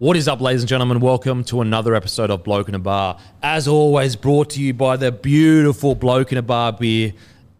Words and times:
What 0.00 0.16
is 0.16 0.28
up, 0.28 0.40
ladies 0.40 0.62
and 0.62 0.68
gentlemen? 0.70 0.98
Welcome 1.00 1.44
to 1.44 1.60
another 1.60 1.94
episode 1.94 2.30
of 2.30 2.42
Bloke 2.42 2.70
in 2.70 2.74
a 2.74 2.78
Bar. 2.78 3.18
As 3.42 3.68
always, 3.68 4.16
brought 4.16 4.48
to 4.52 4.62
you 4.62 4.72
by 4.72 4.96
the 4.96 5.12
beautiful 5.12 5.94
Bloke 5.94 6.32
in 6.32 6.38
a 6.38 6.42
Bar 6.42 6.72
beer. 6.72 7.12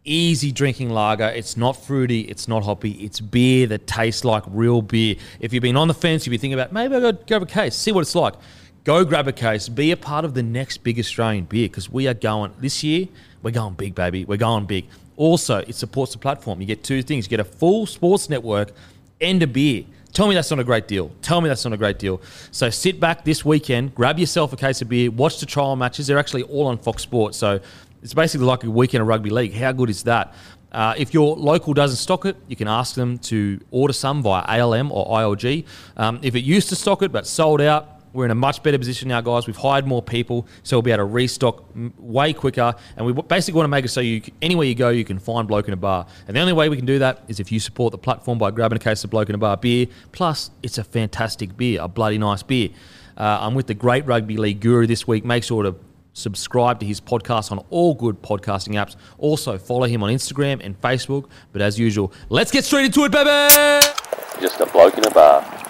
Easy 0.07 0.51
drinking 0.51 0.89
lager. 0.89 1.27
It's 1.27 1.59
not 1.59 1.73
fruity, 1.73 2.23
it's 2.23 2.49
not 2.49 2.65
hoppy. 2.65 2.93
It's 2.93 3.21
beer 3.21 3.67
that 3.67 3.87
tastes 3.87 4.25
like 4.25 4.43
real 4.47 4.81
beer. 4.81 5.17
If 5.39 5.53
you've 5.53 5.61
been 5.61 5.77
on 5.77 5.87
the 5.87 5.93
fence, 5.93 6.25
you've 6.25 6.31
been 6.31 6.41
thinking 6.41 6.59
about 6.59 6.73
maybe 6.73 6.95
I'll 6.95 7.13
go 7.13 7.13
grab 7.13 7.43
a 7.43 7.45
case, 7.45 7.77
see 7.77 7.93
what 7.93 8.01
it's 8.01 8.15
like. 8.15 8.33
Go 8.85 9.05
grab 9.05 9.29
a 9.29 9.33
case. 9.33 9.69
Be 9.69 9.91
a 9.91 9.97
part 9.99 10.25
of 10.25 10.33
the 10.33 10.43
next 10.43 10.79
big 10.79 10.99
Australian 10.99 11.45
beer 11.45 11.69
because 11.69 11.91
we 11.91 12.09
are 12.09 12.15
going 12.15 12.55
this 12.59 12.83
year. 12.83 13.07
We're 13.43 13.51
going 13.51 13.75
big, 13.75 13.95
baby. 13.95 14.25
We're 14.25 14.39
going 14.39 14.65
big. 14.65 14.87
Also, 15.19 15.59
it 15.59 15.75
supports 15.75 16.13
the 16.13 16.19
platform. 16.19 16.63
You 16.63 16.67
get 16.67 16.85
two 16.85 17.03
things. 17.03 17.27
You 17.27 17.29
get 17.29 17.41
a 17.41 17.45
full 17.45 17.85
sports 17.85 18.31
network 18.31 18.73
and 19.21 19.43
a 19.43 19.47
beer. 19.47 19.85
Tell 20.13 20.27
me 20.27 20.35
that's 20.35 20.51
not 20.51 20.59
a 20.59 20.65
great 20.65 20.89
deal. 20.89 21.11
Tell 21.23 21.41
me 21.41 21.49
that's 21.49 21.65
not 21.65 21.73
a 21.73 21.77
great 21.77 21.99
deal. 21.99 22.21
So 22.51 22.69
sit 22.71 22.99
back 22.99 23.25
this 23.25 23.45
weekend, 23.45 23.95
grab 23.95 24.19
yourself 24.19 24.53
a 24.53 24.57
case 24.57 24.83
of 24.83 24.89
beer, 24.89 25.11
watch 25.11 25.39
the 25.41 25.47
trial 25.47 25.77
matches. 25.77 26.07
They're 26.07 26.19
actually 26.19 26.43
all 26.45 26.67
on 26.67 26.79
Fox 26.79 27.03
Sports. 27.03 27.39
So 27.39 27.61
it's 28.03 28.15
basically 28.15 28.47
like 28.47 28.65
a 28.65 28.71
weekend 28.71 29.03
of 29.03 29.09
rugby 29.09 29.31
league. 29.31 29.55
How 29.55 29.73
good 29.73 29.91
is 29.91 30.03
that? 30.05 30.35
Uh, 30.73 30.95
if 30.97 31.13
your 31.13 31.37
local 31.37 31.75
doesn't 31.75 31.97
stock 31.97 32.25
it, 32.25 32.37
you 32.49 32.57
can 32.57 32.69
ask 32.69 32.95
them 32.95 33.19
to 33.19 33.61
order 33.71 33.93
some 33.93 34.23
via 34.23 34.43
ALM 34.47 34.93
or 34.93 35.07
ILG. 35.07 35.65
Um, 35.97 36.21
if 36.23 36.35
it 36.35 36.41
used 36.41 36.69
to 36.69 36.77
stock 36.77 37.03
it 37.03 37.11
but 37.11 37.27
sold 37.27 37.61
out, 37.61 38.00
we're 38.13 38.25
in 38.25 38.31
a 38.31 38.37
much 38.37 38.63
better 38.63 38.79
position 38.79 39.09
now, 39.09 39.21
guys. 39.21 39.47
We've 39.47 39.57
hired 39.57 39.87
more 39.87 40.03
people, 40.03 40.47
so 40.63 40.77
we'll 40.77 40.83
be 40.83 40.91
able 40.91 40.99
to 40.99 41.05
restock 41.05 41.65
way 41.99 42.33
quicker. 42.33 42.75
And 42.97 43.07
we 43.07 43.13
basically 43.13 43.57
want 43.57 43.65
to 43.65 43.69
make 43.69 43.85
it 43.85 43.89
so 43.89 44.01
you, 44.01 44.23
anywhere 44.43 44.67
you 44.67 44.75
go, 44.75 44.89
you 44.91 45.05
can 45.05 45.19
find 45.19 45.47
Bloke 45.47 45.69
in 45.69 45.75
a 45.75 45.77
Bar. 45.77 46.07
And 46.27 46.37
the 46.37 46.41
only 46.41 46.53
way 46.53 46.69
we 46.69 46.77
can 46.77 46.87
do 46.87 46.99
that 46.99 47.23
is 47.29 47.41
if 47.41 47.53
you 47.53 47.61
support 47.61 47.93
the 47.93 47.99
platform 47.99 48.39
by 48.39 48.51
grabbing 48.51 48.77
a 48.77 48.81
case 48.81 49.05
of 49.05 49.11
Bloke 49.11 49.29
in 49.29 49.35
a 49.35 49.39
Bar 49.39 49.57
beer. 49.57 49.87
Plus, 50.13 50.51
it's 50.63 50.79
a 50.79 50.85
fantastic 50.85 51.57
beer, 51.57 51.81
a 51.83 51.89
bloody 51.89 52.19
nice 52.19 52.43
beer. 52.43 52.71
Uh, 53.17 53.39
I'm 53.41 53.55
with 53.55 53.67
the 53.67 53.75
great 53.75 54.07
rugby 54.07 54.37
league 54.37 54.61
guru 54.61 54.87
this 54.87 55.07
week. 55.07 55.25
Make 55.25 55.45
sure 55.45 55.63
to 55.63 55.75
subscribe 56.13 56.81
to 56.81 56.87
his 56.87 57.01
podcast 57.01 57.53
on 57.53 57.59
all 57.71 57.95
good 57.95 58.23
podcasting 58.23 58.75
apps. 58.75 58.97
Also, 59.19 59.59
follow 59.59 59.87
him 59.87 60.03
on 60.03 60.11
Instagram 60.11 60.61
and 60.65 60.81
Facebook. 60.81 61.29
But 61.53 61.63
as 61.63 61.79
usual, 61.79 62.13
let's 62.29 62.51
get 62.51 62.65
straight 62.65 62.87
into 62.87 63.05
it, 63.05 63.13
baby! 63.13 63.87
Just 64.41 64.61
a 64.61 64.67
bloke 64.67 64.97
in 64.97 65.07
a 65.07 65.11
bar. 65.11 65.70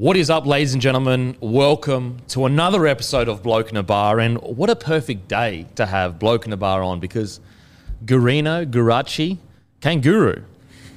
What 0.00 0.16
is 0.16 0.30
up, 0.30 0.46
ladies 0.46 0.72
and 0.72 0.80
gentlemen? 0.80 1.36
Welcome 1.40 2.22
to 2.28 2.46
another 2.46 2.86
episode 2.86 3.28
of 3.28 3.42
Bloke 3.42 3.68
in 3.68 3.76
a 3.76 3.82
Bar. 3.82 4.18
And 4.18 4.38
what 4.40 4.70
a 4.70 4.74
perfect 4.74 5.28
day 5.28 5.66
to 5.74 5.84
have 5.84 6.18
Bloke 6.18 6.46
in 6.46 6.54
a 6.54 6.56
Bar 6.56 6.82
on 6.82 7.00
because 7.00 7.38
Gurino, 8.06 8.64
Gurachi, 8.64 9.36
Kanguru. 9.82 10.42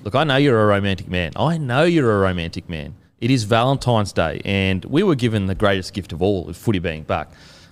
Look, 0.06 0.16
I 0.16 0.24
know 0.24 0.38
you're 0.38 0.58
a 0.64 0.66
romantic 0.68 1.10
man. 1.10 1.34
I 1.36 1.58
know 1.58 1.84
you're 1.84 2.16
a 2.16 2.20
romantic 2.20 2.70
man. 2.70 2.96
It 3.20 3.30
is 3.30 3.44
Valentine's 3.44 4.14
Day, 4.14 4.40
and 4.46 4.86
we 4.86 5.04
were 5.04 5.16
given 5.16 5.48
the 5.48 5.56
greatest 5.56 5.92
gift 5.94 6.14
of 6.14 6.22
all, 6.22 6.48
of 6.48 6.56
footy 6.56 6.80
being 6.80 7.04
back. 7.04 7.30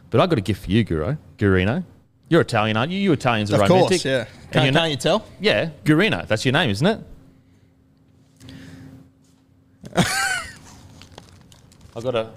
But 0.09 0.19
I 0.19 0.27
got 0.27 0.37
a 0.37 0.41
gift 0.41 0.65
for 0.65 0.71
you, 0.71 0.83
Guru, 0.83 1.15
Gurino. 1.37 1.85
You're 2.27 2.41
Italian, 2.41 2.75
aren't 2.75 2.91
you? 2.91 2.99
You 2.99 3.13
Italians 3.13 3.53
are 3.53 3.63
Of 3.63 3.69
romantic. 3.69 3.89
course, 4.01 4.03
yeah. 4.03 4.25
Can't, 4.51 4.65
you're 4.65 4.73
not- 4.73 4.79
can't 4.81 4.91
you 4.91 4.97
tell? 4.97 5.25
yeah, 5.39 5.69
Gurino. 5.85 6.27
That's 6.27 6.43
your 6.43 6.51
name, 6.51 6.69
isn't 6.71 6.85
it? 6.85 6.99
I 11.95 12.01
got 12.01 12.15
a. 12.15 12.29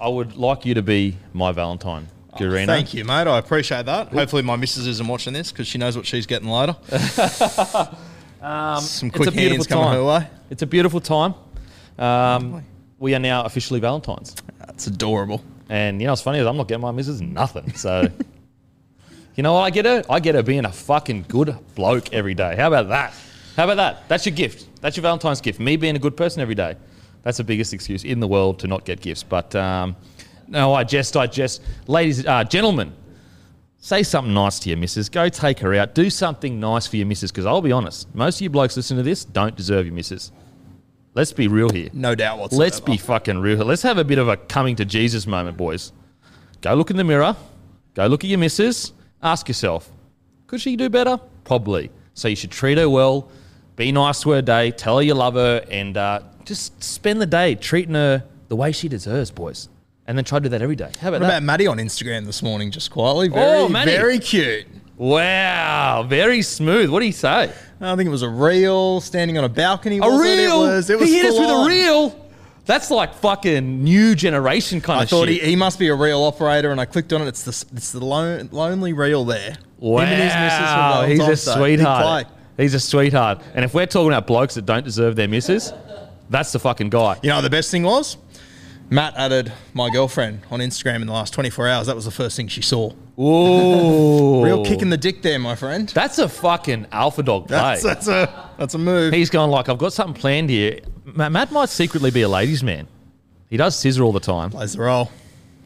I 0.00 0.08
would 0.08 0.36
like 0.36 0.64
you 0.64 0.74
to 0.74 0.82
be 0.82 1.16
my 1.32 1.50
Valentine, 1.52 2.06
Gurino. 2.36 2.66
Thank 2.66 2.94
you, 2.94 3.04
mate. 3.04 3.26
I 3.26 3.38
appreciate 3.38 3.86
that. 3.86 4.08
Hopefully, 4.08 4.42
my 4.42 4.56
missus 4.56 4.86
isn't 4.86 5.06
watching 5.08 5.32
this 5.32 5.50
because 5.50 5.66
she 5.66 5.78
knows 5.78 5.96
what 5.96 6.06
she's 6.06 6.26
getting 6.26 6.48
later. 6.48 6.76
Um, 8.40 8.80
Some 8.80 9.08
it's 9.08 9.16
quick 9.16 9.28
a 9.30 9.32
beautiful 9.32 9.56
hands 9.56 9.66
coming 9.66 9.84
time. 9.86 9.94
her 9.94 10.04
way. 10.04 10.26
It's 10.48 10.62
a 10.62 10.66
beautiful 10.66 11.00
time. 11.00 11.34
Um, 11.98 12.64
we 13.00 13.12
are 13.16 13.18
now 13.18 13.42
officially 13.44 13.80
Valentines, 13.80 14.36
That's 14.60 14.86
adorable. 14.86 15.42
and 15.68 16.00
you 16.00 16.06
know 16.06 16.12
what's 16.12 16.22
funny 16.22 16.38
is 16.38 16.46
I'm 16.46 16.56
not 16.56 16.68
getting 16.68 16.82
my 16.82 16.92
missus 16.92 17.20
nothing. 17.20 17.74
So, 17.74 18.02
you 19.34 19.42
know 19.42 19.54
what 19.54 19.62
I 19.62 19.70
get 19.70 19.86
her? 19.86 20.04
I 20.08 20.20
get 20.20 20.36
her 20.36 20.44
being 20.44 20.66
a 20.66 20.70
fucking 20.70 21.24
good 21.26 21.56
bloke 21.74 22.12
every 22.12 22.34
day. 22.34 22.54
How 22.54 22.68
about 22.68 22.88
that? 22.90 23.12
How 23.56 23.64
about 23.64 23.78
that? 23.78 24.08
That's 24.08 24.24
your 24.24 24.36
gift. 24.36 24.68
That's 24.80 24.96
your 24.96 25.02
Valentine's 25.02 25.40
gift. 25.40 25.58
Me 25.58 25.76
being 25.76 25.96
a 25.96 25.98
good 25.98 26.16
person 26.16 26.40
every 26.40 26.54
day. 26.54 26.76
That's 27.28 27.36
the 27.36 27.44
biggest 27.44 27.74
excuse 27.74 28.04
in 28.04 28.20
the 28.20 28.26
world 28.26 28.58
to 28.60 28.66
not 28.66 28.86
get 28.86 29.02
gifts. 29.02 29.22
But 29.22 29.54
um, 29.54 29.96
no, 30.46 30.72
I 30.72 30.82
jest, 30.82 31.14
I 31.14 31.26
jest. 31.26 31.60
Ladies, 31.86 32.24
uh, 32.24 32.42
gentlemen, 32.42 32.94
say 33.76 34.02
something 34.02 34.32
nice 34.32 34.58
to 34.60 34.70
your 34.70 34.78
missus. 34.78 35.10
Go 35.10 35.28
take 35.28 35.58
her 35.58 35.74
out. 35.74 35.94
Do 35.94 36.08
something 36.08 36.58
nice 36.58 36.86
for 36.86 36.96
your 36.96 37.04
missus. 37.04 37.30
Because 37.30 37.44
I'll 37.44 37.60
be 37.60 37.70
honest, 37.70 38.08
most 38.14 38.36
of 38.36 38.40
you 38.40 38.48
blokes 38.48 38.78
listening 38.78 39.00
to 39.00 39.02
this 39.02 39.26
don't 39.26 39.54
deserve 39.54 39.84
your 39.84 39.94
missus. 39.94 40.32
Let's 41.12 41.34
be 41.34 41.48
real 41.48 41.68
here. 41.68 41.90
No 41.92 42.14
doubt 42.14 42.38
whatsoever. 42.38 42.64
Let's 42.64 42.80
be 42.80 42.96
fucking 42.96 43.40
real. 43.40 43.58
Let's 43.58 43.82
have 43.82 43.98
a 43.98 44.04
bit 44.04 44.16
of 44.16 44.28
a 44.28 44.38
coming 44.38 44.74
to 44.76 44.86
Jesus 44.86 45.26
moment, 45.26 45.58
boys. 45.58 45.92
Go 46.62 46.72
look 46.76 46.90
in 46.90 46.96
the 46.96 47.04
mirror. 47.04 47.36
Go 47.92 48.06
look 48.06 48.24
at 48.24 48.30
your 48.30 48.38
missus. 48.38 48.94
Ask 49.22 49.48
yourself, 49.48 49.92
could 50.46 50.62
she 50.62 50.76
do 50.76 50.88
better? 50.88 51.20
Probably. 51.44 51.90
So 52.14 52.28
you 52.28 52.36
should 52.36 52.52
treat 52.52 52.78
her 52.78 52.88
well. 52.88 53.28
Be 53.76 53.92
nice 53.92 54.22
to 54.22 54.30
her 54.30 54.40
day. 54.40 54.70
Tell 54.70 54.96
her 54.96 55.02
you 55.02 55.12
love 55.12 55.34
her, 55.34 55.62
and 55.70 55.94
uh, 55.98 56.20
just 56.48 56.82
spend 56.82 57.20
the 57.20 57.26
day 57.26 57.54
treating 57.54 57.94
her 57.94 58.24
the 58.48 58.56
way 58.56 58.72
she 58.72 58.88
deserves, 58.88 59.30
boys. 59.30 59.68
And 60.06 60.16
then 60.16 60.24
try 60.24 60.38
to 60.38 60.44
do 60.44 60.48
that 60.48 60.62
every 60.62 60.74
day. 60.76 60.90
How 61.00 61.08
about 61.08 61.20
What 61.20 61.26
that? 61.28 61.36
about 61.36 61.42
Maddie 61.42 61.66
on 61.66 61.76
Instagram 61.76 62.24
this 62.24 62.42
morning, 62.42 62.70
just 62.70 62.90
quietly? 62.90 63.28
Oh, 63.28 63.34
very, 63.34 63.58
Oh, 63.60 63.68
Maddie. 63.68 63.90
very 63.90 64.18
cute. 64.18 64.66
wow, 64.96 66.02
very 66.08 66.42
smooth. 66.42 66.90
What 66.90 67.00
do 67.00 67.06
you 67.06 67.12
say? 67.12 67.52
Uh, 67.80 67.92
I 67.92 67.96
think 67.96 68.06
it 68.06 68.10
was 68.10 68.22
a 68.22 68.28
reel 68.28 69.00
standing 69.00 69.36
on 69.38 69.44
a 69.44 69.48
balcony. 69.48 69.98
A 69.98 70.00
was 70.00 70.20
reel. 70.20 70.64
It 70.64 70.66
was. 70.68 70.90
It 70.90 70.98
was 70.98 71.08
he 71.08 71.16
hit 71.16 71.26
us 71.26 71.32
full 71.36 71.40
with 71.42 71.50
a 71.50 71.52
on. 71.52 71.68
reel. 71.68 72.24
That's 72.64 72.90
like 72.90 73.14
fucking 73.14 73.82
new 73.84 74.14
generation 74.14 74.80
kind 74.80 74.96
of. 74.96 75.00
I 75.00 75.02
of 75.04 75.08
thought 75.10 75.28
shit. 75.28 75.42
he, 75.42 75.50
he 75.50 75.56
must 75.56 75.78
be 75.78 75.88
a 75.88 75.94
real 75.94 76.22
operator, 76.22 76.70
and 76.70 76.80
I 76.80 76.84
clicked 76.86 77.12
on 77.12 77.22
it. 77.22 77.28
It's 77.28 77.42
the 77.42 77.76
it's 77.76 77.92
the 77.92 78.04
lone, 78.04 78.48
lonely 78.52 78.92
reel 78.92 79.24
there. 79.24 79.56
Wow, 79.78 80.00
Him 80.02 80.08
and 80.08 80.22
his 80.22 80.34
missus 80.34 80.58
he's 81.28 81.44
a 81.44 81.46
Valentine's 81.46 81.56
sweetheart. 81.58 82.26
He's 82.56 82.74
a 82.74 82.80
sweetheart. 82.80 83.42
And 83.54 83.64
if 83.64 83.72
we're 83.74 83.86
talking 83.86 84.08
about 84.08 84.26
blokes 84.26 84.54
that 84.56 84.66
don't 84.66 84.84
deserve 84.84 85.16
their 85.16 85.28
misses, 85.28 85.72
that's 86.30 86.52
the 86.52 86.58
fucking 86.58 86.90
guy. 86.90 87.18
You 87.22 87.30
know 87.30 87.40
the 87.42 87.50
best 87.50 87.70
thing 87.70 87.82
was? 87.82 88.16
Matt 88.90 89.14
added 89.16 89.52
my 89.74 89.90
girlfriend 89.90 90.40
on 90.50 90.60
Instagram 90.60 91.02
in 91.02 91.06
the 91.06 91.12
last 91.12 91.34
24 91.34 91.68
hours. 91.68 91.86
That 91.88 91.96
was 91.96 92.06
the 92.06 92.10
first 92.10 92.36
thing 92.36 92.48
she 92.48 92.62
saw. 92.62 92.92
Ooh. 93.20 94.42
Real 94.42 94.64
kick 94.64 94.80
in 94.80 94.88
the 94.88 94.96
dick 94.96 95.20
there, 95.20 95.38
my 95.38 95.54
friend. 95.54 95.88
That's 95.90 96.18
a 96.18 96.28
fucking 96.28 96.86
alpha 96.92 97.22
dog 97.22 97.48
play. 97.48 97.58
That's, 97.58 97.82
that's 97.82 98.08
a 98.08 98.50
that's 98.56 98.74
a 98.74 98.78
move. 98.78 99.12
He's 99.12 99.28
going 99.28 99.50
like, 99.50 99.68
I've 99.68 99.78
got 99.78 99.92
something 99.92 100.18
planned 100.18 100.48
here. 100.48 100.80
Ma- 101.04 101.28
Matt 101.28 101.52
might 101.52 101.68
secretly 101.68 102.10
be 102.10 102.22
a 102.22 102.28
ladies' 102.28 102.62
man. 102.62 102.86
He 103.50 103.56
does 103.56 103.76
scissor 103.76 104.02
all 104.04 104.12
the 104.12 104.20
time. 104.20 104.50
Plays 104.50 104.72
the 104.74 104.80
role. 104.82 105.10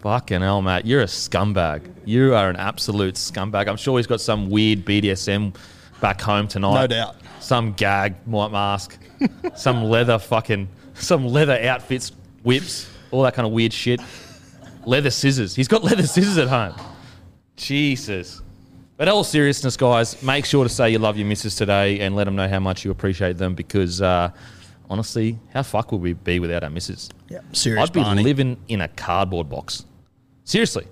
Fucking 0.00 0.40
hell, 0.40 0.62
Matt. 0.62 0.84
You're 0.84 1.02
a 1.02 1.06
scumbag. 1.06 1.88
You 2.04 2.34
are 2.34 2.50
an 2.50 2.56
absolute 2.56 3.14
scumbag. 3.14 3.68
I'm 3.68 3.76
sure 3.76 3.98
he's 3.98 4.08
got 4.08 4.20
some 4.20 4.50
weird 4.50 4.84
BDSM 4.84 5.54
back 6.00 6.20
home 6.20 6.48
tonight. 6.48 6.74
No 6.74 6.86
doubt. 6.88 7.16
Some 7.42 7.72
gag 7.72 8.14
mask. 8.26 8.98
some 9.56 9.82
leather 9.84 10.18
fucking, 10.18 10.68
some 10.94 11.26
leather 11.26 11.58
outfits, 11.62 12.12
whips, 12.44 12.88
all 13.10 13.22
that 13.22 13.34
kind 13.34 13.46
of 13.46 13.52
weird 13.52 13.72
shit. 13.72 14.00
Leather 14.86 15.10
scissors. 15.10 15.54
He's 15.54 15.68
got 15.68 15.82
leather 15.90 16.06
scissors 16.06 16.38
at 16.38 16.48
home. 16.48 16.74
Jesus. 17.56 18.42
But 18.96 19.08
all 19.08 19.24
seriousness, 19.24 19.76
guys, 19.76 20.22
make 20.22 20.44
sure 20.44 20.62
to 20.62 20.68
say 20.70 20.90
you 20.90 20.98
love 21.00 21.16
your 21.16 21.26
missus 21.26 21.56
today 21.56 21.98
and 22.00 22.14
let 22.14 22.24
them 22.24 22.36
know 22.36 22.48
how 22.48 22.60
much 22.60 22.84
you 22.84 22.92
appreciate 22.92 23.38
them 23.38 23.54
because, 23.56 24.00
uh, 24.00 24.30
honestly, 24.88 25.38
how 25.52 25.62
fuck 25.64 25.90
would 25.90 26.00
we 26.00 26.12
be 26.12 26.38
without 26.38 26.62
our 26.62 26.70
missus? 26.70 27.08
Yeah, 27.28 27.40
seriously. 27.52 27.82
I'd 27.82 27.92
be 27.92 28.02
Barney. 28.02 28.22
living 28.22 28.56
in 28.68 28.82
a 28.82 28.88
cardboard 28.88 29.48
box. 29.48 29.84
Seriously. 30.44 30.86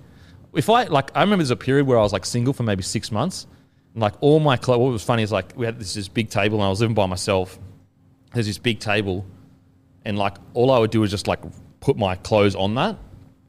If 0.53 0.69
I, 0.69 0.83
like, 0.83 1.11
I 1.15 1.21
remember 1.21 1.43
there's 1.43 1.51
a 1.51 1.55
period 1.55 1.87
where 1.87 1.97
I 1.97 2.01
was, 2.01 2.11
like, 2.11 2.25
single 2.25 2.51
for 2.51 2.63
maybe 2.63 2.83
six 2.83 3.09
months. 3.09 3.47
And, 3.93 4.01
like, 4.01 4.13
all 4.21 4.39
my 4.39 4.57
clothes, 4.57 4.79
what 4.79 4.91
was 4.91 5.03
funny 5.03 5.23
is, 5.23 5.31
like, 5.31 5.53
we 5.55 5.65
had 5.65 5.79
this, 5.79 5.93
this 5.93 6.07
big 6.07 6.29
table 6.29 6.57
and 6.57 6.65
I 6.65 6.69
was 6.69 6.81
living 6.81 6.95
by 6.95 7.05
myself. 7.05 7.59
There's 8.33 8.47
this 8.47 8.57
big 8.57 8.79
table. 8.79 9.25
And, 10.05 10.17
like, 10.17 10.37
all 10.53 10.71
I 10.71 10.79
would 10.79 10.91
do 10.91 11.03
is 11.03 11.11
just, 11.11 11.27
like, 11.27 11.39
put 11.79 11.97
my 11.97 12.15
clothes 12.15 12.55
on 12.55 12.75
that. 12.75 12.97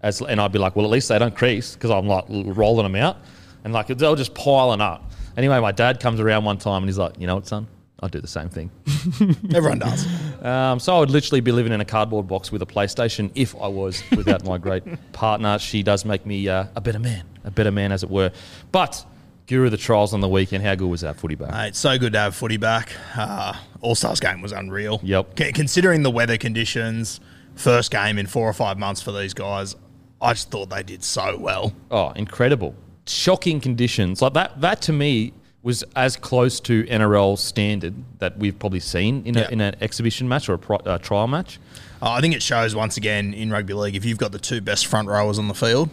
As, 0.02 0.20
and 0.20 0.40
I'd 0.40 0.52
be 0.52 0.58
like, 0.58 0.74
well, 0.74 0.84
at 0.84 0.90
least 0.90 1.08
they 1.08 1.18
don't 1.18 1.36
crease 1.36 1.74
because 1.74 1.90
I'm, 1.90 2.06
like, 2.06 2.24
rolling 2.28 2.84
them 2.84 2.96
out. 2.96 3.18
And, 3.64 3.72
like, 3.72 3.86
they're 3.86 4.16
just 4.16 4.34
piling 4.34 4.80
up. 4.80 5.12
Anyway, 5.36 5.60
my 5.60 5.72
dad 5.72 6.00
comes 6.00 6.20
around 6.20 6.44
one 6.44 6.58
time 6.58 6.82
and 6.82 6.88
he's 6.88 6.98
like, 6.98 7.18
you 7.18 7.26
know 7.26 7.36
what, 7.36 7.46
son? 7.46 7.68
I'll 8.02 8.08
do 8.08 8.20
the 8.20 8.26
same 8.26 8.48
thing. 8.48 8.70
Everyone 9.54 9.78
does. 9.78 10.04
Um, 10.44 10.80
so 10.80 10.96
I 10.96 10.98
would 10.98 11.10
literally 11.10 11.40
be 11.40 11.52
living 11.52 11.72
in 11.72 11.80
a 11.80 11.84
cardboard 11.84 12.26
box 12.26 12.50
with 12.50 12.60
a 12.60 12.66
PlayStation 12.66 13.30
if 13.36 13.54
I 13.54 13.68
was 13.68 14.02
without 14.10 14.44
my 14.44 14.58
great 14.58 14.82
partner. 15.12 15.56
She 15.60 15.84
does 15.84 16.04
make 16.04 16.26
me 16.26 16.48
uh, 16.48 16.66
a 16.74 16.80
better 16.80 16.98
man, 16.98 17.22
a 17.44 17.52
better 17.52 17.70
man 17.70 17.92
as 17.92 18.02
it 18.02 18.10
were. 18.10 18.32
But 18.72 19.06
Guru 19.52 19.68
the 19.68 19.76
trials 19.76 20.14
on 20.14 20.20
the 20.22 20.28
weekend, 20.28 20.64
how 20.64 20.74
good 20.74 20.88
was 20.88 21.02
that 21.02 21.16
footy 21.18 21.34
back? 21.34 21.50
Mate, 21.50 21.76
so 21.76 21.98
good 21.98 22.14
to 22.14 22.18
have 22.18 22.34
footy 22.34 22.56
back. 22.56 22.90
Uh, 23.14 23.52
All 23.82 23.94
Stars 23.94 24.18
game 24.18 24.40
was 24.40 24.50
unreal. 24.50 24.98
Yep. 25.02 25.38
C- 25.38 25.52
considering 25.52 26.02
the 26.02 26.10
weather 26.10 26.38
conditions, 26.38 27.20
first 27.54 27.90
game 27.90 28.16
in 28.16 28.26
four 28.26 28.48
or 28.48 28.54
five 28.54 28.78
months 28.78 29.02
for 29.02 29.12
these 29.12 29.34
guys, 29.34 29.76
I 30.22 30.32
just 30.32 30.50
thought 30.50 30.70
they 30.70 30.82
did 30.82 31.04
so 31.04 31.36
well. 31.36 31.74
Oh, 31.90 32.12
incredible! 32.12 32.74
Shocking 33.06 33.60
conditions 33.60 34.22
like 34.22 34.32
that. 34.32 34.58
That 34.62 34.80
to 34.82 34.92
me 34.94 35.34
was 35.62 35.84
as 35.96 36.16
close 36.16 36.58
to 36.60 36.84
NRL 36.84 37.38
standard 37.38 37.94
that 38.20 38.38
we've 38.38 38.58
probably 38.58 38.80
seen 38.80 39.22
in, 39.26 39.36
a, 39.36 39.48
in 39.50 39.60
an 39.60 39.76
exhibition 39.82 40.26
match 40.28 40.48
or 40.48 40.54
a 40.54 40.58
pro, 40.58 40.78
uh, 40.78 40.96
trial 40.96 41.28
match. 41.28 41.60
Uh, 42.00 42.10
I 42.12 42.20
think 42.22 42.34
it 42.34 42.42
shows 42.42 42.74
once 42.74 42.96
again 42.96 43.34
in 43.34 43.50
rugby 43.50 43.74
league 43.74 43.94
if 43.96 44.04
you've 44.06 44.18
got 44.18 44.32
the 44.32 44.38
two 44.38 44.62
best 44.62 44.86
front 44.86 45.08
rowers 45.08 45.38
on 45.38 45.46
the 45.48 45.54
field, 45.54 45.90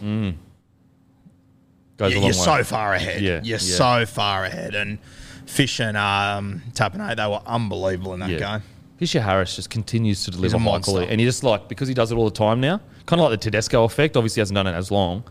Goes 2.00 2.12
a 2.12 2.14
you're 2.14 2.24
way. 2.28 2.32
so 2.32 2.64
far 2.64 2.94
ahead. 2.94 3.20
Yeah, 3.20 3.42
You're 3.42 3.58
yeah. 3.58 3.58
so 3.58 4.06
far 4.06 4.46
ahead. 4.46 4.74
And 4.74 4.98
Fish 5.44 5.80
and 5.80 5.98
um, 5.98 6.62
they 6.74 7.26
were 7.26 7.42
unbelievable 7.44 8.14
in 8.14 8.20
that 8.20 8.38
game. 8.38 8.62
Fisher 8.96 9.20
Harris 9.20 9.54
just 9.54 9.68
continues 9.68 10.24
to 10.24 10.30
deliver 10.30 10.56
high 10.56 10.80
quality, 10.80 11.08
and 11.10 11.20
he 11.20 11.26
just 11.26 11.44
like 11.44 11.68
because 11.68 11.88
he 11.88 11.94
does 11.94 12.10
it 12.10 12.16
all 12.16 12.24
the 12.24 12.30
time 12.30 12.58
now, 12.58 12.80
kind 13.04 13.20
of 13.20 13.28
like 13.30 13.38
the 13.38 13.50
Tedesco 13.50 13.84
effect. 13.84 14.16
Obviously, 14.16 14.36
he 14.36 14.40
hasn't 14.40 14.54
done 14.54 14.66
it 14.66 14.72
as 14.72 14.90
long, 14.90 15.24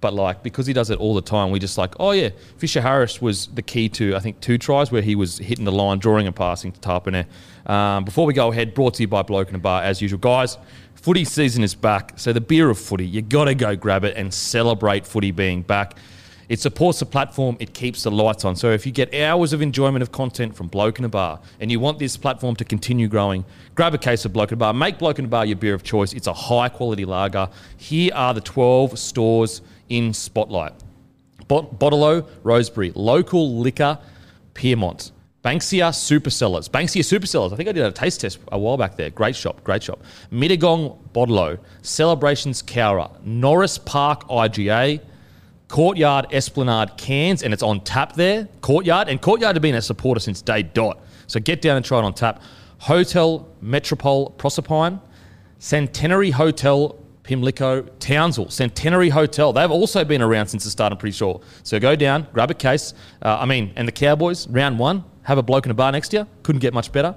but 0.00 0.14
like 0.14 0.42
because 0.42 0.66
he 0.66 0.72
does 0.72 0.90
it 0.90 0.98
all 0.98 1.14
the 1.14 1.22
time, 1.22 1.52
we 1.52 1.60
just 1.60 1.78
like, 1.78 1.94
oh 2.00 2.10
yeah, 2.10 2.30
Fisher 2.58 2.80
Harris 2.80 3.22
was 3.22 3.46
the 3.48 3.62
key 3.62 3.88
to 3.90 4.16
I 4.16 4.18
think 4.18 4.40
two 4.40 4.58
tries 4.58 4.90
where 4.90 5.02
he 5.02 5.14
was 5.14 5.38
hitting 5.38 5.64
the 5.64 5.72
line, 5.72 6.00
drawing 6.00 6.26
and 6.26 6.34
passing 6.34 6.72
to 6.72 6.80
Tapine. 6.80 7.26
Um, 7.66 8.04
before 8.04 8.26
we 8.26 8.34
go 8.34 8.50
ahead, 8.50 8.74
brought 8.74 8.94
to 8.94 9.02
you 9.04 9.08
by 9.08 9.22
Bloke 9.22 9.46
and 9.48 9.56
a 9.56 9.60
Bar 9.60 9.84
as 9.84 10.02
usual, 10.02 10.18
guys. 10.18 10.58
Footy 10.96 11.24
season 11.24 11.62
is 11.62 11.74
back, 11.76 12.14
so 12.16 12.32
the 12.32 12.40
beer 12.40 12.68
of 12.68 12.78
footy, 12.78 13.06
you 13.06 13.22
got 13.22 13.44
to 13.44 13.54
go 13.54 13.76
grab 13.76 14.02
it 14.02 14.16
and 14.16 14.34
celebrate 14.34 15.06
footy 15.06 15.30
being 15.30 15.62
back. 15.62 15.96
It 16.48 16.60
supports 16.60 17.00
the 17.00 17.06
platform, 17.06 17.56
it 17.58 17.74
keeps 17.74 18.04
the 18.04 18.10
lights 18.10 18.44
on. 18.44 18.54
So 18.56 18.70
if 18.70 18.86
you 18.86 18.92
get 18.92 19.12
hours 19.14 19.52
of 19.52 19.62
enjoyment 19.62 20.02
of 20.02 20.12
content 20.12 20.54
from 20.54 20.68
Bloke 20.68 20.98
and 20.98 21.06
a 21.06 21.08
Bar 21.08 21.40
and 21.60 21.70
you 21.72 21.80
want 21.80 21.98
this 21.98 22.16
platform 22.16 22.54
to 22.56 22.64
continue 22.64 23.08
growing, 23.08 23.44
grab 23.74 23.94
a 23.94 23.98
case 23.98 24.24
of 24.24 24.32
Bloke 24.32 24.52
and 24.52 24.58
a 24.58 24.60
Bar. 24.60 24.72
Make 24.74 24.98
Bloke 24.98 25.18
and 25.18 25.26
a 25.26 25.28
Bar 25.28 25.46
your 25.46 25.56
beer 25.56 25.74
of 25.74 25.82
choice. 25.82 26.12
It's 26.12 26.28
a 26.28 26.32
high 26.32 26.68
quality 26.68 27.04
lager. 27.04 27.48
Here 27.76 28.12
are 28.14 28.32
the 28.32 28.40
12 28.40 28.98
stores 28.98 29.60
in 29.88 30.12
Spotlight. 30.12 30.72
Bot- 31.48 31.78
Bottle 31.78 32.22
Rosebery, 32.42 32.92
Local 32.94 33.58
Liquor, 33.58 33.98
Pyrmont, 34.54 35.12
Banksia 35.44 35.90
Supercellars, 35.90 36.68
Banksia 36.68 37.02
Supercellars. 37.02 37.52
I 37.52 37.56
think 37.56 37.68
I 37.68 37.72
did 37.72 37.84
a 37.84 37.92
taste 37.92 38.20
test 38.20 38.38
a 38.50 38.58
while 38.58 38.76
back 38.76 38.96
there. 38.96 39.10
Great 39.10 39.36
shop, 39.36 39.62
great 39.62 39.82
shop. 39.82 40.02
Mittagong 40.32 40.98
Bottle, 41.12 41.58
Celebrations 41.82 42.62
Cowra, 42.62 43.10
Norris 43.24 43.78
Park 43.78 44.26
IGA, 44.28 45.00
Courtyard 45.68 46.26
Esplanade 46.32 46.96
Cairns, 46.96 47.42
and 47.42 47.52
it's 47.52 47.62
on 47.62 47.80
tap 47.80 48.14
there. 48.14 48.48
Courtyard, 48.60 49.08
and 49.08 49.20
Courtyard 49.20 49.56
have 49.56 49.62
been 49.62 49.74
a 49.74 49.82
supporter 49.82 50.20
since 50.20 50.40
day 50.40 50.62
dot. 50.62 51.00
So 51.26 51.40
get 51.40 51.60
down 51.60 51.76
and 51.76 51.84
try 51.84 51.98
it 51.98 52.04
on 52.04 52.14
tap. 52.14 52.40
Hotel 52.78 53.48
Metropole 53.60 54.30
Proserpine, 54.38 55.00
Centenary 55.58 56.30
Hotel 56.30 56.96
Pimlico, 57.24 57.82
Townsville, 57.98 58.50
Centenary 58.50 59.08
Hotel. 59.08 59.52
They've 59.52 59.70
also 59.70 60.04
been 60.04 60.22
around 60.22 60.46
since 60.46 60.62
the 60.62 60.70
start, 60.70 60.92
I'm 60.92 60.98
pretty 60.98 61.16
sure. 61.16 61.40
So 61.64 61.80
go 61.80 61.96
down, 61.96 62.28
grab 62.32 62.52
a 62.52 62.54
case. 62.54 62.94
Uh, 63.20 63.38
I 63.40 63.46
mean, 63.46 63.72
and 63.74 63.88
the 63.88 63.92
Cowboys, 63.92 64.46
round 64.46 64.78
one, 64.78 65.02
have 65.22 65.36
a 65.36 65.42
bloke 65.42 65.64
in 65.64 65.72
a 65.72 65.74
bar 65.74 65.90
next 65.90 66.12
year. 66.12 66.28
Couldn't 66.44 66.60
get 66.60 66.72
much 66.72 66.92
better. 66.92 67.16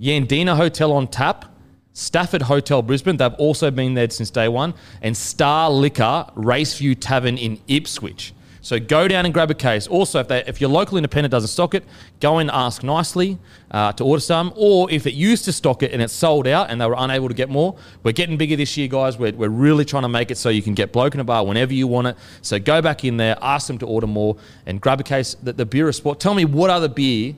Yandina 0.00 0.56
Hotel 0.56 0.92
on 0.92 1.08
tap. 1.08 1.49
Stafford 1.92 2.42
Hotel 2.42 2.82
Brisbane, 2.82 3.16
they've 3.16 3.34
also 3.34 3.70
been 3.70 3.94
there 3.94 4.08
since 4.10 4.30
day 4.30 4.48
one. 4.48 4.74
And 5.02 5.16
Star 5.16 5.70
Liquor 5.70 6.26
Raceview 6.36 6.96
Tavern 6.98 7.36
in 7.36 7.60
Ipswich. 7.68 8.32
So 8.62 8.78
go 8.78 9.08
down 9.08 9.24
and 9.24 9.32
grab 9.32 9.50
a 9.50 9.54
case. 9.54 9.86
Also, 9.86 10.20
if, 10.20 10.28
they, 10.28 10.44
if 10.46 10.60
your 10.60 10.68
local 10.68 10.98
independent 10.98 11.32
doesn't 11.32 11.48
stock 11.48 11.74
it, 11.74 11.82
go 12.20 12.38
and 12.38 12.50
ask 12.50 12.82
nicely 12.82 13.38
uh, 13.70 13.92
to 13.94 14.04
order 14.04 14.20
some. 14.20 14.52
Or 14.54 14.90
if 14.90 15.06
it 15.06 15.14
used 15.14 15.46
to 15.46 15.52
stock 15.52 15.82
it 15.82 15.92
and 15.92 16.02
it's 16.02 16.12
sold 16.12 16.46
out 16.46 16.68
and 16.70 16.78
they 16.78 16.84
were 16.84 16.94
unable 16.98 17.28
to 17.28 17.34
get 17.34 17.48
more, 17.48 17.76
we're 18.02 18.12
getting 18.12 18.36
bigger 18.36 18.56
this 18.56 18.76
year, 18.76 18.86
guys. 18.86 19.16
We're, 19.16 19.32
we're 19.32 19.48
really 19.48 19.86
trying 19.86 20.02
to 20.02 20.10
make 20.10 20.30
it 20.30 20.36
so 20.36 20.50
you 20.50 20.60
can 20.60 20.74
get 20.74 20.92
bloke 20.92 21.14
in 21.14 21.20
a 21.20 21.24
bar 21.24 21.44
whenever 21.46 21.72
you 21.72 21.86
want 21.86 22.08
it. 22.08 22.16
So 22.42 22.58
go 22.58 22.82
back 22.82 23.02
in 23.02 23.16
there, 23.16 23.38
ask 23.40 23.66
them 23.66 23.78
to 23.78 23.86
order 23.86 24.06
more, 24.06 24.36
and 24.66 24.78
grab 24.78 25.00
a 25.00 25.04
case. 25.04 25.36
The, 25.42 25.54
the 25.54 25.66
beer 25.66 25.88
of 25.88 25.96
sport. 25.96 26.20
Tell 26.20 26.34
me 26.34 26.44
what 26.44 26.68
other 26.68 26.88
beer 26.88 27.36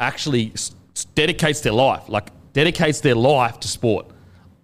actually 0.00 0.52
s- 0.54 0.74
dedicates 1.14 1.60
their 1.60 1.74
life, 1.74 2.08
like 2.08 2.30
dedicates 2.52 3.00
their 3.00 3.14
life 3.14 3.60
to 3.60 3.68
sport. 3.68 4.06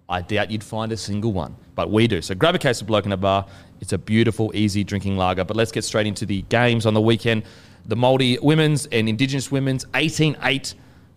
I 0.07 0.21
doubt 0.21 0.49
you'd 0.49 0.63
find 0.63 0.91
a 0.91 0.97
single 0.97 1.31
one, 1.31 1.55
but 1.75 1.91
we 1.91 2.07
do. 2.07 2.21
So 2.21 2.33
grab 2.35 2.55
a 2.55 2.59
case 2.59 2.81
of 2.81 2.87
Bloke 2.87 3.05
in 3.05 3.11
a 3.11 3.17
Bar. 3.17 3.45
It's 3.79 3.93
a 3.93 3.97
beautiful, 3.97 4.51
easy 4.55 4.83
drinking 4.83 5.17
lager. 5.17 5.43
But 5.43 5.55
let's 5.55 5.71
get 5.71 5.83
straight 5.83 6.07
into 6.07 6.25
the 6.25 6.41
games 6.43 6.85
on 6.85 6.93
the 6.93 7.01
weekend. 7.01 7.43
The 7.85 7.95
Māori 7.95 8.41
women's 8.41 8.87
and 8.87 9.07
Indigenous 9.07 9.51
women's 9.51 9.85
18 9.93 10.37
8 10.41 10.73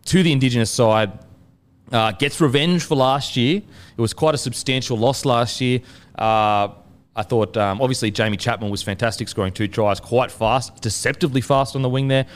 to 0.06 0.22
the 0.22 0.32
Indigenous 0.32 0.70
side. 0.70 1.18
Uh, 1.90 2.12
gets 2.12 2.40
revenge 2.40 2.84
for 2.84 2.94
last 2.94 3.36
year. 3.36 3.58
It 3.58 4.00
was 4.00 4.14
quite 4.14 4.34
a 4.34 4.38
substantial 4.38 4.96
loss 4.96 5.24
last 5.26 5.60
year. 5.60 5.80
Uh, 6.18 6.68
I 7.14 7.22
thought, 7.22 7.56
um, 7.58 7.82
obviously, 7.82 8.10
Jaime 8.10 8.38
Chapman 8.38 8.70
was 8.70 8.82
fantastic, 8.82 9.28
scoring 9.28 9.52
two 9.52 9.68
tries 9.68 10.00
quite 10.00 10.30
fast, 10.30 10.80
deceptively 10.80 11.42
fast 11.42 11.76
on 11.76 11.82
the 11.82 11.90
wing 11.90 12.08
there. 12.08 12.26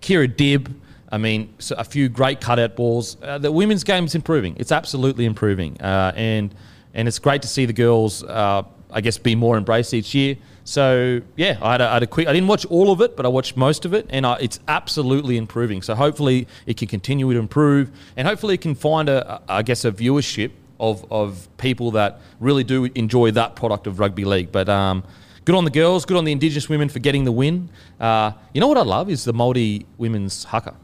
Kirra 0.00 0.28
Dibb, 0.28 0.74
I 1.12 1.18
mean, 1.18 1.54
so 1.58 1.76
a 1.76 1.84
few 1.84 2.08
great 2.08 2.40
cutout 2.40 2.74
balls. 2.74 3.18
Uh, 3.22 3.36
the 3.36 3.52
women's 3.52 3.84
game 3.84 4.06
is 4.06 4.14
improving. 4.14 4.56
It's 4.58 4.72
absolutely 4.72 5.26
improving. 5.26 5.78
Uh, 5.78 6.12
and, 6.16 6.54
and 6.94 7.06
it's 7.06 7.18
great 7.18 7.42
to 7.42 7.48
see 7.48 7.66
the 7.66 7.74
girls, 7.74 8.24
uh, 8.24 8.62
I 8.90 9.00
guess, 9.02 9.18
be 9.18 9.34
more 9.34 9.58
embraced 9.58 9.92
each 9.92 10.14
year. 10.14 10.36
So, 10.64 11.20
yeah, 11.36 11.58
I 11.60 11.72
had, 11.72 11.80
a, 11.82 11.88
I 11.88 11.92
had 11.94 12.02
a 12.02 12.06
quick, 12.06 12.28
I 12.28 12.32
didn't 12.32 12.48
watch 12.48 12.64
all 12.66 12.92
of 12.92 13.02
it, 13.02 13.14
but 13.14 13.26
I 13.26 13.28
watched 13.28 13.58
most 13.58 13.84
of 13.84 13.92
it, 13.92 14.06
and 14.08 14.24
I, 14.24 14.36
it's 14.40 14.58
absolutely 14.68 15.36
improving. 15.36 15.82
So, 15.82 15.94
hopefully, 15.94 16.48
it 16.66 16.78
can 16.78 16.88
continue 16.88 17.30
to 17.30 17.38
improve, 17.38 17.90
and 18.16 18.26
hopefully, 18.26 18.54
it 18.54 18.62
can 18.62 18.74
find, 18.74 19.08
a, 19.08 19.42
I 19.48 19.62
guess, 19.62 19.84
a 19.84 19.92
viewership 19.92 20.52
of, 20.80 21.04
of 21.12 21.48
people 21.58 21.90
that 21.92 22.20
really 22.40 22.64
do 22.64 22.84
enjoy 22.94 23.32
that 23.32 23.54
product 23.54 23.86
of 23.86 23.98
rugby 23.98 24.24
league. 24.24 24.50
But 24.50 24.68
um, 24.68 25.02
good 25.44 25.56
on 25.56 25.64
the 25.64 25.70
girls, 25.70 26.04
good 26.04 26.16
on 26.16 26.24
the 26.24 26.32
Indigenous 26.32 26.68
women 26.68 26.88
for 26.88 27.00
getting 27.00 27.24
the 27.24 27.32
win. 27.32 27.68
Uh, 28.00 28.32
you 28.54 28.60
know 28.60 28.68
what 28.68 28.78
I 28.78 28.82
love 28.82 29.10
is 29.10 29.24
the 29.24 29.34
Māori 29.34 29.84
women's 29.98 30.44
haka. 30.44 30.74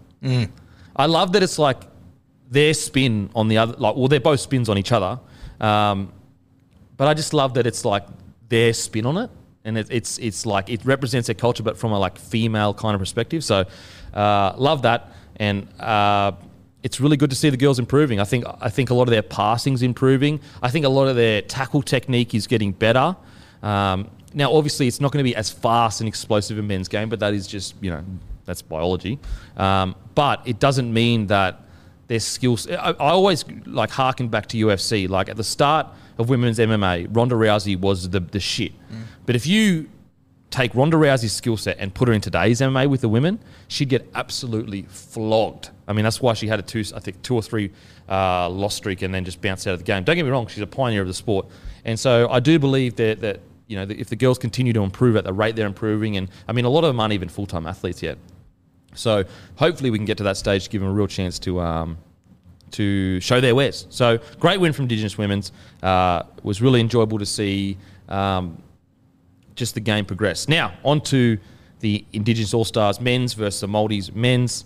I 0.97 1.06
love 1.06 1.32
that 1.32 1.43
it's 1.43 1.59
like 1.59 1.82
their 2.50 2.75
spin 2.75 3.31
on 3.35 3.49
the 3.49 3.59
other, 3.59 3.75
like, 3.79 3.97
well, 3.97 4.09
they're 4.09 4.20
both 4.20 4.41
spins 4.41 4.69
on 4.69 4.79
each 4.79 4.93
other. 4.93 5.20
Um, 5.61 6.12
but 6.97 7.09
I 7.09 7.15
just 7.15 7.32
love 7.32 7.55
that 7.55 7.67
it's 7.67 7.85
like 7.85 8.05
their 8.49 8.73
spin 8.73 9.06
on 9.06 9.17
it, 9.17 9.31
and 9.65 9.79
it, 9.79 9.87
it's 9.91 10.19
it's 10.19 10.44
like 10.44 10.69
it 10.69 10.85
represents 10.85 11.26
their 11.26 11.35
culture, 11.35 11.62
but 11.62 11.79
from 11.79 11.93
a 11.93 11.99
like 11.99 12.19
female 12.19 12.75
kind 12.75 12.94
of 12.94 13.00
perspective. 13.00 13.44
So, 13.44 13.65
uh, 14.15 14.55
love 14.56 14.82
that, 14.82 15.12
and 15.37 15.69
uh, 15.81 16.32
it's 16.82 17.00
really 17.00 17.17
good 17.17 17.31
to 17.31 17.37
see 17.37 17.50
the 17.50 17.56
girls 17.56 17.79
improving. 17.79 18.19
I 18.21 18.25
think 18.25 18.44
I 18.61 18.69
think 18.69 18.91
a 18.91 18.94
lot 18.94 19.05
of 19.05 19.11
their 19.11 19.23
passing's 19.23 19.82
improving. 19.82 20.41
I 20.62 20.71
think 20.71 20.85
a 20.85 20.88
lot 20.88 21.06
of 21.06 21.17
their 21.17 21.41
tackle 21.43 21.82
technique 21.82 22.35
is 22.35 22.47
getting 22.47 22.73
better. 22.73 23.17
Um, 23.62 24.11
now, 24.35 24.53
obviously, 24.53 24.88
it's 24.88 25.00
not 25.00 25.12
going 25.12 25.25
to 25.25 25.29
be 25.29 25.37
as 25.37 25.50
fast 25.50 26.00
and 26.00 26.09
explosive 26.09 26.59
in 26.59 26.67
men's 26.67 26.88
game, 26.88 27.09
but 27.09 27.21
that 27.21 27.32
is 27.32 27.47
just 27.47 27.75
you 27.81 27.91
know 27.91 28.05
that's 28.49 28.62
biology. 28.62 29.21
Um, 29.56 29.95
but 30.17 30.43
it 30.45 30.59
doesn't 30.59 30.93
mean 30.93 31.29
that 31.29 31.61
their 32.09 32.19
skills. 32.19 32.69
I, 32.69 32.91
I 32.91 33.11
always 33.11 33.45
like 33.67 33.91
harken 33.91 34.29
back 34.29 34.47
to 34.49 34.56
UFC. 34.56 35.09
Like 35.09 35.29
at 35.29 35.37
the 35.37 35.45
start 35.45 35.87
of 36.19 36.29
women's 36.29 36.59
MMA, 36.59 37.15
Ronda 37.15 37.37
Rousey 37.37 37.79
was 37.79 38.11
the 38.11 38.21
the 38.21 38.41
shit. 38.41 38.73
But 39.27 39.37
if 39.37 39.47
you 39.47 39.88
take 40.50 40.75
Ronda 40.75 40.97
Rousey's 40.97 41.33
skill 41.33 41.57
set 41.57 41.76
and 41.78 41.93
put 41.93 42.09
her 42.09 42.14
in 42.14 42.23
today's 42.23 42.61
MMA 42.61 42.88
with 42.88 43.02
the 43.02 43.09
women, 43.09 43.38
she'd 43.69 43.90
get 43.90 44.09
absolutely 44.14 44.83
flogged. 44.88 45.71
I 45.87 45.93
mean, 45.93 46.05
that's 46.05 46.23
why 46.23 46.33
she 46.33 46.49
had 46.49 46.59
a 46.59 46.62
two, 46.62 46.83
I 46.95 47.00
think, 47.00 47.21
two 47.23 47.35
or 47.35 47.43
three 47.43 47.71
uh, 48.09 48.49
loss 48.49 48.75
streak 48.75 49.02
and 49.02 49.12
then 49.12 49.25
just 49.25 49.40
bounced 49.43 49.67
out 49.67 49.75
of 49.75 49.81
the 49.81 49.85
game. 49.85 50.05
Don't 50.05 50.17
get 50.17 50.25
me 50.25 50.31
wrong, 50.31 50.47
she's 50.47 50.62
a 50.62 50.67
pioneer 50.67 51.02
of 51.02 51.09
the 51.09 51.14
sport, 51.14 51.47
and 51.85 52.00
so 52.00 52.28
I 52.31 52.40
do 52.40 52.59
believe 52.59 52.97
that 52.97 53.21
that 53.21 53.40
you 53.67 53.76
know 53.76 53.87
if 53.88 54.09
the 54.09 54.17
girls 54.17 54.38
continue 54.38 54.73
to 54.73 54.83
improve 54.83 55.17
at 55.17 55.25
the 55.25 55.33
rate 55.33 55.55
they're 55.57 55.67
improving, 55.67 56.17
and 56.17 56.28
I 56.49 56.52
mean, 56.52 56.64
a 56.64 56.71
lot 56.71 56.85
of 56.85 56.88
them 56.88 57.00
aren't 57.00 57.12
even 57.12 57.28
full 57.28 57.47
time 57.47 57.67
athletes 57.67 58.02
yet. 58.02 58.19
So 58.99 59.25
hopefully 59.57 59.90
we 59.90 59.99
can 59.99 60.05
get 60.05 60.19
to 60.19 60.25
that 60.25 60.37
stage 60.37 60.64
to 60.64 60.71
give 60.71 60.81
them 60.81 60.90
a 60.90 60.93
real 60.93 61.07
chance 61.07 61.38
to 61.40 61.61
um, 61.61 61.99
to 62.73 63.21
show 63.21 63.40
their 63.40 63.55
wares. 63.55 63.87
So 63.90 64.19
great 64.38 64.61
win 64.61 64.73
from 64.73 64.85
Indigenous 64.85 65.17
Women's. 65.17 65.52
Uh, 65.83 66.25
was 66.43 66.61
really 66.61 66.81
enjoyable 66.81 67.19
to 67.19 67.26
see 67.26 67.78
um, 68.09 68.62
just 69.55 69.75
the 69.75 69.81
game 69.81 70.05
progress. 70.05 70.49
Now 70.49 70.75
on 70.85 71.00
to 71.02 71.38
the 71.81 72.05
Indigenous 72.12 72.55
All 72.55 72.64
Stars 72.64 73.00
men's 73.00 73.35
versus 73.35 73.61
the 73.61 73.69
Maldives 73.69 74.12
men's. 74.12 74.64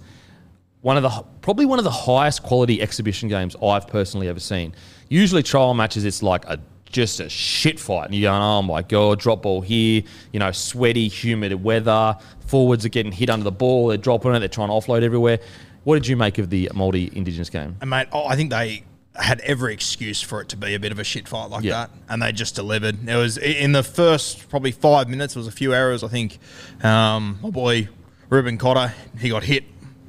One 0.80 0.96
of 0.96 1.02
the 1.04 1.24
probably 1.42 1.66
one 1.66 1.78
of 1.78 1.84
the 1.84 1.90
highest 1.90 2.42
quality 2.42 2.82
exhibition 2.82 3.28
games 3.28 3.54
I've 3.62 3.86
personally 3.86 4.28
ever 4.28 4.40
seen. 4.40 4.74
Usually 5.08 5.42
trial 5.42 5.74
matches, 5.74 6.04
it's 6.04 6.22
like 6.22 6.44
a 6.46 6.58
just 6.92 7.18
a 7.20 7.28
shit 7.28 7.80
fight, 7.80 8.06
and 8.06 8.14
you're 8.14 8.30
going, 8.30 8.40
oh 8.42 8.62
my 8.62 8.82
god, 8.82 9.18
drop 9.18 9.42
ball 9.42 9.60
here, 9.62 10.02
you 10.32 10.38
know, 10.38 10.52
sweaty, 10.52 11.08
humid 11.08 11.52
weather. 11.64 12.16
Forwards 12.46 12.84
are 12.84 12.90
getting 12.90 13.12
hit 13.12 13.30
under 13.30 13.44
the 13.44 13.50
ball, 13.52 13.88
they're 13.88 13.96
dropping 13.96 14.34
it, 14.34 14.38
they're 14.40 14.48
trying 14.48 14.68
to 14.68 14.74
offload 14.74 15.02
everywhere. 15.02 15.40
What 15.84 15.94
did 15.96 16.06
you 16.06 16.16
make 16.16 16.38
of 16.38 16.50
the 16.50 16.70
Maldi 16.74 17.12
Indigenous 17.14 17.50
game? 17.50 17.76
And 17.80 17.90
mate, 17.90 18.06
oh, 18.12 18.26
I 18.26 18.36
think 18.36 18.50
they 18.50 18.84
had 19.16 19.40
every 19.40 19.74
excuse 19.74 20.22
for 20.22 20.40
it 20.40 20.48
to 20.50 20.56
be 20.56 20.74
a 20.74 20.78
bit 20.78 20.92
of 20.92 20.98
a 20.98 21.04
shit 21.04 21.26
fight 21.28 21.50
like 21.50 21.64
Yeah. 21.64 21.72
that, 21.72 21.90
and 22.08 22.22
they 22.22 22.30
just 22.32 22.54
delivered. 22.54 23.08
It 23.08 23.16
was 23.16 23.36
in 23.38 23.72
the 23.72 23.82
first 23.82 24.48
probably 24.48 24.70
five 24.72 25.08
minutes. 25.08 25.34
There 25.34 25.40
was 25.40 25.48
a 25.48 25.52
few 25.52 25.74
errors. 25.74 26.02
I 26.04 26.08
think 26.08 26.38
um, 26.84 27.38
my 27.42 27.50
boy 27.50 27.88
Reuben 28.30 28.56
Cotter 28.58 28.94
he 29.18 29.28
got 29.28 29.42
hit 29.42 29.64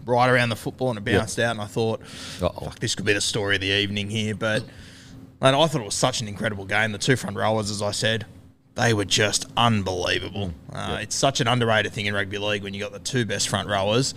right 0.06 0.30
around 0.30 0.50
the 0.50 0.56
football 0.56 0.90
and 0.90 1.00
it 1.00 1.06
bounced 1.06 1.40
out, 1.40 1.52
and 1.52 1.62
I 1.62 1.66
thought, 1.66 2.02
Uh-oh. 2.42 2.66
fuck, 2.66 2.80
this 2.80 2.94
could 2.96 3.06
be 3.06 3.13
the 3.13 3.22
story 3.22 3.56
of 3.56 3.62
the 3.62 3.68
evening 3.68 4.10
here. 4.10 4.36
But 4.36 4.63
mate, 5.43 5.53
I 5.53 5.67
thought 5.67 5.81
it 5.81 5.85
was 5.85 5.93
such 5.93 6.21
an 6.21 6.27
incredible 6.27 6.65
game. 6.65 6.91
The 6.91 6.97
two 6.97 7.15
front 7.15 7.38
rowers, 7.38 7.69
as 7.69 7.81
I 7.81 7.91
said. 7.91 8.25
They 8.75 8.91
were 8.95 9.05
just 9.05 9.45
unbelievable. 9.55 10.51
Uh, 10.71 10.97
It's 11.00 11.13
such 11.15 11.39
an 11.41 11.47
underrated 11.47 11.93
thing 11.93 12.07
in 12.07 12.15
rugby 12.15 12.39
league 12.39 12.63
when 12.63 12.73
you 12.73 12.79
got 12.81 12.91
the 12.91 12.97
two 12.97 13.23
best 13.23 13.47
front 13.50 13.67
rowers 13.69 14.15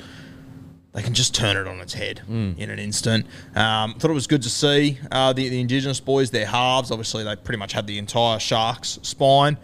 they 0.94 1.02
can 1.02 1.12
just 1.12 1.34
turn 1.34 1.58
it 1.58 1.66
on 1.68 1.78
its 1.80 1.92
head 1.92 2.22
in 2.26 2.70
an 2.70 2.78
instant. 2.78 3.26
Um, 3.54 3.92
thought 3.98 4.10
it 4.10 4.14
was 4.14 4.26
good 4.26 4.40
to 4.44 4.48
see 4.48 4.98
uh, 5.12 5.34
the, 5.34 5.46
the 5.50 5.60
Indigenous 5.60 6.00
boys, 6.00 6.30
their 6.30 6.46
halves. 6.46 6.90
Obviously, 6.90 7.22
they 7.22 7.36
pretty 7.36 7.58
much 7.58 7.74
had 7.74 7.86
the 7.86 7.98
entire 7.98 8.38
Sharks 8.38 8.98
spine. 9.02 9.58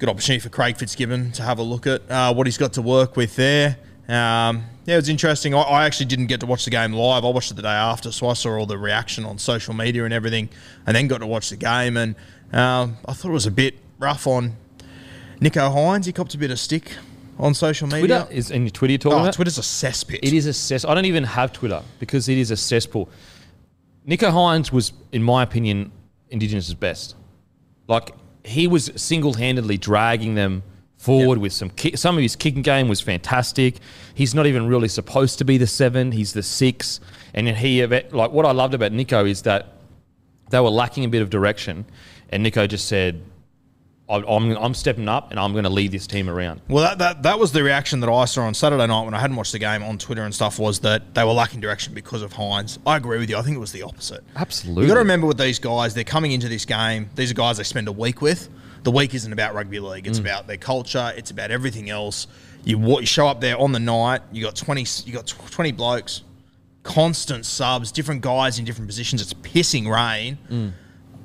Good 0.00 0.08
opportunity 0.08 0.40
for 0.42 0.48
Craig 0.48 0.76
Fitzgibbon 0.78 1.30
to 1.34 1.44
have 1.44 1.60
a 1.60 1.62
look 1.62 1.86
at 1.86 2.10
uh, 2.10 2.34
what 2.34 2.48
he's 2.48 2.58
got 2.58 2.72
to 2.72 2.82
work 2.82 3.16
with 3.16 3.36
there. 3.36 3.76
Um, 4.08 4.64
yeah, 4.84 4.94
it 4.94 4.96
was 4.96 5.08
interesting. 5.08 5.54
I, 5.54 5.60
I 5.60 5.84
actually 5.86 6.06
didn't 6.06 6.26
get 6.26 6.40
to 6.40 6.46
watch 6.46 6.64
the 6.64 6.70
game 6.70 6.92
live. 6.92 7.24
I 7.24 7.28
watched 7.28 7.50
it 7.50 7.54
the 7.54 7.62
day 7.62 7.68
after, 7.68 8.10
so 8.12 8.28
I 8.28 8.34
saw 8.34 8.58
all 8.58 8.66
the 8.66 8.76
reaction 8.78 9.24
on 9.24 9.38
social 9.38 9.74
media 9.74 10.04
and 10.04 10.12
everything, 10.12 10.48
and 10.86 10.96
then 10.96 11.06
got 11.08 11.18
to 11.18 11.26
watch 11.26 11.50
the 11.50 11.56
game. 11.56 11.96
And 11.96 12.16
um, 12.52 12.96
I 13.06 13.12
thought 13.12 13.28
it 13.28 13.32
was 13.32 13.46
a 13.46 13.50
bit 13.52 13.76
rough 13.98 14.26
on 14.26 14.56
Nicho 15.40 15.72
Hynes. 15.72 16.06
He 16.06 16.12
copped 16.12 16.34
a 16.34 16.38
bit 16.38 16.50
of 16.50 16.58
stick 16.58 16.92
on 17.38 17.54
social 17.54 17.86
media. 17.88 18.24
Twitter 18.24 18.32
is 18.32 18.50
in 18.50 18.62
your 18.62 18.70
Twitter 18.70 18.92
you're 18.92 18.98
talking 18.98 19.18
Oh, 19.18 19.22
about? 19.22 19.34
Twitter's 19.34 19.58
a 19.58 19.62
cesspit. 19.62 20.18
It 20.22 20.32
is 20.32 20.46
a 20.46 20.52
cess. 20.52 20.84
I 20.84 20.94
don't 20.94 21.06
even 21.06 21.24
have 21.24 21.52
Twitter 21.52 21.82
because 22.00 22.28
it 22.28 22.38
is 22.38 22.50
a 22.50 22.56
cesspool. 22.56 23.08
Nicho 24.06 24.30
Hynes 24.32 24.72
was, 24.72 24.92
in 25.12 25.22
my 25.22 25.42
opinion, 25.44 25.92
Indigenous' 26.30 26.74
best. 26.74 27.14
Like 27.86 28.10
he 28.44 28.66
was 28.66 28.90
single-handedly 28.96 29.78
dragging 29.78 30.34
them 30.34 30.64
forward 31.02 31.38
Yep. 31.38 31.42
with 31.42 31.52
some 31.52 31.70
kick. 31.70 31.98
Some 31.98 32.16
of 32.16 32.22
his 32.22 32.36
kicking 32.36 32.62
game 32.62 32.86
was 32.88 33.00
fantastic. 33.00 33.78
He's 34.14 34.34
not 34.34 34.46
even 34.46 34.68
really 34.68 34.88
supposed 34.88 35.38
to 35.38 35.44
be 35.44 35.58
the 35.58 35.66
seven. 35.66 36.12
He's 36.12 36.32
the 36.32 36.42
six. 36.44 37.00
And 37.34 37.48
he 37.48 37.84
like 37.86 38.30
what 38.30 38.46
I 38.46 38.52
loved 38.52 38.74
about 38.74 38.92
Nicho 38.92 39.28
is 39.28 39.42
that 39.42 39.74
they 40.50 40.60
were 40.60 40.70
lacking 40.70 41.04
a 41.04 41.08
bit 41.08 41.22
of 41.22 41.30
direction, 41.30 41.86
and 42.28 42.44
Nicho 42.46 42.68
just 42.68 42.86
said, 42.86 43.22
"I'm, 44.08 44.22
I'm, 44.28 44.56
I'm 44.58 44.74
stepping 44.74 45.08
up 45.08 45.30
and 45.30 45.40
I'm 45.40 45.52
going 45.52 45.64
to 45.64 45.70
lead 45.70 45.92
this 45.92 46.06
team 46.06 46.28
around." 46.28 46.60
Well, 46.68 46.84
that, 46.84 46.98
that 46.98 47.22
that 47.22 47.38
was 47.38 47.52
the 47.52 47.62
reaction 47.62 48.00
that 48.00 48.10
I 48.10 48.26
saw 48.26 48.42
on 48.42 48.54
Saturday 48.54 48.86
night 48.86 49.04
when 49.04 49.14
I 49.14 49.18
hadn't 49.18 49.36
watched 49.36 49.52
the 49.52 49.58
game 49.58 49.82
on 49.82 49.96
Twitter 49.98 50.22
and 50.24 50.34
stuff. 50.34 50.58
Was 50.58 50.80
that 50.80 51.14
they 51.14 51.24
were 51.24 51.32
lacking 51.32 51.60
direction 51.60 51.94
because 51.94 52.22
of 52.22 52.32
Hynes? 52.34 52.78
I 52.86 52.96
agree 52.98 53.18
with 53.18 53.30
you. 53.30 53.38
I 53.38 53.42
think 53.42 53.56
it 53.56 53.60
was 53.60 53.72
the 53.72 53.82
opposite. 53.82 54.22
Absolutely. 54.36 54.82
You 54.82 54.88
got 54.88 54.94
to 54.94 55.00
remember 55.00 55.26
with 55.26 55.38
these 55.38 55.58
guys, 55.58 55.94
they're 55.94 56.04
coming 56.04 56.32
into 56.32 56.48
this 56.48 56.64
game. 56.66 57.08
These 57.16 57.30
are 57.30 57.34
guys 57.34 57.56
they 57.56 57.64
spend 57.64 57.88
a 57.88 57.92
week 57.92 58.20
with. 58.22 58.48
The 58.84 58.90
week 58.90 59.14
isn't 59.14 59.32
about 59.32 59.54
rugby 59.54 59.78
league. 59.80 60.04
Mm. 60.04 60.08
It's 60.08 60.18
about 60.18 60.46
their 60.46 60.56
culture. 60.56 61.12
It's 61.16 61.30
about 61.30 61.50
everything 61.50 61.88
else. 61.90 62.26
You, 62.64 62.78
you 63.00 63.06
show 63.06 63.26
up 63.28 63.40
there 63.40 63.58
on 63.58 63.72
the 63.72 63.80
night. 63.80 64.22
You 64.32 64.42
got 64.42 64.56
twenty. 64.56 64.84
You 65.04 65.12
got 65.12 65.26
twenty 65.26 65.72
blokes, 65.72 66.22
constant 66.82 67.46
subs, 67.46 67.92
different 67.92 68.20
guys 68.22 68.58
in 68.58 68.64
different 68.64 68.88
positions. 68.88 69.22
It's 69.22 69.34
pissing 69.34 69.88
rain. 69.92 70.38
Mm. 70.50 70.72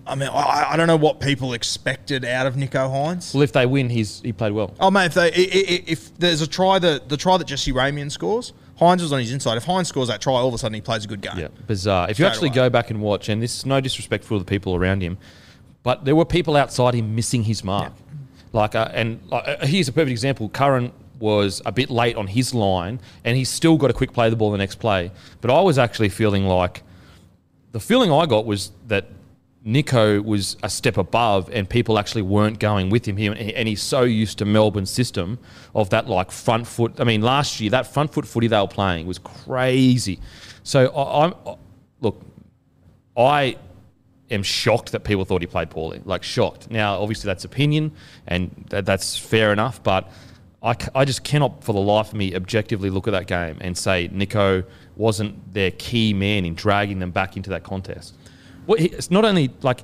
I 0.05 0.15
mean, 0.15 0.29
I, 0.29 0.67
I 0.69 0.77
don't 0.77 0.87
know 0.87 0.95
what 0.95 1.19
people 1.19 1.51
expected 1.51 2.23
out 2.23 2.47
of 2.47 2.55
Nicho 2.55 2.89
Hynes. 2.89 3.33
Well, 3.33 3.43
if 3.43 3.51
they 3.51 3.65
win, 3.65 3.89
he's 3.89 4.21
he 4.21 4.31
played 4.31 4.53
well. 4.53 4.73
Oh 4.79 4.89
mate, 4.89 5.07
if, 5.07 5.13
they, 5.15 5.27
i- 5.27 5.27
i- 5.31 5.83
if 5.85 6.17
there's 6.17 6.41
a 6.41 6.47
try 6.47 6.79
that 6.79 7.09
the 7.09 7.17
try 7.17 7.35
that 7.37 7.45
Jesse 7.45 7.73
Ramien 7.73 8.09
scores, 8.09 8.53
Hynes 8.79 9.01
was 9.01 9.11
on 9.11 9.19
his 9.19 9.33
inside. 9.33 9.57
If 9.57 9.65
Hynes 9.65 9.87
scores 9.87 10.07
that 10.07 10.21
try, 10.21 10.33
all 10.35 10.47
of 10.47 10.53
a 10.53 10.57
sudden 10.57 10.75
he 10.75 10.81
plays 10.81 11.03
a 11.03 11.07
good 11.09 11.19
game. 11.21 11.37
Yeah, 11.37 11.49
bizarre. 11.67 12.09
If 12.09 12.19
you 12.19 12.25
actually 12.25 12.49
away. 12.49 12.55
go 12.55 12.69
back 12.69 12.89
and 12.89 13.01
watch, 13.01 13.27
and 13.27 13.41
this 13.43 13.57
is 13.57 13.65
no 13.65 13.81
disrespect 13.81 14.23
for 14.23 14.39
the 14.39 14.45
people 14.45 14.75
around 14.75 15.01
him, 15.01 15.17
but 15.87 16.03
there 16.03 16.17
were 16.17 16.25
people 16.25 16.57
outside 16.57 16.93
him 16.95 17.15
missing 17.15 17.43
his 17.43 17.63
mark. 17.63 17.93
Like, 18.51 18.75
uh, 18.75 18.89
and 18.93 19.21
uh, 19.31 19.65
here's 19.65 19.87
a 19.87 19.93
perfect 19.93 20.11
example. 20.11 20.49
Curran 20.49 20.91
was 21.17 21.61
a 21.65 21.71
bit 21.71 21.89
late 21.89 22.17
on 22.17 22.27
his 22.27 22.53
line, 22.53 22.99
and 23.23 23.37
he's 23.37 23.47
still 23.47 23.77
got 23.77 23.89
a 23.89 23.93
quick 23.93 24.11
play 24.11 24.29
the 24.29 24.35
ball 24.35 24.51
the 24.51 24.57
next 24.57 24.79
play. 24.79 25.11
But 25.39 25.49
I 25.49 25.61
was 25.61 25.77
actually 25.77 26.09
feeling 26.09 26.45
like 26.45 26.83
the 27.71 27.79
feeling 27.79 28.11
I 28.11 28.25
got 28.25 28.45
was 28.45 28.73
that 28.87 29.05
Nicho 29.65 30.21
was 30.21 30.57
a 30.61 30.69
step 30.69 30.97
above, 30.97 31.49
and 31.53 31.69
people 31.69 31.97
actually 31.97 32.23
weren't 32.23 32.59
going 32.59 32.89
with 32.89 33.05
him. 33.05 33.15
He, 33.15 33.27
and 33.55 33.65
he's 33.65 33.81
so 33.81 34.01
used 34.01 34.39
to 34.39 34.45
Melbourne's 34.45 34.91
system 34.91 35.39
of 35.73 35.89
that 35.91 36.09
like 36.09 36.31
front 36.31 36.67
foot. 36.67 36.99
I 36.99 37.05
mean, 37.05 37.21
last 37.21 37.61
year 37.61 37.69
that 37.69 37.87
front 37.93 38.11
foot 38.11 38.27
footy 38.27 38.47
they 38.47 38.59
were 38.59 38.67
playing 38.67 39.07
was 39.07 39.19
crazy. 39.19 40.19
So 40.63 40.87
I, 40.87 41.23
I'm 41.23 41.33
I- 41.45 41.55
look, 42.01 42.21
I 43.15 43.55
am 44.29 44.43
shocked 44.43 44.91
that 44.91 45.03
people 45.03 45.25
thought 45.25 45.41
he 45.41 45.47
played 45.47 45.69
poorly. 45.69 46.01
Like 46.05 46.23
shocked. 46.23 46.69
Now, 46.69 46.99
obviously 46.99 47.27
that's 47.27 47.45
opinion, 47.45 47.91
and 48.27 48.65
that, 48.69 48.85
that's 48.85 49.17
fair 49.17 49.53
enough. 49.53 49.81
But 49.81 50.09
I, 50.61 50.73
c- 50.73 50.89
I 50.95 51.05
just 51.05 51.23
cannot, 51.23 51.63
for 51.63 51.73
the 51.73 51.79
life 51.79 52.09
of 52.09 52.13
me, 52.15 52.35
objectively 52.35 52.89
look 52.89 53.07
at 53.07 53.11
that 53.11 53.27
game 53.27 53.57
and 53.61 53.77
say 53.77 54.09
Nicho 54.09 54.65
wasn't 54.95 55.53
their 55.53 55.71
key 55.71 56.13
man 56.13 56.45
in 56.45 56.55
dragging 56.55 56.99
them 56.99 57.11
back 57.11 57.37
into 57.37 57.49
that 57.51 57.63
contest. 57.63 58.15
Well, 58.65 58.77
he, 58.79 58.87
it's 58.87 59.11
not 59.11 59.23
only 59.23 59.51
like 59.61 59.81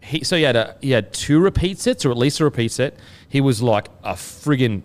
he. 0.00 0.22
So 0.22 0.36
he 0.36 0.42
had 0.42 0.56
a 0.56 0.76
he 0.80 0.90
had 0.92 1.12
two 1.12 1.40
repeat 1.40 1.78
sets, 1.78 2.04
or 2.04 2.10
at 2.10 2.16
least 2.16 2.40
a 2.40 2.44
repeat 2.44 2.70
set. 2.72 2.96
He 3.28 3.40
was 3.40 3.60
like 3.60 3.88
a 4.04 4.12
friggin' 4.12 4.82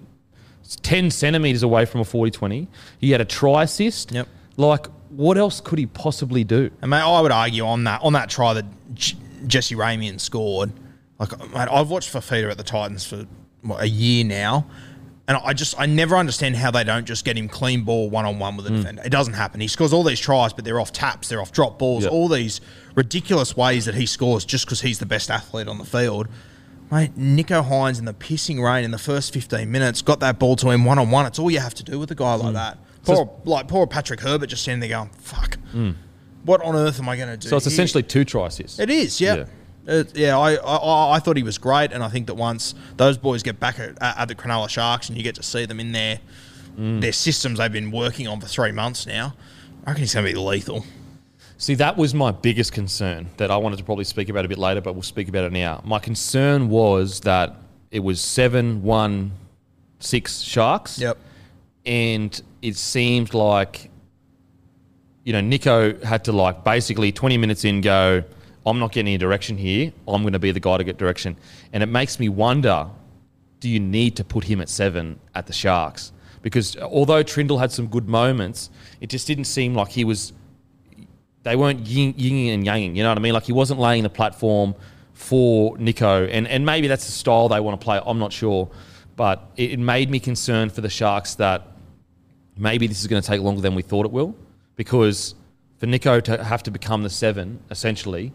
ten 0.81 1.11
centimeters 1.11 1.63
away 1.63 1.85
from 1.85 2.01
a 2.01 2.03
40-20. 2.03 2.67
He 2.99 3.11
had 3.11 3.21
a 3.21 3.25
try 3.25 3.63
assist. 3.63 4.11
Yep. 4.11 4.27
Like, 4.57 4.87
what 5.11 5.37
else 5.37 5.61
could 5.61 5.79
he 5.79 5.85
possibly 5.85 6.43
do? 6.43 6.71
And 6.81 6.89
mate, 6.89 7.01
I 7.01 7.21
would 7.21 7.31
argue 7.31 7.65
on 7.65 7.83
that 7.85 8.01
on 8.01 8.13
that 8.13 8.29
try 8.29 8.53
that 8.53 8.65
J- 8.93 9.17
Jesse 9.47 9.75
Ramien 9.75 10.19
scored. 10.19 10.71
Like, 11.19 11.37
mate, 11.53 11.67
I've 11.69 11.89
watched 11.89 12.11
Fifita 12.11 12.49
at 12.49 12.57
the 12.57 12.63
Titans 12.63 13.05
for 13.05 13.25
what, 13.61 13.81
a 13.81 13.87
year 13.87 14.23
now, 14.23 14.65
and 15.27 15.37
I 15.37 15.53
just 15.53 15.79
I 15.79 15.85
never 15.85 16.15
understand 16.15 16.55
how 16.55 16.71
they 16.71 16.83
don't 16.83 17.05
just 17.05 17.25
get 17.25 17.37
him 17.37 17.47
clean 17.47 17.83
ball 17.83 18.09
one 18.09 18.25
on 18.25 18.39
one 18.39 18.57
with 18.57 18.65
a 18.67 18.69
hmm. 18.69 18.77
defender. 18.77 19.01
It 19.05 19.11
doesn't 19.11 19.33
happen. 19.33 19.61
He 19.61 19.67
scores 19.67 19.93
all 19.93 20.03
these 20.03 20.19
tries, 20.19 20.53
but 20.53 20.65
they're 20.65 20.79
off 20.79 20.91
taps, 20.91 21.29
they're 21.29 21.41
off 21.41 21.51
drop 21.51 21.77
balls, 21.77 22.03
Yep. 22.03 22.11
all 22.11 22.27
these 22.27 22.61
ridiculous 22.95 23.55
ways 23.55 23.85
that 23.85 23.95
he 23.95 24.05
scores 24.05 24.45
just 24.45 24.65
because 24.65 24.81
he's 24.81 24.99
the 24.99 25.05
best 25.05 25.29
athlete 25.29 25.67
on 25.67 25.77
the 25.77 25.85
field. 25.85 26.27
Mate, 26.91 27.17
Nicho 27.17 27.65
Hynes 27.65 27.99
in 27.99 28.05
the 28.05 28.13
pissing 28.13 28.61
rain 28.61 28.83
in 28.83 28.91
the 28.91 28.97
first 28.97 29.31
15 29.33 29.71
minutes 29.71 30.01
got 30.01 30.19
that 30.19 30.39
ball 30.39 30.57
to 30.57 30.69
him 30.69 30.83
one 30.83 30.99
on 30.99 31.09
one. 31.09 31.25
It's 31.25 31.39
all 31.39 31.49
you 31.49 31.59
have 31.59 31.73
to 31.75 31.83
do 31.83 31.97
with 31.97 32.11
a 32.11 32.15
guy 32.15 32.33
like 32.33 32.47
hmm. 32.47 32.53
that. 32.53 32.77
Poor, 33.03 33.31
like 33.45 33.67
poor 33.67 33.87
Patrick 33.87 34.19
Herbert 34.19 34.47
just 34.47 34.61
standing 34.61 34.87
there 34.87 34.97
going, 34.97 35.09
"Fuck, 35.17 35.57
mm. 35.73 35.95
what 36.43 36.61
on 36.61 36.75
earth 36.75 36.99
am 36.99 37.09
I 37.09 37.17
going 37.17 37.29
to 37.29 37.37
do?" 37.37 37.49
So 37.49 37.57
it's 37.57 37.65
here?" 37.65 37.73
essentially 37.73 38.03
two 38.03 38.23
assists. 38.43 38.79
It 38.79 38.89
is, 38.89 39.19
yeah. 39.19 39.35
Yeah. 39.35 39.45
It- 39.87 40.15
yeah, 40.15 40.37
I, 40.37 40.55
I 40.55 41.15
I 41.15 41.19
thought 41.19 41.37
he 41.37 41.43
was 41.43 41.57
great, 41.57 41.91
and 41.91 42.03
I 42.03 42.09
think 42.09 42.27
that 42.27 42.35
once 42.35 42.75
those 42.97 43.17
boys 43.17 43.41
get 43.41 43.59
back 43.59 43.79
at, 43.79 43.97
at 44.01 44.27
the 44.27 44.35
Cronulla 44.35 44.69
Sharks 44.69 45.09
and 45.09 45.17
you 45.17 45.23
get 45.23 45.35
to 45.35 45.43
see 45.43 45.65
them 45.65 45.79
in 45.79 45.91
their 45.91 46.19
mm. 46.77 47.01
their 47.01 47.11
systems 47.11 47.57
they've 47.59 47.71
been 47.71 47.91
working 47.91 48.27
on 48.27 48.39
for 48.39 48.47
three 48.47 48.71
months 48.71 49.07
now, 49.07 49.33
I 49.85 49.91
reckon 49.91 50.01
he's 50.01 50.13
going 50.13 50.25
to 50.27 50.31
be 50.31 50.37
lethal. 50.37 50.85
See, 51.57 51.75
that 51.75 51.95
was 51.95 52.13
my 52.13 52.31
biggest 52.31 52.73
concern 52.73 53.29
that 53.37 53.51
I 53.51 53.57
wanted 53.57 53.77
to 53.77 53.83
probably 53.83 54.03
speak 54.03 54.29
about 54.29 54.45
a 54.45 54.47
bit 54.47 54.57
later, 54.57 54.81
but 54.81 54.93
we'll 54.93 55.03
speak 55.03 55.27
about 55.27 55.43
it 55.45 55.51
now. 55.51 55.81
My 55.85 55.99
concern 55.99 56.69
was 56.69 57.19
that 57.21 57.55
it 57.91 57.99
was 57.99 58.19
seven, 58.19 58.81
one, 58.81 59.33
six 59.99 60.39
Sharks. 60.41 60.99
And 61.85 62.41
it 62.61 62.75
seemed 62.75 63.33
like 63.33 63.89
you 65.23 65.33
know 65.33 65.41
Nicho 65.41 66.01
had 66.03 66.23
to 66.25 66.31
like 66.31 66.63
basically 66.63 67.11
20 67.11 67.37
minutes 67.37 67.65
in 67.65 67.81
go 67.81 68.23
I'm 68.65 68.79
not 68.79 68.91
getting 68.91 69.07
any 69.07 69.17
direction 69.17 69.57
here. 69.57 69.91
I'm 70.07 70.21
going 70.21 70.33
to 70.33 70.39
be 70.39 70.51
the 70.51 70.59
guy 70.59 70.77
to 70.77 70.83
get 70.83 70.97
direction. 70.97 71.35
And 71.73 71.81
it 71.81 71.87
makes 71.87 72.19
me 72.19 72.29
wonder 72.29 72.87
do 73.59 73.69
you 73.69 73.79
need 73.79 74.15
to 74.15 74.23
put 74.23 74.43
him 74.43 74.59
at 74.59 74.69
7 74.69 75.19
at 75.35 75.45
the 75.45 75.53
Sharks? 75.53 76.11
Because 76.41 76.75
although 76.77 77.23
Trindall 77.23 77.59
had 77.59 77.71
some 77.71 77.87
good 77.87 78.09
moments 78.09 78.69
it 78.99 79.09
just 79.09 79.27
didn't 79.27 79.45
seem 79.45 79.75
like 79.75 79.89
he 79.89 80.03
was 80.03 80.33
they 81.43 81.55
weren't 81.55 81.85
yin, 81.87 82.13
yinging 82.13 82.53
and 82.53 82.65
yanging 82.65 82.95
you 82.95 83.03
know 83.03 83.09
what 83.09 83.17
I 83.17 83.21
mean? 83.21 83.33
Like 83.33 83.43
he 83.43 83.51
wasn't 83.51 83.79
laying 83.79 84.03
the 84.03 84.09
platform 84.09 84.75
for 85.13 85.77
Nicho. 85.77 86.27
And 86.31 86.47
and 86.47 86.65
maybe 86.65 86.87
that's 86.87 87.05
the 87.05 87.11
style 87.11 87.49
they 87.49 87.59
want 87.59 87.79
to 87.79 87.83
play 87.83 87.99
I'm 88.05 88.19
not 88.19 88.33
sure. 88.33 88.69
But 89.15 89.51
it 89.55 89.77
made 89.77 90.09
me 90.09 90.19
concerned 90.19 90.71
for 90.71 90.81
the 90.81 90.89
Sharks 90.89 91.35
that 91.35 91.67
maybe 92.57 92.87
this 92.87 93.01
is 93.01 93.07
going 93.07 93.21
to 93.21 93.27
take 93.27 93.41
longer 93.41 93.61
than 93.61 93.75
we 93.75 93.81
thought 93.81 94.05
it 94.05 94.11
will 94.11 94.35
because 94.75 95.35
for 95.77 95.87
Nicho 95.87 96.21
to 96.23 96.43
have 96.43 96.63
to 96.63 96.71
become 96.71 97.03
the 97.03 97.09
seven, 97.09 97.59
essentially, 97.71 98.31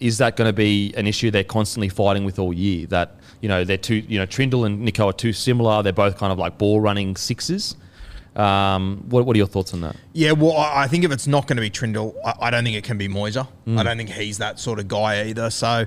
is 0.00 0.18
that 0.18 0.36
going 0.36 0.48
to 0.48 0.52
be 0.52 0.92
an 0.96 1.06
issue 1.06 1.30
they're 1.30 1.44
constantly 1.44 1.88
fighting 1.88 2.24
with 2.24 2.38
all 2.38 2.52
year? 2.52 2.86
That, 2.86 3.16
you 3.40 3.48
know, 3.48 3.64
they're 3.64 3.76
too 3.76 3.96
you 3.96 4.18
know, 4.18 4.26
Trindall 4.26 4.66
and 4.66 4.86
Nicho 4.86 5.06
are 5.06 5.12
too 5.12 5.32
similar. 5.32 5.82
They're 5.82 5.92
both 5.92 6.18
kind 6.18 6.32
of 6.32 6.38
like 6.38 6.58
ball 6.58 6.80
running 6.80 7.16
sixes. 7.16 7.76
Um, 8.36 9.04
what, 9.08 9.26
what 9.26 9.34
are 9.34 9.38
your 9.38 9.48
thoughts 9.48 9.74
on 9.74 9.80
that? 9.80 9.96
Yeah, 10.12 10.32
well, 10.32 10.56
I 10.56 10.84
I 10.84 10.86
think 10.86 11.04
if 11.04 11.10
it's 11.10 11.26
not 11.26 11.46
going 11.46 11.56
to 11.56 11.62
be 11.62 11.70
Trindall, 11.70 12.14
I, 12.24 12.34
I 12.42 12.50
don't 12.50 12.62
think 12.62 12.76
it 12.76 12.84
can 12.84 12.98
be 12.98 13.08
Moiser. 13.08 13.48
Mm. 13.66 13.78
I 13.78 13.82
don't 13.82 13.96
think 13.96 14.10
he's 14.10 14.38
that 14.38 14.60
sort 14.60 14.78
of 14.78 14.86
guy 14.86 15.24
either. 15.24 15.50
So 15.50 15.86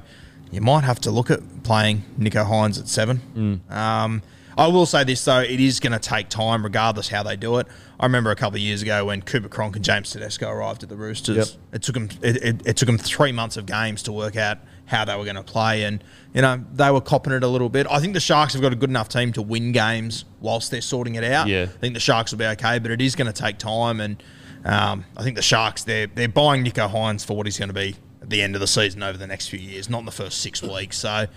you 0.51 0.59
might 0.59 0.83
have 0.83 0.99
to 1.01 1.11
look 1.11 1.31
at 1.31 1.63
playing 1.63 2.03
Nicho 2.19 2.45
Hynes 2.45 2.79
at 2.79 2.87
seven. 2.87 3.61
Mm. 3.69 3.71
Um, 3.73 4.21
I 4.57 4.67
will 4.67 4.85
say 4.85 5.03
this 5.03 5.23
though, 5.23 5.39
it 5.39 5.59
is 5.59 5.79
going 5.79 5.93
to 5.93 5.99
take 5.99 6.29
time, 6.29 6.63
regardless 6.63 7.09
how 7.09 7.23
they 7.23 7.35
do 7.35 7.57
it. 7.57 7.67
I 7.99 8.05
remember 8.05 8.31
a 8.31 8.35
couple 8.35 8.55
of 8.55 8.61
years 8.61 8.81
ago 8.81 9.05
when 9.05 9.21
Cooper 9.21 9.47
Cronk 9.47 9.75
and 9.75 9.85
James 9.85 10.09
Tedesco 10.09 10.49
arrived 10.49 10.83
at 10.83 10.89
the 10.89 10.95
Roosters. 10.95 11.37
Yep. 11.37 11.47
It 11.73 11.81
took 11.83 11.93
them 11.93 12.09
it, 12.21 12.37
it, 12.37 12.67
it 12.67 12.77
took 12.77 12.87
them 12.87 12.97
three 12.97 13.31
months 13.31 13.57
of 13.57 13.65
games 13.65 14.03
to 14.03 14.11
work 14.11 14.35
out 14.35 14.57
how 14.85 15.05
they 15.05 15.15
were 15.15 15.23
going 15.23 15.35
to 15.37 15.43
play, 15.43 15.83
and 15.83 16.03
you 16.33 16.41
know 16.41 16.63
they 16.73 16.91
were 16.91 17.01
copping 17.01 17.33
it 17.33 17.43
a 17.43 17.47
little 17.47 17.69
bit. 17.69 17.87
I 17.89 17.99
think 17.99 18.13
the 18.13 18.19
Sharks 18.19 18.53
have 18.53 18.61
got 18.61 18.73
a 18.73 18.75
good 18.75 18.89
enough 18.89 19.07
team 19.07 19.31
to 19.33 19.41
win 19.41 19.71
games 19.71 20.25
whilst 20.39 20.71
they're 20.71 20.81
sorting 20.81 21.15
it 21.15 21.23
out. 21.23 21.47
Yeah. 21.47 21.63
I 21.63 21.77
think 21.77 21.93
the 21.93 21.99
Sharks 21.99 22.31
will 22.31 22.39
be 22.39 22.45
okay, 22.45 22.79
but 22.79 22.91
it 22.91 23.01
is 23.01 23.15
going 23.15 23.31
to 23.31 23.41
take 23.41 23.57
time. 23.57 24.01
And 24.01 24.21
um, 24.65 25.05
I 25.15 25.23
think 25.23 25.35
the 25.35 25.41
Sharks 25.41 25.83
they're 25.83 26.07
they're 26.07 26.27
buying 26.27 26.65
Nicho 26.65 26.91
Hynes 26.91 27.25
for 27.25 27.37
what 27.37 27.45
he's 27.45 27.57
going 27.57 27.69
to 27.69 27.73
be 27.73 27.95
at 28.21 28.29
the 28.29 28.41
end 28.41 28.55
of 28.55 28.61
the 28.61 28.67
season 28.67 29.03
over 29.03 29.17
the 29.17 29.27
next 29.27 29.47
few 29.47 29.59
years, 29.59 29.89
not 29.89 29.99
in 29.99 30.05
the 30.05 30.11
first 30.11 30.39
six 30.41 30.61
weeks. 30.61 30.97
So 30.97 31.27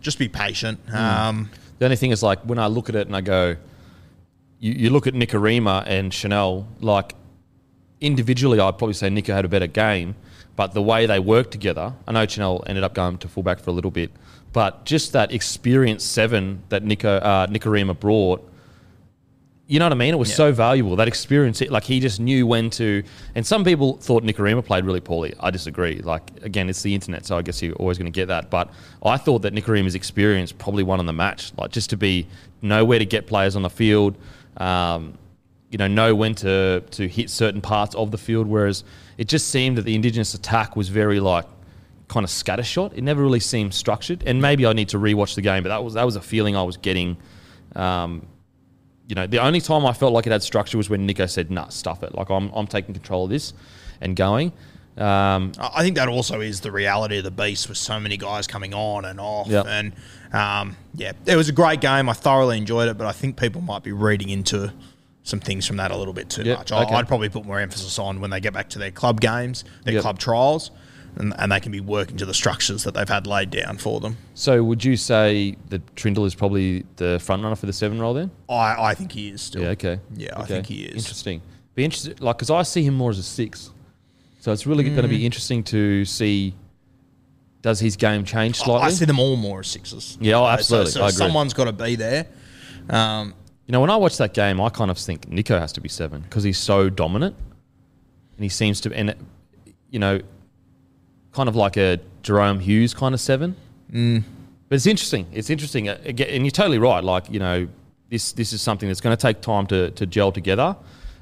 just 0.00 0.18
be 0.18 0.28
patient. 0.28 0.80
Um, 0.92 1.50
The 1.82 1.86
only 1.86 1.96
thing 1.96 2.12
is, 2.12 2.22
like, 2.22 2.38
when 2.42 2.60
I 2.60 2.68
look 2.68 2.88
at 2.90 2.94
it 2.94 3.08
and 3.08 3.16
I 3.16 3.22
go, 3.22 3.56
you, 4.60 4.72
you 4.72 4.90
look 4.90 5.08
at 5.08 5.14
Nikorima 5.14 5.82
and 5.84 6.14
Chanel, 6.14 6.68
like 6.78 7.16
individually, 8.00 8.60
I'd 8.60 8.78
probably 8.78 8.94
say 8.94 9.08
Nicho 9.08 9.34
had 9.34 9.44
a 9.44 9.48
better 9.48 9.66
game, 9.66 10.14
but 10.54 10.74
the 10.74 10.82
way 10.82 11.06
they 11.06 11.18
worked 11.18 11.50
together, 11.50 11.92
I 12.06 12.12
know 12.12 12.24
Chanel 12.24 12.62
ended 12.68 12.84
up 12.84 12.94
going 12.94 13.18
to 13.18 13.26
fullback 13.26 13.58
for 13.58 13.70
a 13.70 13.72
little 13.72 13.90
bit, 13.90 14.12
but 14.52 14.84
just 14.84 15.12
that 15.14 15.32
experienced 15.32 16.12
seven 16.12 16.62
that 16.68 16.84
Nicho 16.84 17.20
uh, 17.20 17.48
Nikorima 17.48 17.98
brought, 17.98 18.48
you 19.68 19.78
know 19.78 19.86
what 19.86 19.92
I 19.92 19.96
mean? 19.96 20.12
It 20.12 20.18
was 20.18 20.28
Yeah. 20.30 20.36
so 20.36 20.52
valuable. 20.52 20.96
That 20.96 21.08
experience, 21.08 21.62
it, 21.62 21.70
like 21.70 21.84
he 21.84 22.00
just 22.00 22.20
knew 22.20 22.46
when 22.46 22.68
to. 22.70 23.02
And 23.34 23.46
some 23.46 23.64
people 23.64 23.96
thought 23.98 24.22
Nikorima 24.24 24.64
played 24.64 24.84
really 24.84 25.00
poorly. 25.00 25.34
I 25.40 25.50
disagree. 25.50 26.00
Like 26.02 26.30
again, 26.42 26.68
it's 26.68 26.82
the 26.82 26.94
internet, 26.94 27.24
so 27.24 27.38
I 27.38 27.42
guess 27.42 27.62
you're 27.62 27.74
always 27.76 27.96
going 27.96 28.10
to 28.12 28.14
get 28.14 28.26
that. 28.28 28.50
But 28.50 28.70
I 29.04 29.16
thought 29.16 29.42
that 29.42 29.54
Nikorima's 29.54 29.94
experience 29.94 30.52
probably 30.52 30.82
won 30.82 30.98
on 30.98 31.06
the 31.06 31.12
match. 31.12 31.52
Like 31.56 31.70
just 31.70 31.90
to 31.90 31.96
be 31.96 32.26
know 32.60 32.84
where 32.84 32.98
to 32.98 33.06
get 33.06 33.26
players 33.26 33.56
on 33.56 33.62
the 33.62 33.70
field. 33.70 34.16
Um, 34.56 35.16
you 35.70 35.78
know, 35.78 35.86
know 35.86 36.14
when 36.14 36.34
to 36.36 36.80
to 36.90 37.08
hit 37.08 37.30
certain 37.30 37.60
parts 37.62 37.94
of 37.94 38.10
the 38.10 38.18
field. 38.18 38.46
Whereas 38.46 38.84
it 39.16 39.26
just 39.28 39.48
seemed 39.48 39.78
that 39.78 39.82
the 39.82 39.94
Indigenous 39.94 40.34
attack 40.34 40.76
was 40.76 40.88
very 40.90 41.18
like 41.20 41.46
kind 42.08 42.24
of 42.24 42.30
scattershot. 42.30 42.92
It 42.94 43.02
never 43.02 43.22
really 43.22 43.40
seemed 43.40 43.72
structured. 43.72 44.22
And 44.26 44.42
maybe 44.42 44.66
I 44.66 44.74
need 44.74 44.90
to 44.90 44.98
rewatch 44.98 45.34
the 45.34 45.40
game, 45.40 45.62
but 45.62 45.70
that 45.70 45.82
was 45.82 45.94
that 45.94 46.04
was 46.04 46.16
a 46.16 46.20
feeling 46.20 46.56
I 46.56 46.62
was 46.64 46.76
getting. 46.76 47.16
Um, 47.74 48.26
you 49.12 49.14
know, 49.14 49.26
the 49.26 49.40
only 49.40 49.60
time 49.60 49.84
I 49.84 49.92
felt 49.92 50.14
like 50.14 50.26
it 50.26 50.32
had 50.32 50.42
structure 50.42 50.78
was 50.78 50.88
when 50.88 51.06
Nicho 51.06 51.28
said, 51.28 51.50
"Nah, 51.50 51.68
stuff 51.68 52.02
it. 52.02 52.14
Like 52.14 52.30
I'm 52.30 52.50
I'm 52.54 52.66
taking 52.66 52.94
control 52.94 53.24
of 53.24 53.30
this 53.30 53.52
and 54.00 54.16
going." 54.16 54.52
Um, 54.96 55.52
I 55.58 55.82
think 55.82 55.96
that 55.96 56.08
also 56.08 56.40
is 56.40 56.62
the 56.62 56.72
reality 56.72 57.18
of 57.18 57.24
the 57.24 57.30
beast 57.30 57.68
with 57.68 57.76
so 57.76 58.00
many 58.00 58.16
guys 58.16 58.46
coming 58.46 58.72
on 58.72 59.04
and 59.04 59.20
off. 59.20 59.48
Yep. 59.48 59.66
And 59.68 59.92
um, 60.32 60.76
yeah, 60.94 61.12
it 61.26 61.36
was 61.36 61.50
a 61.50 61.52
great 61.52 61.82
game. 61.82 62.08
I 62.08 62.14
thoroughly 62.14 62.56
enjoyed 62.56 62.88
it, 62.88 62.96
but 62.96 63.06
I 63.06 63.12
think 63.12 63.36
people 63.38 63.60
might 63.60 63.82
be 63.82 63.92
reading 63.92 64.30
into 64.30 64.72
some 65.24 65.40
things 65.40 65.66
from 65.66 65.76
that 65.76 65.90
a 65.90 65.96
little 65.96 66.14
bit 66.14 66.30
too 66.30 66.42
Yep, 66.42 66.58
much. 66.58 66.72
I, 66.72 66.84
okay. 66.84 66.94
I'd 66.94 67.06
probably 67.06 67.28
put 67.28 67.44
more 67.44 67.60
emphasis 67.60 67.98
on 67.98 68.20
when 68.22 68.30
they 68.30 68.40
get 68.40 68.54
back 68.54 68.70
to 68.70 68.78
their 68.78 68.90
club 68.90 69.20
games, 69.20 69.62
their 69.84 69.92
Yep. 69.94 70.02
club 70.02 70.18
trials, 70.18 70.70
and, 71.16 71.34
and 71.38 71.52
they 71.52 71.60
can 71.60 71.72
be 71.72 71.80
working 71.80 72.16
to 72.16 72.26
the 72.26 72.34
structures 72.34 72.84
that 72.84 72.94
they've 72.94 73.08
had 73.08 73.26
laid 73.26 73.50
down 73.50 73.78
for 73.78 74.00
them. 74.00 74.16
so 74.34 74.62
would 74.64 74.84
you 74.84 74.96
say 74.96 75.56
that 75.68 75.94
Trindall 75.94 76.26
is 76.26 76.34
probably 76.34 76.84
the 76.96 77.18
front 77.20 77.42
runner 77.42 77.56
for 77.56 77.66
the 77.66 77.72
seven 77.72 78.00
role 78.00 78.14
then? 78.14 78.30
I, 78.48 78.76
I 78.90 78.94
think 78.94 79.12
he 79.12 79.28
is 79.28 79.42
still. 79.42 79.62
Yeah, 79.62 79.68
okay. 79.70 80.00
Yeah, 80.16 80.30
I 80.36 80.44
think 80.44 80.66
he 80.66 80.84
is. 80.84 80.96
Interesting. 81.04 81.42
Be 81.74 81.84
interested, 81.84 82.20
like, 82.20 82.36
because 82.36 82.50
I 82.50 82.62
see 82.62 82.82
him 82.82 82.94
more 82.94 83.10
as 83.10 83.18
a 83.18 83.22
six. 83.22 83.70
So 84.40 84.52
it's 84.52 84.66
really 84.66 84.84
going 84.84 84.96
to 84.96 85.02
Mm. 85.02 85.10
be 85.10 85.26
interesting 85.26 85.62
to 85.64 86.04
see 86.04 86.54
does 87.62 87.78
his 87.78 87.94
game 87.96 88.24
change 88.24 88.56
slightly? 88.56 88.86
I 88.88 88.90
see 88.90 89.04
them 89.04 89.20
all 89.20 89.36
more 89.36 89.60
as 89.60 89.68
sixes. 89.68 90.18
Yeah, 90.20 90.34
oh, 90.36 90.40
so- 90.42 90.46
absolutely. 90.48 90.90
So, 90.92 91.00
agree. 91.02 91.12
someone's 91.12 91.54
got 91.54 91.64
to 91.66 91.72
be 91.72 91.94
there. 91.94 92.26
Um, 92.90 93.34
You 93.68 93.72
know, 93.72 93.80
when 93.80 93.90
I 93.90 93.96
watch 93.96 94.16
that 94.16 94.34
game, 94.34 94.60
I 94.60 94.68
kind 94.70 94.90
of 94.90 94.98
think 94.98 95.30
Nicho 95.30 95.58
has 95.60 95.72
to 95.74 95.80
be 95.80 95.88
seven 95.88 96.22
because 96.22 96.42
he's 96.42 96.58
so 96.58 96.90
dominant, 96.90 97.36
and 98.36 98.42
he 98.42 98.48
seems 98.48 98.80
to, 98.80 98.92
and 98.92 99.14
you 99.90 100.00
know, 100.00 100.20
kind 101.32 101.48
of 101.48 101.56
like 101.56 101.76
a 101.76 101.98
Jahrome 102.22 102.60
Hughes 102.60 102.94
kind 102.94 103.14
of 103.14 103.20
seven. 103.20 103.56
Mm. 103.92 104.22
But 104.68 104.76
it's 104.76 104.86
interesting. 104.86 105.26
It's 105.32 105.50
interesting, 105.50 105.88
Uh, 105.88 105.98
and 106.04 106.44
you're 106.44 106.50
totally 106.50 106.78
right. 106.78 107.02
Like 107.04 107.30
you 107.30 107.38
know, 107.38 107.68
this 108.08 108.32
this 108.32 108.52
is 108.52 108.62
something 108.62 108.88
that's 108.88 109.00
going 109.00 109.16
to 109.16 109.20
take 109.20 109.40
time 109.40 109.66
to 109.68 109.90
to 109.92 110.06
gel 110.06 110.32
together. 110.32 110.76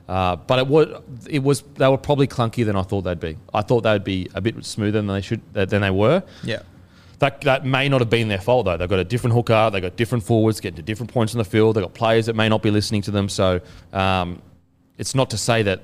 Uh, 0.09 0.37
but 0.37 0.59
it 0.59 0.67
was 0.67 0.89
it 1.29 1.43
was 1.43 1.63
they 1.75 1.89
were 1.89 1.99
probably 1.99 2.27
clunkier 2.27 2.67
than 2.67 2.77
I 2.77 2.83
thought 2.83 3.03
they'd 3.03 3.21
be. 3.21 3.37
I 3.55 3.63
thought 3.63 3.83
they'd 3.83 4.05
be 4.05 4.29
a 4.35 4.41
bit 4.41 4.65
smoother 4.65 4.99
than 4.99 5.07
they 5.07 5.21
should 5.21 5.41
than 5.53 5.81
they 5.81 5.91
were. 5.91 6.23
yeah. 6.43 6.63
That, 7.21 7.43
that 7.43 7.67
may 7.67 7.87
not 7.91 8.01
have 8.01 8.09
been 8.09 8.29
their 8.29 8.41
fault 8.41 8.65
though. 8.65 8.79
They've 8.79 8.89
got 8.89 8.99
a 8.99 9.05
different 9.05 9.35
hooker. 9.35 9.69
They've 9.71 9.83
got 9.83 9.95
different 9.97 10.25
forwards 10.25 10.59
getting 10.59 10.77
to 10.77 10.83
different 10.83 11.13
points 11.13 11.35
in 11.35 11.39
the 11.39 11.45
field. 11.45 11.77
They've 11.77 11.85
got 11.85 11.93
players 11.93 12.25
that 12.27 12.35
may 12.35 12.49
not 12.49 12.63
be 12.63 12.71
listening 12.71 13.03
to 13.03 13.11
them. 13.11 13.29
So 13.29 13.61
um, 13.93 14.41
it's 14.97 15.15
not 15.15 15.29
to 15.31 15.37
say 15.37 15.63
that 15.65 15.83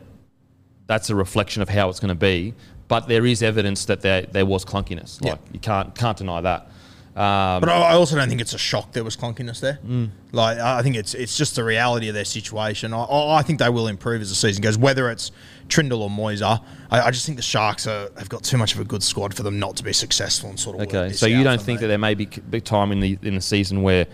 that's 0.87 1.11
a 1.11 1.14
reflection 1.14 1.61
of 1.61 1.68
how 1.68 1.90
it's 1.90 2.00
going 2.00 2.09
to 2.09 2.14
be, 2.14 2.54
but 2.88 3.08
there 3.08 3.26
is 3.26 3.42
evidence 3.42 3.84
that 3.86 4.00
there 4.00 4.22
there 4.22 4.46
was 4.46 4.64
clunkiness. 4.64 5.18
Yeah. 5.22 5.32
Like 5.32 5.40
you 5.52 5.60
can't 5.60 5.94
can't 5.94 6.16
deny 6.16 6.40
that. 6.40 6.68
Um, 7.16 7.60
But 7.60 7.70
I 7.70 7.94
also 7.94 8.14
don't 8.14 8.28
think 8.28 8.42
it's 8.42 8.52
a 8.52 8.58
shock 8.58 8.92
there 8.92 9.02
was 9.02 9.16
clunkiness 9.16 9.60
there. 9.60 9.78
Mm. 9.86 10.10
Like 10.32 10.58
I 10.58 10.82
think 10.82 10.96
it's 10.96 11.14
it's 11.14 11.36
just 11.36 11.56
the 11.56 11.64
reality 11.64 12.08
of 12.08 12.14
their 12.14 12.26
situation. 12.26 12.92
I, 12.92 13.04
I 13.04 13.42
think 13.42 13.58
they 13.58 13.70
will 13.70 13.88
improve 13.88 14.20
as 14.20 14.28
the 14.28 14.34
season 14.34 14.62
goes. 14.62 14.76
Whether 14.76 15.10
it's 15.10 15.32
Trindall 15.68 16.02
or 16.02 16.10
Moiser, 16.10 16.60
I, 16.90 17.00
I 17.00 17.10
just 17.10 17.25
think 17.25 17.36
the 17.36 17.42
Sharks 17.42 17.86
are, 17.86 18.10
have 18.18 18.28
got 18.28 18.44
too 18.44 18.58
much 18.58 18.75
of 18.75 18.80
a 18.80 18.84
good 18.84 19.02
squad 19.02 19.32
for 19.32 19.42
them 19.42 19.58
not 19.58 19.76
to 19.76 19.82
be 19.82 19.94
successful 19.94 20.50
and 20.50 20.60
sort 20.60 20.76
of. 20.76 20.82
okay, 20.82 21.12
so 21.14 21.25
you 21.26 21.42
don't 21.42 21.60
think 21.60 21.80
me. 21.80 21.82
that 21.82 21.88
there 21.88 21.99
may 21.99 22.14
be 22.14 22.26
time 22.26 22.92
in 22.92 23.00
the 23.00 23.18
in 23.22 23.34
the 23.34 23.40
season 23.40 23.82
where 23.82 24.06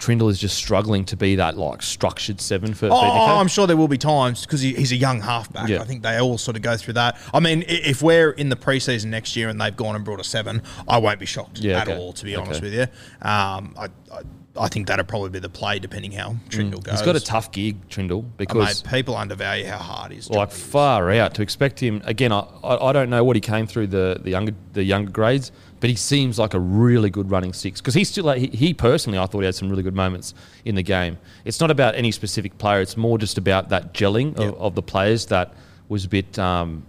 Trindall 0.00 0.30
is 0.30 0.38
just 0.38 0.56
struggling 0.56 1.04
to 1.04 1.16
be 1.16 1.36
that 1.36 1.56
like 1.56 1.82
structured 1.82 2.40
seven 2.40 2.74
for, 2.74 2.86
Oh, 2.86 2.90
Nicho? 2.94 3.38
I'm 3.40 3.48
sure 3.48 3.66
there 3.66 3.76
will 3.76 3.86
be 3.88 3.98
times 3.98 4.44
because 4.46 4.60
he, 4.62 4.72
he's 4.74 4.92
a 4.92 4.96
young 4.96 5.20
halfback. 5.20 5.68
Yeah. 5.68 5.80
I 5.80 5.84
think 5.84 6.02
they 6.02 6.18
all 6.18 6.38
sort 6.38 6.56
of 6.56 6.62
go 6.62 6.76
through 6.76 6.94
that. 6.94 7.18
I 7.34 7.38
mean, 7.40 7.64
if 7.68 8.02
we're 8.02 8.30
in 8.30 8.48
the 8.48 8.56
preseason 8.56 9.06
next 9.06 9.36
year 9.36 9.48
and 9.48 9.60
they've 9.60 9.76
gone 9.76 9.94
and 9.96 10.04
brought 10.04 10.20
a 10.20 10.24
seven, 10.24 10.62
I 10.88 10.98
won't 10.98 11.20
be 11.20 11.26
shocked 11.26 11.58
Yeah, 11.60 11.80
at 11.80 11.88
okay. 11.88 11.98
all. 11.98 12.12
To 12.14 12.24
be 12.24 12.34
Okay. 12.36 12.44
honest 12.46 12.62
with 12.62 12.72
you, 12.74 12.86
um, 13.22 13.74
I, 13.78 13.88
I 14.12 14.22
I 14.58 14.66
think 14.66 14.88
that'd 14.88 15.06
probably 15.06 15.30
be 15.30 15.38
the 15.38 15.48
play 15.48 15.78
depending 15.78 16.10
how 16.10 16.34
Trindall 16.48 16.82
goes. 16.82 16.94
Mm. 16.94 16.98
He's 16.98 17.02
got 17.02 17.14
a 17.14 17.20
tough 17.20 17.52
gig, 17.52 17.88
Trindall, 17.88 18.24
Uh, 18.24 18.28
because 18.36 18.84
mate, 18.84 18.90
people 18.98 19.16
undervalue 19.16 19.64
how 19.64 19.78
hard 19.78 20.10
he's 20.10 20.28
like 20.28 20.50
far 20.50 21.08
out 21.12 21.34
to 21.34 21.42
expect 21.42 21.78
him 21.80 22.02
again. 22.04 22.32
I, 22.32 22.40
I 22.64 22.88
I 22.88 22.92
don't 22.92 23.10
know 23.10 23.22
what 23.22 23.36
he 23.36 23.40
came 23.40 23.68
through 23.68 23.86
the 23.86 24.18
the 24.20 24.30
younger 24.30 24.52
the 24.72 24.82
younger 24.82 25.12
grades, 25.12 25.52
but 25.80 25.90
he 25.90 25.96
seems 25.96 26.38
like 26.38 26.54
a 26.54 26.60
really 26.60 27.10
good 27.10 27.30
running 27.30 27.52
six 27.52 27.80
because 27.80 27.94
he's 27.94 28.08
still 28.08 28.24
like 28.24 28.38
he, 28.40 28.46
he 28.48 28.74
personally 28.74 29.18
I 29.18 29.26
thought 29.26 29.40
he 29.40 29.46
had 29.46 29.54
some 29.54 29.68
really 29.70 29.82
good 29.82 29.94
moments 29.96 30.34
in 30.64 30.74
the 30.74 30.82
game. 30.82 31.18
It's 31.44 31.58
not 31.60 31.70
about 31.70 31.94
any 31.96 32.12
specific 32.12 32.56
player; 32.58 32.80
it's 32.80 32.96
more 32.96 33.18
just 33.18 33.38
about 33.38 33.68
that 33.70 33.94
gelling 33.94 34.38
Yep. 34.38 34.48
of, 34.54 34.60
of 34.60 34.74
the 34.74 34.82
players 34.82 35.26
that 35.26 35.52
was 35.88 36.04
a 36.04 36.08
bit. 36.08 36.38
Um, 36.38 36.84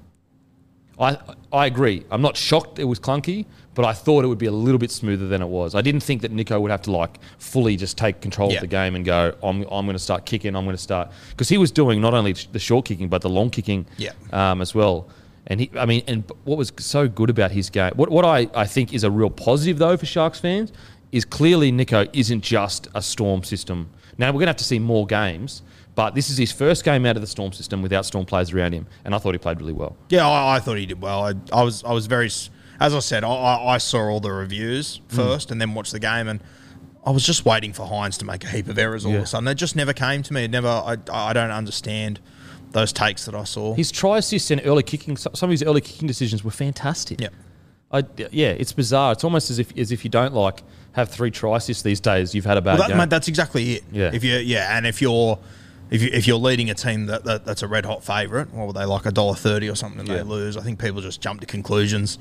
I 0.99 1.17
I 1.51 1.65
agree. 1.65 2.05
I'm 2.11 2.21
not 2.21 2.37
shocked 2.37 2.77
it 2.79 2.83
was 2.83 2.99
clunky, 2.99 3.45
but 3.73 3.85
I 3.85 3.93
thought 3.93 4.23
it 4.23 4.27
would 4.27 4.37
be 4.37 4.45
a 4.45 4.51
little 4.51 4.77
bit 4.77 4.91
smoother 4.91 5.27
than 5.27 5.41
it 5.41 5.47
was. 5.47 5.73
I 5.73 5.81
didn't 5.81 6.01
think 6.03 6.21
that 6.21 6.31
Nicho 6.33 6.61
would 6.61 6.69
have 6.71 6.83
to 6.83 6.91
like 6.91 7.17
fully 7.39 7.75
just 7.75 7.97
take 7.97 8.21
control 8.21 8.49
Yeah. 8.51 8.57
of 8.57 8.61
the 8.61 8.67
game 8.67 8.95
and 8.95 9.03
go. 9.03 9.33
I'm 9.41 9.61
I'm 9.71 9.85
going 9.85 9.93
to 9.93 9.99
start 9.99 10.25
kicking. 10.25 10.55
I'm 10.55 10.63
going 10.65 10.75
to 10.75 10.81
start 10.81 11.09
because 11.31 11.49
he 11.49 11.57
was 11.57 11.71
doing 11.71 12.01
not 12.01 12.13
only 12.13 12.33
the 12.33 12.59
short 12.59 12.85
kicking 12.85 13.07
but 13.07 13.21
the 13.21 13.29
long 13.29 13.49
kicking 13.49 13.85
Yeah. 13.97 14.11
um, 14.31 14.61
as 14.61 14.75
well. 14.75 15.07
And 15.51 15.59
he, 15.59 15.69
I 15.77 15.85
mean, 15.85 16.03
and 16.07 16.23
what 16.45 16.57
was 16.57 16.71
so 16.77 17.07
good 17.09 17.29
about 17.29 17.51
his 17.51 17.69
game? 17.69 17.91
What 17.97 18.09
what 18.09 18.23
I, 18.23 18.47
I 18.55 18.65
think 18.65 18.93
is 18.93 19.03
a 19.03 19.11
real 19.11 19.29
positive 19.29 19.77
though 19.79 19.97
for 19.97 20.05
Sharks 20.05 20.39
fans 20.39 20.71
is 21.11 21.25
clearly 21.25 21.71
Nicho 21.73 22.09
isn't 22.13 22.41
just 22.41 22.87
a 22.95 23.01
Storm 23.01 23.43
system. 23.43 23.89
Now 24.17 24.27
we're 24.29 24.33
going 24.39 24.45
to 24.45 24.51
have 24.51 24.55
to 24.57 24.63
see 24.63 24.79
more 24.79 25.05
games. 25.05 25.61
But 25.93 26.15
this 26.15 26.29
is 26.29 26.37
his 26.37 26.53
first 26.53 26.85
game 26.85 27.05
out 27.05 27.17
of 27.17 27.21
the 27.21 27.27
Storm 27.27 27.51
system 27.51 27.81
without 27.81 28.05
Storm 28.05 28.25
players 28.25 28.53
around 28.53 28.71
him, 28.71 28.87
and 29.03 29.13
I 29.13 29.17
thought 29.17 29.33
he 29.33 29.39
played 29.39 29.59
really 29.59 29.73
well. 29.73 29.97
Yeah, 30.07 30.25
I, 30.25 30.55
I 30.55 30.59
thought 30.59 30.77
he 30.77 30.85
did 30.85 31.01
well. 31.01 31.25
I, 31.25 31.33
I 31.51 31.63
was 31.63 31.83
I 31.83 31.91
was 31.91 32.05
very, 32.07 32.27
as 32.79 32.95
I 32.95 32.99
said, 32.99 33.25
I, 33.25 33.29
I 33.75 33.77
saw 33.77 33.99
all 34.09 34.21
the 34.21 34.31
reviews 34.31 35.01
Hmm. 35.09 35.15
first 35.17 35.51
and 35.51 35.59
then 35.59 35.73
watched 35.73 35.91
the 35.91 35.99
game, 35.99 36.29
and 36.29 36.39
I 37.05 37.11
was 37.11 37.25
just 37.25 37.43
waiting 37.43 37.73
for 37.73 37.85
Hynes 37.85 38.17
to 38.19 38.25
make 38.25 38.45
a 38.45 38.47
heap 38.47 38.69
of 38.69 38.77
errors 38.79 39.03
all 39.05 39.11
Yeah. 39.11 39.17
of 39.17 39.23
a 39.23 39.27
sudden. 39.27 39.47
It 39.49 39.55
just 39.55 39.75
never 39.75 39.91
came 39.91 40.23
to 40.23 40.31
me. 40.33 40.45
It 40.45 40.51
never. 40.51 40.69
I, 40.69 40.95
I 41.11 41.33
don't 41.33 41.51
understand 41.51 42.21
those 42.71 42.91
takes 42.93 43.25
that 43.25 43.35
I 43.35 43.43
saw. 43.43 43.73
His 43.73 43.91
try 43.91 44.17
assists 44.17 44.51
and 44.51 44.61
early 44.65 44.83
kicking, 44.83 45.17
some 45.17 45.31
of 45.41 45.49
his 45.49 45.63
early 45.63 45.81
kicking 45.81 46.07
decisions 46.07 46.43
were 46.43 46.51
fantastic. 46.51 47.19
Yeah. 47.21 47.29
I, 47.91 48.03
yeah, 48.31 48.49
it's 48.49 48.71
bizarre. 48.71 49.11
It's 49.11 49.23
almost 49.25 49.49
as 49.49 49.59
if 49.59 49.77
as 49.77 49.91
if 49.91 50.05
you 50.05 50.09
don't 50.09 50.33
like 50.33 50.63
have 50.93 51.09
three 51.09 51.29
try 51.31 51.57
assists 51.57 51.83
these 51.83 51.99
days. 51.99 52.33
You've 52.33 52.45
had 52.45 52.57
a 52.57 52.61
bad 52.61 52.73
Well, 52.79 52.87
that, 52.87 52.87
game. 52.89 52.97
mate, 52.97 53.09
that's 53.09 53.27
exactly 53.27 53.73
it. 53.73 53.83
Yeah. 53.91 54.11
If 54.13 54.23
you 54.23 54.35
yeah, 54.37 54.77
and 54.77 54.87
if 54.87 55.01
you're 55.01 55.37
if 55.89 56.01
you 56.01 56.09
if 56.13 56.25
you're 56.25 56.37
leading 56.37 56.69
a 56.69 56.73
team 56.73 57.07
that, 57.07 57.25
that 57.25 57.43
that's 57.45 57.63
a 57.63 57.67
red 57.67 57.85
hot 57.85 58.01
favourite, 58.01 58.49
what 58.53 58.67
were 58.67 58.73
they 58.73 58.85
like 58.85 59.05
a 59.05 59.11
dollar 59.11 59.35
thirty 59.35 59.69
or 59.69 59.75
something? 59.75 59.99
and 59.99 60.07
Yeah. 60.09 60.17
They 60.17 60.23
lose. 60.23 60.55
I 60.55 60.61
think 60.61 60.79
people 60.79 61.01
just 61.01 61.19
jump 61.19 61.41
to 61.41 61.45
conclusions. 61.45 62.17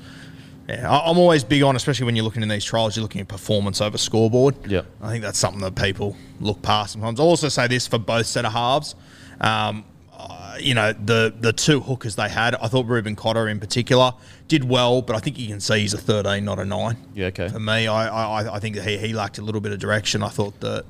Yeah, 0.67 0.91
I- 0.91 1.09
I'm 1.09 1.17
always 1.17 1.45
big 1.45 1.63
on, 1.63 1.77
especially 1.77 2.05
when 2.05 2.17
you're 2.17 2.25
looking 2.25 2.43
in 2.43 2.49
these 2.49 2.65
trials, 2.65 2.97
you're 2.97 3.01
looking 3.03 3.21
at 3.21 3.29
performance 3.29 3.79
over 3.79 3.97
scoreboard. 3.97 4.55
Yep. 4.69 4.85
I 5.01 5.09
think 5.09 5.23
that's 5.23 5.39
something 5.39 5.61
that 5.61 5.75
people 5.75 6.17
look 6.41 6.61
past 6.61 6.93
sometimes. 6.93 7.17
I'll 7.19 7.27
also 7.27 7.47
say 7.47 7.67
this 7.67 7.87
for 7.87 7.97
both 7.97 8.25
set 8.27 8.43
of 8.45 8.51
halves. 8.51 8.93
Um, 9.39 9.85
uh, 10.29 10.57
you 10.59 10.73
know, 10.73 10.93
the 10.93 11.33
the 11.39 11.53
two 11.53 11.79
hookers 11.79 12.15
they 12.15 12.29
had, 12.29 12.55
I 12.55 12.67
thought 12.67 12.85
Reuben 12.85 13.15
Cotter 13.15 13.47
in 13.47 13.59
particular 13.59 14.13
did 14.47 14.63
well, 14.63 15.01
but 15.01 15.15
I 15.15 15.19
think 15.19 15.39
you 15.39 15.47
can 15.47 15.59
see 15.59 15.79
he's 15.79 15.93
a 15.93 15.97
13, 15.97 16.43
not 16.43 16.59
a 16.59 16.65
9. 16.65 16.97
Yeah, 17.13 17.27
okay. 17.27 17.47
For 17.49 17.59
me, 17.59 17.87
I, 17.87 18.07
I, 18.07 18.55
I 18.55 18.59
think 18.59 18.75
that 18.75 18.85
he, 18.85 18.97
he 18.97 19.13
lacked 19.13 19.37
a 19.37 19.41
little 19.41 19.61
bit 19.61 19.71
of 19.71 19.79
direction. 19.79 20.23
I 20.23 20.29
thought 20.29 20.59
that. 20.61 20.85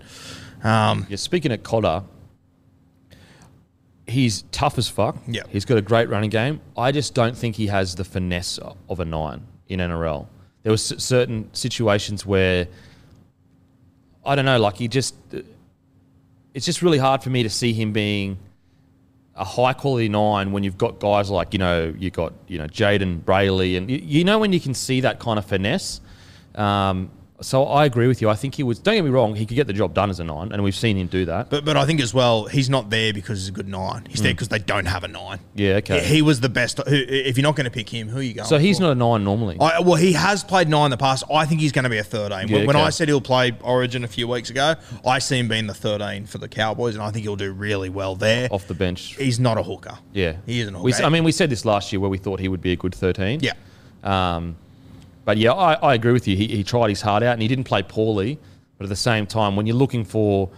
Um, 0.64 1.06
Yeah, 1.10 1.16
speaking 1.16 1.52
of 1.52 1.64
Cotter, 1.64 2.04
he's 4.08 4.44
tough 4.52 4.78
as 4.78 4.88
fuck. 4.88 5.18
Yeah. 5.28 5.44
He's 5.50 5.66
got 5.66 5.78
a 5.78 5.82
great 5.82 6.10
running 6.10 6.30
game. 6.30 6.62
I 6.78 6.92
just 6.92 7.14
don't 7.14 7.36
think 7.38 7.56
he 7.56 7.68
has 7.68 7.96
the 7.96 8.04
finesse 8.04 8.60
of 8.90 9.00
a 9.00 9.06
nine 9.06 9.48
in 9.68 9.80
NRL. 9.80 10.28
There 10.64 10.72
were 10.72 10.78
certain 10.78 11.50
situations 11.54 12.26
where 12.26 12.68
I 14.24 14.36
don't 14.36 14.46
know, 14.46 14.60
like 14.60 14.76
he 14.76 14.88
just 14.88 15.16
it's 16.54 16.66
just 16.66 16.82
really 16.82 16.98
hard 16.98 17.24
for 17.24 17.30
me 17.30 17.44
to 17.44 17.50
see 17.50 17.74
him 17.74 17.92
being 17.92 18.38
a 19.36 19.46
high 19.46 19.74
quality 19.74 20.10
nine 20.10 20.52
when 20.52 20.64
you've 20.64 20.78
got 20.78 21.00
guys 21.00 21.30
like, 21.30 21.54
you 21.54 21.60
know, 21.60 21.94
you 21.98 22.10
got, 22.10 22.34
you 22.48 22.58
know, 22.58 22.68
Jayden 22.68 23.22
Brailey 23.22 23.78
and 23.78 23.90
you, 23.90 23.98
you 23.98 24.24
know 24.24 24.40
when 24.40 24.54
you 24.54 24.60
can 24.60 24.74
see 24.74 25.02
that 25.02 25.20
kind 25.20 25.40
of 25.40 25.46
finesse. 25.46 26.02
Um, 26.56 27.10
So 27.42 27.66
I 27.66 27.86
agree 27.86 28.08
with 28.08 28.22
you. 28.22 28.30
I 28.30 28.36
think 28.36 28.56
he 28.56 28.64
was. 28.64 28.80
Don't 28.80 28.96
get 28.96 29.04
me 29.04 29.10
wrong. 29.10 29.36
He 29.36 29.46
could 29.46 29.56
get 29.56 29.68
the 29.68 29.74
job 29.74 29.94
done 29.94 30.10
as 30.10 30.20
a 30.20 30.24
nine, 30.24 30.52
and 30.52 30.64
we've 30.64 30.76
seen 30.76 30.98
him 30.98 31.08
do 31.08 31.26
that. 31.26 31.50
But 31.50 31.66
but 31.66 31.76
I 31.76 31.86
think 31.86 32.00
as 32.00 32.14
well, 32.14 32.46
he's 32.46 32.70
not 32.70 32.90
there 32.90 33.14
because 33.14 33.40
he's 33.40 33.50
a 33.50 33.52
good 33.52 33.68
nine. 33.68 34.06
He's 34.10 34.22
there 34.22 34.34
because 34.34 34.50
they 34.50 34.60
don't 34.60 34.86
have 34.86 35.04
a 35.04 35.08
nine. 35.08 35.40
Mm. 35.40 35.42
Yeah, 35.56 35.74
okay. 35.76 36.04
He 36.04 36.22
was 36.22 36.40
the 36.40 36.50
best. 36.50 36.78
Who, 36.78 36.96
if 36.96 37.38
you're 37.38 37.44
not 37.44 37.56
going 37.56 37.66
to 37.66 37.72
pick 37.72 37.90
him, 37.90 38.10
who 38.10 38.20
are 38.20 38.22
you 38.22 38.34
going? 38.36 38.48
so 38.48 38.58
he's 38.58 38.78
for? 38.78 38.84
not 38.84 38.92
a 38.92 38.96
nine 38.96 39.24
normally. 39.24 39.58
I, 39.60 39.80
well, 39.80 39.96
he 39.96 40.14
has 40.14 40.44
played 40.44 40.70
nine 40.70 40.86
in 40.86 40.92
the 40.92 40.98
past. 40.98 41.24
I 41.34 41.46
think 41.46 41.62
he's 41.62 41.72
going 41.72 41.84
to 41.84 41.90
be 41.90 41.98
a 41.98 42.04
13. 42.04 42.48
Yeah, 42.48 42.66
when 42.66 42.76
okay. 42.76 42.80
I 42.80 42.90
said 42.90 43.08
he'll 43.08 43.22
play 43.22 43.58
Origin 43.62 44.04
a 44.04 44.08
few 44.08 44.28
weeks 44.28 44.50
ago, 44.50 44.76
I 45.06 45.20
see 45.20 45.40
him 45.40 45.48
being 45.48 45.68
the 45.68 45.74
13 45.74 46.26
for 46.26 46.38
the 46.38 46.48
Cowboys, 46.48 46.96
and 46.96 47.04
I 47.04 47.12
think 47.12 47.24
he'll 47.24 47.36
do 47.36 47.52
really 47.52 47.90
well 47.90 48.16
there. 48.16 48.48
off 48.52 48.68
the 48.68 48.74
bench. 48.74 49.16
He's 49.16 49.40
not 49.40 49.58
a 49.58 49.64
hooker. 49.64 49.98
Yeah, 50.14 50.38
he 50.46 50.60
isn't 50.60 50.74
a 50.74 50.78
hooker. 50.78 50.86
We, 51.00 51.06
I 51.06 51.10
mean, 51.10 51.24
we 51.24 51.32
said 51.32 51.50
this 51.50 51.66
last 51.66 51.92
year 51.92 52.00
where 52.00 52.10
we 52.10 52.18
thought 52.18 52.40
he 52.40 52.48
would 52.48 52.62
be 52.62 52.72
a 52.72 52.78
good 52.78 52.94
thirteen. 52.94 53.40
yeah. 53.42 53.54
Um, 54.04 54.56
but 55.26 55.38
yeah, 55.38 55.54
I, 55.54 55.74
I 55.74 55.94
agree 55.94 56.14
with 56.14 56.28
you. 56.28 56.36
He, 56.36 56.48
he 56.48 56.64
tried 56.64 56.90
his 56.90 57.02
heart 57.02 57.24
out 57.24 57.34
and 57.34 57.42
he 57.42 57.48
didn't 57.48 57.66
play 57.66 57.84
poorly. 57.84 58.40
But 58.78 58.86
at 58.86 58.90
the 58.90 58.96
same 58.96 59.28
time, 59.28 59.56
when 59.56 59.68
you're 59.68 59.76
looking 59.76 60.04
for 60.04 60.50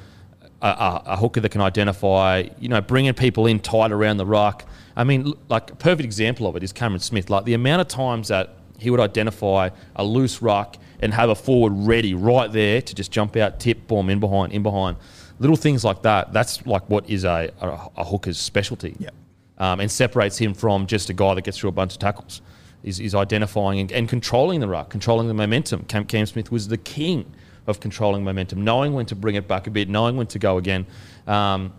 a, 0.64 0.68
a, 0.68 1.04
a 1.08 1.18
hooker 1.18 1.42
that 1.42 1.50
can 1.50 1.62
identify, 1.62 2.48
you 2.58 2.70
know, 2.70 2.82
bringing 2.82 3.14
people 3.14 3.46
in 3.46 3.60
tight 3.60 3.92
around 3.92 4.18
the 4.18 4.26
ruck. 4.26 4.66
I 4.96 5.04
mean, 5.04 5.34
like 5.50 5.72
a 5.72 5.76
perfect 5.76 6.06
example 6.06 6.48
of 6.48 6.56
it 6.56 6.64
is 6.64 6.72
Cameron 6.72 7.02
Smith. 7.02 7.30
Like 7.30 7.46
the 7.46 7.54
amount 7.54 7.82
of 7.82 7.88
times 7.90 8.30
that 8.30 8.56
he 8.80 8.90
would 8.90 9.00
identify 9.00 9.70
a 9.96 10.04
loose 10.04 10.42
ruck 10.42 10.78
and 11.02 11.14
have 11.14 11.30
a 11.30 11.36
forward 11.36 11.74
ready 11.76 12.14
right 12.14 12.52
there 12.52 12.82
to 12.82 12.96
just 12.96 13.12
jump 13.12 13.36
out, 13.36 13.60
tip, 13.60 13.88
boom, 13.88 14.10
in 14.10 14.20
behind, 14.20 14.54
in 14.54 14.64
behind. 14.64 14.98
Little 15.40 15.58
things 15.58 15.84
like 15.84 16.02
that. 16.04 16.32
That's 16.32 16.66
like 16.66 16.90
what 16.90 17.10
is 17.10 17.26
a, 17.26 17.52
a, 17.60 17.68
a 17.98 18.04
hooker's 18.06 18.40
specialty 18.40 18.96
Yep. 19.00 19.14
um, 19.58 19.80
and 19.82 19.92
separates 19.92 20.38
him 20.38 20.54
from 20.54 20.88
just 20.88 21.10
a 21.10 21.14
guy 21.14 21.34
that 21.34 21.44
gets 21.44 21.58
through 21.58 21.70
a 21.70 21.74
bunch 21.74 21.94
of 21.94 22.00
tackles. 22.00 22.42
Is, 22.84 23.00
is 23.00 23.16
identifying 23.16 23.80
and, 23.80 23.92
and 23.92 24.10
controlling 24.10 24.60
the 24.60 24.68
ruck, 24.68 24.90
controlling 24.90 25.30
the 25.30 25.34
momentum. 25.34 25.86
Cam, 25.86 26.06
Cam 26.06 26.26
Smith 26.26 26.52
was 26.52 26.68
the 26.68 26.78
king 26.78 27.32
of 27.66 27.80
controlling 27.80 28.24
momentum, 28.24 28.64
knowing 28.64 28.94
when 28.94 29.06
to 29.06 29.16
bring 29.16 29.36
it 29.36 29.48
back 29.48 29.68
a 29.68 29.72
bit, 29.72 29.88
knowing 29.88 30.18
when 30.18 30.28
to 30.28 30.40
go 30.40 30.58
again. 30.58 30.86
Um, 31.26 31.74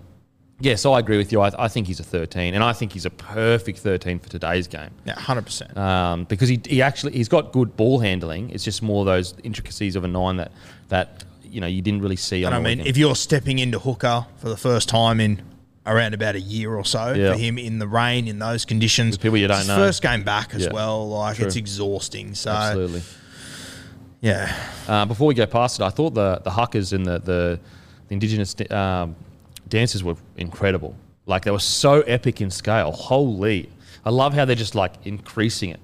yeah, 0.61 0.77
so 0.77 0.93
I 0.93 1.01
agree 1.01 1.17
with 1.17 1.33
you. 1.33 1.41
I, 1.41 1.51
I 1.59 1.69
think 1.69 1.87
he's 1.87 2.01
a 2.01 2.05
13, 2.05 2.55
and 2.55 2.63
I 2.63 2.73
think 2.73 2.93
he's 2.93 3.05
a 3.05 3.11
perfect 3.11 3.79
13 3.81 4.19
for 4.21 4.29
today's 4.29 4.69
game. 4.69 4.91
Yeah, 5.05 5.15
100%. 5.15 5.77
Um, 5.77 6.25
because 6.25 6.49
he, 6.49 6.61
he 6.65 6.81
actually 6.81 7.13
he's 7.13 7.29
got 7.29 7.53
good 7.53 7.77
ball 7.77 7.99
handling. 7.99 8.51
It's 8.51 8.65
just 8.65 8.83
more 8.83 9.05
those 9.05 9.35
intricacies 9.43 9.97
of 9.97 10.05
a 10.05 10.09
nine 10.09 10.37
that 10.37 10.53
that 10.89 11.25
you 11.43 11.61
know 11.61 11.67
you 11.67 11.83
didn't 11.83 12.03
really 12.03 12.17
see. 12.17 12.45
on 12.45 12.53
and 12.53 12.55
I 12.55 12.59
mean, 12.59 12.79
weekend. 12.79 12.89
if 12.89 12.97
you're 12.97 13.17
stepping 13.17 13.59
into 13.59 13.79
hooker 13.79 14.27
for 14.37 14.49
the 14.49 14.57
first 14.57 14.89
time 14.89 15.21
in 15.21 15.43
around 15.87 16.15
about 16.15 16.35
a 16.35 16.41
year 16.41 16.75
or 16.75 16.85
so 16.85 17.13
Yeah. 17.13 17.33
for 17.33 17.39
him 17.39 17.59
in 17.59 17.79
the 17.79 17.87
rain 17.87 18.27
in 18.27 18.39
those 18.39 18.65
conditions, 18.65 19.15
With 19.17 19.23
people 19.23 19.37
you 19.39 19.47
don't 19.49 19.59
his 19.59 19.69
know. 19.69 19.77
First 19.77 20.03
game 20.03 20.23
back 20.23 20.55
as 20.55 20.63
Yeah. 20.63 20.73
well, 20.73 21.09
like 21.11 21.37
True. 21.37 21.47
it's 21.47 21.57
exhausting. 21.57 22.35
So 22.35 22.51
absolutely. 22.51 23.03
yeah, 24.21 24.53
Uh, 24.89 25.05
before 25.05 25.27
we 25.27 25.35
go 25.35 25.47
past 25.47 25.81
it, 25.81 25.85
I 25.85 25.91
thought 25.91 26.15
the 26.15 26.41
the 26.45 26.51
hakas 26.51 26.93
and 26.93 27.05
the 27.07 27.19
the, 27.19 27.61
the 28.09 28.15
indigenous 28.15 28.55
um, 28.71 29.15
dances 29.69 30.03
were 30.03 30.17
incredible. 30.37 30.95
Like 31.27 31.45
they 31.45 31.51
were 31.51 31.59
so 31.59 32.01
epic 32.03 32.41
in 32.41 32.51
scale. 32.51 32.93
Holy! 32.93 33.69
I 34.05 34.11
love 34.11 34.35
how 34.35 34.45
they're 34.45 34.57
just 34.57 34.75
like 34.75 34.93
increasing 35.05 35.71
it, 35.71 35.81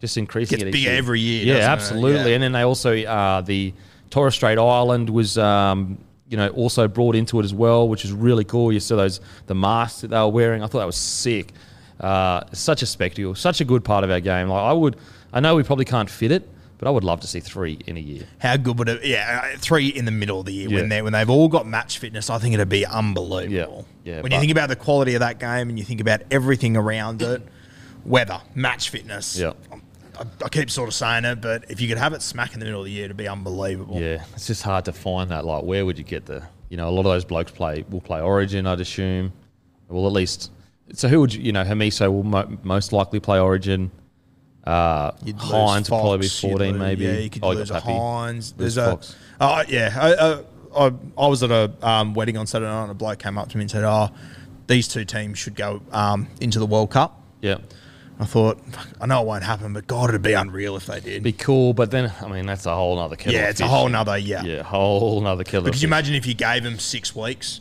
just 0.00 0.16
increasing 0.16 0.58
Gets 0.58 0.62
it. 0.64 0.68
each 0.68 0.84
bigger 0.84 0.90
every 0.96 1.20
year, 1.20 1.44
Yeah, 1.44 1.54
doesn't 1.54 1.62
it? 1.70 1.72
absolutely. 1.72 2.30
Yeah. 2.30 2.34
And 2.36 2.42
then 2.44 2.52
they 2.52 2.62
also 2.62 2.96
uh, 2.96 3.40
the 3.40 3.72
Torres 4.10 4.34
Strait 4.34 4.58
Island 4.58 5.10
was. 5.10 5.38
Um, 5.38 5.98
you 6.28 6.36
know, 6.36 6.48
also 6.48 6.88
brought 6.88 7.14
into 7.16 7.38
it 7.40 7.44
as 7.44 7.52
well, 7.54 7.88
which 7.88 8.04
is 8.04 8.12
really 8.12 8.44
cool. 8.44 8.72
You 8.72 8.80
saw 8.80 8.96
those 8.96 9.20
the 9.46 9.54
masks 9.54 10.00
that 10.00 10.08
they 10.08 10.18
were 10.18 10.28
wearing. 10.28 10.62
I 10.62 10.66
thought 10.66 10.78
that 10.80 10.86
was 10.86 10.96
sick. 10.96 11.52
Uh, 12.00 12.42
such 12.52 12.82
a 12.82 12.86
spectacle, 12.86 13.34
such 13.34 13.60
a 13.60 13.64
good 13.64 13.84
part 13.84 14.02
of 14.04 14.10
our 14.10 14.20
game. 14.20 14.48
Like 14.48 14.62
I 14.62 14.72
would, 14.72 14.96
I 15.32 15.40
know 15.40 15.54
we 15.54 15.62
probably 15.62 15.84
can't 15.84 16.10
fit 16.10 16.32
it, 16.32 16.48
but 16.78 16.88
I 16.88 16.90
would 16.90 17.04
love 17.04 17.20
to 17.20 17.26
see 17.28 17.38
three 17.38 17.78
in 17.86 17.96
a 17.96 18.00
year. 18.00 18.24
how 18.38 18.56
good 18.56 18.78
would 18.80 18.88
it? 18.88 19.04
Yeah, 19.04 19.42
uh, 19.54 19.58
three 19.58 19.88
in 19.88 20.04
the 20.04 20.10
middle 20.10 20.40
of 20.40 20.46
the 20.46 20.52
year 20.52 20.68
Yeah. 20.68 20.80
when 20.80 20.88
they 20.88 21.02
when 21.02 21.12
they've 21.12 21.30
all 21.30 21.46
got 21.48 21.68
match 21.68 21.98
fitness. 21.98 22.30
I 22.30 22.38
think 22.38 22.52
it'd 22.54 22.68
be 22.68 22.84
unbelievable. 22.84 23.86
Yeah, 24.02 24.14
yeah, 24.16 24.20
when 24.22 24.32
you 24.32 24.40
think 24.40 24.50
about 24.50 24.68
the 24.70 24.76
quality 24.76 25.14
of 25.14 25.20
that 25.20 25.38
game 25.38 25.68
and 25.68 25.78
you 25.78 25.84
think 25.84 26.00
about 26.00 26.22
everything 26.32 26.76
around 26.76 27.22
it, 27.22 27.42
weather, 28.04 28.40
match 28.56 28.90
fitness. 28.90 29.38
Yeah. 29.38 29.52
I, 30.18 30.44
I 30.44 30.48
keep 30.48 30.70
sort 30.70 30.88
of 30.88 30.94
saying 30.94 31.24
it, 31.24 31.40
but 31.40 31.70
if 31.70 31.80
you 31.80 31.88
could 31.88 31.98
have 31.98 32.12
it 32.12 32.22
smack 32.22 32.54
in 32.54 32.60
the 32.60 32.66
middle 32.66 32.80
of 32.80 32.86
the 32.86 32.92
year, 32.92 33.04
it'd 33.06 33.16
be 33.16 33.28
unbelievable. 33.28 34.00
Yeah, 34.00 34.24
it's 34.34 34.46
just 34.46 34.62
hard 34.62 34.84
to 34.86 34.92
find 34.92 35.30
that. 35.30 35.44
Like, 35.44 35.64
where 35.64 35.84
would 35.86 35.98
you 35.98 36.04
get 36.04 36.26
the? 36.26 36.42
You 36.70 36.76
know, 36.76 36.88
a 36.88 36.90
lot 36.90 37.00
of 37.00 37.06
those 37.06 37.24
blokes 37.24 37.52
play 37.52 37.84
will 37.90 38.00
play 38.00 38.20
Origin, 38.20 38.66
I'd 38.66 38.80
assume. 38.80 39.32
Well, 39.88 40.06
at 40.06 40.12
least. 40.12 40.50
So 40.92 41.08
who 41.08 41.20
would 41.20 41.32
you? 41.34 41.42
You 41.42 41.52
know, 41.52 41.64
Hamiso 41.64 42.10
will 42.12 42.22
mo- 42.24 42.58
most 42.62 42.92
likely 42.92 43.20
play 43.20 43.38
Origin. 43.38 43.90
Uh, 44.64 45.10
You'd 45.24 45.36
Hynes 45.36 45.90
will 45.90 45.98
probably 45.98 46.18
be 46.18 46.28
fourteen, 46.28 46.72
lose- 46.72 46.80
maybe. 46.80 47.04
Yeah, 47.04 47.18
you 47.18 47.30
could 47.30 47.44
Oh, 47.44 47.50
lose 47.52 47.70
a. 47.70 47.80
Hynes. 47.80 48.56
There's 48.56 48.76
a, 48.78 48.90
Fox. 48.92 49.14
oh 49.40 49.62
yeah. 49.68 49.92
I, 49.94 50.14
I, 50.14 50.86
I, 50.86 50.92
I 51.18 51.26
was 51.28 51.42
at 51.42 51.50
a 51.50 51.70
um, 51.86 52.14
wedding 52.14 52.36
on 52.38 52.46
Saturday 52.46 52.70
night, 52.70 52.82
and 52.84 52.90
a 52.90 52.94
bloke 52.94 53.18
came 53.18 53.36
up 53.38 53.48
to 53.50 53.56
me 53.58 53.62
and 53.64 53.70
said, 53.70 53.84
"Oh, 53.84 54.08
these 54.66 54.88
two 54.88 55.04
teams 55.04 55.38
should 55.38 55.54
go 55.54 55.82
um, 55.92 56.28
into 56.40 56.58
the 56.58 56.66
World 56.66 56.90
Cup." 56.90 57.20
Yeah, 57.42 57.58
I 58.20 58.26
thought, 58.26 58.60
I 59.00 59.06
know 59.06 59.22
it 59.22 59.26
won't 59.26 59.42
happen, 59.42 59.72
but 59.72 59.86
God, 59.88 60.10
it'd 60.10 60.22
be 60.22 60.34
unreal 60.34 60.76
if 60.76 60.86
they 60.86 61.00
did. 61.00 61.22
be 61.22 61.32
cool. 61.32 61.74
But 61.74 61.90
then, 61.90 62.12
I 62.22 62.28
mean, 62.28 62.46
that's 62.46 62.64
a 62.64 62.74
whole 62.74 62.94
nother 62.96 63.16
kettle. 63.16 63.32
yeah, 63.32 63.48
it's 63.50 63.60
a 63.60 63.66
whole 63.66 63.88
nother 63.88 64.16
yeah. 64.16 64.42
Yeah, 64.44 64.62
whole 64.62 65.20
nother 65.20 65.42
killer. 65.44 65.70
Could 65.70 65.82
you 65.82 65.88
imagine 65.88 66.14
if 66.14 66.24
you 66.26 66.34
gave 66.34 66.62
them 66.62 66.78
six 66.78 67.14
weeks? 67.14 67.60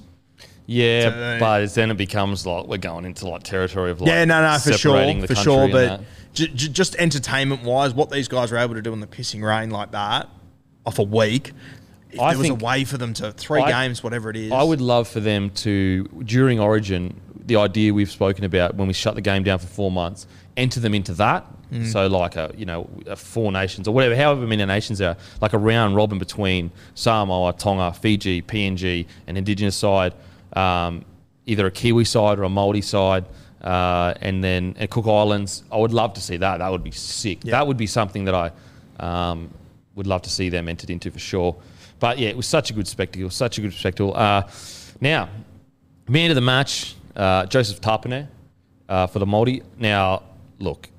Yeah, 0.66 1.10
to- 1.10 1.38
but 1.40 1.74
then 1.74 1.92
it 1.92 1.98
becomes 1.98 2.46
like 2.46 2.68
we're 2.68 2.78
going 2.78 3.06
into 3.06 3.28
like 3.28 3.44
territory 3.44 3.92
of 3.92 4.00
like 4.02 4.08
yeah, 4.10 4.26
no, 4.26 4.42
no, 4.42 4.58
for 4.60 4.74
sure, 4.74 5.28
for 5.28 5.36
sure. 5.36 5.68
But 5.70 6.02
j- 6.34 6.48
j- 6.48 6.70
just 6.70 6.96
entertainment 6.96 7.64
wise, 7.64 7.94
what 7.94 8.10
these 8.10 8.28
guys 8.28 8.52
were 8.52 8.58
able 8.58 8.76
to 8.76 8.82
do 8.82 8.94
in 8.94 9.00
the 9.00 9.08
pissing 9.08 9.44
rain 9.44 9.72
like 9.72 9.92
that 9.92 10.30
off 10.86 11.00
a 11.00 11.04
week. 11.04 11.52
If 12.12 12.20
I 12.20 12.30
there 12.34 12.40
was 12.40 12.50
a 12.50 12.56
way 12.56 12.84
for 12.84 12.98
them 12.98 13.14
to 13.16 13.32
three 13.32 13.62
I- 13.62 13.72
games, 13.88 14.04
whatever 14.04 14.30
it 14.30 14.36
is. 14.36 14.52
I 14.52 14.62
would 14.64 14.80
love 14.82 15.08
for 15.08 15.20
them 15.20 15.50
to 15.50 16.04
during 16.24 16.60
Origin, 16.60 17.20
the 17.46 17.58
idea 17.58 17.94
we've 17.94 18.12
spoken 18.12 18.46
about 18.46 18.76
when 18.76 18.88
we 18.88 18.94
shut 18.94 19.16
the 19.16 19.22
game 19.22 19.44
down 19.44 19.60
for 19.60 19.68
four 19.68 19.92
months, 19.92 20.28
enter 20.56 20.80
them 20.80 20.94
into 20.94 21.14
that. 21.16 21.46
Mm. 21.72 21.92
So 21.92 22.08
like 22.08 22.36
a 22.36 22.54
you 22.56 22.66
know 22.66 22.90
a 23.08 23.16
four 23.16 23.52
nations 23.52 23.88
or 23.88 23.94
whatever, 23.94 24.16
however 24.16 24.46
many 24.46 24.64
nations 24.66 25.02
are, 25.02 25.18
like 25.42 25.54
a 25.54 25.58
round 25.58 25.96
robin 25.96 26.20
between 26.20 26.72
Samoa, 26.94 27.54
Tonga, 27.54 27.94
Fiji, 27.94 28.42
PNG, 28.42 29.08
and 29.28 29.38
Indigenous 29.38 29.76
side, 29.76 30.14
um, 30.54 31.04
either 31.46 31.66
a 31.66 31.72
Kiwi 31.72 32.06
side 32.06 32.40
or 32.40 32.44
a 32.44 32.50
Maori 32.50 32.82
side. 32.82 33.26
Uh, 33.62 34.14
and 34.20 34.44
then 34.44 34.76
and 34.78 34.90
Cook 34.90 35.08
Islands, 35.08 35.64
I 35.72 35.78
would 35.78 35.94
love 35.94 36.14
to 36.16 36.22
see 36.22 36.36
that. 36.36 36.58
That 36.58 36.70
would 36.70 36.84
be 36.84 36.92
sick. 36.92 37.40
That 37.42 37.66
would 37.66 37.78
be 37.78 37.88
something 37.88 38.26
that 38.26 38.36
I 38.36 38.52
um, 39.00 39.50
would 39.96 40.06
love 40.06 40.22
to 40.24 40.30
see 40.30 40.50
them 40.50 40.68
entered 40.68 40.90
into 40.90 41.10
for 41.10 41.20
sure. 41.20 41.56
But 42.00 42.20
yeah, 42.20 42.28
it 42.28 42.36
was 42.36 42.46
such 42.46 42.72
a 42.72 42.74
good 42.74 42.90
spectacle, 42.90 43.30
such 43.30 43.58
a 43.58 43.62
good 43.62 43.74
spectacle. 43.74 44.16
Uh, 44.16 44.50
now, 45.00 45.30
man 46.10 46.30
of 46.30 46.36
the 46.36 46.42
match, 46.42 46.96
uh, 47.16 47.46
Joseph 47.46 47.82
Tapine 47.82 48.28
uh, 48.90 49.08
for 49.08 49.20
the 49.20 49.26
Māori. 49.26 49.64
Now, 49.78 50.24
look, 50.60 50.90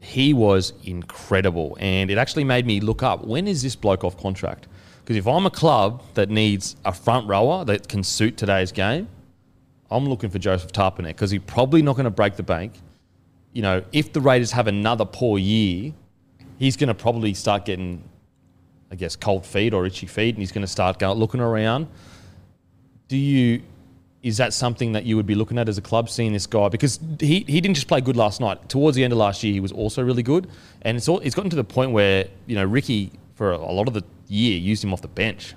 he 0.00 0.32
was 0.32 0.72
incredible, 0.84 1.76
and 1.80 2.10
it 2.10 2.18
actually 2.18 2.44
made 2.44 2.66
me 2.66 2.80
look 2.80 3.02
up 3.02 3.24
when 3.24 3.48
is 3.48 3.62
this 3.62 3.76
bloke 3.76 4.04
off 4.04 4.16
contract? 4.16 4.68
Because 5.02 5.16
if 5.16 5.26
I'm 5.26 5.46
a 5.46 5.50
club 5.50 6.02
that 6.14 6.30
needs 6.30 6.76
a 6.84 6.92
front 6.92 7.28
rower 7.28 7.64
that 7.64 7.88
can 7.88 8.02
suit 8.02 8.36
today's 8.36 8.72
game, 8.72 9.08
I'm 9.90 10.04
looking 10.04 10.30
for 10.30 10.38
Joseph 10.38 10.72
Tapine 10.72 11.06
because 11.06 11.30
he's 11.30 11.42
probably 11.46 11.80
not 11.80 11.94
going 11.94 12.04
to 12.04 12.10
break 12.10 12.36
the 12.36 12.42
bank. 12.42 12.72
You 13.52 13.62
know, 13.62 13.84
if 13.92 14.12
the 14.12 14.20
Raiders 14.20 14.50
have 14.52 14.66
another 14.66 15.04
poor 15.04 15.38
year, 15.38 15.92
he's 16.58 16.76
going 16.76 16.88
to 16.88 16.94
probably 16.94 17.34
start 17.34 17.64
getting, 17.64 18.02
I 18.90 18.96
guess, 18.96 19.16
cold 19.16 19.46
feet 19.46 19.72
or 19.72 19.86
itchy 19.86 20.06
feet, 20.06 20.34
and 20.34 20.42
he's 20.42 20.52
going 20.52 20.66
to 20.66 20.70
start 20.70 20.98
going 20.98 21.18
looking 21.18 21.40
around. 21.40 21.86
Do 23.08 23.16
you? 23.16 23.62
Is 24.26 24.38
that 24.38 24.52
something 24.52 24.90
that 24.92 25.04
you 25.04 25.14
would 25.14 25.26
be 25.26 25.36
looking 25.36 25.56
at 25.56 25.68
as 25.68 25.78
a 25.78 25.82
club, 25.82 26.10
seeing 26.10 26.32
this 26.32 26.48
guy? 26.48 26.68
Because 26.68 26.98
he, 27.20 27.44
he 27.46 27.60
didn't 27.60 27.74
just 27.74 27.86
play 27.86 28.00
good 28.00 28.16
last 28.16 28.40
night. 28.40 28.68
Towards 28.68 28.96
the 28.96 29.04
end 29.04 29.12
of 29.12 29.20
last 29.20 29.44
year, 29.44 29.52
he 29.52 29.60
was 29.60 29.70
also 29.70 30.02
really 30.02 30.24
good, 30.24 30.48
and 30.82 30.96
it's 30.96 31.08
all, 31.08 31.20
it's 31.20 31.34
gotten 31.34 31.50
to 31.50 31.56
the 31.56 31.62
point 31.62 31.92
where 31.92 32.26
you 32.46 32.56
know 32.56 32.64
Ricky 32.64 33.12
for 33.36 33.52
a, 33.52 33.58
lot 33.58 33.86
of 33.86 33.94
the 33.94 34.02
year 34.26 34.58
used 34.58 34.82
him 34.82 34.92
off 34.92 35.00
the 35.00 35.08
bench. 35.08 35.54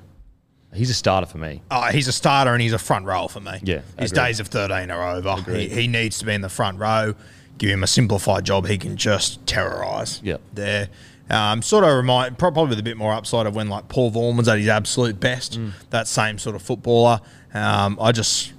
He's 0.71 0.91
a 0.91 0.93
starter 0.93 1.25
for 1.25 1.39
me. 1.39 1.63
Oh, 1.71 1.81
he's 1.85 2.07
a 2.07 2.11
starter 2.11 2.53
and 2.53 2.61
he's 2.61 2.73
a 2.73 2.77
front 2.77 3.05
row 3.05 3.27
for 3.27 3.39
me. 3.39 3.59
Yeah, 3.63 3.81
his 3.97 4.11
agreed. 4.11 4.23
days 4.23 4.39
of 4.39 4.47
thirteen 4.49 4.91
are 4.91 5.15
over. 5.15 5.41
He, 5.51 5.67
he 5.67 5.87
needs 5.87 6.19
to 6.19 6.25
be 6.25 6.33
in 6.33 6.41
the 6.41 6.49
front 6.49 6.77
row. 6.77 7.15
Give 7.57 7.71
him 7.71 7.83
a 7.83 7.87
simplified 7.87 8.45
job. 8.45 8.67
He 8.67 8.77
can 8.77 8.95
just 8.97 9.45
terrorise. 9.47 10.21
Yeah. 10.23 10.37
there. 10.53 10.89
Um, 11.29 11.61
sort 11.61 11.83
of 11.83 11.95
remind 11.95 12.39
probably 12.39 12.69
with 12.69 12.79
a 12.79 12.83
bit 12.83 12.97
more 12.97 13.13
upside 13.13 13.45
of 13.45 13.55
when 13.55 13.67
like 13.69 13.87
Paul 13.87 14.09
Vaughan's 14.09 14.47
at 14.47 14.57
his 14.57 14.67
absolute 14.67 15.19
best. 15.19 15.59
Mm. 15.59 15.71
That 15.89 16.07
same 16.07 16.37
sort 16.37 16.55
of 16.55 16.61
footballer. 16.61 17.19
Um, 17.53 17.97
I 17.99 18.11
just. 18.11 18.53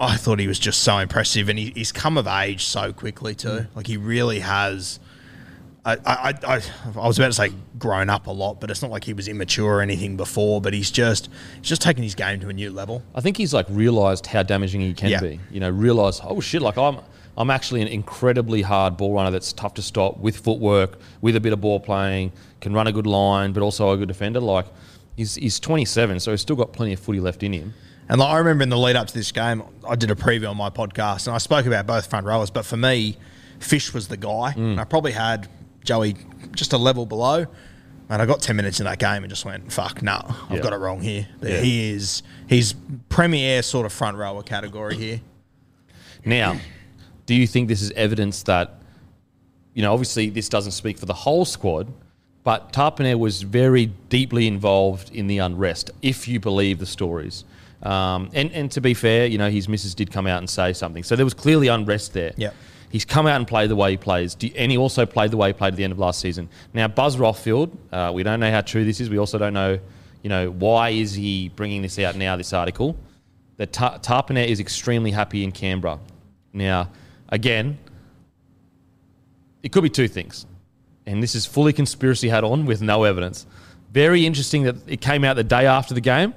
I 0.00 0.16
thought 0.16 0.38
he 0.38 0.46
was 0.48 0.58
just 0.58 0.80
so 0.82 0.98
impressive, 0.98 1.48
and 1.50 1.58
he, 1.58 1.72
he's 1.74 1.92
come 1.92 2.16
of 2.16 2.26
age 2.26 2.64
so 2.64 2.92
quickly 2.92 3.34
too. 3.34 3.48
Mm. 3.48 3.66
Like 3.74 3.86
he 3.86 3.96
really 3.96 4.40
has. 4.40 4.98
I, 5.84 5.96
I, 6.04 6.34
I, 6.46 6.62
I 6.94 7.06
was 7.06 7.18
about 7.18 7.28
to 7.28 7.32
say 7.32 7.52
grown 7.78 8.10
up 8.10 8.26
a 8.26 8.30
lot, 8.30 8.60
but 8.60 8.70
it's 8.70 8.82
not 8.82 8.90
like 8.90 9.04
he 9.04 9.14
was 9.14 9.28
immature 9.28 9.76
or 9.76 9.80
anything 9.80 10.16
before. 10.16 10.60
But 10.60 10.74
he's 10.74 10.90
just 10.90 11.28
he's 11.58 11.68
just 11.68 11.82
taken 11.82 12.02
his 12.02 12.14
game 12.14 12.40
to 12.40 12.48
a 12.48 12.52
new 12.52 12.70
level. 12.70 13.02
I 13.14 13.20
think 13.20 13.36
he's 13.36 13.54
like 13.54 13.66
realised 13.70 14.26
how 14.26 14.42
damaging 14.42 14.80
he 14.82 14.92
can 14.94 15.08
Yeah. 15.10 15.20
be. 15.20 15.40
You 15.50 15.60
know, 15.60 15.70
realised, 15.70 16.20
oh 16.24 16.40
shit, 16.40 16.60
like 16.62 16.76
I'm 16.78 16.98
I'm 17.36 17.50
actually 17.50 17.80
an 17.82 17.88
incredibly 17.88 18.60
hard 18.62 18.96
ball 18.96 19.14
runner 19.14 19.30
that's 19.30 19.52
tough 19.52 19.74
to 19.74 19.82
stop 19.82 20.18
with 20.18 20.36
footwork, 20.36 20.98
with 21.22 21.36
a 21.36 21.40
bit 21.40 21.52
of 21.54 21.60
ball 21.62 21.80
playing, 21.80 22.32
can 22.60 22.72
run 22.74 22.86
a 22.86 22.92
good 22.92 23.06
line, 23.06 23.52
but 23.52 23.62
also 23.62 23.90
a 23.90 23.96
good 23.96 24.08
defender. 24.08 24.40
Like 24.40 24.66
he's 25.16 25.34
he's 25.36 25.58
27, 25.60 26.20
so 26.20 26.30
he's 26.30 26.40
still 26.42 26.56
got 26.56 26.72
plenty 26.74 26.92
of 26.92 27.00
footy 27.00 27.20
left 27.20 27.42
in 27.42 27.52
him. 27.54 27.72
And 28.10 28.18
like, 28.18 28.28
I 28.28 28.38
remember 28.38 28.64
in 28.64 28.70
the 28.70 28.76
lead 28.76 28.96
up 28.96 29.06
to 29.06 29.14
this 29.14 29.30
game, 29.30 29.62
I 29.88 29.94
did 29.94 30.10
a 30.10 30.16
preview 30.16 30.50
on 30.50 30.56
my 30.56 30.68
podcast, 30.68 31.28
and 31.28 31.34
I 31.34 31.38
spoke 31.38 31.64
about 31.64 31.86
both 31.86 32.10
front 32.10 32.26
rowers. 32.26 32.50
But 32.50 32.66
for 32.66 32.76
me, 32.76 33.16
Fish 33.60 33.94
was 33.94 34.08
the 34.08 34.16
guy. 34.16 34.52
Mm. 34.56 34.72
And 34.72 34.80
I 34.80 34.84
probably 34.84 35.12
had 35.12 35.48
Joey 35.84 36.16
just 36.56 36.72
a 36.72 36.76
level 36.76 37.06
below. 37.06 37.46
And 38.08 38.20
I 38.20 38.26
got 38.26 38.40
ten 38.40 38.56
minutes 38.56 38.80
in 38.80 38.86
that 38.86 38.98
game 38.98 39.22
and 39.22 39.30
just 39.30 39.44
went, 39.44 39.72
"Fuck, 39.72 40.02
no, 40.02 40.20
I've 40.48 40.56
Yeah. 40.56 40.62
got 40.62 40.72
it 40.72 40.78
wrong 40.78 41.00
here." 41.00 41.28
Yeah. 41.40 41.60
He 41.60 41.90
is 41.92 42.24
he's 42.48 42.74
premier 43.08 43.62
sort 43.62 43.86
of 43.86 43.92
front 43.92 44.16
rower 44.16 44.42
category 44.42 44.96
here. 44.96 45.20
Now, 46.24 46.58
do 47.26 47.34
you 47.36 47.46
think 47.46 47.68
this 47.68 47.80
is 47.80 47.92
evidence 47.92 48.42
that, 48.42 48.82
you 49.74 49.82
know, 49.82 49.92
obviously 49.92 50.28
this 50.28 50.48
doesn't 50.48 50.72
speak 50.72 50.98
for 50.98 51.06
the 51.06 51.14
whole 51.14 51.44
squad, 51.44 51.86
but 52.42 52.72
Tapine 52.72 53.16
was 53.20 53.42
very 53.42 53.86
deeply 54.08 54.48
involved 54.48 55.14
in 55.14 55.28
the 55.28 55.38
unrest, 55.38 55.92
if 56.02 56.26
you 56.26 56.40
believe 56.40 56.80
the 56.80 56.86
stories. 56.86 57.44
Um, 57.82 58.30
and, 58.34 58.52
and 58.52 58.70
to 58.72 58.80
be 58.80 58.94
fair, 58.94 59.26
you 59.26 59.38
know, 59.38 59.50
his 59.50 59.68
missus 59.68 59.94
did 59.94 60.10
come 60.10 60.26
out 60.26 60.38
and 60.38 60.48
say 60.48 60.72
something. 60.72 61.02
So 61.02 61.16
there 61.16 61.24
was 61.24 61.34
clearly 61.34 61.68
unrest 61.68 62.12
there. 62.12 62.32
Yep. 62.36 62.54
He's 62.90 63.04
come 63.04 63.26
out 63.26 63.36
and 63.36 63.46
played 63.46 63.70
the 63.70 63.76
way 63.76 63.92
he 63.92 63.96
plays. 63.96 64.36
And 64.56 64.70
he 64.70 64.76
also 64.76 65.06
played 65.06 65.30
the 65.30 65.36
way 65.36 65.50
he 65.50 65.52
played 65.52 65.74
at 65.74 65.76
the 65.76 65.84
end 65.84 65.92
of 65.92 65.98
last 65.98 66.20
season. 66.20 66.48
Now, 66.74 66.88
Buzz 66.88 67.16
Rothfield, 67.16 67.76
uh, 67.92 68.10
we 68.12 68.22
don't 68.22 68.40
know 68.40 68.50
how 68.50 68.62
true 68.62 68.84
this 68.84 69.00
is. 69.00 69.08
We 69.08 69.18
also 69.18 69.38
don't 69.38 69.54
know, 69.54 69.78
you 70.22 70.28
know, 70.28 70.50
why 70.50 70.90
is 70.90 71.14
he 71.14 71.50
bringing 71.50 71.82
this 71.82 71.98
out 72.00 72.16
now, 72.16 72.36
this 72.36 72.52
article. 72.52 72.96
That 73.58 73.72
Ta- 73.72 73.98
Tapine 73.98 74.46
is 74.46 74.58
extremely 74.58 75.12
happy 75.12 75.44
in 75.44 75.52
Canberra. 75.52 76.00
Now, 76.52 76.90
again, 77.28 77.78
it 79.62 79.70
could 79.70 79.82
be 79.82 79.90
two 79.90 80.08
things. 80.08 80.46
And 81.06 81.22
this 81.22 81.34
is 81.34 81.46
fully 81.46 81.72
conspiracy 81.72 82.28
hat 82.28 82.42
on 82.42 82.66
with 82.66 82.82
no 82.82 83.04
evidence. 83.04 83.46
Very 83.92 84.26
interesting 84.26 84.64
that 84.64 84.76
it 84.86 85.00
came 85.00 85.24
out 85.24 85.36
the 85.36 85.44
day 85.44 85.66
after 85.66 85.94
the 85.94 86.00
game. 86.00 86.34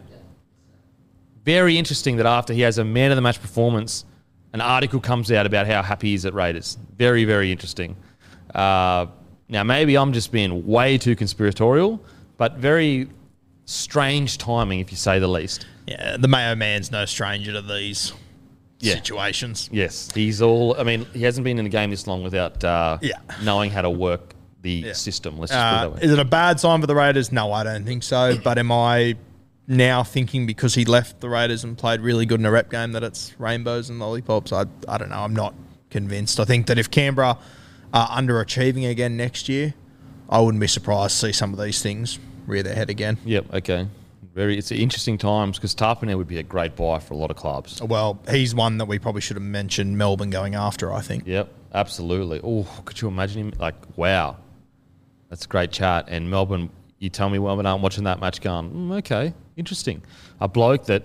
Very 1.46 1.78
interesting 1.78 2.18
that 2.18 2.26
after 2.26 2.54
he 2.54 2.62
has 2.62 2.78
a 2.78 2.84
man 2.86 3.12
of 3.12 3.16
the 3.18 3.22
match 3.22 3.42
performance, 3.42 4.06
an 4.54 4.62
article 4.62 5.00
comes 5.00 5.32
out 5.32 5.46
about 5.46 5.68
how 5.68 5.82
happy 5.82 6.10
he 6.10 6.14
is 6.14 6.26
at 6.26 6.34
Raiders. 6.34 6.78
Very, 6.98 7.26
very 7.26 7.52
interesting. 7.52 7.96
Uh, 8.54 9.08
now, 9.50 9.64
maybe 9.64 9.98
I'm 9.98 10.14
just 10.14 10.32
being 10.32 10.66
way 10.66 10.98
too 10.98 11.16
conspiratorial, 11.16 12.00
but 12.38 12.58
very 12.58 13.10
strange 13.66 14.38
timing, 14.38 14.80
if 14.80 14.92
you 14.92 14.98
say 14.98 15.20
the 15.20 15.28
least. 15.28 15.66
Yeah, 15.88 16.18
the 16.18 16.28
Mayo 16.28 16.56
man's 16.56 16.92
no 16.92 17.06
stranger 17.06 17.52
to 17.54 17.62
these 17.62 18.14
Yeah. 18.80 18.96
situations. 18.96 19.70
Yes, 19.72 20.10
he's 20.14 20.42
all. 20.42 20.76
I 20.80 20.84
mean, 20.84 21.06
he 21.14 21.24
hasn't 21.24 21.44
been 21.44 21.58
in 21.58 21.66
the 21.66 21.70
game 21.70 21.90
this 21.90 22.08
long 22.08 22.24
without 22.24 22.64
uh, 22.64 22.98
Yeah. 23.02 23.18
knowing 23.42 23.70
how 23.72 23.82
to 23.82 23.90
work 23.90 24.34
the 24.62 24.72
Yeah. 24.88 24.94
system. 24.94 25.38
Let's 25.40 25.52
just 25.52 25.60
Uh, 25.62 25.72
put 25.72 25.76
it 25.76 25.82
that 25.82 26.02
way. 26.02 26.08
is 26.08 26.12
it 26.14 26.20
a 26.20 26.26
bad 26.26 26.60
sign 26.60 26.80
for 26.80 26.88
the 26.88 26.96
Raiders? 26.96 27.32
No, 27.34 27.52
I 27.52 27.64
don't 27.64 27.86
think 27.86 28.04
so. 28.04 28.38
But 28.44 28.58
am 28.58 28.72
I 28.72 29.16
now 29.68 30.04
thinking 30.04 30.46
because 30.46 30.76
he 30.76 30.86
left 30.86 31.22
the 31.22 31.30
Raiders 31.30 31.64
and 31.64 31.78
played 31.78 32.02
really 32.02 32.26
good 32.26 32.40
in 32.40 32.46
a 32.46 32.52
rep 32.52 32.70
game 32.70 32.92
that 32.94 33.04
it's 33.04 33.34
rainbows 33.40 33.90
and 33.90 34.00
lollipops? 34.00 34.52
I, 34.52 34.66
I 34.88 34.98
don't 34.98 35.10
know. 35.10 35.20
I'm 35.20 35.36
not 35.36 35.54
convinced. 35.90 36.40
I 36.40 36.46
think 36.46 36.68
that 36.68 36.78
if 36.78 36.92
Canberra 36.92 37.38
are 37.94 38.08
underachieving 38.10 38.90
again 38.90 39.16
next 39.16 39.48
year, 39.48 39.74
I 40.30 40.40
wouldn't 40.40 40.62
be 40.62 40.68
surprised 40.68 41.20
to 41.20 41.28
see 41.28 41.32
some 41.32 41.54
of 41.54 41.60
these 41.60 41.82
things 41.82 42.20
rear 42.48 42.64
their 42.64 42.76
head 42.76 42.90
again. 42.90 43.18
Yep. 43.26 43.54
Okay. 43.54 43.88
Very. 44.34 44.58
It's 44.58 44.72
interesting 44.72 45.18
times 45.20 45.58
because 45.58 45.76
Tapine 45.76 46.18
would 46.18 46.28
be 46.28 46.40
a 46.40 46.44
great 46.44 46.76
buy 46.76 46.98
for 47.00 47.14
a 47.14 47.18
lot 47.18 47.30
of 47.30 47.38
clubs. 47.38 47.82
Well, 47.82 48.20
he's 48.30 48.56
one 48.56 48.80
that 48.80 48.86
we 48.86 48.98
probably 48.98 49.22
should 49.22 49.36
have 49.36 49.44
mentioned 49.44 49.98
Melbourne 49.98 50.32
going 50.32 50.56
after, 50.56 50.92
I 50.92 51.02
think. 51.02 51.28
Yep. 51.28 51.50
Absolutely. 51.74 52.40
Oh, 52.44 52.68
could 52.86 53.02
you 53.02 53.08
imagine 53.08 53.46
him? 53.46 53.54
Like, 53.60 53.76
wow, 53.96 54.38
that's 55.30 55.46
a 55.46 55.48
great 55.48 55.72
chat. 55.72 56.06
And 56.08 56.30
Melbourne, 56.30 56.70
you 57.04 57.10
tell 57.10 57.30
me 57.30 57.38
Melbourne 57.38 57.66
aren't 57.66 57.84
watching 57.84 58.06
that 58.06 58.22
match, 58.22 58.40
going, 58.40 58.72
mm, 58.72 58.98
okay, 59.00 59.34
interesting. 59.58 60.02
A 60.40 60.48
bloke 60.48 60.86
that, 60.86 61.04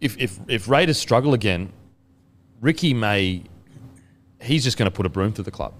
if 0.00 0.18
if 0.18 0.38
if 0.48 0.68
Raiders 0.68 0.98
struggle 0.98 1.32
again, 1.32 1.72
Ricky 2.60 2.92
may, 2.92 3.42
he's 4.40 4.62
just 4.62 4.76
going 4.76 4.90
to 4.90 4.94
put 4.94 5.06
a 5.06 5.08
broom 5.08 5.32
through 5.32 5.44
the 5.44 5.50
club, 5.50 5.72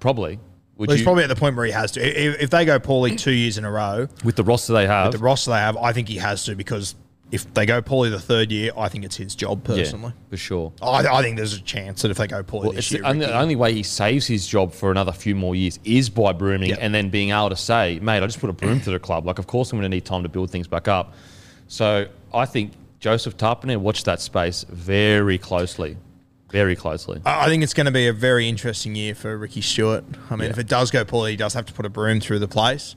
probably. 0.00 0.40
Would 0.78 0.88
Well, 0.88 0.96
he's 0.96 1.00
you, 1.00 1.06
probably 1.06 1.24
at 1.24 1.28
the 1.28 1.36
point 1.36 1.56
where 1.56 1.66
he 1.66 1.72
has 1.72 1.92
to. 1.92 2.00
If, 2.00 2.40
if 2.40 2.50
they 2.50 2.64
go 2.64 2.78
poorly 2.78 3.16
two 3.16 3.32
years 3.32 3.58
in 3.58 3.64
a 3.64 3.70
row, 3.70 4.08
with 4.24 4.36
the 4.36 4.44
roster 4.44 4.72
they 4.72 4.86
have, 4.86 5.08
With 5.08 5.20
the 5.20 5.24
roster 5.24 5.50
they 5.50 5.58
have, 5.58 5.76
I 5.76 5.92
think 5.92 6.08
he 6.08 6.16
has 6.16 6.44
to 6.46 6.54
because 6.54 6.94
if 7.32 7.52
they 7.54 7.66
go 7.66 7.82
poorly 7.82 8.08
the 8.10 8.20
third 8.20 8.52
year, 8.52 8.70
I 8.76 8.88
think 8.88 9.04
it's 9.04 9.16
his 9.16 9.34
job 9.34 9.66
yeah, 9.68 9.74
personally. 9.76 10.12
for 10.30 10.36
sure. 10.36 10.72
I, 10.80 11.06
I 11.06 11.22
think 11.22 11.36
there's 11.36 11.54
a 11.54 11.60
chance 11.60 12.02
that 12.02 12.10
if 12.12 12.16
they 12.18 12.26
go 12.28 12.42
poorly 12.44 12.68
Well, 12.68 12.78
it's 12.78 12.90
year, 12.92 13.02
the 13.02 13.08
only, 13.08 13.26
Ricky- 13.26 13.32
only 13.38 13.56
way 13.56 13.72
he 13.74 13.82
saves 13.82 14.26
his 14.26 14.46
job 14.46 14.72
for 14.72 14.90
another 14.92 15.10
few 15.12 15.34
more 15.34 15.56
years 15.56 15.78
is 15.84 16.08
by 16.08 16.32
brooming 16.32 16.70
Yep. 16.70 16.78
and 16.80 16.94
then 16.94 17.10
being 17.10 17.30
able 17.30 17.50
to 17.50 17.56
say, 17.56 17.98
mate, 18.00 18.22
I 18.22 18.26
just 18.26 18.38
put 18.40 18.48
a 18.50 18.52
broom 18.52 18.78
through 18.80 18.92
the 18.92 18.98
club. 19.00 19.26
Like, 19.26 19.38
of 19.40 19.46
course, 19.48 19.72
I'm 19.72 19.78
going 19.78 19.90
to 19.90 19.94
need 19.96 20.04
time 20.04 20.22
to 20.22 20.28
build 20.28 20.50
things 20.50 20.68
back 20.68 20.86
up. 20.86 21.14
So 21.68 22.06
I 22.32 22.46
think 22.46 22.72
Joseph 23.00 23.36
Tapine 23.36 23.76
watched 23.78 24.04
that 24.04 24.20
space 24.20 24.64
very 24.68 25.36
closely. 25.38 25.96
Very 26.50 26.76
closely. 26.76 27.20
I 27.26 27.46
I 27.46 27.48
think 27.48 27.64
it's 27.64 27.74
going 27.74 27.86
to 27.86 27.92
be 27.92 28.06
a 28.06 28.12
very 28.12 28.48
interesting 28.48 28.94
year 28.94 29.16
for 29.16 29.36
Ricky 29.36 29.60
Stuart. 29.62 30.04
I 30.30 30.36
mean, 30.36 30.44
Yeah. 30.44 30.50
if 30.50 30.58
it 30.58 30.68
does 30.68 30.92
go 30.92 31.04
poorly, 31.04 31.32
he 31.32 31.36
does 31.36 31.54
have 31.54 31.66
to 31.66 31.72
put 31.72 31.84
a 31.86 31.88
broom 31.88 32.20
through 32.20 32.38
the 32.38 32.46
place. 32.48 32.94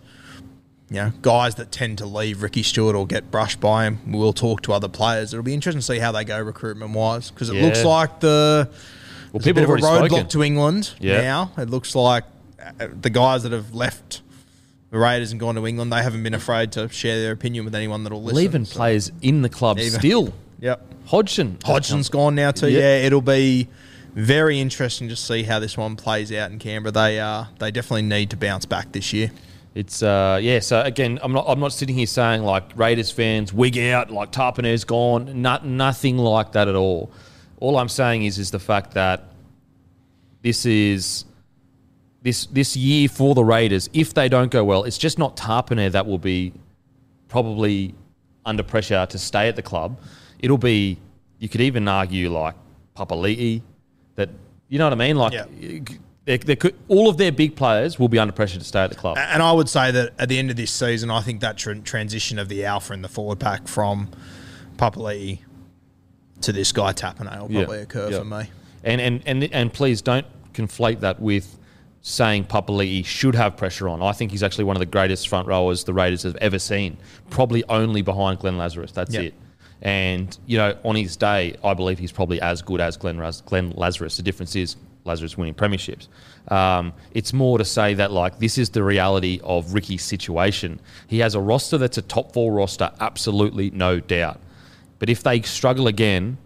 You 0.92 0.96
know, 0.96 1.12
guys 1.22 1.56
that 1.56 1.72
tend 1.72 2.00
to 2.00 2.06
leave 2.08 2.42
Ricky 2.42 2.64
Stuart 2.64 2.96
or 2.96 3.06
get 3.06 3.30
brushed 3.30 3.60
by 3.60 3.86
him 3.86 4.00
we 4.08 4.18
will 4.18 4.34
talk 4.34 4.62
to 4.64 4.74
other 4.74 4.88
players. 4.88 5.34
It'll 5.34 5.44
be 5.44 5.54
interesting 5.54 5.82
to 5.82 5.86
see 5.86 6.00
how 6.00 6.12
they 6.12 6.24
go 6.24 6.40
recruitment 6.42 6.92
wise 6.94 7.30
because 7.30 7.50
it 7.50 7.58
Yeah. 7.58 7.66
looks 7.66 7.84
like 7.84 8.20
the 8.22 8.68
Well, 9.32 9.40
people 9.42 9.52
a 9.52 9.54
bit 9.54 9.62
have 9.62 9.70
of 9.70 9.84
a 9.84 9.88
roadblock 9.88 10.08
spoken. 10.10 10.28
to 10.30 10.44
England 10.44 10.92
Yeah. 11.00 11.22
now. 11.22 11.52
It 11.60 11.70
looks 11.70 11.94
like 11.94 12.24
uh, 12.60 12.88
the 13.02 13.12
guys 13.12 13.44
that 13.44 13.52
have 13.52 13.74
left 13.76 14.22
the 14.92 14.98
Raiders 14.98 15.30
and 15.32 15.40
gone 15.40 15.54
to 15.56 15.68
England, 15.68 15.94
they 15.94 16.02
haven't 16.02 16.24
been 16.24 16.34
afraid 16.34 16.72
to 16.72 16.90
share 16.90 17.20
their 17.22 17.32
opinion 17.34 17.66
with 17.66 17.76
anyone 17.76 18.04
that'll 18.04 18.24
listen. 18.24 18.38
Leaving 18.38 18.66
So- 18.66 18.76
players 18.78 19.12
in 19.22 19.44
the 19.44 19.50
club 19.50 19.78
Even- 19.78 20.00
still. 20.00 20.34
Yep. 20.60 20.82
Hodgson. 21.06 21.58
Hodgson's 21.64 22.10
gone 22.10 22.34
now 22.34 22.50
too. 22.50 22.68
Yeah. 22.70 22.80
Yeah, 22.80 23.06
it'll 23.06 23.22
be 23.22 23.68
very 24.16 24.60
interesting 24.60 25.08
to 25.10 25.16
see 25.16 25.44
how 25.44 25.60
this 25.60 25.78
one 25.78 25.96
plays 25.96 26.32
out 26.32 26.50
in 26.52 26.58
Canberra. 26.58 26.92
They 26.92 27.20
uh, 27.20 27.46
they 27.60 27.70
definitely 27.70 28.02
need 28.02 28.32
to 28.32 28.38
bounce 28.38 28.66
back 28.66 28.92
this 28.92 29.14
year. 29.14 29.30
It's 29.76 30.02
uh 30.02 30.40
yeah. 30.42 30.60
So 30.60 30.82
again, 30.82 31.20
I'm 31.22 31.32
not 31.32 31.46
I'm 31.48 31.60
not 31.60 31.74
sitting 31.74 31.96
here 31.96 32.08
saying 32.08 32.44
like 32.44 32.64
Raiders 32.76 33.12
fans 33.12 33.54
wig 33.54 33.78
out 33.78 34.10
like 34.10 34.32
Tapine's 34.32 34.84
gone. 34.84 35.42
Not 35.42 35.66
nothing 35.66 36.18
like 36.18 36.54
that 36.54 36.68
at 36.68 36.76
all. 36.76 37.12
All 37.60 37.78
I'm 37.78 37.90
saying 37.90 38.24
is 38.24 38.40
is 38.40 38.52
the 38.52 38.60
fact 38.60 38.94
that 38.94 39.26
this 40.42 40.66
is 40.66 41.26
this 42.22 42.48
this 42.48 42.76
year 42.76 43.08
for 43.08 43.36
the 43.36 43.44
Raiders. 43.44 43.90
If 43.94 44.14
they 44.14 44.28
don't 44.28 44.52
go 44.52 44.64
well, 44.64 44.84
it's 44.84 44.98
just 44.98 45.20
not 45.20 45.38
Tapine 45.38 45.92
that 45.92 46.06
will 46.06 46.18
be 46.18 46.54
probably 47.28 47.94
under 48.46 48.64
pressure 48.64 49.06
to 49.06 49.18
stay 49.18 49.48
at 49.48 49.56
the 49.56 49.62
club. 49.62 50.00
It'll 50.40 50.58
be 50.58 50.98
you 51.38 51.48
could 51.48 51.62
even 51.62 51.88
argue 51.88 52.32
like 52.32 52.56
Papali'i 52.96 53.62
that 54.16 54.30
you 54.68 54.80
know 54.80 54.86
what 54.86 54.94
I 54.94 54.96
mean. 54.98 55.16
Like 55.16 55.34
Yeah. 55.34 55.46
They, 56.30 56.38
they 56.38 56.56
could, 56.56 56.76
all 56.90 57.10
of 57.10 57.18
their 57.18 57.32
big 57.32 57.56
players 57.56 57.98
will 57.98 58.08
be 58.08 58.20
under 58.20 58.32
pressure 58.32 58.60
to 58.60 58.64
stay 58.64 58.82
at 58.82 58.92
the 58.92 58.96
club. 58.96 59.18
And 59.18 59.42
I 59.42 59.52
would 59.52 59.68
say 59.68 59.90
that 59.90 60.14
at 60.20 60.30
the 60.30 60.38
end 60.38 60.52
of 60.52 60.58
this 60.58 60.70
season, 60.70 61.10
I 61.10 61.22
think 61.22 61.42
that 61.42 61.58
tran 61.58 61.84
transition 61.84 62.38
of 62.38 62.50
the 62.50 62.66
alpha 62.66 62.94
in 62.94 63.02
the 63.02 63.08
forward 63.10 63.40
pack 63.40 63.68
from 63.68 64.10
Papali'i 64.78 65.40
to 66.42 66.52
this 66.52 66.72
guy 66.72 66.94
Tapine 66.94 67.26
will 67.42 67.52
Yeah. 67.52 67.64
probably 67.64 67.82
occur 67.82 68.12
Yeah. 68.12 68.20
for 68.20 68.26
me. 68.26 68.44
And 68.84 69.02
and 69.02 69.24
and 69.26 69.44
and 69.46 69.74
please 69.74 70.04
don't 70.04 70.28
conflate 70.54 71.00
that 71.00 71.20
with 71.20 71.58
saying 72.04 72.44
Papali'i 72.46 73.04
should 73.04 73.34
have 73.34 73.58
pressure 73.58 73.90
on. 73.90 74.04
I 74.04 74.12
think 74.12 74.30
he's 74.30 74.44
actually 74.44 74.66
one 74.66 74.76
of 74.76 74.82
the 74.82 74.86
greatest 74.86 75.28
front 75.28 75.48
rowers 75.48 75.84
the 75.84 75.94
Raiders 75.96 76.22
have 76.22 76.36
ever 76.36 76.60
seen. 76.60 76.98
Probably 77.32 77.64
only 77.70 78.04
behind 78.04 78.38
Glenn 78.38 78.56
Lazarus. 78.60 78.92
That's 78.92 79.16
Yeah. 79.16 79.22
it. 79.22 79.34
And 79.82 80.38
you 80.46 80.60
know, 80.60 80.78
on 80.86 80.96
his 80.96 81.18
day, 81.18 81.56
I 81.64 81.74
believe 81.74 81.98
he's 81.98 82.12
probably 82.12 82.40
as 82.40 82.62
good 82.62 82.82
as 82.82 82.98
Glenn, 82.98 83.18
Raz- 83.18 83.42
Glenn 83.42 83.72
Lazarus. 83.76 84.16
The 84.18 84.22
difference 84.24 84.56
is 84.56 84.76
Lazarus 85.06 85.38
winning 85.38 85.54
premierships. 85.54 86.08
Um, 86.50 86.94
it's 87.14 87.34
more 87.34 87.58
to 87.58 87.66
say 87.66 87.94
that 87.96 88.12
like 88.12 88.40
this 88.40 88.58
is 88.58 88.70
the 88.70 88.84
reality 88.84 89.40
of 89.44 89.74
Ricky's 89.74 90.04
situation. 90.04 90.80
He 91.08 91.20
has 91.20 91.36
a 91.36 91.40
roster 91.40 91.78
that's 91.78 91.98
a 91.98 92.02
top 92.02 92.34
four 92.34 92.52
roster, 92.52 92.92
absolutely 93.00 93.72
no 93.72 94.00
doubt. 94.00 94.40
But 95.00 95.10
if 95.10 95.24
they 95.24 95.42
struggle 95.42 95.88
again, 95.88 96.38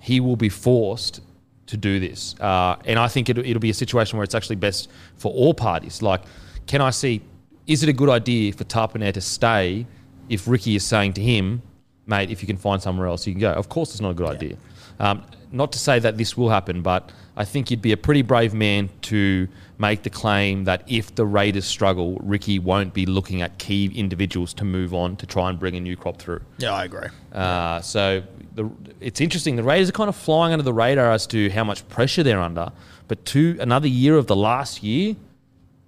he 0.00 0.20
will 0.20 0.36
be 0.36 0.48
forced 0.48 1.20
to 1.66 1.76
do 1.76 2.00
this. 2.00 2.34
Uh, 2.40 2.76
and 2.84 2.98
I 2.98 3.06
think 3.06 3.28
it'll, 3.28 3.44
it'll 3.44 3.60
be 3.60 3.70
a 3.70 3.74
situation 3.74 4.18
where 4.18 4.24
it's 4.24 4.34
actually 4.34 4.56
best 4.56 4.90
for 5.16 5.32
all 5.32 5.54
parties. 5.54 6.02
Like, 6.02 6.22
can 6.66 6.80
I 6.80 6.90
see, 6.90 7.22
is 7.66 7.82
it 7.82 7.88
a 7.88 7.92
good 7.92 8.08
idea 8.08 8.52
for 8.52 8.64
Tapine 8.64 9.12
to 9.12 9.20
stay 9.20 9.86
if 10.28 10.48
Ricky 10.48 10.74
is 10.74 10.84
saying 10.84 11.12
to 11.14 11.20
him, 11.20 11.62
mate, 12.06 12.30
if 12.30 12.42
you 12.42 12.46
can 12.46 12.56
find 12.56 12.82
somewhere 12.82 13.06
else, 13.06 13.26
you 13.26 13.34
can 13.34 13.40
go? 13.40 13.52
Of 13.52 13.68
course, 13.68 13.90
it's 13.92 14.00
not 14.00 14.10
a 14.10 14.14
good 14.14 14.28
idea. 14.28 14.56
Um, 14.98 15.22
not 15.52 15.70
to 15.72 15.78
say 15.78 15.98
that 16.00 16.16
this 16.16 16.36
will 16.36 16.50
happen, 16.50 16.82
but 16.82 17.12
I 17.40 17.44
think 17.46 17.70
you'd 17.70 17.80
be 17.80 17.92
a 17.92 17.96
pretty 17.96 18.20
brave 18.20 18.52
man 18.52 18.90
to 19.00 19.48
make 19.78 20.02
the 20.02 20.10
claim 20.10 20.64
that 20.64 20.82
if 20.86 21.14
the 21.14 21.24
Raiders 21.24 21.64
struggle, 21.64 22.18
Ricky 22.22 22.58
won't 22.58 22.92
be 22.92 23.06
looking 23.06 23.40
at 23.40 23.56
key 23.56 23.90
individuals 23.94 24.52
to 24.54 24.64
move 24.66 24.92
on 24.92 25.16
to 25.16 25.24
try 25.24 25.48
and 25.48 25.58
bring 25.58 25.74
a 25.74 25.80
new 25.80 25.96
crop 25.96 26.18
through. 26.18 26.42
Yeah, 26.58 26.74
I 26.74 26.84
agree. 26.84 27.08
Uh, 27.32 27.80
so 27.80 28.22
the, 28.56 28.70
it's 29.00 29.22
interesting. 29.22 29.56
The 29.56 29.62
Raiders 29.62 29.88
are 29.88 29.92
kind 29.92 30.10
of 30.10 30.16
flying 30.16 30.52
under 30.52 30.62
the 30.62 30.74
radar 30.74 31.12
as 31.12 31.26
to 31.28 31.48
how 31.48 31.64
much 31.64 31.88
pressure 31.88 32.22
they're 32.22 32.42
under. 32.42 32.72
But 33.08 33.24
to 33.26 33.56
another 33.58 33.88
year 33.88 34.18
of 34.18 34.26
the 34.26 34.36
last 34.36 34.82
year, 34.82 35.16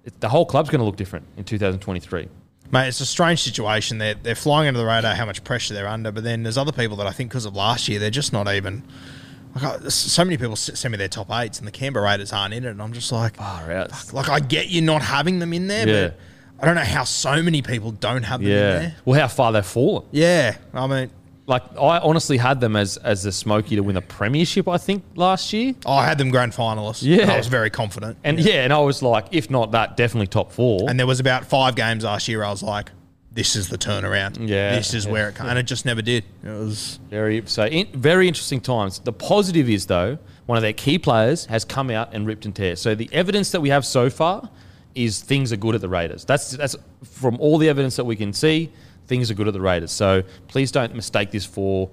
it, 0.05 0.19
the 0.21 0.29
whole 0.29 0.47
club's 0.47 0.71
going 0.71 0.79
to 0.79 0.85
look 0.85 0.95
different 0.95 1.27
in 1.37 1.43
2023. 1.43 2.29
Mate, 2.71 2.87
it's 2.87 2.99
a 2.99 3.05
strange 3.05 3.43
situation. 3.43 3.99
They're, 3.99 4.15
they're 4.15 4.33
flying 4.33 4.69
under 4.69 4.79
the 4.79 4.87
radar 4.87 5.13
how 5.13 5.27
much 5.27 5.43
pressure 5.43 5.75
they're 5.75 5.87
under, 5.87 6.11
but 6.11 6.23
then 6.23 6.41
there's 6.41 6.57
other 6.57 6.71
people 6.71 6.97
that 6.97 7.05
I 7.05 7.11
think 7.11 7.29
because 7.29 7.45
of 7.45 7.55
last 7.55 7.87
year, 7.87 7.99
they're 7.99 8.09
just 8.09 8.33
not 8.33 8.51
even. 8.51 8.81
Like, 9.55 9.63
I, 9.63 9.87
so 9.89 10.23
many 10.25 10.37
people 10.37 10.55
send 10.55 10.91
me 10.91 10.97
their 10.97 11.07
top 11.07 11.29
eights, 11.31 11.59
and 11.59 11.67
the 11.67 11.71
Canberra 11.71 12.03
Raiders 12.05 12.33
aren't 12.33 12.53
in 12.53 12.63
it, 12.65 12.69
and 12.69 12.81
I'm 12.81 12.93
just 12.93 13.11
like, 13.11 13.35
Far 13.37 13.71
out. 13.71 14.13
like 14.13 14.29
I 14.29 14.39
get 14.39 14.69
you 14.69 14.81
not 14.81 15.01
having 15.01 15.39
them 15.39 15.53
in 15.53 15.67
there, 15.67 15.87
Yeah. 15.87 16.07
but 16.07 16.19
I 16.63 16.65
don't 16.65 16.75
know 16.75 16.81
how 16.81 17.03
so 17.03 17.41
many 17.43 17.61
people 17.61 17.91
don't 17.91 18.23
have 18.23 18.39
them 18.39 18.49
in 18.49 18.55
Yeah. 18.57 18.79
there. 18.79 18.95
Well, 19.05 19.19
how 19.19 19.27
far 19.27 19.51
they've 19.51 19.65
fallen. 19.65 20.05
Yeah, 20.11 20.55
I 20.73 20.87
mean, 20.87 21.11
Like 21.45 21.63
I 21.77 21.99
honestly 21.99 22.37
had 22.37 22.61
them 22.61 22.77
as 22.77 22.95
as 22.95 23.25
a 23.25 23.31
smoky 23.33 23.75
to 23.75 23.81
win 23.83 23.95
the 23.95 24.01
premiership. 24.01 24.67
I 24.69 24.77
think 24.77 25.03
last 25.15 25.51
year. 25.51 25.73
Oh, 25.85 25.91
I 25.91 26.05
had 26.05 26.17
them 26.17 26.29
grand 26.31 26.53
finalists. 26.53 27.03
Yeah. 27.03 27.29
I 27.33 27.37
was 27.37 27.47
very 27.47 27.69
confident. 27.69 28.17
And 28.23 28.39
yeah. 28.39 28.63
and 28.63 28.71
I 28.71 28.79
was 28.79 29.03
like, 29.03 29.25
if 29.31 29.49
not 29.49 29.71
that, 29.73 29.97
definitely 29.97 30.27
top 30.27 30.53
four. 30.53 30.89
And 30.89 30.97
there 30.97 31.05
was 31.05 31.19
about 31.19 31.43
five 31.45 31.75
games 31.75 32.05
last 32.05 32.29
year. 32.29 32.45
I 32.45 32.49
was 32.49 32.63
like, 32.63 32.91
this 33.33 33.55
is 33.55 33.69
the 33.69 33.77
turnaround. 33.77 34.47
Yeah, 34.47 34.75
this 34.75 34.93
is 34.93 35.05
yeah. 35.05 35.11
where 35.11 35.29
it 35.29 35.35
comes, 35.35 35.49
and 35.49 35.57
it 35.57 35.63
just 35.63 35.85
never 35.85 36.01
did. 36.01 36.23
It 36.43 36.49
was 36.49 36.99
Very 37.09 37.43
so 37.45 37.65
in, 37.65 37.87
very 37.87 38.27
interesting 38.27 38.61
times. 38.61 38.99
The 38.99 39.13
positive 39.13 39.69
is 39.69 39.87
though, 39.87 40.19
one 40.45 40.57
of 40.57 40.61
their 40.61 40.73
key 40.73 40.99
players 40.99 41.45
has 41.45 41.65
come 41.65 41.89
out 41.89 42.13
and 42.13 42.27
ripped 42.27 42.45
and 42.45 42.55
tear. 42.55 42.75
So 42.75 42.95
the 42.95 43.09
evidence 43.11 43.51
that 43.51 43.61
we 43.61 43.69
have 43.69 43.85
so 43.85 44.09
far 44.09 44.49
is 44.93 45.21
things 45.21 45.51
are 45.51 45.57
good 45.57 45.73
at 45.73 45.81
the 45.81 45.89
Raiders. 45.89 46.25
That's 46.25 46.51
that's 46.51 46.75
from 47.03 47.39
all 47.39 47.57
the 47.57 47.69
evidence 47.69 47.95
that 47.95 48.05
we 48.05 48.15
can 48.15 48.33
see, 48.33 48.71
things 49.07 49.31
are 49.31 49.33
good 49.33 49.47
at 49.47 49.53
the 49.53 49.61
Raiders. 49.61 49.91
So 49.91 50.23
please 50.47 50.71
don't 50.71 50.93
mistake 50.93 51.31
this 51.31 51.45
for 51.45 51.89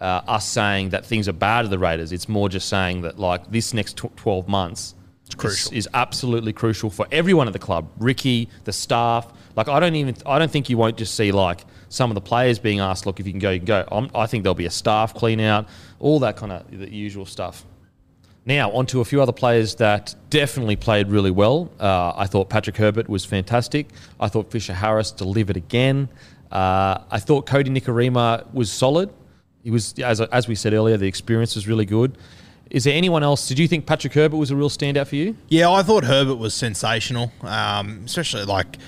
uh, 0.00 0.22
us 0.26 0.48
saying 0.48 0.90
that 0.90 1.04
things 1.04 1.28
are 1.28 1.34
bad 1.34 1.66
at 1.66 1.70
the 1.70 1.78
Raiders. 1.78 2.12
It's 2.12 2.28
more 2.28 2.48
just 2.48 2.68
saying 2.68 3.02
that 3.02 3.18
like 3.18 3.50
this 3.50 3.74
next 3.74 3.98
tw- 3.98 4.16
twelve 4.16 4.48
months 4.48 4.94
is, 5.28 5.34
crucial. 5.34 5.74
is 5.74 5.86
absolutely 5.92 6.54
crucial 6.54 6.88
for 6.88 7.06
everyone 7.12 7.46
at 7.46 7.52
the 7.52 7.58
club. 7.58 7.90
Ricky, 7.98 8.48
the 8.64 8.72
staff. 8.72 9.32
Like 9.58 9.66
I 9.66 9.80
don't 9.80 9.96
even 9.96 10.14
I 10.24 10.38
don't 10.38 10.52
think 10.52 10.70
you 10.70 10.78
won't 10.78 10.96
just 10.96 11.16
see 11.16 11.32
like 11.32 11.64
some 11.88 12.12
of 12.12 12.14
the 12.14 12.20
players 12.20 12.60
being 12.60 12.78
asked, 12.78 13.06
look, 13.06 13.18
if 13.18 13.26
you 13.26 13.32
can 13.32 13.40
go, 13.40 13.50
you 13.50 13.58
can 13.58 13.66
go. 13.66 13.88
I'm, 13.90 14.08
I 14.14 14.26
think 14.28 14.44
there'll 14.44 14.54
be 14.54 14.66
a 14.66 14.70
staff 14.70 15.14
clean 15.14 15.40
out, 15.40 15.66
all 15.98 16.20
that 16.20 16.36
kind 16.36 16.52
of 16.52 16.70
the 16.70 16.88
usual 16.88 17.26
stuff. 17.26 17.64
Now, 18.46 18.70
on 18.70 18.86
to 18.86 19.00
a 19.00 19.04
few 19.04 19.20
other 19.20 19.32
players 19.32 19.74
that 19.74 20.14
definitely 20.30 20.76
played 20.76 21.08
really 21.08 21.32
well. 21.32 21.72
Uh, 21.80 22.12
I 22.14 22.26
thought 22.26 22.48
Patrick 22.48 22.76
Herbert 22.76 23.08
was 23.08 23.24
fantastic. 23.24 23.88
I 24.20 24.28
thought 24.28 24.48
Fisher 24.52 24.74
Harris 24.74 25.10
delivered 25.10 25.56
again. 25.56 26.08
Uh, 26.52 27.00
I 27.10 27.18
thought 27.18 27.46
Kodi 27.46 27.66
Nikorima 27.66 28.50
was 28.54 28.70
solid. 28.70 29.10
He 29.64 29.72
was, 29.72 29.92
as, 29.98 30.20
as 30.20 30.46
we 30.46 30.54
said 30.54 30.72
earlier, 30.72 30.96
the 30.96 31.08
experience 31.08 31.56
was 31.56 31.66
really 31.66 31.84
good. 31.84 32.16
Is 32.70 32.84
there 32.84 32.94
anyone 32.94 33.24
else? 33.24 33.48
Did 33.48 33.58
you 33.58 33.66
think 33.66 33.86
Patrick 33.86 34.12
Herbert 34.12 34.36
was 34.36 34.50
a 34.50 34.56
real 34.56 34.70
standout 34.70 35.08
for 35.08 35.16
you? 35.16 35.36
Yeah, 35.48 35.70
I 35.70 35.82
thought 35.82 36.04
Herbert 36.04 36.36
was 36.36 36.54
sensational, 36.54 37.32
um, 37.42 38.02
especially 38.04 38.44
like 38.44 38.78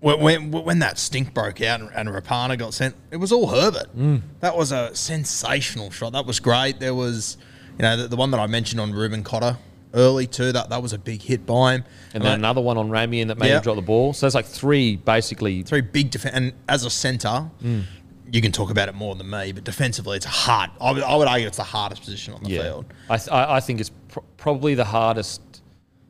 when, 0.00 0.20
when 0.20 0.50
when 0.52 0.78
that 0.80 0.98
stink 0.98 1.34
broke 1.34 1.60
out 1.60 1.80
and, 1.80 1.90
and 1.94 2.08
Rapana 2.08 2.56
got 2.58 2.74
sent. 2.74 2.94
It 3.10 3.16
was 3.16 3.32
all 3.32 3.48
Herbert. 3.48 3.96
Mm. 3.96 4.22
That 4.40 4.56
was 4.56 4.70
a 4.72 4.94
sensational 4.94 5.90
shot. 5.90 6.12
That 6.12 6.26
was 6.26 6.40
great. 6.40 6.78
There 6.80 6.94
was, 6.94 7.36
you 7.78 7.82
know, 7.82 7.96
the, 7.96 8.08
the 8.08 8.16
one 8.16 8.30
that 8.30 8.40
I 8.40 8.46
mentioned 8.46 8.80
on 8.80 8.92
Reuben 8.92 9.24
Cotter 9.24 9.58
early 9.94 10.26
too. 10.26 10.52
That 10.52 10.70
that 10.70 10.82
was 10.82 10.92
a 10.92 10.98
big 10.98 11.22
hit 11.22 11.44
by 11.46 11.74
him. 11.74 11.84
And 12.14 12.22
then 12.22 12.34
another 12.34 12.60
one 12.60 12.76
on 12.78 12.90
Ramien 12.90 13.26
that 13.28 13.38
made 13.38 13.48
Yeah. 13.48 13.56
him 13.56 13.62
drop 13.62 13.76
the 13.76 13.82
ball. 13.82 14.12
So 14.12 14.26
that's 14.26 14.34
like 14.34 14.46
three 14.46 14.96
basically. 14.96 15.62
three 15.62 15.80
big 15.80 16.10
defense. 16.10 16.34
And 16.34 16.52
as 16.68 16.84
a 16.84 16.90
centre, 16.90 17.50
Mm. 17.64 17.84
you 18.30 18.40
can 18.40 18.52
talk 18.52 18.70
about 18.70 18.88
it 18.88 18.94
more 18.94 19.14
than 19.16 19.28
me, 19.28 19.52
but 19.52 19.64
defensively, 19.64 20.16
it's 20.16 20.26
hard. 20.26 20.70
I 20.80 20.92
would, 20.92 21.02
I 21.02 21.16
would 21.16 21.26
argue 21.28 21.46
it's 21.46 21.56
the 21.56 21.64
hardest 21.64 22.02
position 22.02 22.34
on 22.34 22.42
the 22.44 22.50
Yeah, 22.50 22.62
field. 22.62 22.84
I, 23.10 23.16
th- 23.16 23.30
I 23.30 23.56
I 23.56 23.60
think 23.60 23.80
it's 23.80 23.90
pr- 24.08 24.20
probably 24.36 24.74
the 24.74 24.84
hardest 24.84 25.40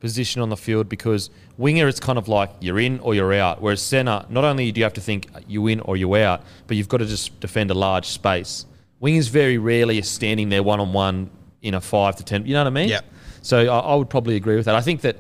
position 0.01 0.42
on 0.42 0.48
the 0.48 0.57
field 0.57 0.88
because 0.88 1.31
winger 1.59 1.88
it's 1.88 2.01
kind 2.01 2.18
of 2.18 2.29
like 2.29 2.51
you're 2.61 2.79
in 2.79 3.01
or 3.01 3.14
you're 3.14 3.35
out. 3.35 3.61
Whereas 3.61 3.83
centre, 3.83 4.25
not 4.31 4.44
only 4.44 4.73
do 4.73 4.79
you 4.79 4.85
have 4.85 4.94
to 4.94 5.01
think 5.01 5.29
you 5.47 5.66
in 5.66 5.81
or 5.81 5.97
you 5.97 6.14
out, 6.16 6.42
but 6.66 6.77
you've 6.77 6.88
got 6.88 6.99
to 6.99 7.07
just 7.07 7.38
defend 7.40 7.71
a 7.71 7.75
large 7.75 8.07
space. 8.07 8.64
Wingers 9.03 9.29
very 9.29 9.59
rarely 9.59 9.99
are 9.99 10.03
standing 10.03 10.49
there 10.49 10.62
one 10.62 10.81
on 10.81 10.92
one 10.92 11.31
in 11.61 11.75
a 11.75 11.81
five 11.81 12.16
to 12.16 12.25
ten. 12.25 12.47
You 12.47 12.55
know 12.55 12.61
what 12.61 12.68
I 12.68 12.71
mean? 12.71 12.88
Yeah. 12.88 13.01
So 13.42 13.59
I, 13.59 13.79
I 13.79 13.94
would 13.94 14.09
probably 14.09 14.37
agree 14.37 14.57
with 14.57 14.64
that. 14.64 14.75
I 14.75 14.81
think 14.81 15.03
that 15.03 15.16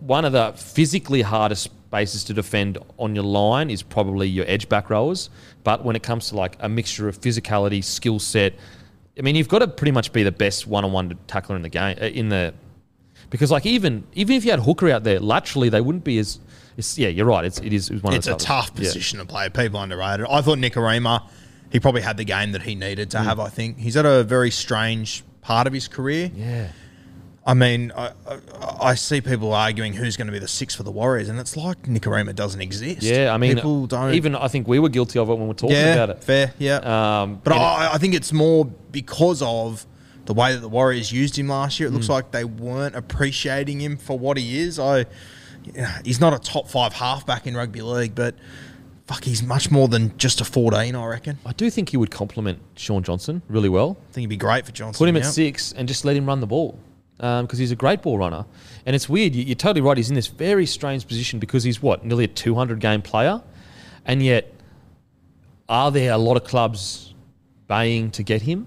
one 0.00 0.24
of 0.24 0.32
the 0.32 0.52
physically 0.56 1.22
hardest 1.22 1.64
spaces 1.64 2.24
to 2.24 2.32
defend 2.32 2.78
on 2.98 3.14
your 3.14 3.24
line 3.24 3.68
is 3.68 3.82
probably 3.82 4.28
your 4.28 4.44
edge 4.48 4.68
back 4.68 4.90
rowers. 4.90 5.28
But 5.64 5.84
when 5.84 5.96
it 5.96 6.02
comes 6.02 6.28
to 6.28 6.36
like 6.36 6.56
a 6.60 6.68
mixture 6.68 7.08
of 7.08 7.20
physicality, 7.20 7.82
skill 7.82 8.18
set, 8.18 8.54
I 9.18 9.22
mean, 9.22 9.36
you've 9.36 9.48
got 9.48 9.58
to 9.58 9.68
pretty 9.68 9.92
much 9.92 10.12
be 10.12 10.22
the 10.22 10.32
best 10.32 10.66
one-on-one 10.66 11.18
tackler 11.26 11.56
in 11.56 11.62
the 11.62 11.68
game. 11.68 11.98
uh, 12.00 12.06
In 12.06 12.28
the 12.28 12.54
because 13.32 13.50
like 13.50 13.66
even 13.66 14.04
even 14.12 14.36
if 14.36 14.44
you 14.44 14.52
had 14.52 14.60
Hooker 14.60 14.88
out 14.90 15.02
there 15.02 15.18
laterally, 15.18 15.68
they 15.68 15.80
wouldn't 15.80 16.04
be 16.04 16.18
as. 16.18 16.38
It's, 16.76 16.96
yeah, 16.96 17.08
you're 17.08 17.26
right. 17.26 17.44
It's 17.44 17.58
it 17.60 17.72
is 17.72 17.90
one 17.90 18.14
It's 18.14 18.26
a 18.28 18.36
tough 18.36 18.70
Yeah. 18.74 18.84
position 18.84 19.18
to 19.18 19.24
play. 19.26 19.48
People 19.48 19.80
underrated. 19.82 20.24
I 20.30 20.40
thought 20.40 20.58
Nikorima, 20.58 21.22
he 21.70 21.80
probably 21.80 22.00
had 22.02 22.16
the 22.16 22.24
game 22.24 22.52
that 22.52 22.62
he 22.62 22.74
needed 22.74 23.08
Mm. 23.08 23.12
to 23.12 23.18
have. 23.18 23.40
I 23.40 23.48
think 23.48 23.78
he's 23.78 23.96
at 23.96 24.06
a 24.06 24.22
very 24.22 24.50
strange 24.50 25.22
part 25.42 25.66
of 25.66 25.72
his 25.72 25.88
career. 25.88 26.30
Yeah. 26.34 26.68
I 27.44 27.54
mean, 27.54 27.90
I, 27.96 28.12
I, 28.30 28.38
I 28.90 28.94
see 28.94 29.20
people 29.20 29.52
arguing 29.52 29.94
who's 29.94 30.16
going 30.16 30.28
to 30.28 30.32
be 30.32 30.38
the 30.38 30.46
six 30.48 30.74
for 30.76 30.84
the 30.84 30.92
Warriors, 30.92 31.28
and 31.28 31.40
it's 31.40 31.56
like 31.56 31.82
Nikorima 31.82 32.34
doesn't 32.36 32.60
exist. 32.62 33.02
Yeah, 33.02 33.34
I 33.34 33.36
mean, 33.36 33.56
people 33.56 33.86
don't 33.88 34.14
even 34.14 34.36
I 34.36 34.46
think 34.48 34.68
we 34.68 34.78
were 34.78 34.88
guilty 34.88 35.18
of 35.18 35.28
it 35.28 35.32
when 35.32 35.42
we 35.42 35.48
were 35.48 35.54
talking 35.54 35.74
yeah, 35.76 35.94
about 35.94 36.10
it. 36.10 36.22
fair, 36.24 36.54
yeah. 36.58 36.76
Um, 37.22 37.40
But 37.42 37.54
I, 37.54 37.94
I 37.94 37.98
think 37.98 38.14
it's 38.14 38.32
more 38.32 38.64
because 38.92 39.42
of 39.42 39.84
the 40.26 40.34
way 40.34 40.52
that 40.54 40.60
the 40.60 40.68
Warriors 40.68 41.10
used 41.12 41.38
him 41.38 41.48
last 41.48 41.78
year. 41.80 41.88
It 41.88 41.92
Mm. 41.92 41.94
looks 41.94 42.08
like 42.08 42.30
they 42.30 42.44
weren't 42.44 42.94
appreciating 42.94 43.80
him 43.80 43.96
for 43.96 44.18
what 44.18 44.36
he 44.36 44.58
is. 44.60 44.78
I, 44.78 45.06
he's 46.04 46.20
not 46.20 46.32
a 46.32 46.38
top 46.38 46.68
five 46.68 46.92
halfback 46.92 47.46
in 47.46 47.56
rugby 47.56 47.82
league, 47.82 48.14
but 48.14 48.34
fuck, 49.06 49.24
he's 49.24 49.42
much 49.42 49.70
more 49.70 49.88
than 49.88 50.16
just 50.18 50.40
a 50.40 50.44
fourteen. 50.44 50.94
I 50.94 51.06
reckon. 51.06 51.38
I 51.44 51.52
do 51.52 51.70
think 51.70 51.88
he 51.90 51.96
would 51.96 52.10
complement 52.10 52.58
Shaun 52.76 53.02
Johnson 53.02 53.42
really 53.48 53.68
well. 53.68 53.96
I 54.10 54.12
think 54.12 54.22
he'd 54.22 54.26
be 54.28 54.36
great 54.36 54.64
for 54.64 54.72
Johnson. 54.72 54.98
Put 54.98 55.08
him 55.08 55.16
at 55.16 55.26
six 55.26 55.72
and 55.72 55.88
just 55.88 56.04
let 56.04 56.16
him 56.16 56.26
run 56.26 56.40
the 56.40 56.46
ball 56.46 56.78
because 57.18 57.58
he's 57.58 57.70
a 57.70 57.76
great 57.76 58.02
ball 58.02 58.18
runner. 58.18 58.44
And 58.86 58.96
it's 58.96 59.08
weird. 59.08 59.34
You, 59.34 59.44
you're 59.44 59.54
totally 59.54 59.80
right. 59.80 59.96
He's 59.96 60.08
in 60.08 60.14
this 60.16 60.26
very 60.26 60.66
strange 60.66 61.06
position 61.06 61.38
because 61.38 61.62
he's 61.62 61.80
what 61.82 62.04
nearly 62.04 62.24
a 62.24 62.28
200 62.28 62.80
game 62.80 63.00
player, 63.02 63.40
and 64.06 64.22
yet 64.22 64.52
are 65.68 65.90
there 65.90 66.12
a 66.12 66.18
lot 66.18 66.36
of 66.36 66.44
clubs 66.44 67.14
baying 67.68 68.10
to 68.12 68.22
get 68.22 68.42
him? 68.42 68.66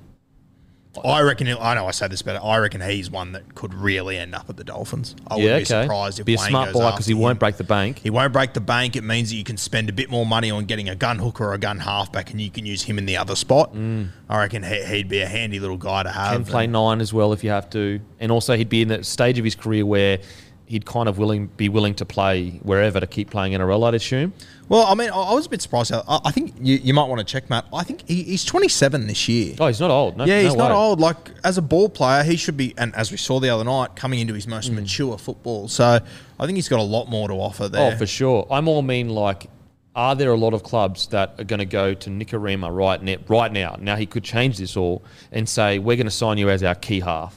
I 1.03 1.21
reckon. 1.21 1.47
I 1.47 1.73
know 1.73 1.87
I 1.87 1.91
say 1.91 2.07
this, 2.07 2.21
better. 2.21 2.39
I 2.43 2.57
reckon 2.57 2.81
he's 2.81 3.09
one 3.09 3.31
that 3.33 3.55
could 3.55 3.73
really 3.73 4.17
end 4.17 4.35
up 4.35 4.49
at 4.49 4.57
the 4.57 4.63
Dolphins. 4.63 5.15
I 5.27 5.35
yeah, 5.35 5.43
wouldn't 5.43 5.67
be 5.67 5.73
okay. 5.73 5.83
surprised 5.83 6.19
if 6.19 6.25
be 6.25 6.35
a 6.35 6.37
Wayne 6.37 6.49
smart 6.49 6.73
goes 6.73 6.81
buy 6.81 6.91
because 6.91 7.05
he 7.05 7.13
after 7.13 7.21
won't 7.21 7.39
break 7.39 7.57
the 7.57 7.63
bank. 7.63 7.99
He 7.99 8.09
won't 8.09 8.33
break 8.33 8.53
the 8.53 8.61
bank. 8.61 8.95
It 8.95 9.03
means 9.03 9.29
that 9.29 9.35
you 9.35 9.43
can 9.43 9.57
spend 9.57 9.89
a 9.89 9.93
bit 9.93 10.09
more 10.09 10.25
money 10.25 10.51
on 10.51 10.65
getting 10.65 10.89
a 10.89 10.95
gun 10.95 11.19
hooker 11.19 11.45
or 11.45 11.53
a 11.53 11.57
gun 11.57 11.79
halfback, 11.79 12.31
and 12.31 12.39
you 12.39 12.49
can 12.49 12.65
use 12.65 12.83
him 12.83 12.97
in 12.97 13.05
the 13.05 13.17
other 13.17 13.35
spot. 13.35 13.75
I 13.75 14.39
reckon 14.39 14.63
he, 14.63 14.83
he'd 14.85 15.09
be 15.09 15.21
a 15.21 15.27
handy 15.27 15.59
little 15.59 15.77
guy 15.77 16.03
to 16.03 16.09
have. 16.09 16.33
Mm. 16.33 16.35
Can 16.35 16.45
play 16.45 16.67
nine 16.67 17.01
as 17.01 17.13
well 17.13 17.33
if 17.33 17.43
you 17.43 17.49
have 17.49 17.69
to, 17.71 17.99
and 18.19 18.31
also 18.31 18.55
he'd 18.55 18.69
be 18.69 18.81
in 18.81 18.87
that 18.89 19.05
stage 19.05 19.37
of 19.37 19.45
his 19.45 19.55
career 19.55 19.85
where 19.85 20.19
he'd 20.67 20.85
kind 20.85 21.07
of 21.07 21.17
willing 21.17 21.47
be 21.57 21.69
willing 21.69 21.93
to 21.95 22.05
play 22.05 22.51
wherever 22.63 22.99
to 22.99 23.07
keep 23.07 23.29
playing 23.29 23.53
NRL. 23.53 23.87
I'd 23.87 23.93
assume. 23.95 24.33
Well, 24.67 24.85
I 24.87 24.95
mean, 24.95 25.11
I, 25.11 25.33
was 25.33 25.45
a 25.45 25.49
bit 25.49 25.61
surprised. 25.61 25.93
I, 25.93 26.01
I 26.07 26.31
think 26.31 26.55
you, 26.59 26.77
you 26.77 26.93
might 26.93 27.07
want 27.07 27.19
to 27.19 27.23
check, 27.25 27.49
Matt. 27.51 27.65
I 27.71 27.83
think 27.83 28.07
he, 28.07 28.23
he's 28.23 28.43
27 28.43 29.05
this 29.05 29.27
year. 29.29 29.55
Oh, 29.59 29.67
he's 29.67 29.79
not 29.79 29.91
old. 29.91 30.17
No, 30.17 30.25
yeah, 30.25 30.41
he's 30.41 30.53
no 30.53 30.57
not 30.63 30.71
way. 30.71 30.75
old. 30.77 30.99
Like 30.99 31.17
as 31.43 31.59
a 31.59 31.61
ball 31.61 31.87
player, 31.87 32.23
he 32.23 32.35
should 32.35 32.57
be, 32.57 32.73
and 32.77 32.95
as 32.95 33.11
we 33.11 33.17
saw 33.17 33.39
the 33.39 33.49
other 33.49 33.63
night, 33.63 33.95
coming 33.95 34.19
into 34.19 34.33
his 34.33 34.47
Mm. 34.47 34.49
most 34.49 34.71
mature 34.71 35.17
football. 35.19 35.67
So 35.67 35.99
I 36.39 36.45
think 36.45 36.55
he's 36.55 36.67
got 36.69 36.79
a 36.79 36.83
lot 36.83 37.09
more 37.09 37.27
to 37.27 37.35
offer 37.35 37.69
there. 37.69 37.93
Oh, 37.93 37.97
for 37.97 38.07
sure. 38.07 38.47
I 38.49 38.59
more 38.61 38.81
mean 38.81 39.09
like, 39.09 39.47
are 39.95 40.15
there 40.15 40.31
a 40.31 40.37
lot 40.37 40.53
of 40.55 40.63
clubs 40.63 41.07
that 41.07 41.35
are 41.37 41.43
going 41.45 41.59
to 41.59 41.65
go 41.65 41.93
to 41.93 42.09
Nikorima 42.09 42.75
right 42.75 43.01
now? 43.01 43.15
Right 43.27 43.51
now, 43.51 43.77
now 43.79 43.95
he 43.95 44.05
could 44.07 44.23
change 44.23 44.57
this 44.57 44.75
all 44.75 45.03
and 45.31 45.47
say 45.47 45.77
we're 45.79 45.95
going 45.95 46.07
to 46.07 46.11
sign 46.11 46.37
you 46.39 46.49
as 46.49 46.63
our 46.63 46.75
key 46.75 47.01
half. 47.01 47.35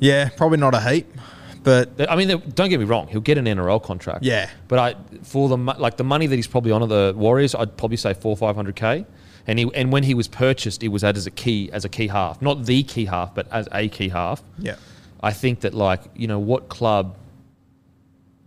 Yeah, 0.00 0.28
probably 0.36 0.58
not 0.58 0.74
a 0.74 0.80
heap, 0.80 1.06
but 1.66 2.08
I 2.08 2.14
mean, 2.14 2.28
don't 2.54 2.68
get 2.70 2.78
me 2.78 2.86
wrong, 2.86 3.08
he'll 3.08 3.20
get 3.20 3.38
an 3.38 3.46
NRL 3.46 3.82
contract. 3.82 4.22
Yeah. 4.22 4.48
but 4.68 4.78
I 4.78 4.94
for 5.24 5.48
the 5.48 5.56
like 5.56 5.96
the 5.96 6.04
money 6.04 6.28
that 6.28 6.36
he's 6.36 6.46
probably 6.46 6.70
on 6.70 6.80
at 6.80 6.88
the 6.88 7.12
Warriors, 7.16 7.56
I'd 7.56 7.76
probably 7.76 7.96
say 7.96 8.14
four 8.14 8.36
five 8.36 8.54
hundred 8.54 8.76
k. 8.76 9.04
And 9.48 9.58
he 9.58 9.68
and 9.74 9.90
when 9.90 10.04
he 10.04 10.14
was 10.14 10.28
purchased, 10.28 10.84
it 10.84 10.88
was 10.88 11.02
as 11.02 11.26
a 11.26 11.30
key 11.32 11.68
as 11.72 11.84
a 11.84 11.88
key 11.88 12.06
half, 12.06 12.40
not 12.40 12.66
the 12.66 12.84
key 12.84 13.06
half, 13.06 13.34
but 13.34 13.48
as 13.50 13.68
a 13.72 13.88
key 13.88 14.10
half. 14.10 14.44
yeah. 14.60 14.76
I 15.20 15.32
think 15.32 15.60
that 15.62 15.74
like 15.74 16.02
you 16.14 16.28
know 16.28 16.38
what 16.38 16.68
club 16.68 17.16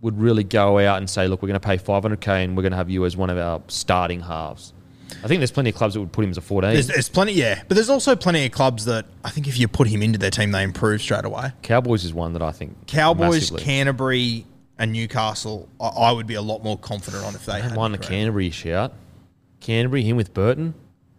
would 0.00 0.18
really 0.18 0.44
go 0.44 0.78
out 0.78 0.96
and 0.96 1.10
say, 1.10 1.28
look, 1.28 1.42
we're 1.42 1.48
going 1.48 1.60
to 1.60 1.66
pay 1.66 1.76
500k 1.76 2.28
and 2.42 2.56
we're 2.56 2.62
going 2.62 2.72
to 2.72 2.78
have 2.78 2.88
you 2.88 3.04
as 3.04 3.18
one 3.18 3.28
of 3.28 3.36
our 3.36 3.60
starting 3.68 4.20
halves. 4.20 4.72
I 5.22 5.28
think 5.28 5.40
there's 5.40 5.50
plenty 5.50 5.70
of 5.70 5.76
clubs 5.76 5.94
that 5.94 6.00
would 6.00 6.12
put 6.12 6.24
him 6.24 6.30
as 6.30 6.38
a 6.38 6.40
14. 6.40 6.72
There's, 6.72 6.86
there's 6.86 7.08
plenty, 7.08 7.32
yeah, 7.32 7.62
but 7.68 7.74
there's 7.74 7.90
also 7.90 8.16
plenty 8.16 8.46
of 8.46 8.52
clubs 8.52 8.84
that 8.86 9.06
I 9.24 9.30
think 9.30 9.48
if 9.48 9.58
you 9.58 9.68
put 9.68 9.88
him 9.88 10.02
into 10.02 10.18
their 10.18 10.30
team, 10.30 10.52
they 10.52 10.62
improve 10.62 11.02
straight 11.02 11.24
away. 11.24 11.52
Cowboys 11.62 12.04
is 12.04 12.14
one 12.14 12.32
that 12.34 12.42
I 12.42 12.52
think 12.52 12.86
Cowboys, 12.86 13.34
massively. 13.34 13.62
Canterbury, 13.62 14.46
and 14.78 14.92
Newcastle, 14.92 15.68
I, 15.80 15.88
I 15.88 16.12
would 16.12 16.26
be 16.26 16.34
a 16.34 16.42
lot 16.42 16.64
more 16.64 16.78
confident 16.78 17.24
on 17.24 17.34
if 17.34 17.44
they 17.46 17.60
had. 17.60 17.76
One 17.76 17.92
the 17.92 17.98
Canterbury 17.98 18.50
shout. 18.50 18.94
Canterbury, 19.60 20.02
him 20.02 20.16
with 20.16 20.32
Burton. 20.32 20.74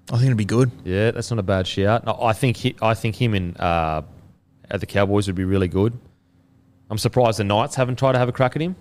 I 0.10 0.14
think 0.16 0.26
it'd 0.26 0.38
be 0.38 0.46
good. 0.46 0.72
Yeah, 0.84 1.12
that's 1.12 1.30
not 1.30 1.40
a 1.40 1.44
bad 1.44 1.68
shout. 1.68 2.06
No, 2.06 2.18
I 2.22 2.34
think 2.34 2.58
he, 2.58 2.76
I 2.82 2.96
think 2.96 3.16
him 3.16 3.36
in 3.36 3.56
uh, 3.58 4.02
at 4.70 4.80
the 4.80 4.88
Cowboys 4.88 5.28
would 5.28 5.36
be 5.36 5.46
really 5.46 5.68
good. 5.68 5.98
I'm 6.90 6.98
surprised 6.98 7.40
the 7.40 7.44
Knights 7.44 7.76
haven't 7.76 7.98
tried 7.98 8.14
to 8.14 8.18
have 8.20 8.28
a 8.28 8.34
crack 8.34 8.56
at 8.56 8.62
him. 8.62 8.76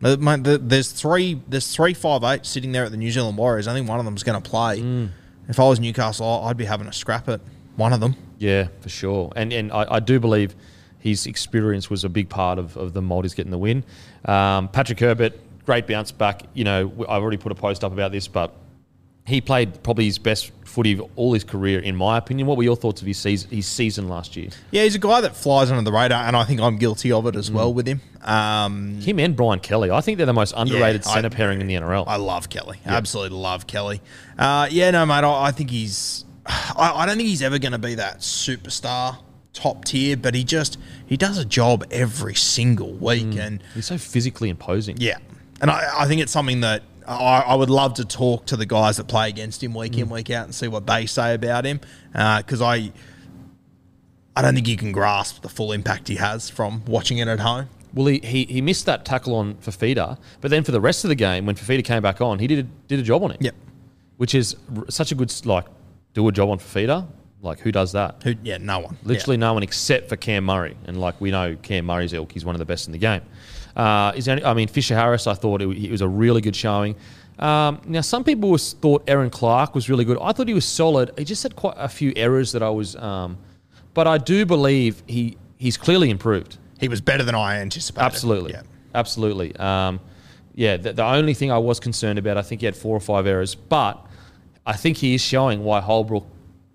There's 0.00 0.92
three. 0.92 1.40
There's 1.48 1.74
three 1.74 1.94
five 1.94 2.22
eight 2.24 2.46
sitting 2.46 2.72
there 2.72 2.84
at 2.84 2.90
the 2.90 2.96
New 2.96 3.10
Zealand 3.10 3.36
Warriors. 3.36 3.66
I 3.66 3.74
think 3.74 3.88
one 3.88 3.98
of 3.98 4.04
them's 4.04 4.22
going 4.22 4.40
to 4.40 4.50
play. 4.50 4.80
Mm. 4.80 5.10
If 5.48 5.58
I 5.58 5.68
was 5.68 5.80
Newcastle, 5.80 6.26
I'd 6.44 6.56
be 6.56 6.66
having 6.66 6.86
a 6.86 6.92
scrap 6.92 7.28
at 7.28 7.40
one 7.76 7.92
of 7.92 8.00
them. 8.00 8.16
Yeah, 8.38 8.68
for 8.80 8.88
sure. 8.88 9.32
And 9.34 9.52
and 9.52 9.72
I, 9.72 9.86
I 9.96 10.00
do 10.00 10.20
believe 10.20 10.54
his 10.98 11.26
experience 11.26 11.88
was 11.90 12.04
a 12.04 12.08
big 12.08 12.28
part 12.28 12.58
of, 12.58 12.76
of 12.76 12.92
the 12.92 13.02
Maldives 13.02 13.34
getting 13.34 13.52
the 13.52 13.58
win. 13.58 13.84
Um, 14.24 14.68
Patrick 14.68 15.00
Herbert, 15.00 15.38
great 15.64 15.86
bounce 15.86 16.12
back. 16.12 16.42
You 16.54 16.64
know, 16.64 16.92
I've 17.08 17.22
already 17.22 17.36
put 17.36 17.52
a 17.52 17.54
post 17.54 17.84
up 17.84 17.92
about 17.92 18.12
this, 18.12 18.28
but 18.28 18.54
he 19.28 19.40
played 19.40 19.82
probably 19.82 20.06
his 20.06 20.18
best 20.18 20.50
footy 20.64 20.92
of 20.92 21.02
all 21.16 21.32
his 21.32 21.44
career, 21.44 21.78
in 21.80 21.96
my 21.96 22.18
opinion. 22.18 22.46
What 22.46 22.56
were 22.56 22.62
your 22.62 22.76
thoughts 22.76 23.00
of 23.00 23.06
his 23.06 23.18
season, 23.18 23.50
his 23.50 23.66
season 23.66 24.08
last 24.08 24.36
year? 24.36 24.48
Yeah, 24.70 24.82
he's 24.84 24.94
a 24.94 24.98
guy 24.98 25.20
that 25.20 25.36
flies 25.36 25.70
under 25.70 25.82
the 25.82 25.92
radar, 25.96 26.24
and 26.26 26.36
I 26.36 26.44
think 26.44 26.60
I'm 26.60 26.76
guilty 26.78 27.10
of 27.12 27.26
it 27.26 27.36
as 27.36 27.48
Mm. 27.50 27.54
well 27.54 27.72
with 27.74 27.86
him. 27.86 28.00
Um, 28.22 29.00
Him 29.00 29.18
and 29.20 29.34
Brian 29.36 29.60
Kelly. 29.60 29.90
I 29.90 30.00
think 30.00 30.16
they're 30.18 30.26
the 30.26 30.32
most 30.32 30.52
underrated 30.56 31.06
I- 31.06 31.14
centre 31.14 31.30
pairing 31.30 31.60
in 31.60 31.66
the 31.66 31.74
NRL. 31.74 32.04
I 32.06 32.16
love 32.16 32.48
Kelly. 32.50 32.78
Absolutely 32.84 33.38
love 33.38 33.66
Kelly. 33.66 34.00
Uh, 34.38 34.66
yeah, 34.70 34.90
no, 34.90 35.06
mate. 35.06 35.24
I, 35.24 35.44
I 35.44 35.50
think 35.52 35.70
he's. 35.70 36.24
I, 36.46 36.92
I 37.02 37.06
don't 37.06 37.16
think 37.16 37.28
he's 37.28 37.42
ever 37.42 37.58
going 37.58 37.72
to 37.72 37.78
be 37.78 37.94
that 37.96 38.18
superstar 38.20 39.18
top 39.52 39.84
tier, 39.84 40.16
but 40.16 40.34
he 40.34 40.44
just 40.44 40.78
he 41.06 41.16
does 41.16 41.38
a 41.38 41.44
job 41.44 41.84
every 41.90 42.34
single 42.34 42.92
week, 42.92 43.26
Mm. 43.26 43.40
and 43.40 43.62
He's 43.74 43.86
so 43.86 43.98
physically 43.98 44.48
imposing. 44.50 44.96
yeah, 45.00 45.18
and 45.60 45.70
I, 45.70 45.88
I 46.00 46.06
think 46.06 46.20
it's 46.20 46.32
something 46.32 46.60
that. 46.60 46.82
I, 47.08 47.40
I 47.40 47.54
would 47.54 47.70
love 47.70 47.94
to 47.94 48.04
talk 48.04 48.46
to 48.46 48.56
the 48.56 48.66
guys 48.66 48.98
that 48.98 49.08
play 49.08 49.28
against 49.28 49.62
him 49.62 49.72
week 49.74 49.92
Mm. 49.92 49.98
in 50.00 50.08
week 50.10 50.30
out 50.30 50.44
and 50.44 50.54
see 50.54 50.68
what 50.68 50.86
they 50.86 51.06
say 51.06 51.34
about 51.34 51.64
him 51.64 51.80
because 52.12 52.60
I 52.62 52.92
I 54.36 54.42
don't 54.42 54.54
think 54.54 54.68
you 54.68 54.76
can 54.76 54.92
grasp 54.92 55.42
the 55.42 55.48
full 55.48 55.72
impact 55.72 56.06
he 56.08 56.14
has 56.16 56.48
from 56.48 56.84
watching 56.86 57.18
it 57.18 57.26
at 57.26 57.40
home. 57.40 57.68
Well, 57.94 58.06
he, 58.06 58.18
he, 58.22 58.44
he 58.44 58.60
missed 58.60 58.86
that 58.86 59.04
tackle 59.04 59.34
on 59.34 59.54
Fifita, 59.54 60.18
but 60.40 60.50
then 60.50 60.62
for 60.62 60.70
the 60.72 60.80
rest 60.80 61.04
of 61.04 61.08
the 61.08 61.14
game, 61.16 61.46
when 61.46 61.56
Fifita 61.56 61.84
came 61.84 62.02
back 62.02 62.20
on, 62.20 62.38
he 62.38 62.46
did 62.46 62.58
a, 62.60 62.62
did 62.86 63.00
a 63.00 63.02
job 63.02 63.24
on 63.24 63.32
it. 63.32 63.38
Yep. 63.40 63.54
Which 64.18 64.34
is 64.34 64.54
r- 64.76 64.84
such 64.90 65.10
a 65.10 65.14
good, 65.16 65.32
like, 65.46 65.64
do 66.14 66.28
a 66.28 66.30
job 66.32 66.50
on 66.50 66.58
Fifita. 66.58 67.08
Like, 67.40 67.58
who 67.60 67.72
does 67.72 67.92
that? 67.92 68.20
Who? 68.24 68.34
Yeah, 68.44 68.58
no 68.58 68.80
one. 68.80 68.96
Literally 69.04 69.38
no 69.38 69.54
one 69.54 69.62
except 69.62 70.08
for 70.08 70.16
Cam 70.16 70.44
Murray. 70.44 70.76
And, 70.86 71.00
like, 71.00 71.20
we 71.20 71.30
know 71.30 71.56
Cam 71.62 71.86
Murray's 71.86 72.12
ilk. 72.12 72.30
He's 72.30 72.44
one 72.44 72.54
of 72.54 72.58
the 72.58 72.64
best 72.66 72.86
in 72.86 72.92
the 72.92 72.98
game. 72.98 73.22
Uh, 73.78 74.12
is 74.16 74.26
there 74.26 74.44
I 74.44 74.52
mean, 74.52 74.68
Fisher 74.68 74.94
Harris, 74.94 75.26
I 75.26 75.34
thought 75.34 75.62
it, 75.62 75.68
it 75.68 75.90
was 75.90 76.02
a 76.02 76.08
really 76.08 76.40
good 76.40 76.56
showing. 76.56 76.96
Um, 77.38 77.80
now, 77.86 78.00
some 78.00 78.24
people 78.24 78.50
was, 78.50 78.72
thought 78.72 79.04
Erin 79.06 79.30
Clark 79.30 79.74
was 79.74 79.88
really 79.88 80.04
good. 80.04 80.18
I 80.20 80.32
thought 80.32 80.48
he 80.48 80.54
was 80.54 80.64
solid. 80.64 81.12
He 81.16 81.24
just 81.24 81.44
had 81.44 81.54
quite 81.54 81.76
a 81.78 81.88
few 81.88 82.12
errors 82.16 82.50
that 82.52 82.62
I 82.62 82.70
was. 82.70 82.96
Um, 82.96 83.38
but 83.94 84.08
I 84.08 84.18
do 84.18 84.44
believe 84.44 85.02
he 85.06 85.38
he's 85.56 85.76
clearly 85.76 86.10
improved. 86.10 86.58
He 86.80 86.88
was 86.88 87.00
better 87.00 87.22
than 87.22 87.34
I 87.34 87.60
anticipated. 87.60 88.04
Absolutely. 88.04 88.52
Yeah. 88.52 88.62
Absolutely. 88.94 89.54
Um, 89.56 90.00
yeah, 90.54 90.76
the, 90.76 90.92
the 90.92 91.04
only 91.04 91.34
thing 91.34 91.52
I 91.52 91.58
was 91.58 91.78
concerned 91.78 92.18
about, 92.18 92.36
I 92.36 92.42
think 92.42 92.60
he 92.60 92.66
had 92.66 92.76
four 92.76 92.96
or 92.96 93.00
five 93.00 93.26
errors, 93.26 93.54
but 93.54 94.04
I 94.66 94.74
think 94.74 94.96
he 94.96 95.14
is 95.14 95.20
showing 95.20 95.62
why 95.62 95.80
Holbrook 95.80 96.26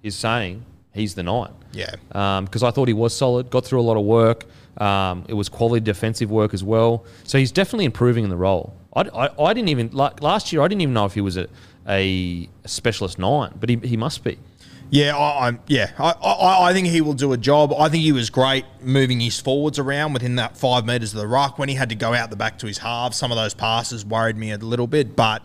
is 0.03 0.15
saying 0.15 0.63
he's 0.93 1.15
the 1.15 1.23
nine. 1.23 1.53
Yeah. 1.73 1.95
Because 2.41 2.63
I 2.63 2.71
thought 2.71 2.87
he 2.87 2.93
was 2.93 3.15
solid, 3.15 3.49
got 3.49 3.65
through 3.65 3.81
a 3.81 3.83
lot 3.83 3.97
of 3.97 4.05
work. 4.05 4.45
Um, 4.77 5.25
it 5.27 5.33
was 5.33 5.49
quality 5.49 5.83
defensive 5.83 6.31
work 6.31 6.53
as 6.53 6.63
well. 6.63 7.05
So 7.23 7.37
he's 7.37 7.51
definitely 7.51 7.85
improving 7.85 8.23
in 8.23 8.29
the 8.29 8.37
role. 8.37 8.75
I, 8.95 9.01
I, 9.01 9.43
I 9.43 9.53
didn't 9.53 9.69
even, 9.69 9.91
like 9.91 10.21
last 10.21 10.51
year, 10.51 10.61
I 10.61 10.67
didn't 10.67 10.81
even 10.81 10.93
know 10.93 11.05
if 11.05 11.13
he 11.13 11.21
was 11.21 11.37
a, 11.37 11.47
a 11.87 12.49
specialist 12.65 13.19
nine, 13.19 13.53
but 13.59 13.69
he, 13.69 13.77
he 13.77 13.97
must 13.97 14.23
be. 14.23 14.39
Yeah, 14.89 15.17
I, 15.17 15.47
I'm. 15.47 15.59
Yeah, 15.65 15.91
I, 15.97 16.11
I, 16.11 16.69
I 16.69 16.73
think 16.73 16.85
he 16.87 17.01
will 17.01 17.13
do 17.13 17.33
a 17.33 17.37
job. 17.37 17.73
I 17.73 17.89
think 17.89 18.03
he 18.03 18.11
was 18.11 18.29
great 18.29 18.63
moving 18.81 19.19
his 19.19 19.39
forwards 19.39 19.79
around 19.79 20.13
within 20.13 20.35
that 20.35 20.55
five 20.55 20.85
meters 20.85 21.15
of 21.15 21.19
the 21.19 21.25
ruck. 21.25 21.57
When 21.57 21.67
he 21.67 21.73
had 21.73 21.89
to 21.89 21.95
go 21.95 22.13
out 22.13 22.29
the 22.29 22.35
back 22.35 22.59
to 22.59 22.67
his 22.67 22.77
halves, 22.77 23.17
some 23.17 23.31
of 23.31 23.35
those 23.35 23.55
passes 23.55 24.05
worried 24.05 24.37
me 24.37 24.51
a 24.51 24.57
little 24.57 24.85
bit. 24.85 25.15
But 25.15 25.41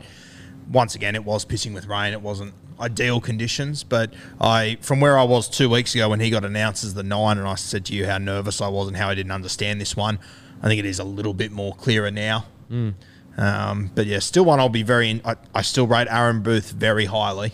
once 0.70 0.95
again, 0.95 1.14
it 1.14 1.24
was 1.24 1.47
pissing 1.47 1.72
with 1.72 1.87
rain. 1.87 2.12
It 2.12 2.20
wasn't 2.20 2.53
ideal 2.81 3.20
conditions. 3.20 3.85
But 3.85 4.14
I, 4.41 4.79
from 4.81 5.01
where 5.01 5.18
I 5.18 5.24
was 5.24 5.49
two 5.49 5.68
weeks 5.68 5.95
ago 5.95 6.09
when 6.09 6.20
he 6.20 6.31
got 6.31 6.45
announced 6.45 6.85
as 6.85 6.95
the 6.95 7.03
nine, 7.03 7.39
and 7.39 7.47
I 7.47 7.55
said 7.55 7.85
to 7.87 7.95
you 7.95 8.07
how 8.07 8.18
nervous 8.18 8.61
I 8.61 8.68
was 8.68 8.89
and 8.89 8.97
how 8.97 9.09
I 9.09 9.14
didn't 9.14 9.33
understand 9.33 9.81
this 9.81 9.97
one. 9.97 10.18
I 10.62 10.66
think 10.66 10.79
it 10.79 10.87
is 10.87 10.99
a 10.99 11.05
little 11.05 11.35
bit 11.35 11.53
more 11.53 11.74
clearer 11.74 12.11
now. 12.11 12.47
Um, 13.39 13.91
but 13.95 14.07
yeah, 14.07 14.18
still 14.18 14.45
one 14.45 14.59
I'll 14.59 14.68
be 14.68 14.83
very. 14.83 15.20
I, 15.24 15.37
I 15.55 15.62
still 15.62 15.87
rate 15.87 16.09
Aaron 16.11 16.43
Booth 16.43 16.72
very 16.72 17.05
highly. 17.05 17.53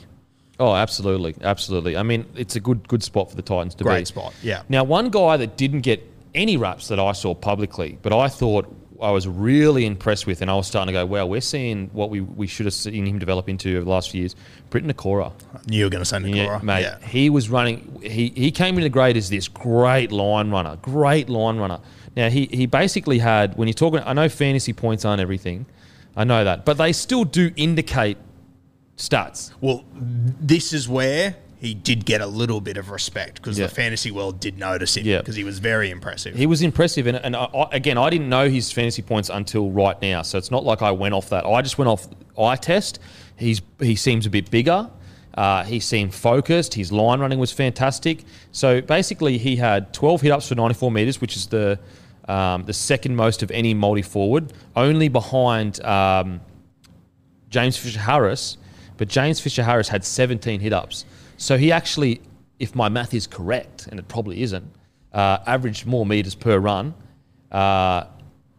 Oh, 0.58 0.74
absolutely, 0.74 1.34
absolutely. 1.42 1.96
I 1.96 2.02
mean, 2.02 2.26
it's 2.36 2.56
a 2.56 2.60
good 2.60 2.88
good 2.88 3.02
spot 3.02 3.28
for 3.28 3.36
the 3.36 3.42
Titans 3.42 3.74
to 3.76 3.84
be. 3.84 3.90
Great 3.90 4.06
spot, 4.06 4.32
yeah. 4.42 4.62
Now, 4.68 4.84
one 4.84 5.10
guy 5.10 5.36
that 5.36 5.56
didn't 5.56 5.80
get 5.82 6.02
any 6.34 6.56
raps 6.56 6.88
that 6.88 6.98
I 6.98 7.12
saw 7.12 7.34
publicly, 7.34 7.98
but 8.02 8.12
I 8.12 8.28
thought 8.28 8.74
I 9.02 9.10
was 9.10 9.26
really 9.26 9.86
impressed 9.86 10.26
with, 10.26 10.40
and 10.42 10.50
I 10.50 10.54
was 10.54 10.66
starting 10.66 10.92
to 10.94 11.00
go, 11.00 11.06
"Wow, 11.06 11.26
we're 11.26 11.40
seeing 11.40 11.90
what 11.92 12.10
we, 12.10 12.20
we 12.20 12.46
should 12.46 12.66
have 12.66 12.74
seen 12.74 13.06
him 13.06 13.18
develop 13.18 13.48
into 13.48 13.76
over 13.76 13.84
the 13.84 13.90
last 13.90 14.10
few 14.10 14.20
years." 14.20 14.36
Briton 14.70 14.92
Nikora, 14.92 15.32
You 15.68 15.84
were 15.84 15.90
going 15.90 16.02
to 16.02 16.04
say 16.04 16.18
Nikora. 16.18 16.34
yeah, 16.36 16.60
mate, 16.62 16.94
he 17.02 17.30
was 17.30 17.50
running. 17.50 18.00
He 18.02 18.32
he 18.36 18.50
came 18.50 18.74
into 18.74 18.82
the 18.84 18.88
grade 18.90 19.16
as 19.16 19.28
this 19.30 19.48
great 19.48 20.12
line 20.12 20.50
runner, 20.50 20.76
great 20.82 21.28
line 21.28 21.56
runner. 21.58 21.80
Now 22.16 22.28
he 22.30 22.46
he 22.52 22.66
basically 22.66 23.18
had 23.18 23.56
when 23.56 23.68
you're 23.68 23.74
talking. 23.74 24.00
I 24.04 24.12
know 24.12 24.28
fantasy 24.28 24.72
points 24.72 25.04
aren't 25.04 25.20
everything, 25.20 25.66
I 26.16 26.24
know 26.24 26.44
that, 26.44 26.64
but 26.64 26.78
they 26.78 26.92
still 26.92 27.24
do 27.24 27.50
indicate 27.56 28.16
stats. 28.96 29.52
Well, 29.60 29.84
this 29.94 30.72
is 30.72 30.88
where 30.88 31.36
he 31.64 31.74
did 31.74 32.04
get 32.04 32.20
a 32.20 32.26
little 32.26 32.60
bit 32.60 32.76
of 32.76 32.90
respect 32.90 33.36
because 33.36 33.58
Yeah. 33.58 33.66
the 33.66 33.74
fantasy 33.74 34.10
world 34.10 34.38
did 34.40 34.58
notice 34.58 34.96
him 34.96 35.06
Yeah. 35.06 35.18
because 35.18 35.34
he 35.36 35.44
was 35.44 35.58
very 35.58 35.90
impressive. 35.90 36.34
He 36.36 36.46
was 36.46 36.62
impressive, 36.62 37.06
and, 37.06 37.16
and 37.16 37.34
I, 37.34 37.44
I- 37.44 37.68
again, 37.72 37.96
I 37.98 38.10
didn't 38.10 38.28
know 38.28 38.48
his 38.48 38.70
fantasy 38.70 39.02
points 39.02 39.30
until 39.32 39.70
right 39.70 40.00
now, 40.02 40.22
so 40.22 40.38
it's 40.38 40.50
not 40.50 40.64
like 40.64 40.82
I 40.82 40.90
went 40.90 41.14
off 41.14 41.30
that. 41.30 41.44
I 41.46 41.62
just 41.62 41.78
went 41.78 41.88
off 41.88 42.06
eye 42.38 42.56
test. 42.56 42.98
He's 43.36 43.62
he 43.80 43.96
seems 43.96 44.26
a 44.26 44.30
bit 44.30 44.50
bigger. 44.50 44.90
Uh, 45.36 45.64
he 45.64 45.80
seemed 45.80 46.14
focused. 46.14 46.74
His 46.74 46.92
line 46.92 47.18
running 47.18 47.40
was 47.40 47.50
fantastic. 47.50 48.22
So 48.52 48.80
basically, 48.80 49.36
he 49.38 49.56
had 49.56 49.92
12 49.92 50.20
hit 50.20 50.30
ups 50.30 50.48
for 50.48 50.54
94 50.54 50.92
meters, 50.92 51.20
which 51.20 51.34
is 51.36 51.46
the 51.48 51.78
um, 52.28 52.64
the 52.64 52.72
second 52.72 53.16
most 53.16 53.42
of 53.42 53.50
any 53.50 53.74
multi 53.74 54.02
forward, 54.02 54.52
only 54.76 55.08
behind 55.08 55.84
um, 55.84 56.40
James 57.50 57.76
Fisher 57.76 57.98
Harris. 58.00 58.56
But 58.96 59.08
James 59.08 59.40
Fisher 59.40 59.64
Harris 59.64 59.88
had 59.88 60.04
17 60.04 60.60
hit 60.60 60.72
ups. 60.72 61.04
So 61.44 61.58
he 61.58 61.70
actually, 61.72 62.22
if 62.58 62.74
my 62.74 62.88
math 62.88 63.12
is 63.12 63.26
correct, 63.26 63.86
and 63.88 64.00
it 64.00 64.08
probably 64.08 64.40
isn't, 64.40 64.64
uh, 65.12 65.40
averaged 65.46 65.84
more 65.84 66.06
meters 66.06 66.34
per 66.34 66.58
run. 66.58 66.94
Uh, 67.52 68.04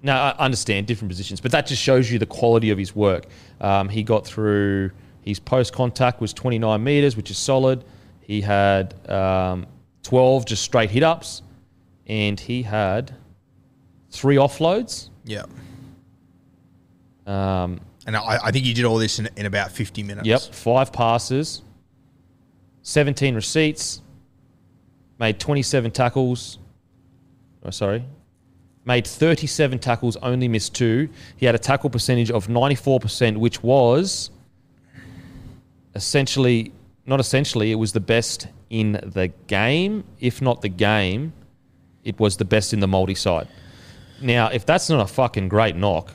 now, 0.03 0.21
I 0.21 0.45
understand 0.45 0.85
different 0.85 1.09
positions, 1.09 1.41
but 1.41 1.51
that 1.51 1.65
just 1.65 1.81
shows 1.81 2.11
you 2.11 2.19
the 2.19 2.27
quality 2.27 2.69
of 2.69 2.77
his 2.77 2.95
work. 2.95 3.25
Um, 3.59 3.89
he 3.89 4.03
got 4.03 4.23
through 4.23 4.91
his 5.21 5.39
post 5.39 5.73
contact 5.73 6.21
was 6.21 6.31
29 6.31 6.83
meters, 6.83 7.17
which 7.17 7.31
is 7.31 7.39
solid. 7.39 7.83
He 8.21 8.39
had 8.39 8.93
um, 9.09 9.65
12 10.03 10.45
just 10.45 10.61
straight 10.61 10.91
hit 10.91 11.01
ups, 11.01 11.41
and 12.05 12.39
he 12.39 12.61
had 12.61 13.15
three 14.11 14.35
offloads. 14.35 15.09
yeah. 15.23 15.45
Um, 17.25 17.81
And 18.05 18.15
I, 18.15 18.37
I 18.43 18.51
think 18.51 18.63
he 18.65 18.75
did 18.75 18.85
all 18.85 18.99
this 18.99 19.17
in, 19.17 19.27
in 19.37 19.47
about 19.47 19.71
50 19.71 20.03
minutes. 20.03 20.27
Yep, 20.27 20.41
five 20.53 20.93
passes, 20.93 21.63
17 22.85 23.33
receipts, 23.33 23.99
made 25.17 25.39
27 25.39 25.89
tackles. 25.89 26.59
Oh, 27.63 27.71
sorry. 27.71 28.05
Made 28.85 29.07
37 29.07 29.79
tackles, 29.79 30.15
only 30.17 30.47
missed 30.47 30.75
two. 30.75 31.09
He 31.35 31.47
had 31.47 31.55
a 31.55 31.59
tackle 31.59 31.89
percentage 31.89 32.29
of 32.29 32.45
94%, 32.45 33.37
which 33.37 33.63
was 33.63 34.29
essentially, 35.95 36.71
not 37.07 37.19
essentially, 37.19 37.71
it 37.71 37.75
was 37.75 37.93
the 37.93 37.99
best 37.99 38.47
in 38.69 38.99
the 39.03 39.29
game. 39.47 40.03
If 40.19 40.39
not 40.39 40.61
the 40.61 40.69
game, 40.69 41.33
it 42.03 42.19
was 42.19 42.37
the 42.37 42.45
best 42.45 42.71
in 42.71 42.81
the 42.81 42.87
multi 42.87 43.15
side. 43.15 43.47
Now, 44.21 44.49
if 44.49 44.63
that's 44.63 44.91
not 44.91 44.99
a 45.01 45.11
fucking 45.11 45.49
great 45.49 45.75
knock, 45.75 46.11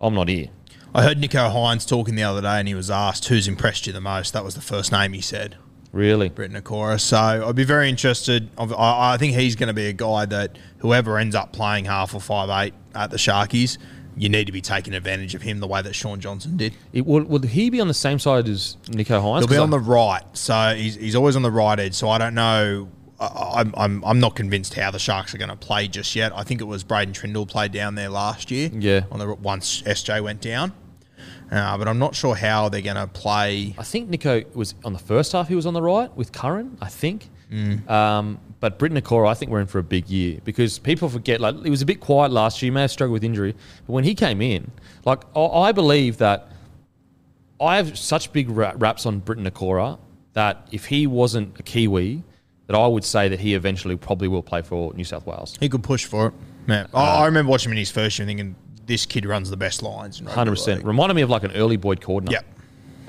I'm 0.00 0.14
not 0.14 0.28
here. 0.28 0.46
I 0.94 1.02
heard 1.02 1.18
Nicho 1.18 1.52
Hynes 1.52 1.86
talking 1.86 2.14
the 2.14 2.22
other 2.22 2.40
day 2.40 2.58
and 2.58 2.66
he 2.66 2.74
was 2.74 2.90
asked 2.90 3.28
who's 3.28 3.46
impressed 3.46 3.86
you 3.86 3.92
the 3.92 4.00
most. 4.00 4.32
That 4.32 4.44
was 4.44 4.54
the 4.54 4.62
first 4.62 4.90
name 4.90 5.12
he 5.12 5.20
said, 5.20 5.56
Really? 5.92 6.28
Briton 6.28 6.60
Nikora. 6.60 7.00
So 7.00 7.16
I'd 7.18 7.56
be 7.56 7.64
very 7.64 7.88
interested. 7.88 8.48
I, 8.56 9.14
I 9.14 9.16
think 9.16 9.34
he's 9.34 9.56
going 9.56 9.66
to 9.68 9.72
be 9.74 9.86
a 9.86 9.92
guy 9.92 10.24
that 10.26 10.56
whoever 10.78 11.18
ends 11.18 11.34
up 11.34 11.52
playing 11.52 11.86
half 11.86 12.14
or 12.14 12.20
five 12.20 12.48
eight 12.64 12.74
at 12.94 13.10
the 13.10 13.16
Sharkies, 13.16 13.76
you 14.16 14.28
need 14.28 14.46
to 14.46 14.52
be 14.52 14.60
taking 14.60 14.94
advantage 14.94 15.34
of 15.34 15.42
him 15.42 15.60
the 15.60 15.66
way 15.66 15.82
that 15.82 15.94
Shaun 15.94 16.20
Johnson 16.20 16.56
did. 16.56 16.74
It, 16.92 17.06
would, 17.06 17.28
would 17.28 17.44
he 17.44 17.70
be 17.70 17.80
on 17.80 17.88
the 17.88 17.94
same 17.94 18.18
side 18.18 18.48
as 18.48 18.76
Nicho 18.86 19.20
Hynes? 19.20 19.40
He'll 19.40 19.48
be 19.48 19.56
on 19.56 19.70
the 19.70 19.78
right, 19.80 20.22
so 20.32 20.74
he's, 20.76 20.94
he's 20.96 21.16
always 21.16 21.36
on 21.36 21.42
the 21.42 21.50
right 21.50 21.78
edge. 21.78 21.94
So 21.94 22.08
I 22.08 22.18
don't 22.18 22.34
know. 22.34 22.88
I- 23.18 23.52
I'm, 23.56 23.74
I'm, 23.76 24.04
I'm 24.04 24.20
not 24.20 24.34
convinced 24.36 24.74
how 24.74 24.90
the 24.90 24.98
Sharks 24.98 25.34
are 25.34 25.38
going 25.38 25.50
to 25.50 25.56
play 25.56 25.88
just 25.88 26.14
yet. 26.16 26.32
I 26.36 26.42
think 26.42 26.60
it 26.60 26.64
was 26.64 26.84
Braydon 26.84 27.12
Trindall 27.14 27.48
played 27.48 27.72
down 27.72 27.94
there 27.94 28.08
last 28.08 28.50
year. 28.50 28.70
Yeah. 28.72 29.02
On 29.10 29.18
the 29.18 29.34
once 29.34 29.82
SJ 29.82 30.22
went 30.22 30.40
down, 30.40 30.72
uh, 31.50 31.76
but 31.78 31.88
I'm 31.88 31.98
not 31.98 32.14
sure 32.14 32.34
how 32.34 32.68
they're 32.68 32.80
going 32.80 32.96
to 32.96 33.06
play. 33.06 33.74
I 33.78 33.82
think 33.82 34.10
Nicho 34.10 34.54
was 34.54 34.74
on 34.84 34.92
the 34.92 34.98
first 34.98 35.32
half. 35.32 35.48
He 35.48 35.54
was 35.54 35.66
on 35.66 35.74
the 35.74 35.82
right 35.82 36.14
with 36.16 36.32
Curran, 36.32 36.78
I 36.80 36.88
think. 36.88 37.28
Mm. 37.50 37.88
Um, 37.90 38.38
but 38.60 38.78
Briton 38.78 39.00
Nikora, 39.00 39.28
I 39.28 39.34
think 39.34 39.50
we're 39.50 39.60
in 39.60 39.66
for 39.66 39.78
a 39.78 39.82
big 39.82 40.08
year 40.08 40.38
because 40.44 40.78
people 40.78 41.08
forget. 41.08 41.40
Like 41.40 41.56
it 41.64 41.70
was 41.70 41.82
a 41.82 41.86
bit 41.86 42.00
quiet 42.00 42.30
last 42.30 42.62
year. 42.62 42.70
He 42.70 42.74
may 42.74 42.82
have 42.82 42.90
struggled 42.90 43.14
with 43.14 43.24
injury, 43.24 43.56
but 43.86 43.92
when 43.92 44.04
he 44.04 44.14
came 44.14 44.40
in, 44.40 44.70
like 45.04 45.22
I, 45.34 45.40
I 45.40 45.72
believe 45.72 46.18
that 46.18 46.52
I 47.60 47.76
have 47.76 47.98
such 47.98 48.32
big 48.32 48.50
ra- 48.50 48.74
raps 48.76 49.06
on 49.06 49.18
Briton 49.18 49.44
Nikora 49.44 49.98
that 50.34 50.68
if 50.70 50.86
he 50.86 51.06
wasn't 51.06 51.58
a 51.58 51.62
Kiwi, 51.62 52.22
that 52.66 52.76
I 52.76 52.86
would 52.86 53.04
say 53.04 53.28
that 53.28 53.40
he 53.40 53.54
eventually 53.54 53.96
probably 53.96 54.28
will 54.28 54.42
play 54.42 54.62
for 54.62 54.94
New 54.94 55.04
South 55.04 55.26
Wales. 55.26 55.56
He 55.58 55.68
could 55.68 55.82
push 55.82 56.04
for 56.04 56.28
it. 56.28 56.34
Man, 56.66 56.88
I, 56.94 57.22
I 57.22 57.26
remember 57.26 57.50
watching 57.50 57.70
him 57.70 57.72
in 57.72 57.78
his 57.78 57.90
first 57.90 58.18
year, 58.18 58.26
thinking 58.26 58.54
this 58.90 59.06
kid 59.06 59.24
runs 59.24 59.48
the 59.48 59.56
best 59.56 59.82
lines. 59.82 60.18
Hundred 60.18 60.50
percent. 60.50 60.84
Reminded 60.84 61.14
me 61.14 61.22
of 61.22 61.30
like 61.30 61.44
an 61.44 61.52
early 61.52 61.76
Boyd 61.76 62.00
Cordner. 62.00 62.32
Yep. 62.32 62.44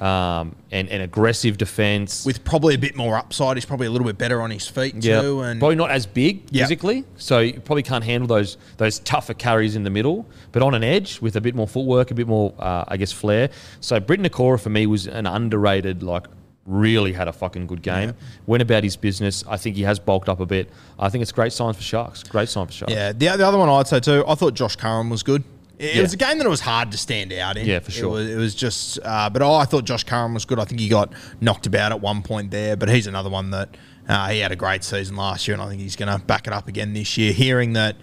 Um, 0.02 0.56
and, 0.72 0.90
and 0.90 1.04
aggressive 1.04 1.58
defense. 1.60 2.26
With 2.26 2.44
probably 2.44 2.74
a 2.74 2.78
bit 2.78 2.96
more 2.96 3.18
upside, 3.18 3.56
he's 3.58 3.66
probably 3.66 3.86
a 3.86 3.92
little 3.92 4.08
bit 4.08 4.18
better 4.18 4.42
on 4.42 4.50
his 4.50 4.68
feet 4.68 4.96
Yeah, 4.96 5.22
too. 5.22 5.42
And 5.42 5.60
probably 5.60 5.76
not 5.76 5.92
as 5.92 6.08
big 6.08 6.44
Yeah. 6.50 6.64
physically, 6.64 7.04
so 7.18 7.38
you 7.40 7.60
probably 7.60 7.84
can't 7.84 8.04
handle 8.04 8.28
those 8.28 8.58
those 8.78 8.98
tougher 9.00 9.36
carries 9.36 9.76
in 9.76 9.84
the 9.84 9.92
middle. 9.92 10.26
But 10.54 10.64
on 10.64 10.74
an 10.74 10.84
edge 10.84 11.20
with 11.22 11.36
a 11.36 11.42
bit 11.42 11.54
more 11.54 11.68
footwork, 11.68 12.10
a 12.10 12.16
bit 12.16 12.28
more, 12.28 12.52
uh, 12.58 12.86
I 12.88 12.98
guess, 12.98 13.12
flair. 13.12 13.50
So 13.80 14.00
Briton 14.00 14.26
Nikora 14.26 14.60
for 14.60 14.70
me 14.70 14.88
was 14.88 15.06
an 15.08 15.28
underrated, 15.28 16.02
like 16.02 16.26
really 16.66 17.14
had 17.14 17.28
a 17.28 17.34
fucking 17.34 17.68
good 17.68 17.82
game. 17.84 18.14
Went 18.48 18.62
about 18.64 18.84
his 18.84 18.96
business. 18.96 19.44
I 19.48 19.58
think 19.58 19.76
he 19.76 19.84
has 19.84 20.00
bulked 20.00 20.30
up 20.30 20.40
a 20.40 20.46
bit. 20.48 20.70
I 20.98 21.10
think 21.10 21.22
it's 21.22 21.32
great 21.32 21.54
signs 21.54 21.76
for 21.76 21.84
Sharks. 21.84 22.24
Great 22.24 22.50
sign 22.50 22.66
for 22.68 22.74
Sharks. 22.74 22.94
Yeah, 22.94 23.12
the, 23.12 23.38
the 23.38 23.46
other 23.48 23.58
one 23.60 23.70
I'd 23.70 23.88
say 23.88 24.00
too, 24.00 24.24
I 24.28 24.34
thought 24.36 24.54
Josh 24.56 24.76
Curran 24.78 25.10
was 25.10 25.22
good. 25.22 25.44
It, 25.82 25.96
Yeah. 25.96 26.02
was 26.04 26.14
a 26.14 26.18
game 26.18 26.38
that 26.38 26.46
it 26.46 26.50
was 26.50 26.60
hard 26.62 26.92
to 26.92 26.98
stand 26.98 27.34
out 27.34 27.58
in. 27.58 27.66
Yeah, 27.66 27.80
for 27.80 27.92
sure. 27.92 28.10
It 28.10 28.24
was, 28.24 28.30
it 28.30 28.36
was 28.38 28.56
just, 28.56 29.00
uh, 29.04 29.30
but 29.30 29.42
oh, 29.42 29.56
I 29.56 29.66
thought 29.66 29.84
Josh 29.86 30.04
Curran 30.04 30.34
was 30.34 30.46
good. 30.46 30.60
I 30.60 30.66
think 30.66 30.80
he 30.80 30.88
got 30.90 31.12
knocked 31.42 31.66
about 31.66 31.92
at 31.92 32.02
one 32.02 32.22
point 32.22 32.52
there, 32.52 32.76
but 32.76 32.88
he's 32.90 33.08
another 33.08 33.30
one 33.30 33.50
that 33.52 33.76
uh, 34.08 34.30
he 34.30 34.40
had 34.40 34.52
a 34.52 34.56
great 34.56 34.84
season 34.84 35.16
last 35.16 35.48
year, 35.48 35.54
and 35.56 35.62
I 35.64 35.68
think 35.70 35.82
he's 35.82 35.96
going 35.96 36.12
to 36.18 36.24
back 36.26 36.46
it 36.48 36.54
up 36.54 36.68
again 36.68 36.94
this 36.94 37.18
year. 37.18 37.34
Hearing 37.34 37.74
that 37.74 37.96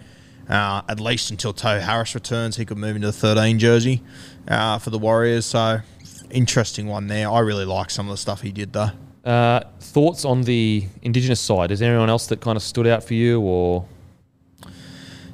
uh, 0.49 0.83
at 0.89 0.99
least 0.99 1.31
until 1.31 1.53
Tohu 1.55 1.81
Harris 1.81 2.15
returns, 2.15 2.57
he 2.57 2.65
could 2.65 2.79
move 2.79 2.97
into 2.97 3.07
the 3.09 3.13
13 3.13 3.59
jersey 3.59 4.03
uh, 4.49 4.79
for 4.79 4.91
the 4.91 4.99
Warriors. 4.99 5.47
So 5.47 5.81
interesting 6.31 6.87
one 6.89 7.07
there. 7.07 7.31
I 7.31 7.39
really 7.41 7.65
like 7.65 7.91
some 7.91 8.07
of 8.07 8.11
the 8.13 8.17
stuff 8.19 8.41
he 8.43 8.51
did 8.53 8.73
though. 8.73 8.91
Uh, 9.25 9.61
thoughts 9.81 10.25
on 10.25 10.43
the 10.43 10.87
Indigenous 11.03 11.41
side? 11.41 11.71
Is 11.71 11.81
there 11.81 11.91
anyone 11.91 12.09
else 12.09 12.27
that 12.29 12.41
kind 12.41 12.57
of 12.57 12.63
stood 12.63 12.87
out 12.87 13.05
for 13.05 13.15
you, 13.15 13.41
or 13.41 13.85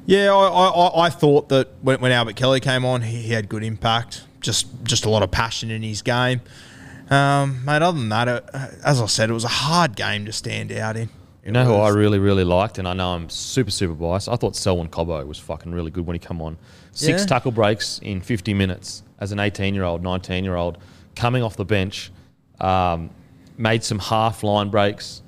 Yeah, 0.05 0.33
I, 0.33 0.47
I, 0.47 1.05
I- 1.07 1.09
thought 1.09 1.49
that 1.49 1.69
when, 1.81 1.99
when 2.01 2.11
Albert 2.11 2.35
Kelly 2.35 2.59
came 2.59 2.85
on, 2.85 3.01
he, 3.01 3.21
he 3.23 3.33
had 3.33 3.49
good 3.49 3.63
impact. 3.63 4.23
Just 4.41 4.67
just 4.83 5.05
a 5.05 5.09
lot 5.09 5.23
of 5.23 5.31
passion 5.31 5.71
in 5.71 5.81
his 5.81 6.01
game. 6.03 6.41
Um, 7.09 7.65
mate, 7.65 7.81
other 7.81 7.97
than 7.97 8.09
that, 8.09 8.27
uh, 8.27 8.41
as 8.83 9.01
I 9.01 9.05
said, 9.07 9.29
it 9.29 9.33
was 9.33 9.43
a 9.43 9.47
hard 9.47 9.95
game 9.95 10.25
to 10.25 10.31
stand 10.31 10.71
out 10.71 10.95
in. 10.97 11.09
You 11.43 11.51
know 11.51 11.63
who 11.65 11.75
I 11.75 11.89
really, 11.89 12.17
really 12.19 12.43
liked, 12.43 12.77
and 12.79 12.87
I 12.87 12.93
know 12.93 13.09
I'm 13.13 13.29
super, 13.29 13.69
super 13.71 13.93
biased. 13.93 14.27
I 14.29 14.35
thought 14.35 14.55
Selwyn 14.55 14.87
Cobbo 14.89 15.25
was 15.27 15.37
fucking 15.37 15.71
really 15.71 15.91
good 15.91 16.05
when 16.07 16.15
he 16.15 16.19
come 16.19 16.41
on. 16.41 16.57
Six 16.91 17.21
Yeah. 17.21 17.25
tackle 17.27 17.51
breaks 17.51 17.99
in 18.03 18.21
50 18.21 18.53
minutes 18.55 19.03
as 19.19 19.31
an 19.31 19.39
18 19.39 19.75
year 19.75 19.83
old, 19.83 20.01
19 20.03 20.43
year 20.43 20.55
old, 20.55 20.79
coming 21.15 21.43
off 21.43 21.55
the 21.55 21.65
bench, 21.65 22.11
um, 22.59 23.11
made 23.57 23.83
some 23.83 23.99
half 23.99 24.41
line 24.43 24.69
breaks. 24.69 25.21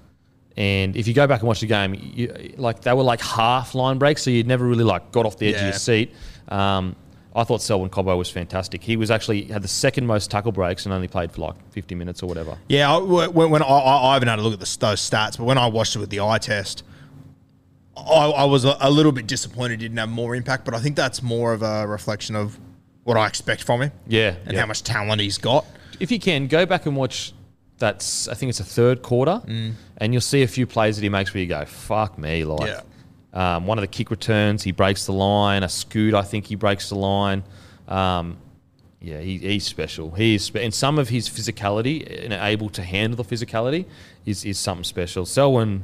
And 0.57 0.95
if 0.95 1.07
you 1.07 1.13
go 1.13 1.27
back 1.27 1.41
and 1.41 1.47
watch 1.47 1.59
the 1.59 1.67
game, 1.67 1.93
you, 1.93 2.55
like 2.57 2.81
they 2.81 2.91
were 2.91 3.03
like 3.03 3.21
half 3.21 3.75
line 3.75 3.99
breaks, 3.99 4.23
so 4.23 4.31
you'd 4.31 4.47
never 4.47 4.65
really 4.65 4.83
like 4.83 5.11
got 5.11 5.25
off 5.25 5.37
the 5.37 5.47
edge 5.49 5.55
of 5.55 5.61
your 5.61 5.73
seat. 5.73 6.13
Um, 6.49 6.95
I 7.35 7.43
thought 7.43 7.61
Selwyn 7.61 7.91
Cobbo 7.91 8.17
was 8.17 8.31
fantastic. 8.31 8.81
He 8.81 8.97
was 8.97 9.11
actually 9.11 9.43
had 9.43 9.61
the 9.61 9.67
second 9.67 10.07
most 10.07 10.31
tackle 10.31 10.51
breaks 10.51 10.85
and 10.87 10.93
only 10.93 11.07
played 11.07 11.31
for 11.31 11.41
like 11.41 11.71
50 11.71 11.93
minutes 11.93 12.23
or 12.23 12.25
whatever. 12.25 12.57
Yeah, 12.67 12.91
I, 12.91 12.97
when, 12.97 13.51
when 13.51 13.61
I, 13.61 13.67
I 13.67 14.09
I 14.09 14.13
haven't 14.15 14.29
had 14.29 14.39
a 14.39 14.41
look 14.41 14.53
at 14.53 14.59
the, 14.59 14.77
those 14.79 15.07
stats, 15.07 15.37
but 15.37 15.43
when 15.43 15.59
I 15.59 15.67
watched 15.67 15.95
it 15.95 15.99
with 15.99 16.09
the 16.09 16.21
eye 16.21 16.39
test, 16.39 16.83
I, 17.95 18.25
I 18.29 18.45
was 18.45 18.65
a, 18.65 18.75
a 18.79 18.89
little 18.89 19.11
bit 19.11 19.27
disappointed 19.27 19.81
he 19.81 19.87
didn't 19.87 19.99
have 19.99 20.09
more 20.09 20.35
impact. 20.35 20.65
But 20.65 20.73
I 20.73 20.79
think 20.79 20.95
that's 20.95 21.21
more 21.21 21.53
of 21.53 21.61
a 21.61 21.85
reflection 21.85 22.35
of 22.35 22.57
what 23.03 23.17
I 23.17 23.27
expect 23.27 23.61
from 23.61 23.83
him. 23.83 23.91
Yeah, 24.07 24.35
and 24.45 24.53
yeah. 24.53 24.61
how 24.61 24.65
much 24.65 24.81
talent 24.81 25.21
he's 25.21 25.37
got. 25.37 25.65
if 25.99 26.11
you 26.11 26.19
can 26.19 26.47
go 26.47 26.65
back 26.65 26.87
and 26.87 26.95
watch 26.95 27.33
that's 27.79 28.27
I 28.27 28.33
think 28.33 28.49
it's 28.49 28.59
a 28.59 28.63
third 28.65 29.01
quarter, 29.01 29.41
and 29.97 30.13
you'll 30.13 30.21
see 30.21 30.43
a 30.43 30.47
few 30.47 30.65
plays 30.67 30.95
that 30.97 31.03
he 31.03 31.09
makes 31.09 31.33
where 31.33 31.41
you 31.41 31.49
go, 31.49 31.65
"Fuck 31.65 32.17
me!" 32.17 32.43
Like 32.43 32.67
um, 33.33 33.67
one 33.67 33.77
of 33.77 33.81
the 33.81 33.87
kick 33.87 34.09
returns, 34.11 34.63
he 34.63 34.71
breaks 34.71 35.05
the 35.05 35.13
line. 35.13 35.63
A 35.63 35.69
scoot, 35.69 36.13
I 36.13 36.23
think 36.23 36.45
he 36.45 36.55
breaks 36.55 36.89
the 36.89 36.95
line. 36.95 37.43
Um, 37.87 38.37
yeah, 38.99 39.19
he, 39.19 39.37
he's 39.37 39.63
special. 39.65 40.09
He 40.11 40.35
is, 40.35 40.45
spe- 40.45 40.55
and 40.57 40.73
some 40.73 40.97
of 40.97 41.07
his 41.09 41.29
physicality 41.29 42.23
and 42.25 42.33
able 42.33 42.69
to 42.69 42.81
handle 42.81 43.23
the 43.23 43.35
physicality 43.35 43.85
is, 44.25 44.43
is 44.43 44.57
something 44.57 44.83
special. 44.83 45.23
Selwyn, 45.25 45.83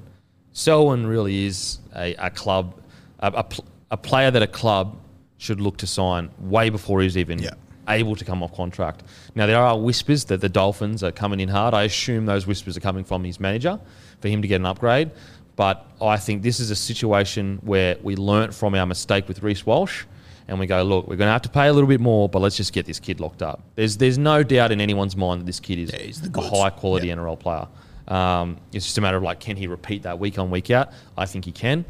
Selwyn 0.52 1.06
really 1.06 1.46
is 1.46 1.78
a, 1.96 2.16
a 2.16 2.30
club, 2.32 2.74
a, 3.20 3.28
a, 3.28 3.44
pl- 3.44 3.66
a 3.92 3.98
player 3.98 4.32
that 4.32 4.42
a 4.42 4.48
club 4.48 4.98
should 5.38 5.62
look 5.62 5.78
to 5.78 5.88
sign 5.88 6.32
way 6.40 6.70
before 6.72 7.02
he's 7.04 7.16
even 7.16 7.38
Yeah. 7.40 7.52
Able 7.88 8.16
to 8.16 8.24
come 8.26 8.42
off 8.44 8.54
contract. 8.56 9.04
Now 9.36 9.46
there 9.46 9.58
are 9.60 9.78
whispers 9.78 10.26
that 10.26 10.40
the 10.42 10.50
Dolphins 10.50 11.04
are 11.04 11.12
coming 11.12 11.40
in 11.40 11.50
hard. 11.50 11.74
I 11.74 11.84
assume 11.84 12.26
those 12.26 12.48
whispers 12.48 12.78
are 12.78 12.82
coming 12.82 13.04
from 13.04 13.24
his 13.24 13.40
manager 13.40 13.80
for 14.22 14.28
him 14.30 14.42
to 14.42 14.48
get 14.48 14.56
an 14.62 14.66
upgrade. 14.66 15.12
But 15.56 15.86
I 16.02 16.18
think 16.18 16.42
this 16.42 16.60
is 16.60 16.72
a 16.72 16.76
situation 16.76 17.60
where 17.62 17.98
we 18.02 18.16
learnt 18.16 18.54
from 18.56 18.74
our 18.74 18.86
mistake 18.88 19.28
with 19.28 19.44
Reece 19.44 19.66
Walsh, 19.66 20.06
and 20.48 20.60
we 20.60 20.66
go, 20.66 20.82
look, 20.82 21.08
we're 21.08 21.16
going 21.16 21.28
to 21.28 21.32
have 21.34 21.44
to 21.44 21.50
pay 21.50 21.68
a 21.68 21.74
little 21.74 21.88
bit 21.88 22.02
more, 22.02 22.28
but 22.28 22.40
let's 22.40 22.58
just 22.58 22.74
get 22.74 22.86
this 22.86 23.00
kid 23.00 23.20
locked 23.20 23.42
up. 23.44 23.62
There's 23.76 23.98
there's 23.98 24.18
no 24.18 24.42
doubt 24.44 24.72
in 24.72 24.82
anyone's 24.82 25.16
mind 25.16 25.42
that 25.42 25.46
this 25.46 25.60
kid 25.60 25.78
is 25.80 25.92
Yeah, 26.24 26.30
a 26.36 26.42
high 26.42 26.70
quality 26.72 27.08
Yeah. 27.08 27.16
NRL 27.16 27.40
player. 27.40 27.68
Um, 28.08 28.58
it's 28.74 28.86
just 28.86 28.98
a 28.98 29.02
matter 29.02 29.18
of 29.18 29.24
like, 29.24 29.40
can 29.40 29.56
he 29.56 29.68
repeat 29.68 30.04
that 30.04 30.20
week 30.20 30.40
on 30.40 30.50
week 30.50 30.72
out? 30.72 30.90
I 31.18 31.26
think 31.26 31.46
he 31.46 31.52
can. 31.52 31.86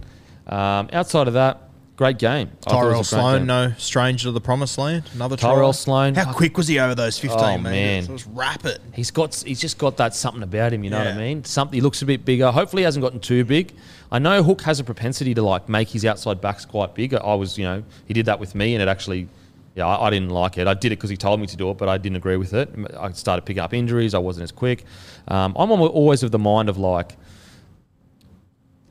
Um, 0.47 0.89
outside 0.91 1.27
of 1.27 1.33
that, 1.35 1.61
great 1.95 2.17
game. 2.17 2.49
I 2.65 2.69
thought 2.69 2.71
it 2.71 2.81
Tyrell 2.81 2.97
was 2.99 3.11
a 3.11 3.15
great 3.15 3.21
Sloan, 3.21 3.45
no 3.45 3.73
stranger 3.77 4.23
to 4.25 4.31
the 4.31 4.41
promised 4.41 4.77
land. 4.77 5.03
Another 5.13 5.35
Tyrell 5.37 5.71
try. 5.73 5.77
Sloan. 5.77 6.15
How 6.15 6.33
quick 6.33 6.57
was 6.57 6.67
he 6.67 6.79
over 6.79 6.95
those 6.95 7.19
15 7.19 7.39
Oh, 7.39 7.57
meters? 7.57 7.63
man. 7.63 8.03
It 8.03 8.09
was 8.09 8.27
rapid. 8.27 8.79
He's 8.93 9.11
got 9.11 9.35
he's 9.45 9.61
just 9.61 9.77
got 9.77 9.97
that 9.97 10.15
something 10.15 10.43
about 10.43 10.73
him, 10.73 10.83
you 10.83 10.89
know 10.89 10.97
what 10.99 11.07
I 11.07 11.17
mean? 11.17 11.43
Something 11.43 11.75
he 11.77 11.81
looks 11.81 12.01
a 12.01 12.05
bit 12.05 12.25
bigger. 12.25 12.51
Hopefully 12.51 12.81
he 12.81 12.85
hasn't 12.85 13.03
gotten 13.03 13.19
too 13.19 13.45
big. 13.45 13.73
I 14.11 14.19
know 14.19 14.43
Hook 14.43 14.61
has 14.63 14.79
a 14.79 14.83
propensity 14.83 15.33
to 15.33 15.41
like 15.41 15.69
make 15.69 15.89
his 15.89 16.05
outside 16.05 16.41
backs 16.41 16.65
quite 16.65 16.93
big. 16.95 17.13
I 17.13 17.33
was, 17.35 17.57
you 17.57 17.63
know, 17.65 17.83
he 18.05 18.13
did 18.13 18.25
that 18.27 18.39
with 18.39 18.53
me 18.55 18.73
and 18.75 18.81
it 18.81 18.87
actually 18.87 19.27
yeah, 19.75 19.87
I, 19.87 20.05
I 20.05 20.09
didn't 20.11 20.29
like 20.29 20.59
it. 20.59 20.67
I 20.67 20.75
did 20.75 20.91
it 20.91 20.97
because 20.97 21.09
he 21.09 21.17
told 21.17 21.39
me 21.39 21.47
to 21.47 21.57
do 21.57 21.71
it, 21.71 21.77
but 21.79 21.89
I 21.89 21.97
didn't 21.97 22.17
agree 22.17 22.37
with 22.37 22.53
it. 22.53 22.69
I 22.95 23.11
started 23.13 23.43
picking 23.43 23.61
up 23.63 23.73
injuries. 23.73 24.13
I 24.13 24.19
wasn't 24.19 24.43
as 24.43 24.51
quick. 24.51 24.83
Um, 25.27 25.55
I'm 25.57 25.71
always 25.71 26.21
of 26.21 26.29
the 26.29 26.37
mind 26.37 26.69
of 26.69 26.77
like, 26.77 27.15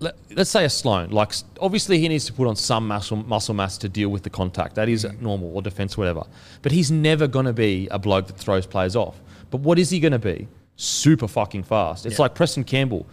let, 0.03 0.17
us 0.37 0.51
say 0.51 0.65
a 0.65 0.71
Sloan. 0.71 1.11
Like, 1.11 1.33
obviously, 1.61 1.99
he 1.99 2.09
needs 2.09 2.25
to 2.27 2.33
put 2.33 2.47
on 2.49 2.57
some 2.57 2.89
muscle, 2.89 3.17
muscle 3.17 3.55
mass 3.55 3.79
to 3.79 3.89
deal 3.89 4.09
with 4.09 4.23
the 4.23 4.31
contact. 4.31 4.75
That 4.75 4.89
is 4.89 5.05
mm. 5.05 5.21
normal, 5.21 5.55
or 5.55 5.63
defense, 5.63 5.97
whatever. 5.97 6.25
But 6.61 6.73
he's 6.73 6.91
never 6.91 7.27
going 7.27 7.47
to 7.47 7.53
be 7.53 7.89
a 7.91 7.99
bloke 7.99 8.27
that 8.27 8.37
throws 8.37 8.67
players 8.67 8.97
off. 8.97 9.21
But 9.51 9.61
what 9.61 9.79
is 9.79 9.91
he 9.91 10.01
going 10.01 10.13
to 10.13 10.19
be? 10.19 10.49
Super 10.77 11.29
fucking 11.29 11.63
fast. 11.63 12.07
It's 12.07 12.19
Yeah. 12.19 12.23
like 12.23 12.35
Preston 12.35 12.65
Campbell. 12.65 13.07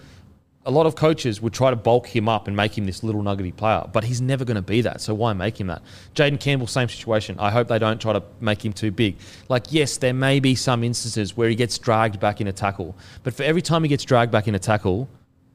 A 0.65 0.71
lot 0.71 0.85
of 0.85 0.95
coaches 0.95 1.41
would 1.41 1.53
try 1.53 1.69
to 1.69 1.75
bulk 1.75 2.07
him 2.07 2.27
up 2.27 2.47
and 2.47 2.55
make 2.55 2.77
him 2.77 2.85
this 2.85 3.01
little 3.01 3.23
nuggety 3.23 3.51
player, 3.51 3.83
but 3.91 4.03
he's 4.03 4.21
never 4.21 4.43
going 4.43 4.55
to 4.55 4.61
be 4.61 4.81
that. 4.81 5.01
So 5.01 5.13
why 5.13 5.33
make 5.33 5.59
him 5.59 5.67
that? 5.67 5.81
Jayden 6.15 6.39
Campbell, 6.39 6.67
same 6.67 6.89
situation. 6.89 7.37
I 7.39 7.49
hope 7.49 7.69
they 7.69 7.79
don't 7.79 7.99
try 7.99 8.13
to 8.13 8.21
make 8.39 8.63
him 8.63 8.73
too 8.73 8.91
big. 8.91 9.17
Like, 9.47 9.71
yes, 9.71 9.97
there 9.97 10.13
may 10.13 10.39
be 10.39 10.55
some 10.55 10.83
instances 10.83 11.35
where 11.35 11.49
he 11.49 11.55
gets 11.55 11.77
dragged 11.77 12.19
back 12.19 12.41
in 12.41 12.47
a 12.47 12.51
tackle, 12.51 12.95
but 13.23 13.33
for 13.33 13.43
every 13.43 13.61
time 13.61 13.83
he 13.83 13.89
gets 13.89 14.03
dragged 14.03 14.31
back 14.31 14.47
in 14.47 14.53
a 14.53 14.59
tackle, 14.59 15.07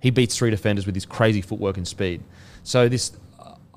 he 0.05 0.11
beats 0.11 0.37
three 0.37 0.51
defenders 0.51 0.85
with 0.85 0.95
his 0.95 1.07
crazy 1.07 1.41
footwork 1.41 1.79
and 1.79 1.89
speed. 1.89 2.21
So 2.63 2.91
this, 2.91 3.13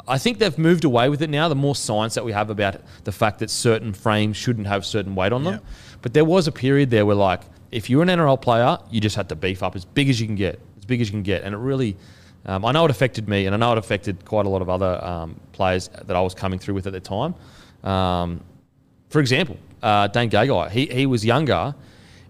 I 0.10 0.18
think 0.18 0.40
they've 0.40 0.58
moved 0.58 0.84
away 0.84 1.08
with 1.08 1.22
it 1.22 1.30
now. 1.30 1.48
The 1.48 1.56
more 1.56 1.74
science 1.74 2.16
that 2.16 2.26
we 2.26 2.34
have 2.34 2.50
about 2.50 2.82
the 3.06 3.14
fact 3.14 3.40
that 3.40 3.50
certain 3.50 3.94
frames 3.94 4.36
shouldn't 4.36 4.68
have 4.68 4.86
certain 4.86 5.16
weight 5.16 5.32
on 5.32 5.46
them, 5.46 5.54
Yeah. 5.54 5.60
but 6.02 6.14
there 6.14 6.26
was 6.26 6.46
a 6.46 6.52
period 6.52 6.90
there 6.90 7.06
where 7.06 7.16
like 7.16 7.42
if 7.72 7.90
you're 7.90 8.02
an 8.04 8.10
NRL 8.10 8.42
player, 8.42 8.78
you 8.92 9.00
just 9.00 9.16
had 9.16 9.30
to 9.30 9.36
beef 9.38 9.64
up 9.64 9.74
as 9.78 9.86
big 9.86 10.10
as 10.10 10.20
you 10.20 10.28
can 10.28 10.36
get, 10.36 10.60
as 10.78 10.84
big 10.84 11.00
as 11.00 11.08
you 11.08 11.14
can 11.14 11.24
get, 11.24 11.44
and 11.44 11.56
it 11.56 11.60
really. 11.60 11.96
Um, 12.46 12.64
I 12.66 12.72
know 12.74 12.84
it 12.86 12.92
affected 12.92 13.28
me, 13.30 13.46
and 13.46 13.54
I 13.56 13.58
know 13.58 13.72
it 13.72 13.78
affected 13.78 14.24
quite 14.26 14.46
a 14.46 14.50
lot 14.50 14.62
of 14.62 14.70
other 14.70 15.04
um, 15.04 15.40
players 15.54 15.90
that 15.90 16.16
I 16.16 16.22
was 16.22 16.34
coming 16.34 16.60
through 16.60 16.76
with 16.76 16.88
at 16.88 16.94
the 16.94 17.00
time. 17.02 17.36
Um, 17.84 18.42
for 19.10 19.20
example, 19.20 19.58
uh, 19.84 20.08
Dane 20.08 20.30
Gagai, 20.30 20.70
he, 20.72 20.86
he 20.88 21.06
was 21.06 21.26
younger, 21.26 21.74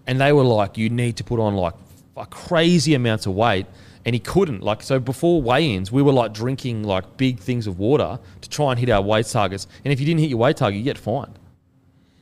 and 0.06 0.20
they 0.20 0.32
were 0.32 0.44
like, 0.44 0.76
you 0.78 0.88
need 0.88 1.16
to 1.18 1.24
put 1.24 1.38
on 1.40 1.54
like 1.54 1.74
a 2.16 2.26
crazy 2.26 2.94
amounts 2.94 3.26
of 3.26 3.34
weight. 3.34 3.66
And 4.08 4.14
he 4.14 4.20
couldn't. 4.20 4.62
Like 4.62 4.82
so, 4.82 4.98
before 4.98 5.42
weigh-ins, 5.42 5.92
we 5.92 6.00
were 6.00 6.14
like 6.14 6.32
drinking 6.32 6.82
like 6.82 7.18
big 7.18 7.40
things 7.40 7.66
of 7.66 7.78
water 7.78 8.18
to 8.40 8.48
try 8.48 8.70
and 8.70 8.80
hit 8.80 8.88
our 8.88 9.02
weight 9.02 9.26
targets. 9.26 9.66
And 9.84 9.92
if 9.92 10.00
you 10.00 10.06
didn't 10.06 10.20
hit 10.20 10.30
your 10.30 10.38
weight 10.38 10.56
target, 10.56 10.78
you 10.78 10.82
get 10.82 10.96
fined. 10.96 11.38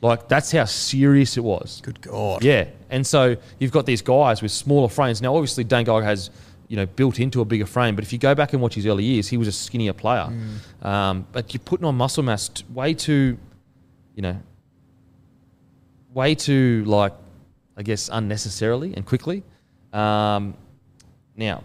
Like 0.01 0.27
that's 0.27 0.51
how 0.51 0.65
serious 0.65 1.37
it 1.37 1.45
was. 1.45 1.79
Good 1.85 2.01
God. 2.01 2.43
Yeah, 2.43 2.65
and 2.89 3.07
so 3.07 3.37
you've 3.57 3.71
got 3.71 3.85
these 3.85 4.01
guys 4.01 4.41
with 4.41 4.51
smaller 4.51 4.89
frames. 4.89 5.21
Now, 5.21 5.33
obviously, 5.33 5.63
Dane 5.63 5.85
Gagai 5.85 6.03
has 6.03 6.29
you 6.67 6.75
know 6.75 6.85
built 6.85 7.21
into 7.21 7.39
a 7.39 7.45
bigger 7.45 7.65
frame, 7.65 7.95
but 7.95 8.03
if 8.03 8.11
you 8.11 8.19
go 8.19 8.35
back 8.35 8.51
and 8.51 8.61
watch 8.61 8.75
his 8.75 8.85
early 8.85 9.05
years, 9.05 9.29
he 9.29 9.37
was 9.37 9.47
a 9.47 9.53
skinnier 9.53 9.93
player. 9.93 10.29
Um, 10.81 11.25
but 11.31 11.53
you're 11.53 11.61
putting 11.63 11.85
on 11.85 11.95
muscle 11.95 12.21
mass 12.21 12.49
t- 12.49 12.65
way 12.73 12.93
too, 12.95 13.37
you 14.13 14.21
know, 14.23 14.37
way 16.13 16.35
too 16.35 16.83
like, 16.85 17.13
I 17.77 17.83
guess, 17.83 18.09
unnecessarily 18.11 18.93
and 18.93 19.05
quickly. 19.05 19.41
Um, 19.93 20.53
now, 21.37 21.63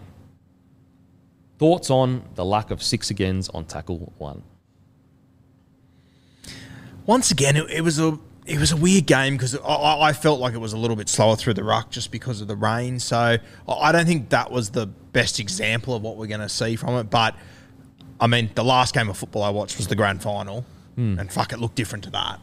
thoughts 1.63 1.89
on 1.89 2.21
the 2.35 2.43
lack 2.43 2.71
of 2.71 2.83
six 2.83 3.09
agains 3.09 3.47
on 3.47 3.63
tackle 3.63 4.11
one? 4.17 4.43
once 7.05 7.31
again, 7.31 7.55
it, 7.55 7.69
it 7.69 7.81
was 7.81 7.99
a 7.99 8.19
it 8.45 8.59
was 8.59 8.73
a 8.73 8.75
weird 8.75 9.05
game 9.05 9.35
because 9.35 9.55
I- 9.57 10.09
I, 10.09 10.11
felt 10.11 10.41
like 10.41 10.53
it 10.53 10.57
was 10.57 10.73
a 10.73 10.77
little 10.77 10.97
bit 10.97 11.07
slower 11.07 11.37
through 11.37 11.53
the 11.53 11.63
ruck 11.63 11.89
just 11.89 12.11
because 12.11 12.41
of 12.41 12.49
the 12.49 12.57
rain. 12.57 12.99
So 12.99 13.37
I- 13.65 13.91
don't 13.93 14.05
think 14.05 14.27
that 14.29 14.51
was 14.51 14.71
the 14.71 14.87
best 14.87 15.39
example 15.39 15.95
of 15.95 16.01
what 16.01 16.17
we're 16.17 16.27
going 16.27 16.41
to 16.41 16.49
see 16.49 16.75
from 16.75 16.95
it. 16.95 17.09
But 17.09 17.33
I 18.19 18.27
mean, 18.27 18.49
the 18.55 18.65
last 18.65 18.93
game 18.93 19.07
of 19.07 19.17
football 19.17 19.43
I 19.43 19.49
watched 19.49 19.77
was 19.77 19.87
the 19.87 19.95
grand 19.95 20.21
final, 20.21 20.65
hmm. 20.95 21.17
and 21.17 21.31
fuck, 21.31 21.53
it 21.53 21.59
looked 21.59 21.75
different 21.75 22.03
to 22.03 22.09
that. 22.11 22.41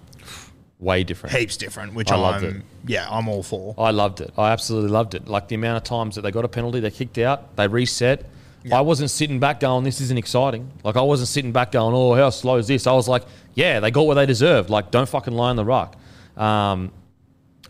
Way 0.79 1.05
different. 1.05 1.37
Heaps 1.37 1.59
different, 1.59 1.93
which 1.93 2.11
I 2.11 2.14
I'm 2.14 2.23
loved 2.23 2.45
it. 2.45 2.62
yeah, 2.87 3.07
I'm 3.11 3.29
all 3.29 3.43
for. 3.43 3.75
I 3.77 3.91
loved 3.91 4.23
it. 4.23 4.33
I 4.39 4.51
absolutely 4.51 4.91
loved 4.91 5.14
it. 5.14 5.29
Like 5.29 5.49
the 5.49 5.57
amount 5.57 5.77
of 5.77 5.85
times 5.85 6.14
that 6.14 6.23
they 6.23 6.31
got 6.31 6.47
a 6.47 6.49
penalty, 6.49 6.81
they 6.81 6.91
kicked 6.91 7.18
out, 7.18 7.55
they 7.57 7.68
reset. 7.68 8.25
I 8.73 8.81
wasn't 8.83 9.11
sitting 9.11 9.39
back 9.41 9.61
going, 9.61 9.85
"This 9.85 10.01
isn't 10.01 10.19
exciting." 10.19 10.71
Like 10.85 10.97
I 10.97 11.01
wasn't 11.01 11.29
sitting 11.29 11.53
back 11.53 11.73
going, 11.73 11.95
"Oh, 11.95 12.15
how 12.15 12.31
slow 12.31 12.57
is 12.57 12.67
this?" 12.67 12.87
I 12.87 12.93
was 12.93 13.09
like, 13.09 13.25
"Yeah, 13.55 13.81
they 13.81 13.91
got 13.91 14.07
what 14.07 14.15
they 14.15 14.27
deserved. 14.27 14.69
Like, 14.71 14.91
don't 14.91 15.09
fucking 15.09 15.33
lie 15.33 15.51
in 15.51 15.57
the 15.57 15.65
rock. 15.65 15.97
Um, 16.37 16.93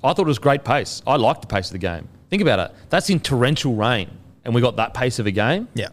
I 0.02 0.12
thought 0.12 0.20
it 0.20 0.26
was 0.26 0.38
great 0.38 0.64
pace. 0.64 1.02
I 1.06 1.16
liked 1.16 1.42
the 1.42 1.46
pace 1.46 1.66
of 1.68 1.72
the 1.72 1.78
game. 1.78 2.08
Think 2.30 2.42
about 2.42 2.58
it. 2.58 2.72
That's 2.88 3.08
in 3.10 3.20
torrential 3.20 3.74
rain, 3.74 4.10
and 4.44 4.54
we 4.54 4.60
got 4.60 4.76
that 4.76 4.94
pace 4.94 5.18
of 5.18 5.26
a 5.26 5.30
game. 5.30 5.68
Yeah. 5.74 5.88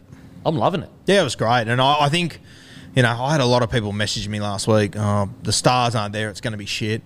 I'm 0.46 0.56
loving 0.56 0.82
it. 0.82 0.90
Yeah, 1.06 1.20
it 1.20 1.24
was 1.24 1.36
great, 1.36 1.68
and 1.68 1.80
I, 1.80 1.96
I 2.02 2.08
think, 2.08 2.40
you 2.94 3.02
know, 3.02 3.10
I 3.22 3.32
had 3.32 3.40
a 3.40 3.44
lot 3.46 3.62
of 3.62 3.70
people 3.70 3.92
message 3.92 4.28
me 4.28 4.40
last 4.40 4.66
week. 4.66 4.96
Oh, 4.96 5.28
the 5.42 5.52
stars 5.52 5.94
aren't 5.94 6.12
there; 6.12 6.30
it's 6.30 6.40
going 6.40 6.52
to 6.52 6.58
be 6.58 6.64
shit. 6.66 7.02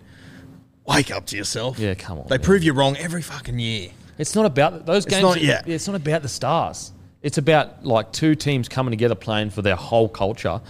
Wake 0.87 1.11
up 1.11 1.27
to 1.27 1.37
yourself. 1.37 1.79
Yeah, 1.79 1.95
come 1.95 2.19
on, 2.19 2.27
They 2.29 2.37
man. 2.39 2.45
prove 2.45 2.63
you 2.63 2.73
wrong 2.73 2.97
every 2.97 3.23
fucking 3.23 3.59
year. 3.59 3.91
It's 4.19 4.35
not 4.35 4.47
about 4.47 4.85
those 4.87 5.07
games. 5.07 5.23
not- 5.23 5.41
yeah. 5.41 5.63
It's 5.67 5.87
not 5.89 5.97
about 5.97 6.23
the 6.23 6.29
stars. 6.29 6.93
It's 7.23 7.39
about 7.39 7.85
like 7.85 8.13
two 8.13 8.35
teams 8.35 8.69
coming 8.69 8.91
together 8.93 9.15
playing 9.15 9.51
for 9.51 9.63
their 9.63 9.77
whole 9.77 10.09
culture. 10.09 10.61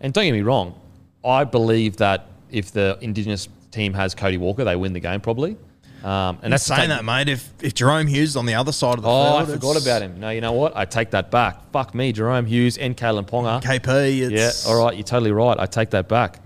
And 0.00 0.12
don't 0.12 0.24
get 0.24 0.32
me 0.32 0.42
wrong, 0.42 0.78
I 1.24 1.44
believe 1.44 1.96
that 1.98 2.26
if 2.50 2.72
the 2.72 2.98
Indigenous 3.00 3.48
team 3.70 3.94
has 3.94 4.14
Cody 4.14 4.36
Walker, 4.36 4.64
they 4.64 4.76
win 4.76 4.92
the 4.92 5.00
game 5.00 5.20
probably. 5.20 5.56
Um, 6.04 6.38
and 6.42 6.52
that's 6.52 6.64
saying 6.64 6.80
take- 6.80 6.88
that, 6.88 7.04
mate. 7.04 7.28
If 7.28 7.48
if 7.62 7.74
Jahrome 7.74 8.08
Hughes 8.08 8.30
is 8.30 8.36
on 8.36 8.44
the 8.44 8.54
other 8.54 8.72
side 8.72 8.96
of 8.96 9.02
the 9.02 9.08
Oh, 9.08 9.36
I 9.36 9.44
forgot 9.44 9.80
about 9.80 10.02
him. 10.02 10.18
No, 10.18 10.30
you 10.30 10.40
know 10.40 10.52
what? 10.52 10.76
I 10.76 10.84
take 10.84 11.10
that 11.10 11.30
back. 11.30 11.70
Fuck 11.70 11.94
me, 11.94 12.12
Jahrome 12.12 12.46
Hughes 12.46 12.76
and 12.76 12.96
Kalyn 12.96 13.24
Ponga. 13.24 13.62
KP. 13.62 14.28
Yeah, 14.30 14.50
all 14.66 14.84
right, 14.84 14.96
you're 14.96 15.04
totally 15.04 15.30
right. 15.30 15.56
I 15.60 15.66
take 15.66 15.90
that 15.90 16.08
back. 16.08 16.40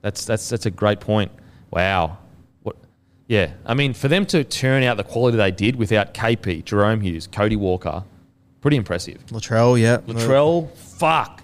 That's 0.00 0.24
that's 0.24 0.48
that's 0.48 0.64
a 0.64 0.70
great 0.70 1.00
point. 1.00 1.30
Wow. 1.70 2.16
What? 2.62 2.76
Yeah, 3.28 3.52
I 3.66 3.74
mean, 3.74 3.92
for 3.92 4.08
them 4.08 4.24
to 4.26 4.42
turn 4.42 4.82
out 4.84 4.96
the 4.96 5.04
quality 5.04 5.36
they 5.36 5.50
did 5.50 5.76
without 5.76 6.14
KP, 6.14 6.64
Jahrome 6.64 7.02
Hughes, 7.02 7.26
Cody 7.26 7.56
Walker, 7.56 8.04
pretty 8.64 8.78
impressive. 8.78 9.18
Latrell, 9.26 9.78
yeah. 9.78 9.98
Latrell, 9.98 10.70
fuck. 10.74 11.42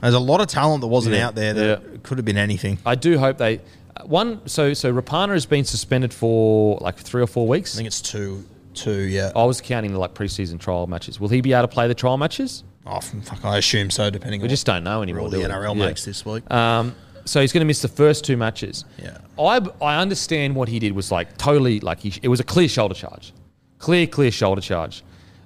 There's 0.00 0.14
a 0.14 0.18
lot 0.18 0.40
of 0.40 0.46
talent 0.46 0.80
that 0.80 0.86
wasn't 0.86 1.16
Yeah, 1.16 1.26
out 1.26 1.34
there 1.34 1.52
that 1.52 1.82
yeah. 1.82 1.96
could 2.02 2.16
have 2.16 2.24
been 2.24 2.38
anything. 2.38 2.78
I 2.86 2.94
do 2.94 3.18
hope 3.18 3.36
they. 3.36 3.58
uh, 3.94 4.04
One, 4.06 4.40
so 4.48 4.72
so 4.72 4.90
Rapana 4.90 5.32
has 5.34 5.44
been 5.44 5.64
suspended 5.66 6.14
for 6.14 6.78
like 6.80 6.96
three 6.96 7.20
or 7.22 7.26
four 7.26 7.46
weeks. 7.46 7.74
I 7.74 7.76
think 7.76 7.88
it's 7.88 8.00
two, 8.00 8.42
two, 8.72 9.02
yeah. 9.02 9.32
I 9.36 9.44
was 9.44 9.60
counting 9.60 9.92
the 9.92 9.98
like 9.98 10.14
preseason 10.14 10.58
trial 10.58 10.86
matches. 10.86 11.20
Will 11.20 11.28
he 11.28 11.42
be 11.42 11.52
able 11.52 11.68
to 11.68 11.74
play 11.74 11.88
the 11.88 11.94
trial 11.94 12.16
matches? 12.16 12.64
Oh, 12.86 13.00
fuck, 13.00 13.44
I 13.44 13.58
assume 13.58 13.90
so, 13.90 14.08
depending 14.08 14.40
We 14.40 14.46
on 14.46 14.50
just 14.50 14.64
don't 14.64 14.82
know 14.84 15.02
anymore. 15.02 15.24
what 15.24 15.30
do 15.32 15.36
the 15.42 15.42
we? 15.46 15.48
NRL 15.52 15.76
Yeah. 15.76 15.86
makes 15.86 16.06
this 16.06 16.24
week. 16.24 16.50
Um, 16.50 16.94
so 17.26 17.42
he's 17.42 17.52
going 17.52 17.60
to 17.62 17.66
miss 17.66 17.82
the 17.82 17.88
first 17.88 18.24
two 18.24 18.38
matches. 18.38 18.84
Yeah. 18.98 19.18
I, 19.38 19.60
I 19.82 20.00
understand 20.00 20.54
what 20.54 20.68
he 20.70 20.78
did 20.78 20.92
was 20.94 21.10
like 21.12 21.36
totally 21.36 21.80
like 21.80 22.00
he, 22.00 22.14
it 22.22 22.28
was 22.28 22.40
a 22.40 22.44
clear 22.44 22.68
shoulder 22.68 22.94
charge, 22.94 23.32
clear 23.78 24.06
clear 24.06 24.30
shoulder 24.30 24.62
charge. 24.62 25.02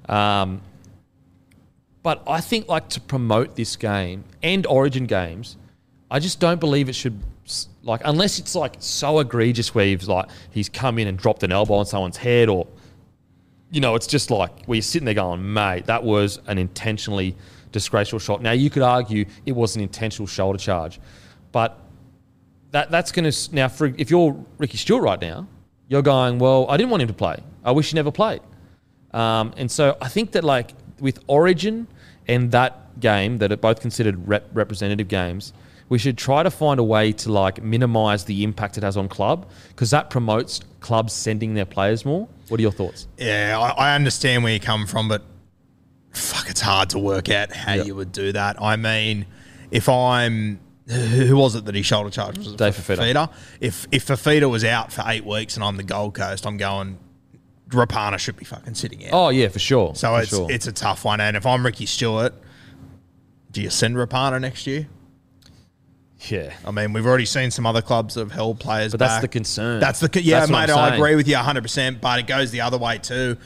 Um, 0.09 0.63
but 2.09 2.23
I 2.27 2.41
think 2.41 2.69
like 2.69 2.89
to 2.97 3.03
promote 3.03 3.55
this 3.55 3.77
game 3.77 4.25
and 4.43 4.67
Origin 4.67 5.05
games, 5.05 5.59
I 6.11 6.21
just 6.21 6.41
don't 6.41 6.59
believe 6.59 6.89
it 6.89 6.95
should 6.95 7.21
like 7.83 8.01
unless 8.03 8.39
it's 8.39 8.55
like 8.55 8.77
so 8.79 9.19
egregious 9.19 9.75
where 9.75 9.85
he's 9.85 10.09
like 10.09 10.31
he's 10.51 10.71
come 10.71 10.99
in 10.99 11.07
and 11.07 11.19
dropped 11.19 11.43
an 11.43 11.53
elbow 11.53 11.75
on 11.75 11.85
someone's 11.85 12.17
head 12.17 12.49
or 12.49 12.67
you 13.71 13.83
know, 13.83 13.95
it's 13.95 14.07
just 14.07 14.31
like 14.31 14.65
where 14.65 14.77
you're 14.77 14.83
sitting 14.83 15.05
there 15.05 15.13
going, 15.13 15.53
mate, 15.53 15.85
that 15.85 16.03
was 16.03 16.41
an 16.47 16.57
intentionally 16.57 17.37
disgraceful 17.73 18.19
shot. 18.19 18.41
Now 18.41 18.53
you 18.53 18.71
could 18.71 18.81
argue 18.83 19.27
it 19.45 19.53
was 19.53 19.77
an 19.77 19.83
intentional 19.83 20.27
shoulder 20.27 20.59
charge, 20.59 21.01
but 21.53 21.79
that 22.71 22.91
that's 22.91 23.13
going 23.13 23.31
to 23.31 23.55
now 23.55 23.69
for 23.69 23.93
if 23.99 24.11
you're 24.11 24.35
Ricky 24.57 24.79
Stuart 24.79 25.03
right 25.03 25.21
now, 25.21 25.47
you're 25.89 26.01
going, 26.01 26.39
well, 26.39 26.71
I 26.71 26.79
didn't 26.79 26.89
want 26.89 27.03
him 27.03 27.09
to 27.09 27.21
play. 27.27 27.37
I 27.63 27.73
wish 27.73 27.91
he 27.91 27.97
never 27.97 28.11
played. 28.11 28.41
Um, 29.13 29.53
and 29.59 29.71
so 29.71 29.99
I 30.01 30.09
think 30.09 30.33
that 30.33 30.43
like 30.43 30.73
with 31.01 31.23
Origin 31.27 31.87
and 32.29 32.51
that 32.53 33.01
game 33.01 33.39
that 33.39 33.51
are 33.53 33.57
both 33.57 33.81
considered 33.81 34.29
rep- 34.29 34.49
representative 34.53 35.09
games, 35.09 35.53
we 35.89 35.99
should 35.99 36.19
try 36.19 36.43
to 36.43 36.51
find 36.51 36.79
a 36.79 36.85
way 36.85 37.13
to 37.13 37.33
like 37.33 37.63
minimize 37.63 38.25
the 38.25 38.45
impact 38.45 38.77
it 38.77 38.83
has 38.85 38.97
on 38.97 39.09
club 39.09 39.49
because 39.69 39.91
that 39.91 40.11
promotes 40.11 40.61
clubs 40.81 41.13
sending 41.13 41.55
their 41.55 41.65
players 41.65 42.05
more. 42.05 42.29
What 42.49 42.59
are 42.59 42.63
your 42.63 42.73
thoughts? 42.73 43.07
Yeah, 43.19 43.59
I, 43.59 43.93
I 43.93 43.95
understand 43.95 44.43
where 44.45 44.53
you 44.53 44.61
come 44.61 44.87
from, 44.87 45.09
but 45.09 45.23
fuck, 46.13 46.49
it's 46.51 46.61
hard 46.61 46.91
to 46.91 46.99
work 46.99 47.29
out 47.31 47.53
how 47.53 47.75
Yep. 47.75 47.87
you 47.87 47.95
would 47.95 48.13
do 48.13 48.33
that. 48.33 48.61
I 48.61 48.77
mean, 48.77 49.27
if 49.71 49.89
I'm 49.89 50.61
who 50.87 51.37
was 51.37 51.55
it 51.55 51.67
that 51.67 51.75
he 51.75 51.83
shoulder 51.83 52.09
charged? 52.11 52.39
Was 52.39 52.49
it 52.49 52.57
Dave 52.57 52.75
Fifita. 52.75 52.97
Fifita? 53.15 53.33
If 53.61 53.87
if 53.93 54.07
Fifita 54.07 54.49
was 54.51 54.65
out 54.65 54.91
for 54.93 55.05
eight 55.07 55.25
weeks 55.25 55.55
and 55.57 55.63
I'm 55.65 55.77
the 55.77 55.83
Gold 55.83 56.15
Coast, 56.15 56.47
I'm 56.47 56.57
going. 56.57 56.99
Rapana 57.69 58.19
should 58.19 58.37
be 58.37 58.45
fucking 58.45 58.75
sitting 58.75 59.05
out. 59.07 59.11
Oh 59.13 59.29
yeah, 59.31 59.49
for 59.49 59.59
sure. 59.59 59.95
so 59.95 60.15
for 60.15 60.21
it's 60.23 60.31
sure. 60.31 60.51
it's 60.51 60.67
a 60.67 60.73
tough 60.73 61.05
one. 61.05 61.21
And 61.21 61.37
if 61.37 61.45
I'm 61.47 61.65
Ricky 61.65 61.87
Stuart, 61.87 62.35
do 63.51 63.61
you 63.63 63.71
send 63.71 63.97
Rapana 63.97 64.41
next 64.41 64.67
year? 64.67 64.87
yeah. 66.29 66.55
I 66.65 66.71
mean, 66.71 66.93
we've 66.93 67.07
already 67.07 67.27
seen 67.27 67.51
some 67.51 67.65
other 67.67 67.83
clubs 67.83 68.15
that 68.15 68.21
have 68.21 68.33
held 68.33 68.59
players. 68.59 68.93
But 68.93 69.01
that's 69.01 69.21
the 69.21 69.29
concern. 69.29 69.81
That's 69.81 70.01
the 70.01 70.11
yeah, 70.23 70.41
That's 70.41 70.51
mate. 70.51 70.71
I'm 70.71 70.95
agree 70.95 71.15
with 71.15 71.29
you 71.29 71.37
100. 71.37 71.63
percent 71.63 72.01
But 72.01 72.19
it 72.19 72.27
goes 72.27 72.51
the 72.51 72.61
other 72.63 72.79
way 72.79 72.99
too. 72.99 73.37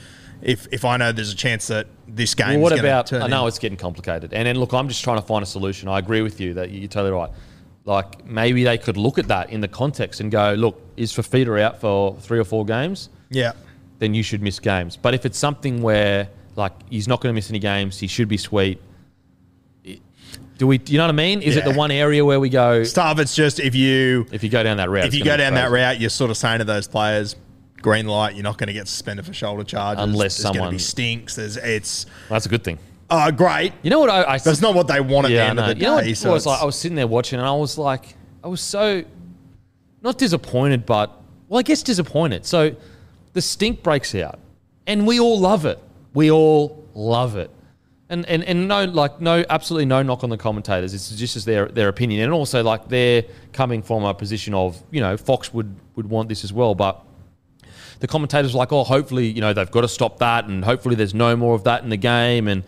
If 0.41 0.67
if 0.73 0.85
I 0.85 0.97
know 0.97 1.13
there's 1.13 1.33
a 1.33 1.37
chance 1.37 1.69
that 1.69 1.87
this 2.09 2.35
game, 2.35 2.61
Well, 2.61 2.71
what 2.71 2.79
about? 2.79 3.07
Turn 3.09 3.23
I 3.23 3.27
know 3.29 3.43
in- 3.43 3.49
it's 3.49 3.59
getting 3.59 3.79
complicated, 3.79 4.33
and 4.33 4.47
then 4.47 4.57
look, 4.57 4.73
I'm 4.73 4.89
just 4.89 5.05
trying 5.05 5.21
to 5.21 5.27
find 5.27 5.43
a 5.43 5.47
solution. 5.47 5.89
I 5.89 5.99
agree 5.99 6.23
with 6.23 6.41
you 6.41 6.55
that 6.55 6.71
you're 6.71 6.89
totally 6.89 7.13
right. 7.13 7.31
Like 7.85 8.25
maybe 8.25 8.65
they 8.65 8.79
could 8.79 8.97
look 8.97 9.19
at 9.19 9.29
that 9.29 9.51
in 9.51 9.61
the 9.61 9.69
context 9.69 10.21
and 10.21 10.31
go, 10.31 10.55
look, 10.55 10.81
is 10.97 11.13
Fifita 11.13 11.61
out 11.61 11.81
for 11.81 12.17
three 12.21 12.39
or 12.39 12.45
four 12.45 12.65
games? 12.65 13.09
yeah. 13.31 13.53
Then 14.03 14.15
you 14.15 14.25
should 14.25 14.43
miss 14.43 14.59
games. 14.59 14.97
But 14.97 15.15
if 15.15 15.25
it's 15.25 15.39
something 15.39 15.81
where 15.81 16.29
like 16.57 16.73
he's 16.91 17.07
not 17.07 17.21
going 17.21 17.33
to 17.33 17.35
miss 17.35 17.51
any 17.51 17.61
games, 17.61 18.01
he 18.01 18.09
should 18.09 18.27
be 18.27 18.37
sweet. 18.37 18.81
Do 20.59 20.67
we? 20.67 20.81
You 20.87 20.99
know 20.99 21.05
what 21.05 21.11
I 21.11 21.13
mean? 21.13 21.41
Is 21.41 21.57
it 21.57 21.65
the 21.65 21.73
one 21.73 21.93
area 21.93 22.25
where 22.25 22.41
we 22.41 22.49
go? 22.49 22.83
Stuff. 22.83 23.21
It's 23.21 23.37
just 23.37 23.61
if 23.61 23.77
you 23.77 24.27
If 24.33 24.43
you 24.43 24.49
go 24.51 24.65
down 24.65 24.79
that 24.79 24.91
route, 24.91 25.05
if 25.05 25.15
you 25.15 25.23
go 25.25 25.37
down 25.37 25.55
that 25.55 25.71
route, 25.71 26.01
you're 26.01 26.11
sort 26.11 26.33
of 26.33 26.37
saying 26.37 26.59
to 26.59 26.65
those 26.65 26.89
players, 26.89 27.37
green 27.81 28.09
light. 28.09 28.35
You're 28.35 28.43
not 28.43 28.59
going 28.59 28.67
to 28.67 28.73
get 28.73 28.89
suspended 28.89 29.25
for 29.25 29.33
shoulder 29.33 29.63
charges 29.63 30.03
Unless 30.03 30.19
there's 30.19 30.37
to 30.37 30.43
someone- 30.43 30.71
be 30.73 30.79
stinks. 30.81 31.37
There's 31.37 31.57
it's 31.57 32.07
Well, 32.29 32.35
that's 32.37 32.47
a 32.47 32.49
good 32.49 32.65
thing. 32.65 32.81
uh, 33.09 33.31
great. 33.31 33.73
You 33.83 33.91
know 33.91 34.01
what? 34.01 34.11
I, 34.11 34.35
I 34.35 34.39
That's 34.39 34.61
not 34.61 34.75
what 34.75 34.89
they 34.89 35.01
want 35.01 35.27
at 35.27 35.29
the 35.29 35.39
end 35.41 35.61
of 35.61 35.67
the 35.67 35.77
you 35.77 35.83
know 35.83 36.01
day. 36.01 36.11
it 36.11 36.17
so 36.17 36.33
was 36.33 36.45
like? 36.45 36.61
I 36.61 36.65
was 36.65 36.75
sitting 36.77 36.97
there 36.97 37.07
watching, 37.07 37.39
and 37.39 37.47
I 37.47 37.53
was 37.55 37.79
like, 37.79 38.17
I 38.43 38.49
was 38.49 38.61
so 38.61 39.05
not 40.03 40.19
disappointed, 40.19 40.87
but 40.87 41.23
well, 41.49 41.61
I 41.61 41.63
guess 41.63 41.83
disappointed. 41.85 42.45
So 42.47 42.75
the 43.33 43.43
stink 43.43 43.83
breaks 43.83 44.15
out, 44.15 44.39
and 44.87 45.07
we 45.07 45.21
all 45.21 45.39
love 45.39 45.67
it. 45.67 45.79
We 46.15 46.31
all 46.31 46.87
love 46.95 47.37
it, 47.37 47.51
and 48.09 48.27
and 48.27 48.45
and 48.45 48.69
no, 48.69 48.85
like 48.85 49.21
no, 49.21 49.45
absolutely 49.49 49.87
no 49.87 50.03
knock 50.03 50.25
on 50.25 50.31
the 50.31 50.37
commentators. 50.37 50.95
It's 50.95 51.11
just 51.11 51.37
as 51.37 51.45
their 51.45 51.69
their 51.69 51.89
opinion, 51.89 52.23
and 52.23 52.33
also 52.33 52.63
like 52.63 52.89
they're 52.89 53.25
coming 53.53 53.83
from 53.83 54.05
a 54.05 54.15
position 54.15 54.55
of 54.55 54.83
you 54.91 55.01
know 55.01 55.17
Fox 55.17 55.53
would 55.55 55.75
would 55.97 56.09
want 56.09 56.29
this 56.29 56.45
as 56.45 56.53
well, 56.53 56.75
but 56.75 57.05
the 58.03 58.09
commentators 58.09 58.53
were 58.53 58.59
like, 58.59 58.73
oh, 58.73 58.83
hopefully, 58.83 59.29
you 59.29 59.41
know, 59.41 59.53
they've 59.53 59.71
got 59.71 59.83
to 59.83 59.89
stop 59.89 60.19
that, 60.19 60.47
and 60.47 60.65
hopefully 60.65 60.97
there's 60.97 61.15
no 61.15 61.37
more 61.37 61.55
of 61.55 61.63
that 61.65 61.85
in 61.85 61.89
the 61.89 61.97
game. 61.97 62.49
And 62.49 62.65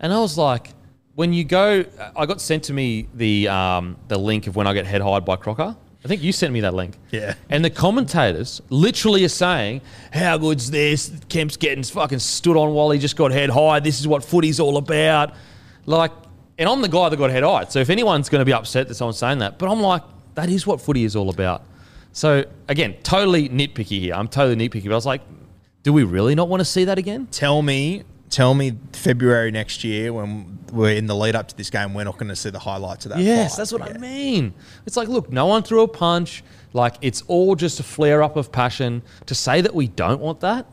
and 0.00 0.12
I 0.12 0.18
was 0.18 0.36
like, 0.36 0.74
when 1.14 1.32
you 1.32 1.44
go, 1.44 1.84
I 2.16 2.26
got 2.26 2.40
sent 2.40 2.64
to 2.64 2.72
me 2.72 3.08
the 3.14 3.48
um, 3.48 3.96
the 4.08 4.18
link 4.18 4.48
of 4.48 4.56
when 4.56 4.66
I 4.66 4.74
get 4.74 4.84
head 4.86 5.00
hired 5.00 5.24
by 5.24 5.36
Crocker, 5.36 5.76
I 6.04 6.08
think 6.08 6.22
you 6.22 6.32
sent 6.32 6.52
me 6.52 6.60
that 6.60 6.74
link. 6.74 6.98
Yeah. 7.10 7.34
And 7.48 7.64
the 7.64 7.70
commentators 7.70 8.60
literally 8.70 9.24
are 9.24 9.28
saying, 9.28 9.82
"How 10.12 10.36
good's 10.36 10.70
this? 10.70 11.12
Kemp's 11.28 11.56
getting 11.56 11.84
fucking 11.84 12.18
stood 12.18 12.56
on 12.56 12.74
while 12.74 12.90
he 12.90 12.98
just 12.98 13.16
got 13.16 13.30
head 13.30 13.50
high. 13.50 13.80
This 13.80 14.00
is 14.00 14.08
what 14.08 14.24
footy's 14.24 14.58
all 14.58 14.76
about." 14.76 15.34
Like, 15.86 16.12
and 16.58 16.68
I'm 16.68 16.82
the 16.82 16.88
guy 16.88 17.08
that 17.08 17.16
got 17.16 17.30
head 17.30 17.44
high. 17.44 17.64
So 17.64 17.78
if 17.78 17.90
anyone's 17.90 18.28
going 18.28 18.40
to 18.40 18.44
be 18.44 18.52
upset 18.52 18.88
that 18.88 18.94
someone's 18.94 19.18
saying 19.18 19.38
that, 19.38 19.58
but 19.58 19.70
I'm 19.70 19.80
like, 19.80 20.02
that 20.34 20.48
is 20.48 20.66
what 20.66 20.80
footy 20.80 21.04
is 21.04 21.16
all 21.16 21.28
about. 21.30 21.62
So 22.12 22.44
again, 22.68 22.96
totally 23.02 23.48
nitpicky 23.48 24.00
here. 24.00 24.14
I'm 24.14 24.28
totally 24.28 24.56
nitpicky, 24.56 24.84
but 24.84 24.92
I 24.92 24.96
was 24.96 25.06
like, 25.06 25.22
do 25.82 25.92
we 25.92 26.04
really 26.04 26.34
not 26.34 26.48
want 26.48 26.60
to 26.60 26.64
see 26.64 26.84
that 26.84 26.98
again? 26.98 27.26
Tell 27.30 27.62
me, 27.62 28.04
tell 28.32 28.54
me 28.54 28.72
February 28.92 29.50
next 29.52 29.84
year 29.84 30.12
when 30.12 30.58
we're 30.72 30.94
in 30.94 31.06
the 31.06 31.14
lead 31.14 31.36
up 31.36 31.48
to 31.48 31.56
this 31.56 31.70
game, 31.70 31.94
we're 31.94 32.02
not 32.04 32.16
going 32.18 32.30
to 32.30 32.34
see 32.36 32.50
the 32.50 32.58
highlights 32.58 33.04
of 33.06 33.10
that. 33.12 33.20
Yes, 33.20 33.52
fight. 33.52 33.56
that's 33.58 33.72
what 33.72 33.86
Yeah. 33.88 33.94
I 33.94 33.98
mean. 33.98 34.54
It's 34.86 34.96
like, 34.96 35.06
look, 35.08 35.30
no 35.30 35.46
one 35.46 35.62
threw 35.62 35.82
a 35.82 35.88
punch. 35.88 36.42
Like, 36.72 36.94
it's 37.02 37.22
all 37.28 37.54
just 37.54 37.78
a 37.78 37.82
flare 37.82 38.22
up 38.22 38.36
of 38.36 38.50
passion. 38.50 39.02
To 39.26 39.34
say 39.34 39.60
that 39.60 39.74
we 39.74 39.86
don't 39.86 40.20
want 40.20 40.40
that, 40.40 40.64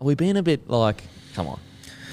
are 0.00 0.04
we 0.04 0.14
being 0.16 0.36
a 0.36 0.42
bit 0.42 0.68
like, 0.68 1.02
come 1.34 1.46
on, 1.46 1.60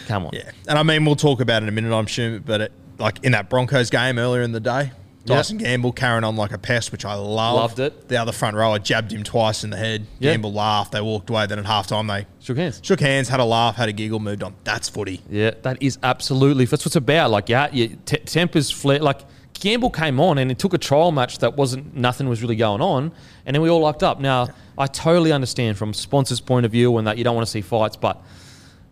come 0.08 0.26
on? 0.28 0.32
Yeah, 0.34 0.52
and 0.68 0.78
I 0.78 0.84
mean 0.84 1.04
we'll 1.06 1.16
talk 1.16 1.42
about 1.42 1.64
it 1.64 1.66
in 1.66 1.70
a 1.70 1.72
minute, 1.72 1.94
I'm 1.94 2.06
sure. 2.06 2.40
But 2.40 2.62
it, 2.62 2.72
like 3.00 3.24
in 3.24 3.32
that 3.32 3.50
Broncos 3.50 3.90
game 3.90 4.20
earlier 4.20 4.44
in 4.44 4.52
the 4.52 4.60
day, 4.60 4.92
Tyson 5.36 5.58
Gamble 5.58 5.92
carrying 5.92 6.24
on 6.24 6.36
like 6.36 6.52
a 6.52 6.58
pest, 6.58 6.92
which 6.92 7.06
I 7.06 7.14
loved. 7.16 7.78
Loved 7.78 7.80
it. 7.80 8.08
The 8.08 8.18
other 8.18 8.32
front 8.32 8.56
rower 8.56 8.80
jabbed 8.80 9.12
him 9.12 9.24
twice 9.24 9.64
in 9.64 9.70
the 9.70 9.78
head. 9.78 10.06
Yeah. 10.20 10.32
Gamble 10.32 10.54
laughed. 10.54 10.92
They 10.94 11.02
walked 11.02 11.30
away. 11.30 11.46
Then 11.48 11.60
at 11.60 11.66
halftime 11.66 12.08
they 12.08 12.26
Shook 12.40 12.58
hands. 12.58 12.80
shook 12.84 13.00
hands, 13.00 13.30
had 13.30 13.40
a 13.40 13.46
laugh, 13.46 13.76
had 13.76 13.90
a 13.90 13.94
giggle, 13.94 14.20
moved 14.20 14.44
on. 14.44 14.56
That's 14.64 14.90
footy. 14.90 15.22
Yeah, 15.30 15.52
that 15.64 15.82
is 15.82 15.98
absolutely 16.04 16.66
that's 16.66 16.82
what 16.84 16.88
it's 16.88 16.96
about. 16.96 17.32
Like, 17.32 17.50
yeah, 17.50 17.68
t- 17.68 17.96
tempers 17.98 18.72
flare. 18.72 19.00
Like 19.00 19.22
Gamble 19.60 19.90
came 19.90 20.20
on 20.20 20.38
and 20.38 20.52
it 20.52 20.60
took 20.60 20.74
a 20.74 20.78
trial 20.78 21.12
match 21.12 21.40
that 21.40 21.58
wasn't 21.58 21.96
nothing 21.96 22.30
was 22.30 22.42
really 22.42 22.56
going 22.56 22.82
on, 22.82 23.12
and 23.46 23.56
then 23.56 23.62
we 23.62 23.70
all 23.70 23.80
locked 23.82 24.04
up. 24.04 24.20
Now, 24.20 24.50
I 24.78 24.86
totally 24.88 25.32
understand 25.32 25.78
from 25.78 25.94
sponsors' 25.94 26.40
point 26.40 26.66
of 26.66 26.72
view 26.72 26.96
and 26.98 27.08
that 27.08 27.18
you 27.18 27.24
don't 27.24 27.36
want 27.36 27.48
to 27.48 27.52
see 27.52 27.62
fights, 27.62 27.96
but 27.96 28.22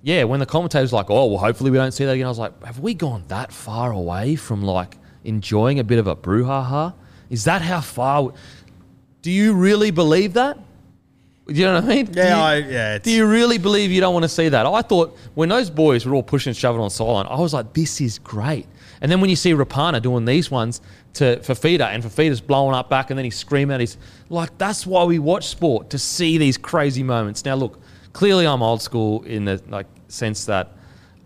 yeah, 0.02 0.24
when 0.24 0.40
the 0.40 0.46
commentators 0.46 0.92
like, 0.94 1.10
oh, 1.10 1.26
well, 1.28 1.38
hopefully 1.40 1.72
we 1.72 1.78
don't 1.78 1.92
see 1.92 2.06
that 2.06 2.12
again. 2.12 2.26
I 2.26 2.30
was 2.30 2.38
like, 2.40 2.64
have 2.64 2.80
we 2.80 2.94
gone 2.94 3.24
that 3.28 3.52
far 3.52 3.92
away 3.92 4.36
from 4.36 4.64
like 4.64 4.98
enjoying 5.26 5.80
a 5.80 5.84
bit 5.84 6.00
of 6.00 6.08
a 6.08 6.16
brouhaha? 6.16 6.94
Is 7.30 7.44
that 7.46 7.62
how 7.62 7.82
far? 7.82 8.34
Do 9.22 9.32
you 9.32 9.54
really 9.54 9.92
believe 9.92 10.34
that? 10.34 10.58
Do 11.48 11.54
you 11.54 11.66
know 11.66 11.76
what 11.76 11.84
I 11.84 11.88
mean? 11.88 12.06
Do 12.06 12.20
Yeah, 12.20 12.36
you- 12.38 12.44
I, 12.66 12.70
yeah. 12.70 12.98
Do 12.98 13.12
you 13.12 13.28
really 13.28 13.58
believe 13.60 13.92
you 13.92 14.02
don't 14.02 14.14
want 14.14 14.24
to 14.24 14.30
see 14.30 14.50
that? 14.50 14.66
I 14.66 14.82
thought 14.82 15.16
when 15.36 15.50
those 15.50 15.70
boys 15.70 16.06
were 16.06 16.16
all 16.16 16.24
pushing 16.24 16.50
and 16.50 16.58
shoving 16.58 16.82
on 16.82 16.90
sideline, 16.90 17.28
I 17.28 17.40
was 17.40 17.54
like, 17.54 17.74
this 17.74 18.02
is 18.02 18.18
great. 18.20 18.66
And 19.02 19.12
then 19.12 19.22
when 19.22 19.30
you 19.30 19.36
see 19.36 19.54
Rapana 19.54 20.02
doing 20.02 20.26
these 20.26 20.50
ones 20.50 20.82
to 21.14 21.38
Fifita 21.38 21.82
and 21.94 22.04
Fifita's 22.04 22.42
blowing 22.42 22.74
up 22.76 22.90
back 22.90 23.10
and 23.12 23.18
then 23.18 23.26
he's 23.26 23.38
screaming 23.38 23.76
at 23.76 23.80
his 23.82 23.98
like 24.30 24.58
that's 24.58 24.88
why 24.88 25.04
we 25.04 25.20
watch 25.20 25.48
sport 25.48 25.90
to 25.92 26.00
see 26.00 26.38
these 26.40 26.58
crazy 26.58 27.04
moments. 27.04 27.46
Now 27.46 27.56
look, 27.56 27.80
clearly 28.14 28.48
I'm 28.48 28.64
old 28.64 28.82
school 28.82 29.22
in 29.24 29.46
the 29.46 29.62
like 29.68 29.86
sense 30.08 30.46
that 30.46 30.72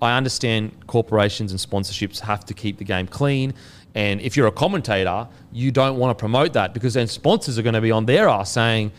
I 0.02 0.18
understand 0.18 0.72
corporations 0.88 1.52
and 1.52 1.60
sponsorships 1.60 2.20
have 2.20 2.44
to 2.46 2.54
keep 2.54 2.78
the 2.78 2.84
game 2.86 3.08
clean. 3.08 3.54
And 3.96 4.22
if 4.22 4.38
you're 4.38 4.48
a 4.48 4.52
commentator, 4.52 5.28
you 5.52 5.72
don't 5.72 5.98
want 5.98 6.18
to 6.18 6.20
promote 6.20 6.54
that 6.54 6.74
because 6.74 6.94
then 6.94 7.08
sponsors 7.08 7.58
are 7.58 7.64
going 7.64 7.74
to 7.74 7.82
be 7.82 7.92
on 7.92 8.06
their 8.06 8.30
ass 8.30 8.52
saying, 8.52 8.92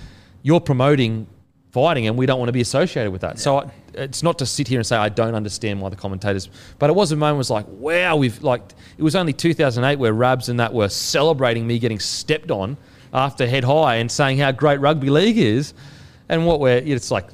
you're 0.42 0.60
promoting 0.60 1.26
fighting 1.70 2.06
and 2.08 2.16
we 2.16 2.26
don't 2.26 2.38
want 2.38 2.48
to 2.48 2.52
be 2.52 2.60
associated 2.60 3.10
with 3.10 3.20
that. 3.20 3.38
So 3.38 3.60
I, 3.60 3.70
it's 3.94 4.22
not 4.22 4.38
to 4.38 4.46
sit 4.46 4.68
here 4.68 4.78
and 4.78 4.86
say 4.86 4.96
I 4.96 5.08
don't 5.08 5.34
understand 5.34 5.80
why 5.80 5.88
the 5.88 5.96
commentators, 5.96 6.48
but 6.78 6.90
it 6.90 6.92
was 6.94 7.12
a 7.12 7.16
moment 7.16 7.38
was 7.38 7.50
like, 7.50 7.66
wow, 7.68 8.16
we've 8.16 8.42
like 8.42 8.62
it 8.98 9.02
was 9.02 9.16
only 9.16 9.32
2008 9.32 9.98
where 9.98 10.12
Rabs 10.12 10.48
and 10.48 10.60
that 10.60 10.72
were 10.72 10.88
celebrating 10.88 11.66
me 11.66 11.78
getting 11.78 11.98
stepped 11.98 12.50
on 12.50 12.76
after 13.12 13.46
head 13.46 13.64
high 13.64 13.96
and 13.96 14.10
saying 14.10 14.38
how 14.38 14.52
great 14.52 14.80
rugby 14.80 15.10
league 15.10 15.38
is, 15.38 15.74
and 16.28 16.46
what 16.46 16.60
we're 16.60 16.78
it's 16.78 17.10
like, 17.10 17.26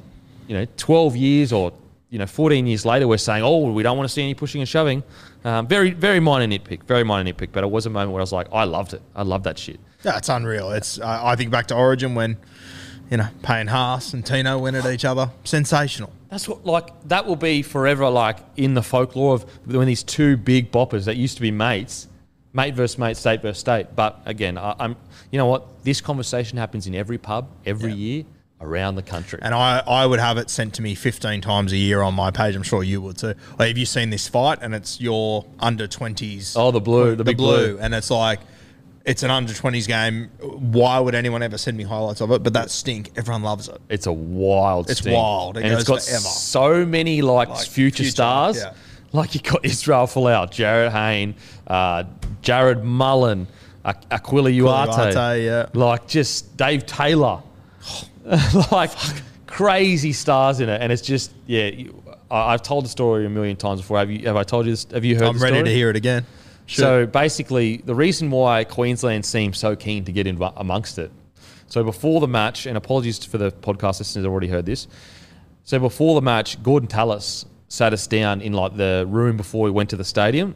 you 0.47 0.55
know, 0.57 0.65
12 0.77 1.15
years 1.15 1.53
or 1.53 1.73
you 2.09 2.19
know 2.19 2.25
14 2.25 2.65
years 2.65 2.85
later 2.85 3.05
we're 3.05 3.17
saying 3.17 3.43
oh 3.43 3.69
we 3.71 3.83
don't 3.83 3.97
want 3.97 4.07
to 4.07 4.13
see 4.13 4.23
any 4.23 4.33
pushing 4.33 4.61
and 4.61 4.69
shoving. 4.69 5.03
Um, 5.47 5.65
very 5.67 5.91
very 5.91 6.19
minor 6.19 6.45
nitpick, 6.45 6.83
very 6.83 7.03
minor 7.05 7.31
nitpick, 7.31 7.49
but 7.53 7.63
it 7.63 7.71
was 7.71 7.85
a 7.85 7.89
moment 7.89 8.11
where 8.11 8.19
I 8.19 8.23
was 8.23 8.33
like 8.33 8.47
I 8.51 8.65
loved 8.65 8.93
it, 8.93 9.01
I 9.15 9.23
love 9.23 9.43
that 9.43 9.57
shit. 9.57 9.79
yeah, 10.03 10.17
it's 10.17 10.29
unreal. 10.29 10.71
It's 10.71 10.99
I 10.99 11.29
I 11.31 11.35
think 11.37 11.51
back 11.51 11.67
to 11.67 11.75
Origin 11.75 12.15
when, 12.15 12.37
you 13.09 13.17
know, 13.17 13.27
Payne 13.43 13.67
Haas 13.67 14.13
and 14.13 14.25
Tino 14.25 14.57
went 14.59 14.75
at 14.75 14.85
each 14.93 15.05
other. 15.05 15.31
Sensational. 15.45 16.11
That's 16.29 16.49
what 16.49 16.65
like 16.65 16.87
that 17.07 17.25
will 17.25 17.37
be 17.37 17.61
forever 17.61 18.09
like 18.09 18.39
in 18.57 18.73
the 18.73 18.83
folklore 18.83 19.35
of 19.35 19.43
when 19.65 19.87
these 19.87 20.03
two 20.03 20.35
big 20.35 20.69
boppers 20.71 21.05
that 21.05 21.15
used 21.15 21.35
to 21.37 21.41
be 21.41 21.51
mates, 21.51 22.07
mate 22.51 22.73
versus 22.75 22.97
mate, 22.97 23.15
state 23.15 23.41
versus 23.41 23.59
state. 23.59 23.95
But 23.95 24.19
again, 24.25 24.57
I, 24.57 24.75
I'm 24.79 24.97
you 25.31 25.37
know 25.37 25.45
what 25.45 25.83
this 25.85 26.01
conversation 26.01 26.57
happens 26.57 26.87
in 26.87 26.93
every 26.95 27.17
pub 27.17 27.49
every 27.65 27.91
Yeah. 27.91 27.97
year 27.97 28.23
around 28.59 28.95
the 28.95 29.03
country. 29.03 29.39
And 29.41 29.53
I, 29.53 29.79
I 29.85 30.05
would 30.05 30.19
have 30.19 30.37
it 30.37 30.49
sent 30.49 30.73
to 30.75 30.81
me 30.81 30.95
15 30.95 31.41
times 31.41 31.71
a 31.71 31.77
year 31.77 32.01
on 32.01 32.13
my 32.13 32.31
page. 32.31 32.55
I'm 32.55 32.63
sure 32.63 32.83
you 32.83 33.01
would 33.01 33.17
too. 33.17 33.33
Like, 33.59 33.67
have 33.69 33.77
you 33.77 33.85
seen 33.85 34.09
this 34.09 34.27
fight? 34.27 34.59
And 34.61 34.73
it's 34.73 34.99
your 34.99 35.45
under 35.59 35.87
20s. 35.87 36.53
Oh, 36.57 36.71
the 36.71 36.81
blue, 36.81 37.15
the 37.15 37.23
big 37.23 37.37
blue. 37.37 37.77
And 37.79 37.93
it's 37.93 38.09
like, 38.09 38.39
it's 39.05 39.23
an 39.23 39.31
under 39.31 39.53
20s 39.53 39.87
game. 39.87 40.29
Why 40.41 40.99
would 40.99 41.15
anyone 41.15 41.41
ever 41.43 41.57
send 41.57 41.77
me 41.77 41.83
highlights 41.83 42.19
of 42.19 42.31
it? 42.31 42.43
But 42.43 42.53
that 42.53 42.69
stink, 42.71 43.11
everyone 43.15 43.43
loves 43.43 43.69
it. 43.69 43.79
It's 43.89 44.05
a 44.07 44.11
wild. 44.11 44.89
It's 44.89 44.99
sting. 45.01 45.13
wild. 45.13 45.57
It 45.57 45.63
and 45.63 45.73
it's 45.73 45.83
got 45.85 46.01
forever. 46.01 46.19
so 46.21 46.85
many 46.85 47.21
like, 47.21 47.49
Like, 47.49 47.59
future, 47.67 47.97
future, 47.97 48.11
stars. 48.11 48.57
yeah. 48.57 48.73
Like 49.13 49.33
you 49.33 49.39
got 49.41 49.63
Israel 49.63 50.07
Folau, 50.07 50.47
Jarryd 50.47 50.91
Hayne, 50.91 51.35
uh, 51.67 52.03
Jared 52.41 52.83
Mullen, 52.83 53.47
Akuila 53.85 54.53
Uate, 54.53 55.13
Uate, 55.13 55.45
yeah. 55.45 55.67
like 55.73 56.07
just 56.07 56.57
Dave 56.57 56.85
Taylor, 56.85 57.41
like 58.71 58.91
crazy 59.45 60.13
stars 60.13 60.59
in 60.59 60.69
it, 60.69 60.81
and 60.81 60.91
it's 60.91 61.01
just 61.01 61.31
yeah. 61.45 61.67
You, 61.67 62.03
I, 62.29 62.53
I've 62.53 62.61
told 62.61 62.85
the 62.85 62.89
story 62.89 63.25
a 63.25 63.29
million 63.29 63.55
times 63.55 63.81
before. 63.81 63.97
Have 63.97 64.11
you? 64.11 64.25
Have 64.27 64.35
I 64.35 64.43
told 64.43 64.65
you 64.65 64.73
this? 64.73 64.85
Have 64.91 65.05
you 65.05 65.15
heard? 65.15 65.27
I'm 65.27 65.39
ready 65.39 65.55
story? 65.55 65.69
to 65.69 65.73
hear 65.73 65.89
it 65.89 65.95
again. 65.95 66.25
Sure. 66.65 66.83
So 66.83 67.05
basically, 67.05 67.77
the 67.77 67.95
reason 67.95 68.29
why 68.29 68.65
Queensland 68.65 69.25
seems 69.25 69.57
so 69.57 69.75
keen 69.75 70.03
to 70.05 70.11
get 70.11 70.27
in 70.27 70.41
amongst 70.57 70.99
it. 70.99 71.11
So 71.67 71.83
before 71.83 72.19
the 72.19 72.27
match, 72.27 72.65
and 72.65 72.77
apologies 72.77 73.23
for 73.23 73.37
the 73.37 73.51
podcast 73.51 73.99
listeners 73.99 74.25
who 74.25 74.31
already 74.31 74.47
heard 74.47 74.65
this. 74.65 74.87
So 75.63 75.79
before 75.79 76.15
the 76.15 76.21
match, 76.21 76.61
Gordon 76.63 76.87
Tallis 76.87 77.45
sat 77.69 77.93
us 77.93 78.07
down 78.07 78.41
in 78.41 78.53
like 78.53 78.75
the 78.75 79.05
room 79.07 79.37
before 79.37 79.63
we 79.63 79.71
went 79.71 79.89
to 79.91 79.95
the 79.95 80.03
stadium, 80.03 80.55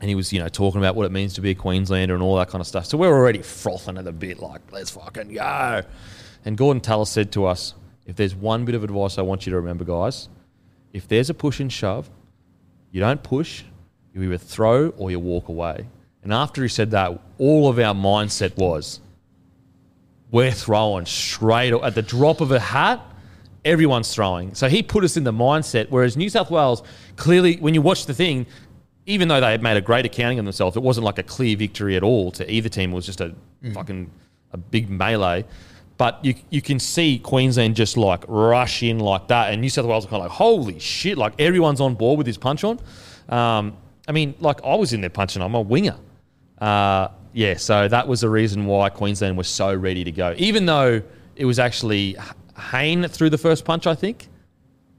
and 0.00 0.08
he 0.08 0.16
was 0.16 0.32
you 0.32 0.40
know 0.40 0.48
talking 0.48 0.80
about 0.80 0.96
what 0.96 1.06
it 1.06 1.12
means 1.12 1.34
to 1.34 1.40
be 1.40 1.50
a 1.50 1.54
Queenslander 1.54 2.14
and 2.14 2.22
all 2.22 2.36
that 2.36 2.48
kind 2.48 2.60
of 2.60 2.66
stuff. 2.66 2.86
So 2.86 2.98
we're 2.98 3.16
already 3.16 3.42
frothing 3.42 3.96
at 3.96 4.04
the 4.04 4.12
bit, 4.12 4.40
like 4.40 4.60
let's 4.72 4.90
fucking 4.90 5.34
go. 5.34 5.82
And 6.44 6.56
Gordon 6.56 6.80
Tallis 6.80 7.10
said 7.10 7.32
to 7.32 7.46
us, 7.46 7.74
"If 8.06 8.16
there's 8.16 8.34
one 8.34 8.64
bit 8.64 8.74
of 8.74 8.84
advice 8.84 9.18
I 9.18 9.22
want 9.22 9.46
you 9.46 9.50
to 9.50 9.56
remember, 9.56 9.84
guys, 9.84 10.28
if 10.92 11.06
there's 11.08 11.30
a 11.30 11.34
push 11.34 11.60
and 11.60 11.72
shove, 11.72 12.10
you 12.90 13.00
don't 13.00 13.22
push, 13.22 13.64
you 14.14 14.22
either 14.22 14.38
throw 14.38 14.88
or 14.90 15.10
you 15.10 15.18
walk 15.18 15.48
away. 15.48 15.86
And 16.22 16.32
after 16.32 16.62
he 16.62 16.68
said 16.68 16.90
that, 16.92 17.20
all 17.38 17.68
of 17.68 17.78
our 17.78 17.94
mindset 17.94 18.56
was 18.56 19.00
we're 20.30 20.52
throwing 20.52 21.06
straight 21.06 21.72
at 21.72 21.94
the 21.94 22.02
drop 22.02 22.40
of 22.40 22.52
a 22.52 22.60
hat. 22.60 23.00
Everyone's 23.64 24.14
throwing. 24.14 24.54
So 24.54 24.68
he 24.68 24.82
put 24.82 25.04
us 25.04 25.16
in 25.16 25.24
the 25.24 25.32
mindset. 25.32 25.86
Whereas 25.90 26.16
New 26.16 26.28
South 26.28 26.50
Wales, 26.50 26.82
clearly, 27.16 27.56
when 27.56 27.74
you 27.74 27.82
watch 27.82 28.06
the 28.06 28.14
thing, 28.14 28.46
even 29.06 29.28
though 29.28 29.40
they 29.40 29.50
had 29.50 29.62
made 29.62 29.76
a 29.76 29.80
great 29.80 30.04
accounting 30.04 30.38
of 30.38 30.44
themselves, 30.44 30.76
it 30.76 30.82
wasn't 30.82 31.04
like 31.04 31.18
a 31.18 31.22
clear 31.22 31.56
victory 31.56 31.96
at 31.96 32.02
all 32.02 32.30
to 32.32 32.50
either 32.52 32.68
team. 32.68 32.92
It 32.92 32.94
was 32.94 33.06
just 33.06 33.20
a 33.20 33.34
mm. 33.62 33.74
fucking 33.74 34.10
a 34.52 34.58
big 34.58 34.90
melee. 34.90 35.44
But 35.98 36.24
you 36.24 36.34
you 36.48 36.62
can 36.62 36.78
see 36.78 37.18
Queensland 37.18 37.74
just 37.76 37.96
like 37.96 38.24
rush 38.28 38.82
in 38.82 39.00
like 39.00 39.28
that, 39.28 39.52
and 39.52 39.60
New 39.60 39.68
South 39.68 39.84
Wales 39.84 40.06
are 40.06 40.08
kind 40.08 40.22
of 40.22 40.28
like, 40.30 40.36
holy 40.36 40.78
shit! 40.78 41.18
Like 41.18 41.34
everyone's 41.40 41.80
on 41.80 41.94
board 41.94 42.16
with 42.18 42.26
this 42.26 42.36
punch 42.38 42.62
on. 42.64 42.78
Um, 43.28 43.76
I 44.06 44.12
mean, 44.12 44.34
like 44.40 44.64
I 44.64 44.74
was 44.76 44.92
in 44.92 45.00
there 45.00 45.10
punching. 45.10 45.42
I'm 45.42 45.54
a 45.54 45.60
winger. 45.60 45.96
Uh, 46.58 47.08
yeah, 47.32 47.56
so 47.56 47.88
that 47.88 48.08
was 48.08 48.20
the 48.22 48.28
reason 48.30 48.64
why 48.66 48.88
Queensland 48.88 49.36
was 49.36 49.48
so 49.48 49.74
ready 49.74 50.02
to 50.04 50.10
go, 50.12 50.34
even 50.38 50.66
though 50.66 51.02
it 51.36 51.44
was 51.44 51.58
actually 51.58 52.16
Hayne 52.72 53.02
that 53.02 53.10
threw 53.10 53.28
the 53.28 53.38
first 53.38 53.64
punch, 53.64 53.86
I 53.86 53.94
think, 53.94 54.28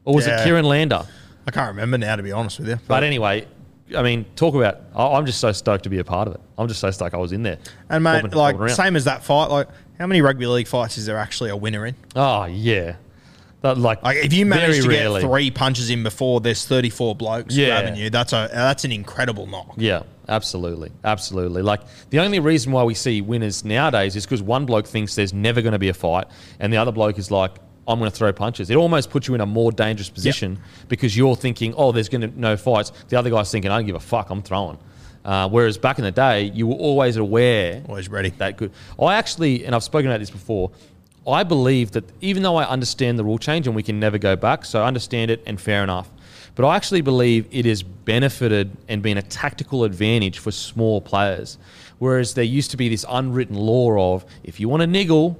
or 0.05 0.13
was 0.15 0.27
Yeah. 0.27 0.39
it 0.41 0.43
Kieran 0.43 0.65
Lander? 0.65 1.05
I 1.47 1.51
can't 1.51 1.69
remember 1.69 1.97
now, 1.97 2.15
to 2.15 2.23
be 2.23 2.31
honest 2.31 2.59
with 2.59 2.69
you. 2.69 2.79
But 2.87 3.03
anyway, 3.03 3.47
I 3.95 4.03
mean, 4.03 4.25
talk 4.35 4.53
about. 4.55 4.81
I- 4.95 5.13
I'm 5.17 5.25
just 5.25 5.39
so 5.39 5.51
stoked 5.51 5.83
to 5.83 5.89
be 5.89 5.99
a 5.99 6.03
part 6.03 6.27
of 6.27 6.35
it. 6.35 6.41
I'm 6.57 6.67
just 6.67 6.79
so 6.79 6.91
stoked 6.91 7.13
I 7.13 7.17
was 7.17 7.31
in 7.31 7.43
there. 7.43 7.57
and 7.89 8.03
mate, 8.03 8.21
Bobbing- 8.21 8.37
like 8.37 8.57
bobbing 8.57 8.73
same 8.75 8.95
as 8.95 9.05
that 9.05 9.23
fight. 9.23 9.49
Like, 9.49 9.67
how 9.99 10.07
many 10.07 10.21
rugby 10.21 10.45
league 10.45 10.67
fights 10.67 10.97
is 10.97 11.05
there 11.05 11.17
actually 11.17 11.49
a 11.49 11.55
winner 11.57 11.85
in? 11.85 11.95
Oh 12.15 12.45
yeah, 12.45 12.95
that 13.61 13.77
like 13.77 14.01
Like, 14.03 14.17
if 14.17 14.31
you 14.33 14.45
manage 14.45 14.83
to 14.83 14.87
rarely. 14.89 15.21
get 15.21 15.27
three 15.27 15.51
punches 15.51 15.89
in 15.89 16.03
before 16.03 16.39
there's 16.39 16.65
34 16.65 17.15
blokes 17.15 17.55
Yeah. 17.55 17.81
grabbing 17.81 17.95
you, 17.99 18.09
that's 18.09 18.31
a 18.33 18.49
that's 18.53 18.83
an 18.85 18.91
incredible 18.91 19.45
knock. 19.47 19.73
Yeah, 19.77 20.03
absolutely, 20.27 20.91
absolutely. 21.03 21.61
Like 21.63 21.81
the 22.11 22.19
only 22.19 22.39
reason 22.39 22.71
why 22.71 22.83
we 22.83 22.93
see 22.93 23.21
winners 23.21 23.65
nowadays 23.65 24.15
is 24.15 24.25
because 24.25 24.41
one 24.41 24.65
bloke 24.65 24.85
thinks 24.87 25.15
there's 25.15 25.33
never 25.33 25.61
going 25.61 25.73
to 25.73 25.79
be 25.79 25.89
a 25.89 25.93
fight, 25.93 26.27
and 26.59 26.71
the 26.71 26.77
other 26.77 26.91
bloke 26.91 27.17
is 27.19 27.31
like, 27.31 27.55
"I'm 27.89 27.99
going 27.99 28.09
to 28.09 28.15
throw 28.15 28.31
punches." 28.31 28.69
It 28.69 28.77
almost 28.77 29.09
puts 29.09 29.27
you 29.27 29.35
in 29.35 29.41
a 29.41 29.45
more 29.45 29.71
dangerous 29.71 30.09
position 30.09 30.59
because 30.87 31.17
you're 31.17 31.35
thinking, 31.35 31.73
"Oh, 31.75 31.91
there's 31.91 32.07
going 32.07 32.21
to 32.21 32.39
no 32.39 32.55
fights." 32.55 32.93
The 33.09 33.17
other 33.17 33.29
guy's 33.29 33.51
thinking, 33.51 33.71
"I 33.71 33.77
don't 33.77 33.87
give 33.87 33.95
a 33.95 33.99
fuck. 33.99 34.29
I'm 34.29 34.41
throwing." 34.41 34.77
Uh, 35.25 35.49
whereas 35.49 35.77
back 35.77 35.99
in 35.99 36.05
the 36.05 36.11
day, 36.11 36.43
you 36.43 36.65
were 36.67 36.75
always 36.75 37.17
aware 37.17 37.83
Always 37.89 38.07
ready. 38.09 38.29
that 38.37 38.55
good. 38.55 38.71
I 39.01 39.15
actually, 39.15 39.65
and 39.65 39.75
I've 39.75 39.83
spoken 39.83 40.07
about 40.09 40.19
this 40.21 40.29
before, 40.29 40.71
I 41.27 41.43
believe 41.43 41.91
that 41.91 42.05
even 42.21 42.41
though 42.43 42.55
I 42.55 42.63
understand 42.65 43.19
the 43.19 43.23
rule 43.25 43.37
change 43.37 43.67
and 43.67 43.75
we 43.75 43.83
can 43.83 43.99
never 43.99 44.17
go 44.17 44.35
back, 44.37 44.63
so 44.63 44.81
I 44.81 44.87
understand 44.87 45.29
it 45.29 45.43
and 45.45 45.59
fair 45.59 45.83
enough, 45.83 46.09
but 46.55 46.65
I 46.65 46.75
actually 46.75 47.01
believe 47.01 47.47
it 47.51 47.65
has 47.65 47.83
benefited 47.83 48.71
and 48.87 49.01
been 49.01 49.17
a 49.17 49.21
tactical 49.21 49.83
advantage 49.83 50.39
for 50.39 50.51
small 50.51 51.01
players. 51.01 51.57
Whereas 51.99 52.33
there 52.33 52.45
used 52.45 52.71
to 52.71 52.77
be 52.77 52.87
this 52.89 53.05
unwritten 53.09 53.55
law 53.55 54.15
of 54.15 54.25
if 54.43 54.59
you 54.59 54.69
want 54.69 54.81
to 54.81 54.87
niggle, 54.87 55.37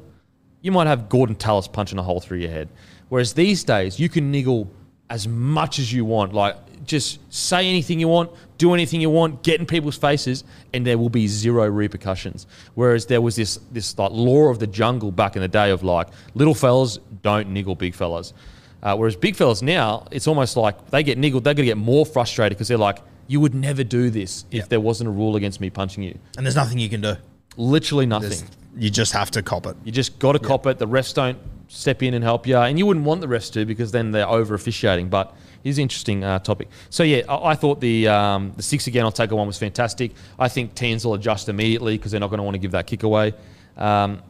you 0.61 0.71
might 0.71 0.87
have 0.87 1.09
Gordon 1.09 1.35
Tallis 1.35 1.67
punching 1.67 1.97
a 1.99 2.03
hole 2.03 2.19
through 2.19 2.39
your 2.39 2.51
head. 2.51 2.69
Whereas 3.09 3.33
these 3.33 3.63
days, 3.63 3.99
you 3.99 4.09
can 4.09 4.31
niggle 4.31 4.69
as 5.09 5.27
much 5.27 5.79
as 5.79 5.91
you 5.91 6.05
want. 6.05 6.33
Like, 6.33 6.55
just 6.85 7.19
say 7.33 7.67
anything 7.67 7.99
you 7.99 8.07
want, 8.07 8.31
do 8.57 8.73
anything 8.73 9.01
you 9.01 9.09
want, 9.09 9.41
get 9.43 9.59
in 9.59 9.65
people's 9.65 9.97
faces, 9.97 10.43
and 10.73 10.85
there 10.85 10.97
will 10.97 11.09
be 11.09 11.27
zero 11.27 11.67
repercussions. 11.67 12.45
Whereas 12.75 13.05
there 13.05 13.21
was 13.21 13.35
this 13.35 13.59
this 13.71 13.97
like 13.97 14.11
law 14.11 14.49
of 14.49 14.59
the 14.59 14.67
jungle 14.67 15.11
back 15.11 15.35
in 15.35 15.41
the 15.41 15.47
day 15.47 15.71
of 15.71 15.83
like 15.83 16.07
little 16.35 16.53
fellas 16.53 16.99
don't 17.21 17.49
niggle 17.49 17.75
big 17.75 17.93
fellas. 17.95 18.33
Uh, 18.81 18.95
whereas 18.95 19.15
big 19.15 19.35
fellas 19.35 19.61
now, 19.61 20.07
it's 20.11 20.27
almost 20.27 20.55
like 20.55 20.89
they 20.89 21.03
get 21.03 21.17
niggled, 21.17 21.43
they're 21.43 21.53
going 21.53 21.65
to 21.65 21.71
get 21.71 21.77
more 21.77 22.05
frustrated 22.05 22.57
because 22.57 22.67
they're 22.69 22.77
like, 22.77 22.99
you 23.27 23.39
would 23.39 23.53
never 23.53 23.83
do 23.83 24.09
this 24.09 24.45
if 24.51 24.57
Yeah. 24.59 24.65
there 24.69 24.79
wasn't 24.79 25.09
a 25.09 25.11
rule 25.11 25.35
against 25.35 25.59
me 25.59 25.69
punching 25.69 26.01
you. 26.03 26.17
And 26.37 26.45
there's 26.45 26.55
nothing 26.55 26.79
you 26.79 26.87
can 26.89 27.01
do. 27.01 27.15
Literally 27.57 28.05
nothing. 28.05 28.29
There's- 28.29 28.43
you 28.77 28.89
just 28.89 29.13
have 29.13 29.31
to 29.31 29.41
cop 29.41 29.65
it. 29.65 29.75
You 29.83 29.91
just 29.91 30.19
got 30.19 30.33
to 30.33 30.39
cop 30.39 30.65
it. 30.67 30.77
The 30.77 30.87
refs 30.87 31.13
don't 31.13 31.37
step 31.67 32.01
in 32.01 32.13
and 32.13 32.23
help 32.23 32.47
you, 32.47 32.57
and 32.57 32.77
you 32.77 32.85
wouldn't 32.85 33.05
want 33.05 33.21
the 33.21 33.27
refs 33.27 33.51
to 33.53 33.65
because 33.65 33.91
then 33.91 34.11
they're 34.11 34.27
over 34.27 34.55
officiating. 34.55 35.09
But 35.09 35.35
it 35.63 35.69
is 35.69 35.77
an 35.77 35.83
interesting 35.83 36.23
uh, 36.23 36.39
topic. 36.39 36.69
So 36.89 37.03
yeah, 37.03 37.23
I, 37.29 37.51
I 37.51 37.55
thought 37.55 37.79
the 37.79 38.07
um, 38.07 38.53
the 38.55 38.63
six 38.63 38.87
again. 38.87 39.05
I'll 39.05 39.11
take 39.11 39.31
a 39.31 39.35
one 39.35 39.47
was 39.47 39.57
fantastic. 39.57 40.11
I 40.37 40.49
think 40.49 40.75
teams 40.75 41.05
will 41.05 41.13
adjust 41.13 41.49
immediately 41.49 41.97
because 41.97 42.11
they're 42.11 42.19
not 42.19 42.29
going 42.29 42.39
to 42.39 42.43
want 42.43 42.55
to 42.55 42.59
give 42.59 42.71
that 42.71 42.87
kick 42.87 43.03
away. 43.03 43.33
Um, 43.77 44.21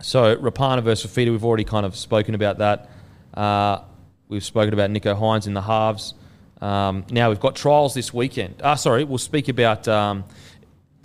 so 0.00 0.36
Rapana 0.36 0.82
versus 0.82 1.10
Fifita, 1.10 1.30
we've 1.30 1.44
already 1.44 1.64
kind 1.64 1.86
of 1.86 1.96
spoken 1.96 2.34
about 2.34 2.58
that. 2.58 2.90
Uh, 3.32 3.80
we've 4.28 4.44
spoken 4.44 4.74
about 4.74 4.90
Nicho 4.90 5.18
Hynes 5.18 5.46
in 5.46 5.54
the 5.54 5.62
halves. 5.62 6.14
Um, 6.60 7.04
now 7.10 7.28
we've 7.28 7.40
got 7.40 7.56
trials 7.56 7.94
this 7.94 8.12
weekend. 8.12 8.60
Ah, 8.62 8.74
sorry, 8.74 9.04
we'll 9.04 9.18
speak 9.18 9.48
about. 9.48 9.86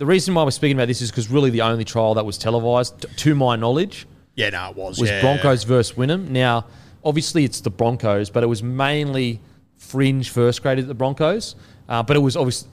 The 0.00 0.06
reason 0.06 0.32
why 0.32 0.44
we're 0.44 0.50
speaking 0.50 0.78
about 0.78 0.88
this 0.88 1.02
is 1.02 1.10
because 1.10 1.28
really 1.28 1.50
the 1.50 1.60
only 1.60 1.84
trial 1.84 2.14
that 2.14 2.24
was 2.24 2.38
televised, 2.38 3.02
t- 3.02 3.08
to 3.16 3.34
my 3.34 3.54
knowledge, 3.54 4.06
Yeah, 4.34 4.48
no, 4.48 4.70
it 4.70 4.74
was. 4.74 4.98
was 4.98 5.10
yeah. 5.10 5.20
Broncos 5.20 5.64
versus 5.64 5.94
Wynnum. 5.94 6.30
Now, 6.30 6.64
obviously, 7.04 7.44
it's 7.44 7.60
the 7.60 7.68
Broncos, 7.68 8.30
but 8.30 8.42
it 8.42 8.46
was 8.46 8.62
mainly 8.62 9.40
fringe 9.76 10.30
first 10.30 10.62
grade 10.62 10.78
at 10.78 10.88
the 10.88 10.94
Broncos. 10.94 11.54
Uh, 11.86 12.02
but 12.02 12.16
it 12.16 12.20
was 12.20 12.34
obviously 12.34 12.70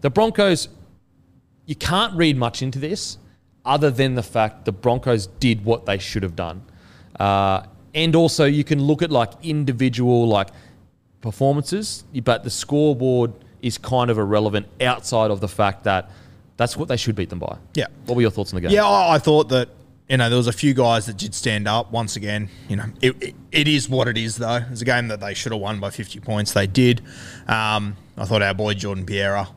the 0.00 0.08
Broncos. 0.08 0.68
You 1.66 1.74
can't 1.74 2.14
read 2.16 2.38
much 2.38 2.62
into 2.62 2.78
this, 2.78 3.18
other 3.66 3.90
than 3.90 4.14
the 4.14 4.22
fact 4.22 4.64
the 4.64 4.72
Broncos 4.72 5.26
did 5.26 5.66
what 5.66 5.84
they 5.84 5.98
should 5.98 6.22
have 6.22 6.34
done, 6.34 6.62
uh, 7.20 7.64
and 7.94 8.16
also 8.16 8.46
you 8.46 8.64
can 8.64 8.80
look 8.82 9.02
at 9.02 9.10
like 9.10 9.32
individual 9.42 10.26
like 10.26 10.48
performances, 11.20 12.04
but 12.24 12.42
the 12.42 12.48
scoreboard 12.48 13.34
is 13.60 13.76
kind 13.76 14.10
of 14.10 14.16
irrelevant 14.16 14.66
outside 14.80 15.30
of 15.30 15.40
the 15.40 15.48
fact 15.48 15.84
that 15.84 16.10
that's 16.56 16.76
what 16.76 16.88
they 16.88 16.96
should 16.96 17.16
beat 17.16 17.30
them 17.30 17.38
by. 17.38 17.58
Yeah. 17.74 17.86
What 18.06 18.16
were 18.16 18.22
your 18.22 18.30
thoughts 18.30 18.52
on 18.52 18.56
the 18.56 18.60
game? 18.62 18.70
Yeah, 18.70 18.84
I, 18.86 19.14
I 19.14 19.18
thought 19.18 19.48
that 19.50 19.68
you 20.08 20.16
know 20.18 20.28
there 20.28 20.36
was 20.36 20.46
a 20.46 20.52
few 20.52 20.74
guys 20.74 21.06
that 21.06 21.16
did 21.16 21.34
stand 21.34 21.66
up. 21.66 21.90
Once 21.92 22.16
again, 22.16 22.48
you 22.68 22.76
know 22.76 22.84
it, 23.00 23.22
it, 23.22 23.34
it 23.52 23.68
is 23.68 23.88
what 23.88 24.08
it 24.08 24.16
is 24.18 24.36
though. 24.36 24.60
It's 24.70 24.82
a 24.82 24.84
game 24.84 25.08
that 25.08 25.20
they 25.20 25.34
should 25.34 25.52
have 25.52 25.60
won 25.60 25.80
by 25.80 25.90
50 25.90 26.20
points. 26.20 26.52
They 26.52 26.66
did. 26.66 27.00
Um, 27.48 27.96
I 28.16 28.24
thought 28.24 28.42
our 28.42 28.54
boy 28.54 28.74
Jordan 28.74 29.06
Pereira 29.06 29.48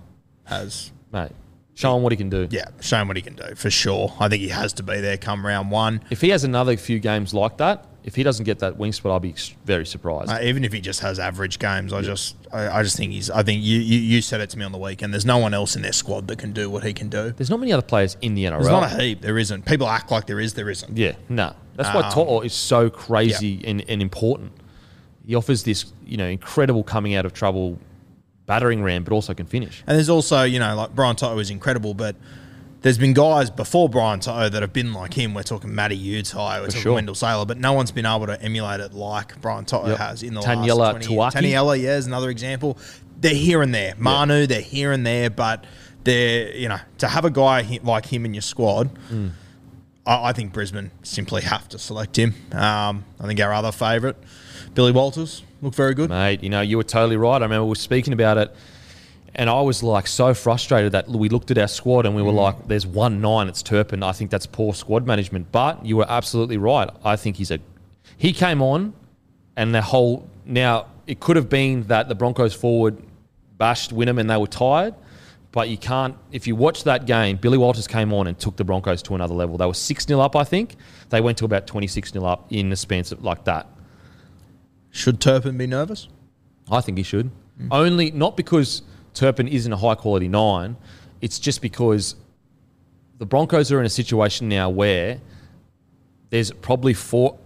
has 0.46 0.92
mate. 1.12 1.32
Show 1.76 1.96
him 1.96 2.02
what 2.02 2.12
he 2.12 2.18
can 2.18 2.30
do. 2.32 2.48
yeah 2.50 2.70
show 2.82 2.98
him 3.00 3.08
what 3.08 3.18
he 3.18 3.22
can 3.22 3.36
do 3.36 3.54
for 3.56 3.70
sure. 3.70 4.12
I 4.20 4.30
think 4.30 4.42
he 4.42 4.50
has 4.50 4.74
to 4.74 4.84
be 4.84 5.00
there 5.00 5.18
come 5.18 5.46
round 5.46 5.70
one. 5.70 6.04
If 6.10 6.22
he 6.22 6.30
has 6.30 6.44
another 6.44 6.76
few 6.78 6.98
games 7.00 7.36
like 7.36 7.58
that, 7.58 7.86
if 8.08 8.16
he 8.16 8.24
doesn't 8.24 8.46
get 8.46 8.60
that 8.60 8.78
wing 8.78 8.94
spot, 8.94 9.12
I'll 9.12 9.20
be 9.20 9.36
very 9.66 9.86
surprised. 9.86 10.32
Uh, 10.32 10.40
even 10.42 10.64
if 10.64 10.72
he 10.72 10.80
just 10.80 11.02
has 11.02 11.20
average 11.20 11.60
games, 11.60 11.92
I 11.92 12.02
just 12.02 12.38
I, 12.54 12.80
I 12.80 12.82
just 12.84 12.96
think 12.96 13.12
he's. 13.12 13.30
I 13.30 13.44
think 13.44 13.62
you, 13.62 13.80
you 13.80 14.00
you 14.00 14.22
said 14.22 14.40
it 14.40 14.50
to 14.52 14.58
me 14.58 14.64
on 14.64 14.72
the 14.72 14.78
weekend. 14.78 15.14
There's 15.14 15.26
no 15.26 15.38
one 15.38 15.54
else 15.54 15.76
in 15.76 15.82
their 15.82 15.92
squad 15.92 16.28
that 16.30 16.40
can 16.40 16.54
do 16.54 16.70
what 16.70 16.86
he 16.86 16.94
can 16.94 17.10
do. 17.10 17.32
There's 17.32 17.50
not 17.50 17.60
many 17.60 17.74
other 17.74 17.86
players 17.86 18.16
in 18.22 18.34
the 18.34 18.46
NRL. 18.46 18.52
There's 18.62 18.68
not 18.70 18.92
a 18.94 18.96
heap. 19.04 19.22
There 19.22 19.38
isn't. 19.38 19.66
People 19.66 19.88
act 19.88 20.10
like 20.10 20.26
there 20.26 20.40
is. 20.40 20.54
There 20.54 20.70
isn't. 20.70 20.98
yeah, 20.98 21.16
no. 21.28 21.54
That's 21.76 21.94
why 21.94 22.02
Um, 22.08 22.12
To'o 22.14 22.42
is 22.42 22.54
so 22.54 22.90
crazy 22.90 23.62
and, 23.68 23.84
and 23.90 24.02
important. 24.02 24.54
He 25.26 25.36
offers 25.36 25.64
this, 25.64 25.92
you 26.06 26.16
know, 26.16 26.28
incredible 26.28 26.84
coming 26.84 27.14
out 27.14 27.26
of 27.26 27.34
trouble 27.34 27.78
battering 28.46 28.82
ram, 28.82 29.04
but 29.04 29.12
also 29.12 29.34
can 29.34 29.46
finish. 29.46 29.84
And 29.86 29.98
there's 29.98 30.08
also, 30.10 30.44
you 30.44 30.60
know, 30.60 30.74
like 30.78 30.96
Brian 30.96 31.18
To'o 31.18 31.38
is 31.40 31.50
incredible, 31.52 31.94
but 31.94 32.16
there's 32.82 32.98
been 32.98 33.14
guys 33.14 33.50
before 33.50 33.90
Brian 33.90 34.20
To'o 34.20 34.50
that 34.50 34.62
have 34.62 34.74
been 34.74 34.94
like 34.94 35.14
him. 35.14 35.34
We're 35.34 35.44
talking 35.44 35.74
Matty 35.74 35.98
Utai, 35.98 36.62
we're 36.62 36.68
talking 36.68 36.82
sure. 36.82 36.94
Wendell 36.94 37.16
Sailor, 37.16 37.46
but 37.46 37.58
no 37.58 37.74
one's 37.74 37.92
been 37.92 38.06
able 38.06 38.28
to 38.28 38.42
emulate 38.42 38.80
it 38.80 38.94
like 38.94 39.40
Brian 39.42 39.66
To'o 39.66 39.88
Yep. 39.88 39.98
has 39.98 40.24
in 40.24 40.34
the 40.36 40.42
Taniela 40.42 40.78
last 40.78 41.06
20 41.08 41.14
years. 41.14 41.34
Taniela, 41.34 41.82
yeah, 41.82 41.98
is 41.98 42.08
another 42.08 42.30
example. 42.30 42.78
They're 43.20 43.34
here 43.34 43.62
and 43.62 43.74
there. 43.74 43.94
Manu, 43.98 44.46
they're 44.46 44.62
here 44.62 44.92
and 44.92 45.06
there, 45.06 45.30
but 45.30 45.66
they're, 46.04 46.56
you 46.56 46.70
know, 46.70 46.78
to 47.00 47.08
have 47.08 47.26
a 47.26 47.32
guy 47.32 47.80
like 47.84 48.06
him 48.06 48.26
in 48.26 48.34
your 48.34 48.42
squad, 48.42 48.90
Mm. 49.12 49.32
I, 50.06 50.30
I 50.30 50.34
think 50.34 50.54
Brisbane 50.54 50.92
simply 51.04 51.42
have 51.42 51.68
to 51.70 51.80
select 51.80 52.18
him. 52.18 52.34
Um, 52.54 53.04
I 53.20 53.26
think 53.28 53.42
our 53.42 53.52
other 53.54 53.72
favourite, 53.74 54.16
Billy 54.74 54.92
Walters, 54.92 55.44
looked 55.62 55.76
very 55.76 55.94
good. 55.96 56.10
Mate, 56.10 56.44
you 56.44 56.50
know, 56.50 56.62
you 56.62 56.78
were 56.78 56.84
totally 56.84 57.18
right. 57.18 57.42
I 57.42 57.46
remember 57.46 57.64
we 57.66 57.70
were 57.70 57.76
speaking 57.76 58.14
about 58.14 58.38
it, 58.38 58.56
and 59.36 59.50
I 59.50 59.62
was 59.62 59.84
like 59.84 60.08
so 60.08 60.34
frustrated 60.34 60.94
that 60.94 61.08
we 61.10 61.30
looked 61.30 61.52
at 61.52 61.58
our 61.58 61.68
squad 61.68 62.06
and 62.06 62.16
we 62.16 62.22
were 62.22 62.32
mm. 62.32 62.36
like, 62.36 62.68
there's 62.68 62.88
one 62.88 63.22
nine, 63.22 63.48
it's 63.48 63.62
Turpin. 63.62 64.04
I 64.04 64.12
think 64.12 64.32
that's 64.32 64.46
poor 64.46 64.74
squad 64.74 65.06
management. 65.06 65.52
But 65.52 65.86
you 65.86 65.98
were 65.98 66.06
absolutely 66.10 66.58
right. 66.58 66.90
I 67.04 67.16
think 67.16 67.36
he's 67.36 67.52
a. 67.52 67.60
He 68.18 68.34
came 68.34 68.62
on, 68.62 68.94
and 69.56 69.74
the 69.74 69.82
whole. 69.82 70.30
Now, 70.46 70.88
it 71.06 71.20
could 71.20 71.36
have 71.36 71.50
been 71.50 71.84
that 71.84 72.08
the 72.08 72.16
Broncos 72.16 72.54
forward 72.54 73.02
bashed 73.58 73.94
Wynnum 73.94 74.20
and 74.20 74.30
they 74.30 74.38
were 74.38 74.48
tired. 74.48 74.96
But 75.52 75.70
you 75.70 75.78
can't, 75.78 76.16
if 76.32 76.46
you 76.46 76.56
watch 76.56 76.84
that 76.84 77.06
game, 77.06 77.38
Billy 77.38 77.58
Walters 77.58 77.88
came 77.88 78.14
on 78.14 78.28
and 78.28 78.38
took 78.38 78.58
the 78.58 78.64
Broncos 78.64 79.02
to 79.04 79.16
another 79.16 79.34
level. 79.34 79.58
They 79.58 79.66
were 79.66 79.74
6 79.74 80.06
0 80.06 80.20
up, 80.20 80.36
I 80.36 80.44
think. 80.44 80.76
They 81.10 81.22
went 81.22 81.38
to 81.40 81.46
about 81.46 81.66
26 81.66 82.12
0 82.12 82.26
up 82.26 82.52
in 82.52 82.70
the 82.70 82.76
span 82.76 83.00
of 83.12 83.24
like 83.24 83.46
that. 83.46 83.68
Should 84.92 85.20
Turpin 85.20 85.58
be 85.58 85.66
nervous? 85.66 86.10
I 86.70 86.82
think 86.82 86.98
he 86.98 87.04
should. 87.04 87.32
Mm. 87.60 87.70
Only 87.72 88.12
not 88.12 88.38
because 88.38 88.84
Turpin 89.18 89.48
isn't 89.48 89.72
a 89.72 89.78
high 89.78 89.96
quality 89.96 90.28
nine. 90.28 90.78
It's 91.22 91.40
just 91.40 91.62
because 91.62 92.16
the 93.18 93.26
Broncos 93.26 93.72
are 93.72 93.80
in 93.80 93.86
a 93.86 93.90
situation 93.90 94.48
now 94.48 94.70
where 94.70 95.20
there's 96.30 96.52
probably 96.52 96.94
four. 96.94 97.38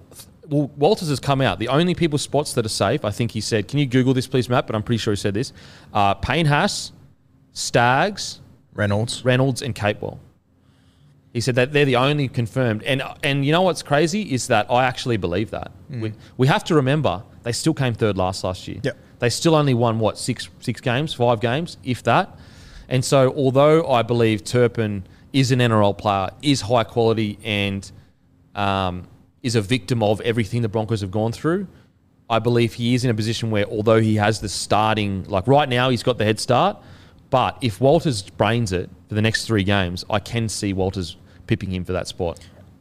Well, 0.50 0.70
Walters 0.76 1.08
has 1.08 1.22
come 1.22 1.40
out. 1.40 1.60
The 1.60 1.70
only 1.70 1.96
people 1.96 2.18
spots 2.18 2.54
that 2.56 2.66
are 2.66 2.70
safe, 2.70 3.06
I 3.06 3.12
think 3.12 3.32
he 3.32 3.40
said. 3.40 3.70
Can 3.70 3.80
you 3.80 3.86
Google 3.86 4.14
this, 4.14 4.28
please, 4.28 4.50
Matt? 4.50 4.68
But 4.68 4.76
I'm 4.76 4.84
pretty 4.84 4.98
sure 4.98 5.14
he 5.14 5.16
said 5.16 5.34
this. 5.34 5.54
Uh, 5.94 6.14
Payne 6.16 6.46
Haas, 6.46 6.92
Staggs, 7.54 8.42
Reynolds. 8.74 9.24
Reynolds, 9.24 9.62
and 9.62 9.74
Capewell. 9.74 10.20
He 11.32 11.40
said 11.40 11.56
that 11.56 11.72
they're 11.72 11.86
the 11.86 11.96
only 11.96 12.28
confirmed. 12.28 12.84
And 12.84 13.02
and 13.24 13.46
you 13.46 13.54
know 13.54 13.62
what's 13.62 13.82
crazy 13.82 14.34
is 14.34 14.48
that 14.48 14.70
I 14.70 14.84
actually 14.84 15.16
believe 15.16 15.52
that. 15.52 15.72
We, 15.90 16.12
we 16.36 16.48
have 16.48 16.66
to 16.66 16.76
remember 16.76 17.24
they 17.44 17.54
still 17.54 17.74
came 17.74 17.94
third 17.94 18.18
last 18.18 18.44
last 18.44 18.68
year. 18.68 18.80
Yep. 18.84 18.98
They 19.22 19.30
still 19.30 19.56
only 19.56 19.76
won 19.76 20.00
what 20.00 20.18
six 20.18 20.50
six 20.62 20.82
games, 20.82 21.14
five 21.14 21.40
games, 21.40 21.78
if 21.84 22.02
that. 22.04 22.36
And 22.90 23.06
so, 23.06 23.32
although 23.38 23.88
I 23.88 24.02
believe 24.02 24.44
Turpin 24.44 25.06
is 25.32 25.52
an 25.52 25.60
NRL 25.60 25.96
player, 25.96 26.32
is 26.42 26.62
high 26.62 26.84
quality, 26.84 27.38
and 27.44 27.90
um, 28.56 29.08
is 29.44 29.56
a 29.56 29.62
victim 29.62 30.02
of 30.02 30.22
everything 30.22 30.64
the 30.64 30.70
Broncos 30.70 31.02
have 31.02 31.12
gone 31.12 31.32
through, 31.32 31.68
I 32.32 32.40
believe 32.40 32.74
he 32.74 32.96
is 32.96 33.06
in 33.06 33.12
a 33.12 33.14
position 33.14 33.52
where, 33.52 33.66
although 33.68 34.02
he 34.02 34.16
has 34.16 34.42
the 34.42 34.50
starting, 34.50 35.24
like 35.26 35.46
right 35.48 35.70
now, 35.70 35.92
he's 35.92 36.02
got 36.02 36.18
the 36.18 36.26
head 36.26 36.40
start. 36.40 36.78
But 37.30 37.60
if 37.62 37.80
Walters 37.80 38.24
brains 38.24 38.74
it 38.74 38.90
for 39.08 39.14
the 39.14 39.22
next 39.22 39.46
three 39.46 39.64
games, 39.64 40.04
I 40.10 40.18
can 40.18 40.50
see 40.50 40.74
Walters 40.74 41.16
pipping 41.46 41.72
him 41.72 41.86
for 41.86 41.94
that 41.94 42.08
spot. 42.08 42.40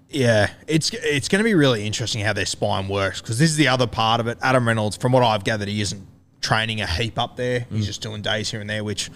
Yeah, 0.08 0.50
it's 0.66 0.90
it's 0.94 1.28
going 1.28 1.40
to 1.40 1.44
be 1.44 1.54
really 1.54 1.86
interesting 1.86 2.24
how 2.24 2.32
their 2.32 2.46
spine 2.46 2.88
works 2.88 3.20
because 3.20 3.38
this 3.38 3.50
is 3.50 3.56
the 3.56 3.68
other 3.68 3.86
part 3.86 4.20
of 4.20 4.26
it. 4.26 4.38
Adam 4.40 4.66
Reynolds, 4.66 4.96
from 4.96 5.12
what 5.12 5.22
I've 5.22 5.44
gathered, 5.44 5.68
he 5.68 5.82
isn't 5.82 6.09
training 6.40 6.80
a 6.80 6.86
heap 6.86 7.18
up 7.18 7.36
there. 7.36 7.66
He's 7.70 7.86
just 7.86 8.00
doing 8.02 8.22
days 8.22 8.50
here 8.50 8.60
and 8.60 8.68
there, 8.70 8.82
which 8.84 9.10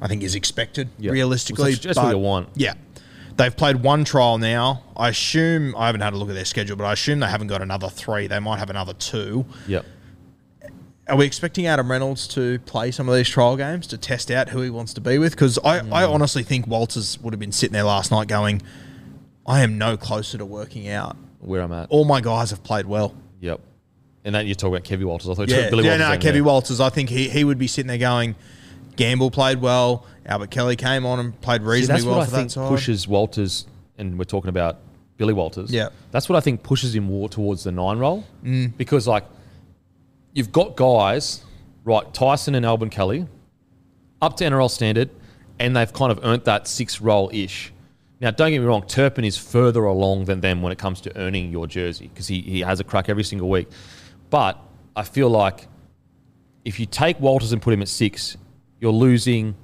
I 0.00 0.08
think 0.08 0.22
is 0.22 0.34
expected 0.34 0.88
Mm. 0.88 1.04
Yeah. 1.04 1.10
realistically. 1.12 1.74
That's- 1.74 1.96
what 1.96 2.10
you 2.10 2.18
want. 2.18 2.48
Yeah, 2.54 2.74
they've 3.36 3.54
played 3.56 3.76
one 3.76 4.04
trial 4.04 4.38
now. 4.38 4.82
I 4.96 5.08
assume 5.10 5.74
I 5.76 5.86
haven't 5.86 6.00
had 6.00 6.12
a 6.14 6.16
look 6.16 6.28
at 6.28 6.34
their 6.34 6.44
schedule, 6.44 6.76
but 6.76 6.84
I 6.84 6.92
assume 6.94 7.20
they 7.20 7.26
haven't 7.28 7.48
got 7.48 7.60
another 7.62 7.88
three. 7.88 8.26
They 8.26 8.38
might 8.38 8.58
have 8.58 8.70
another 8.70 8.94
two. 8.94 9.44
Yep. 9.68 9.84
Are 11.08 11.16
we 11.16 11.26
expecting 11.26 11.66
Adam 11.66 11.90
Reynolds 11.90 12.28
to 12.28 12.60
play 12.60 12.92
some 12.92 13.08
of 13.08 13.14
these 13.16 13.28
trial 13.28 13.56
games 13.56 13.86
to 13.88 13.98
test 13.98 14.30
out 14.30 14.50
who 14.50 14.60
he 14.62 14.70
wants 14.70 14.94
to 14.94 15.00
be 15.00 15.18
with? 15.18 15.32
Because 15.32 15.58
I, 15.64 15.78
I 15.78 15.82
Mm. 16.04 16.10
honestly 16.14 16.44
think 16.44 16.68
Walters 16.68 17.18
would 17.20 17.32
have 17.34 17.40
been 17.40 17.50
sitting 17.52 17.72
there 17.72 17.82
last 17.82 18.12
night 18.12 18.28
going, 18.28 18.62
I 19.46 19.60
am 19.62 19.76
no 19.76 19.96
closer 19.96 20.38
to 20.38 20.44
working 20.46 20.88
out. 20.88 21.16
Where 21.40 21.62
I'm 21.62 21.72
at. 21.72 21.88
All 21.90 22.04
my 22.04 22.20
guys 22.20 22.50
have 22.50 22.62
played 22.62 22.86
well. 22.86 23.14
Yep. 23.40 23.60
And 24.24 24.34
then 24.34 24.46
you 24.46 24.54
talk 24.54 24.68
about 24.68 24.84
Kevy 24.84 25.04
Walters. 25.04 25.28
I 25.30 25.34
thought 25.34 25.48
you 25.48 25.56
were 25.56 25.62
Yeah, 25.62 25.70
Billy 25.70 25.84
yeah 25.84 25.90
Walters. 25.92 26.06
no, 26.08 26.16
then, 26.32 26.34
Kevy. 26.42 26.44
Walters, 26.44 26.80
I 26.80 26.88
think 26.90 27.08
he, 27.08 27.28
he 27.28 27.42
would 27.44 27.58
be 27.58 27.66
sitting 27.66 27.88
there 27.88 27.96
going, 27.98 28.34
Gamble 28.96 29.30
played 29.30 29.60
well. 29.60 30.04
Albert 30.26 30.50
Kelly 30.50 30.76
came 30.76 31.06
on 31.06 31.18
and 31.20 31.40
played 31.40 31.62
See, 31.62 31.66
reasonably 31.66 32.00
that's 32.02 32.06
well 32.06 32.16
what 32.18 32.22
I 32.22 32.30
for 32.30 32.36
think 32.36 32.48
that 32.48 32.54
side. 32.54 32.68
pushes 32.68 33.08
Walters, 33.08 33.66
and 33.96 34.18
we're 34.18 34.24
talking 34.24 34.50
about 34.50 34.78
Billy 35.16 35.32
Walters. 35.32 35.70
Yeah. 35.72 35.88
that's 36.10 36.28
what 36.28 36.36
I 36.36 36.40
think 36.40 36.62
pushes 36.62 36.94
him 36.94 37.04
more 37.04 37.28
towards 37.28 37.64
the 37.64 37.72
nine 37.72 37.98
role 37.98 38.24
Mm. 38.44 38.76
because 38.76 39.06
like 39.08 39.24
you've 40.34 40.52
got 40.52 40.76
guys 40.76 41.42
right, 41.84 42.12
Tyson 42.14 42.54
and 42.54 42.64
Albert 42.66 42.90
Kelly, 42.90 43.26
up 44.22 44.36
to 44.36 44.44
NRL 44.44 44.70
standard, 44.70 45.08
and 45.58 45.74
they've 45.74 45.92
kind 45.92 46.12
of 46.12 46.20
earned 46.24 46.44
that 46.44 46.68
six 46.68 47.00
role 47.00 47.30
ish. 47.32 47.72
Now, 48.20 48.30
don't 48.30 48.50
get 48.50 48.58
me 48.60 48.66
wrong, 48.66 48.82
Turpin 48.86 49.24
is 49.24 49.38
further 49.38 49.84
along 49.84 50.26
than 50.26 50.40
them 50.42 50.60
when 50.60 50.72
it 50.72 50.78
comes 50.78 51.00
to 51.02 51.16
earning 51.18 51.50
your 51.50 51.66
jersey 51.66 52.08
because 52.08 52.26
he, 52.28 52.42
he 52.42 52.60
has 52.60 52.78
a 52.80 52.84
crack 52.84 53.08
every 53.08 53.24
single 53.24 53.48
week. 53.48 53.68
But 54.30 54.58
I 54.96 55.02
feel 55.02 55.28
like 55.28 55.66
if 56.64 56.78
you 56.80 56.86
take 56.86 57.18
Walters 57.20 57.52
and 57.52 57.60
put 57.60 57.74
him 57.74 57.82
at 57.82 57.88
six, 57.88 58.36
you're 58.80 58.92
losing. 58.92 59.56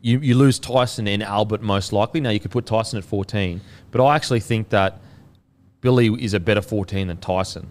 You, 0.00 0.20
you 0.20 0.36
lose 0.36 0.60
Tyson 0.60 1.08
and 1.08 1.24
Albert 1.24 1.60
most 1.60 1.92
likely. 1.92 2.20
Now 2.20 2.30
you 2.30 2.38
could 2.38 2.52
put 2.52 2.66
Tyson 2.66 2.98
at 2.98 3.04
14, 3.04 3.60
but 3.90 4.00
I 4.04 4.14
actually 4.14 4.38
think 4.38 4.68
that 4.68 5.00
Billy 5.80 6.06
is 6.22 6.34
a 6.34 6.40
better 6.40 6.62
14 6.62 7.08
than 7.08 7.16
Tyson. 7.16 7.68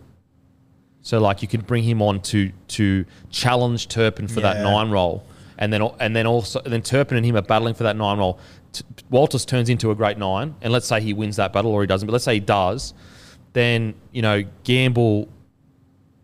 So 1.01 1.19
like 1.19 1.41
you 1.41 1.47
could 1.47 1.65
bring 1.65 1.83
him 1.83 2.01
on 2.01 2.19
to 2.23 2.51
to 2.69 3.05
challenge 3.29 3.87
Turpin 3.87 4.27
for 4.27 4.41
that 4.41 4.61
nine 4.61 4.89
role, 4.89 5.25
and 5.57 5.71
then 5.71 5.81
and 6.01 6.13
then 6.13 6.27
also 6.27 6.59
then 6.59 6.81
Turpin 6.81 7.15
and 7.15 7.25
him 7.25 7.37
are 7.37 7.41
battling 7.41 7.75
for 7.75 7.83
that 7.83 7.95
nine 7.95 8.17
role. 8.17 8.39
T- 8.73 8.83
Walters 9.09 9.45
turns 9.45 9.69
into 9.69 9.89
a 9.91 9.95
great 9.95 10.17
nine, 10.17 10.55
and 10.61 10.73
let's 10.73 10.85
say 10.85 10.99
he 10.99 11.13
wins 11.13 11.37
that 11.37 11.53
battle 11.53 11.71
or 11.71 11.79
he 11.79 11.87
doesn't, 11.87 12.07
but 12.07 12.11
let's 12.11 12.25
say 12.25 12.33
he 12.33 12.39
does, 12.41 12.93
then 13.57 13.95
you 14.11 14.21
know 14.21 14.43
Gamble, 14.63 15.27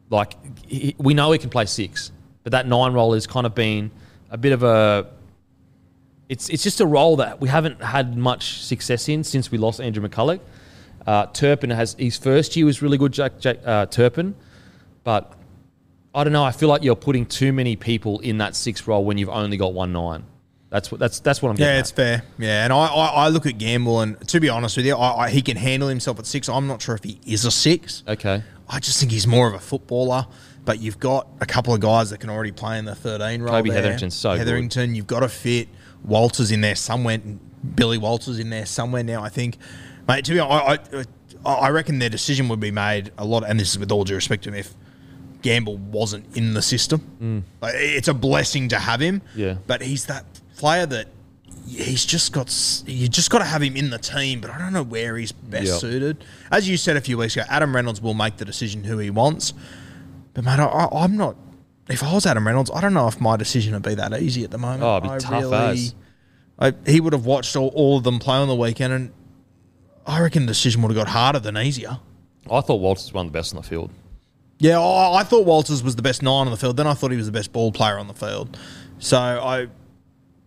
like 0.10 0.36
he, 0.66 0.96
we 0.98 1.14
know 1.14 1.32
he 1.32 1.40
can 1.40 1.50
play 1.50 1.66
six, 1.66 2.12
but 2.44 2.52
that 2.52 2.68
nine 2.68 2.94
role 2.94 3.14
has 3.14 3.26
kind 3.28 3.46
of 3.46 3.56
been 3.56 3.92
a 4.30 4.38
bit 4.38 4.52
of 4.52 4.64
a. 4.64 5.08
It's 6.30 6.50
it's 6.50 6.64
just 6.64 6.80
a 6.80 6.86
role 6.86 7.18
that 7.18 7.42
we 7.42 7.50
haven't 7.50 7.82
had 7.82 8.16
much 8.16 8.64
success 8.64 9.10
in 9.10 9.24
since 9.24 9.52
we 9.52 9.58
lost 9.58 9.82
Andrew 9.82 10.08
McCullough. 10.08 10.40
Uh, 11.06 11.26
Turpin 11.28 11.70
has 11.70 11.96
his 12.00 12.18
first 12.18 12.56
year 12.56 12.66
was 12.66 12.82
really 12.82 12.98
good, 12.98 13.12
Jack, 13.12 13.40
Jack 13.40 13.58
uh, 13.66 13.86
Turpin, 13.88 14.36
but 15.04 15.34
I 16.16 16.24
don't 16.24 16.34
know. 16.34 16.44
I 16.44 16.52
feel 16.52 16.70
like 16.70 16.84
you're 16.84 16.96
putting 16.96 17.26
too 17.26 17.52
many 17.52 17.76
people 17.76 18.20
in 18.20 18.38
that 18.38 18.56
six 18.56 18.88
role 18.88 19.04
when 19.04 19.18
you've 19.18 19.30
only 19.30 19.58
got 19.58 19.74
one 19.74 19.92
nine. 19.92 20.24
That's 20.74 20.92
what 20.92 21.00
that's 21.00 21.20
that's 21.20 21.40
what 21.40 21.50
I'm. 21.50 21.56
Getting 21.56 21.76
yeah, 21.76 21.80
it's 21.80 21.92
at. 21.92 21.96
fair. 21.96 22.24
Yeah, 22.40 22.64
and 22.64 22.74
I, 22.74 22.88
I, 22.88 23.06
I 23.26 23.28
look 23.28 23.46
at 23.46 23.60
Gamble, 23.60 24.00
and 24.00 24.28
to 24.28 24.40
be 24.40 24.50
honest 24.50 24.76
with 24.76 24.88
you, 24.88 24.96
I, 24.96 25.26
I, 25.26 25.30
he 25.30 25.44
can 25.44 25.56
handle 25.56 25.88
himself 25.88 26.18
at 26.18 26.26
six. 26.26 26.50
I'm 26.50 26.66
not 26.66 26.82
sure 26.82 26.96
if 26.96 27.04
he 27.04 27.20
is 27.28 27.46
a 27.46 27.52
six. 27.52 28.04
okay. 28.08 28.42
I 28.68 28.80
just 28.80 29.00
think 29.00 29.12
he's 29.12 29.28
more 29.28 29.48
of 29.48 29.54
a 29.54 29.60
footballer. 29.60 30.26
But 30.66 30.80
you've 30.80 30.98
got 30.98 31.28
a 31.42 31.46
couple 31.46 31.76
of 31.76 31.82
guys 31.82 32.10
that 32.10 32.22
can 32.22 32.30
already 32.30 32.54
play 32.54 32.80
in 32.80 32.86
the 32.86 32.96
13 32.96 33.42
role. 33.42 33.52
Kobe 33.52 33.70
there. 33.70 33.82
Hetherington's 33.82 34.16
so 34.16 34.32
good. 34.32 34.40
Hetherington, 34.40 34.96
you've 34.96 35.06
got 35.06 35.20
to 35.20 35.30
fit. 35.30 35.68
Walters 36.06 36.52
in 36.52 36.62
there 36.62 36.76
somewhere. 36.76 37.20
Billy 37.76 37.98
Walters 38.00 38.40
in 38.40 38.50
there 38.50 38.66
somewhere 38.66 39.04
now. 39.04 39.22
I 39.22 39.30
think, 39.30 39.58
mate. 40.08 40.26
To 40.26 40.32
be 40.32 40.40
honest, 40.40 40.90
I, 41.46 41.52
I, 41.52 41.54
I 41.54 41.70
reckon 41.70 42.00
their 42.00 42.10
decision 42.10 42.48
would 42.48 42.62
be 42.62 42.72
made 42.72 43.12
a 43.18 43.26
lot. 43.26 43.44
And 43.48 43.60
this 43.60 43.72
is 43.72 43.78
with 43.78 43.92
all 43.92 44.06
due 44.06 44.16
respect 44.16 44.46
to 44.46 44.50
him, 44.50 44.56
if 44.56 44.74
Gamble 45.44 45.78
wasn't 45.78 46.36
in 46.36 46.54
the 46.54 46.62
system, 46.64 47.44
like, 47.62 47.74
it's 47.76 48.08
a 48.08 48.14
blessing 48.14 48.70
to 48.70 48.80
have 48.80 49.02
him. 49.02 49.20
Mm. 49.20 49.24
Yeah. 49.36 49.56
But 49.68 49.82
he's 49.82 50.06
that 50.08 50.26
player 50.58 50.86
that 50.86 51.08
he's 51.68 52.06
just 52.06 52.34
got. 52.34 52.48
You 52.86 53.08
just 53.08 53.30
got 53.30 53.40
to 53.40 53.46
have 53.46 53.62
him 53.62 53.76
in 53.76 53.90
the 53.90 53.98
team. 53.98 54.42
But 54.42 54.52
I 54.52 54.58
don't 54.58 54.74
know 54.74 54.84
where 54.84 55.18
he's 55.18 55.32
best 55.32 55.66
Yep. 55.66 55.80
suited. 55.80 56.24
As 56.52 56.68
you 56.70 56.78
said 56.78 56.98
a 56.98 57.02
few 57.02 57.18
weeks 57.18 57.36
ago, 57.36 57.46
Adam 57.50 57.76
Reynolds 57.76 58.02
will 58.02 58.14
make 58.14 58.38
the 58.38 58.46
decision 58.46 58.84
who 58.84 58.98
he 58.98 59.10
wants. 59.10 59.54
But 60.34 60.44
mate, 60.46 60.60
I, 60.60 60.88
I'm 60.92 61.16
not. 61.18 61.36
If 61.90 62.02
I 62.02 62.14
was 62.14 62.26
Adam 62.26 62.48
Reynolds, 62.48 62.72
I 62.74 62.80
don't 62.82 62.94
know 62.94 63.08
if 63.08 63.20
my 63.20 63.36
decision 63.36 63.74
would 63.74 63.84
be 63.84 63.96
that 63.96 64.14
easy 64.22 64.44
at 64.44 64.52
the 64.52 64.58
moment. 64.58 64.84
Oh, 64.84 64.98
it'd 64.98 65.04
be 65.04 65.10
I 65.10 65.18
tough 65.20 65.52
as. 65.54 65.96
I, 66.58 66.74
he 66.86 67.02
would 67.02 67.14
have 67.14 67.26
watched 67.26 67.56
all, 67.56 67.70
all 67.76 67.98
of 67.98 68.04
them 68.04 68.20
play 68.20 68.38
on 68.38 68.48
the 68.48 68.56
weekend, 68.56 68.94
and 68.94 69.12
I 70.08 70.22
reckon 70.22 70.44
the 70.46 70.54
decision 70.54 70.82
would 70.82 70.96
have 70.96 71.06
got 71.06 71.12
harder 71.12 71.40
than 71.40 71.58
easier. 71.58 72.00
I 72.50 72.62
thought 72.62 72.76
Walters 72.76 73.06
was 73.06 73.14
one 73.14 73.26
of 73.26 73.34
the 73.34 73.38
best 73.38 73.54
on 73.56 73.62
the 73.62 73.68
field. 73.68 73.90
Yeah, 74.60 74.80
I, 74.80 75.20
I 75.20 75.24
thought 75.24 75.46
Walters 75.46 75.84
was 75.84 75.96
the 75.96 76.02
best 76.02 76.22
nine 76.22 76.46
on 76.46 76.52
the 76.52 76.58
field. 76.58 76.78
Then 76.78 76.88
I 76.88 76.94
thought 76.94 77.12
he 77.12 77.18
was 77.18 77.26
the 77.26 77.32
best 77.34 77.52
ball 77.52 77.72
player 77.72 77.98
on 77.98 78.08
the 78.08 78.14
field. 78.14 78.58
So 79.00 79.18
I, 79.18 79.68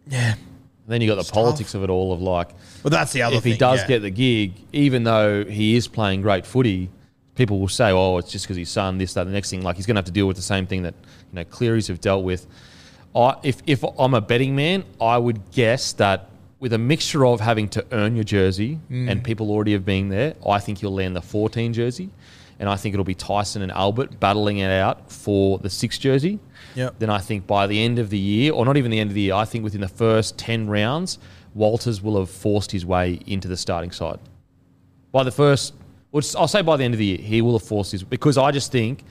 yeah. 0.09 0.33
And 0.35 0.93
then 0.93 1.01
you 1.01 1.09
got 1.13 1.17
the 1.25 1.33
politics 1.33 1.75
of 1.75 1.83
it 1.83 1.91
all 1.91 2.13
of 2.13 2.21
like 2.23 2.51
Well, 2.85 2.91
that's 2.91 3.13
the 3.13 3.23
other 3.23 3.37
if 3.37 3.43
thing. 3.43 3.53
he 3.53 3.59
does 3.59 3.81
yeah. 3.81 3.87
get 3.89 4.03
the 4.03 4.11
gig, 4.11 4.53
even 4.73 5.03
though 5.03 5.45
he 5.45 5.75
is 5.75 5.89
playing 5.89 6.23
great 6.23 6.47
footy, 6.47 6.91
people 7.35 7.59
will 7.59 7.67
say, 7.69 7.91
"Oh, 7.91 8.19
it's 8.19 8.31
just 8.31 8.45
because 8.45 8.57
his 8.57 8.69
son." 8.71 8.99
This, 8.99 9.15
that, 9.15 9.25
the 9.25 9.33
next 9.33 9.51
thing. 9.51 9.63
Like 9.63 9.75
he's 9.77 9.87
going 9.87 9.97
to 9.97 9.99
have 9.99 10.05
to 10.07 10.13
deal 10.13 10.27
with 10.29 10.37
the 10.37 10.43
same 10.43 10.67
thing 10.67 10.83
that 10.85 10.95
you 11.33 11.37
know 11.37 11.45
Clearys 11.45 11.89
have 11.89 12.01
dealt 12.01 12.23
with. 12.25 12.47
I, 13.17 13.35
if 13.43 13.63
if 13.67 13.85
I'm 13.99 14.15
a 14.15 14.21
betting 14.21 14.55
man, 14.55 14.85
I 15.01 15.19
would 15.19 15.51
guess 15.51 15.93
that 15.95 16.31
with 16.61 16.73
a 16.73 16.79
mixture 16.79 17.27
of 17.27 17.41
having 17.41 17.69
to 17.71 17.85
earn 17.93 18.15
your 18.15 18.25
jersey 18.25 18.79
Mm. 18.91 19.11
and 19.11 19.25
people 19.25 19.51
already 19.51 19.73
have 19.73 19.85
been 19.85 20.09
there, 20.09 20.35
I 20.49 20.59
think 20.61 20.83
you'll 20.83 20.95
land 20.95 21.17
the 21.17 21.21
14 21.21 21.73
jersey, 21.73 22.11
and 22.61 22.69
I 22.69 22.77
think 22.77 22.95
it'll 22.95 23.05
be 23.05 23.15
Tyson 23.15 23.61
and 23.63 23.73
Albert 23.73 24.21
battling 24.21 24.59
it 24.59 24.71
out 24.71 25.11
for 25.11 25.59
the 25.59 25.69
six 25.69 25.99
jersey. 25.99 26.39
Yep. 26.77 26.95
Then 27.01 27.11
I 27.11 27.19
think 27.19 27.47
by 27.47 27.67
the 27.67 27.83
end 27.83 27.99
of 27.99 28.11
the 28.11 28.19
year, 28.19 28.53
or 28.53 28.65
not 28.65 28.77
even 28.77 28.91
the 28.91 29.01
end 29.01 29.11
of 29.11 29.15
the 29.15 29.23
year, 29.23 29.35
I 29.35 29.45
think 29.45 29.65
within 29.65 29.81
the 29.81 29.89
first 29.89 30.39
10 30.39 30.69
rounds, 30.69 31.19
Walters 31.55 32.03
will 32.03 32.19
have 32.19 32.31
forced 32.31 32.71
his 32.71 32.85
way 32.87 33.19
into 33.27 33.49
the 33.49 33.57
starting 33.57 33.91
side. 33.91 34.19
By 35.11 35.23
the 35.25 35.31
first, 35.33 35.73
I'll 36.37 36.49
say 36.49 36.63
by 36.63 36.77
the 36.77 36.85
end 36.85 36.95
of 36.95 36.99
the 36.99 37.07
year, 37.07 37.19
he 37.19 37.41
will 37.43 37.59
have 37.59 37.67
forced 37.67 37.93
his, 37.93 38.03
because 38.05 38.37
I 38.39 38.51
just 38.51 38.71
think 38.71 39.03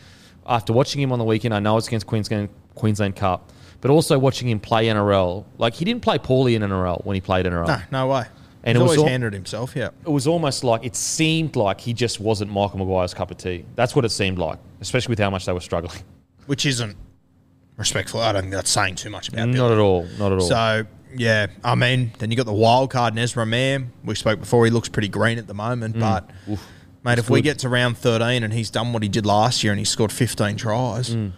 after 0.46 0.72
watching 0.72 1.02
him 1.02 1.12
on 1.12 1.18
the 1.20 1.26
weekend, 1.26 1.54
I 1.54 1.60
know 1.60 1.76
it's 1.78 1.88
against 1.88 2.06
Queensland, 2.06 2.50
Queensland 2.76 3.16
Cup, 3.16 3.52
but 3.82 3.90
also 3.92 4.18
watching 4.20 4.48
him 4.48 4.60
play 4.60 4.86
NRL, 4.86 5.44
like 5.58 5.74
he 5.74 5.86
didn't 5.86 6.02
play 6.04 6.18
poorly 6.20 6.54
in 6.56 6.62
NRL 6.62 7.04
when 7.04 7.16
he 7.16 7.22
played 7.22 7.46
NRL. 7.48 7.68
No, 7.68 7.82
no 7.92 8.08
way. 8.08 8.26
And 8.64 8.76
He's 8.78 8.82
it 8.82 8.84
was 8.84 8.90
always 8.92 9.00
all- 9.00 9.08
handled 9.08 9.34
himself. 9.34 9.76
Yeah. 9.76 9.90
It 10.06 10.10
was 10.10 10.26
almost 10.28 10.64
like 10.64 10.84
it 10.84 10.96
seemed 10.96 11.56
like 11.56 11.80
he 11.82 11.94
just 11.94 12.20
wasn't 12.20 12.52
Michael 12.52 12.80
Maguire's 12.80 13.14
cup 13.14 13.30
of 13.32 13.38
tea. 13.38 13.66
That's 13.76 13.96
what 13.96 14.06
it 14.06 14.10
seemed 14.10 14.38
like, 14.40 14.58
especially 14.82 15.12
with 15.12 15.20
how 15.20 15.30
much 15.30 15.46
they 15.46 15.54
were 15.54 15.60
struggling. 15.60 16.00
Which 16.48 16.66
isn't 16.66 16.96
respectful. 17.78 18.22
I 18.22 18.32
don't 18.32 18.44
think 18.44 18.54
that's 18.54 18.70
saying 18.72 18.96
too 18.96 19.10
much 19.10 19.30
about 19.30 19.48
Not 19.48 19.54
Billy. 19.54 19.74
at 19.74 19.80
all. 19.80 20.08
Not 20.18 20.32
at 20.32 20.40
all. 20.40 20.48
So 20.48 20.86
yeah, 21.18 21.48
I 21.64 21.76
mean, 21.76 22.12
then 22.20 22.30
you 22.32 22.38
got 22.38 22.46
the 22.46 22.54
wild 22.54 22.90
card 22.92 23.14
and 23.14 23.20
Ezra 23.20 23.46
Mam. 23.46 23.92
We 24.04 24.16
spoke 24.16 24.40
before; 24.40 24.66
he 24.66 24.72
looks 24.72 24.90
pretty 24.90 25.08
green 25.10 25.38
at 25.38 25.48
the 25.48 25.54
moment. 25.54 25.98
But 26.00 26.30
mate, 26.48 26.54
if 26.54 26.60
That's 27.04 27.30
we 27.30 27.42
get 27.42 27.60
to 27.60 27.70
round 27.70 27.98
thirteen 27.98 28.44
and 28.44 28.54
he's 28.54 28.70
done 28.70 28.94
what 28.94 29.04
he 29.04 29.10
did 29.10 29.26
last 29.26 29.64
year 29.64 29.72
and 29.72 29.80
he 29.80 29.86
scored 29.86 30.12
fifteen 30.12 30.56
tries, 30.58 31.16
Mm. 31.16 31.32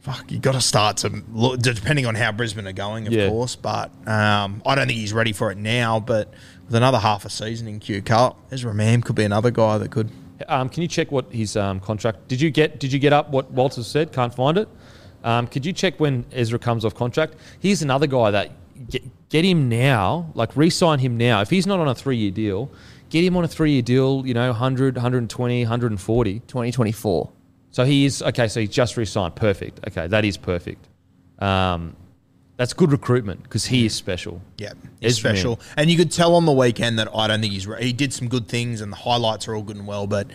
fuck, 0.00 0.30
you 0.30 0.38
got 0.38 0.52
to 0.52 0.60
start 0.60 0.98
to 0.98 1.22
look. 1.32 1.60
Depending 1.60 2.06
on 2.06 2.14
how 2.14 2.30
Brisbane 2.32 2.66
are 2.66 2.72
going, 2.72 3.06
of 3.06 3.12
Yeah. 3.12 3.28
course. 3.28 3.56
But 3.56 3.90
um, 4.06 4.62
I 4.66 4.74
don't 4.74 4.86
think 4.86 4.98
he's 4.98 5.12
ready 5.12 5.32
for 5.32 5.50
it 5.50 5.58
now. 5.58 5.98
But 6.00 6.32
with 6.66 6.74
another 6.74 6.98
half 6.98 7.24
a 7.24 7.30
season 7.30 7.66
in 7.68 7.80
Q 7.80 8.02
Cup, 8.02 8.38
Ezra 8.52 8.74
Mam 8.74 9.02
could 9.02 9.16
be 9.16 9.24
another 9.24 9.50
guy 9.50 9.78
that 9.78 9.90
could. 9.90 10.10
Um, 10.48 10.68
can 10.68 10.82
you 10.82 10.88
check 10.88 11.10
what 11.12 11.32
his 11.32 11.56
um, 11.56 11.80
contract? 11.80 12.28
Did 12.28 12.40
you 12.40 12.50
get? 12.50 12.78
Did 12.80 12.92
you 12.92 12.98
get 12.98 13.12
up 13.12 13.30
what 13.30 13.50
Walters 13.50 13.86
said? 13.86 14.12
Can't 14.12 14.34
find 14.34 14.58
it. 14.58 14.68
Um, 15.24 15.46
could 15.46 15.66
you 15.66 15.72
check 15.72 15.98
when 15.98 16.26
Ezra 16.32 16.58
comes 16.58 16.84
off 16.84 16.94
contract? 16.94 17.34
He's 17.58 17.82
another 17.82 18.06
guy 18.06 18.30
that 18.30 18.52
get, 18.88 19.02
get 19.30 19.44
him 19.44 19.68
now, 19.68 20.30
like 20.34 20.54
re-sign 20.54 20.98
him 21.00 21.16
now. 21.16 21.40
If 21.40 21.50
he's 21.50 21.66
not 21.66 21.80
on 21.80 21.88
a 21.88 21.94
three-year 21.94 22.30
deal, 22.30 22.70
get 23.08 23.24
him 23.24 23.36
on 23.36 23.42
a 23.42 23.48
three-year 23.48 23.82
deal. 23.82 24.24
You 24.26 24.34
know, 24.34 24.48
100, 24.50 24.96
120, 24.96 25.62
140. 25.62 26.40
2024. 26.40 27.30
So 27.70 27.84
he 27.84 28.04
is 28.04 28.22
okay. 28.22 28.46
So 28.46 28.60
he's 28.60 28.70
just 28.70 28.96
re-signed. 28.96 29.34
Perfect. 29.34 29.80
Okay, 29.88 30.06
that 30.06 30.24
is 30.24 30.36
perfect. 30.36 30.86
Um, 31.40 31.96
that's 32.56 32.72
good 32.72 32.92
recruitment 32.92 33.42
because 33.42 33.64
he 33.64 33.86
is 33.86 33.94
special. 33.94 34.40
Yeah, 34.58 34.74
he's 35.00 35.18
Ezra 35.18 35.30
special. 35.30 35.60
And 35.76 35.90
you 35.90 35.96
could 35.96 36.12
tell 36.12 36.36
on 36.36 36.44
the 36.44 36.52
weekend 36.52 36.98
that 37.00 37.08
I 37.12 37.26
don't 37.26 37.40
think 37.40 37.52
he's. 37.52 37.66
Re- 37.66 37.82
he 37.82 37.92
did 37.92 38.12
some 38.12 38.28
good 38.28 38.46
things, 38.46 38.80
and 38.80 38.92
the 38.92 38.96
highlights 38.96 39.48
are 39.48 39.56
all 39.56 39.62
good 39.62 39.76
and 39.76 39.86
well. 39.86 40.06
But 40.06 40.28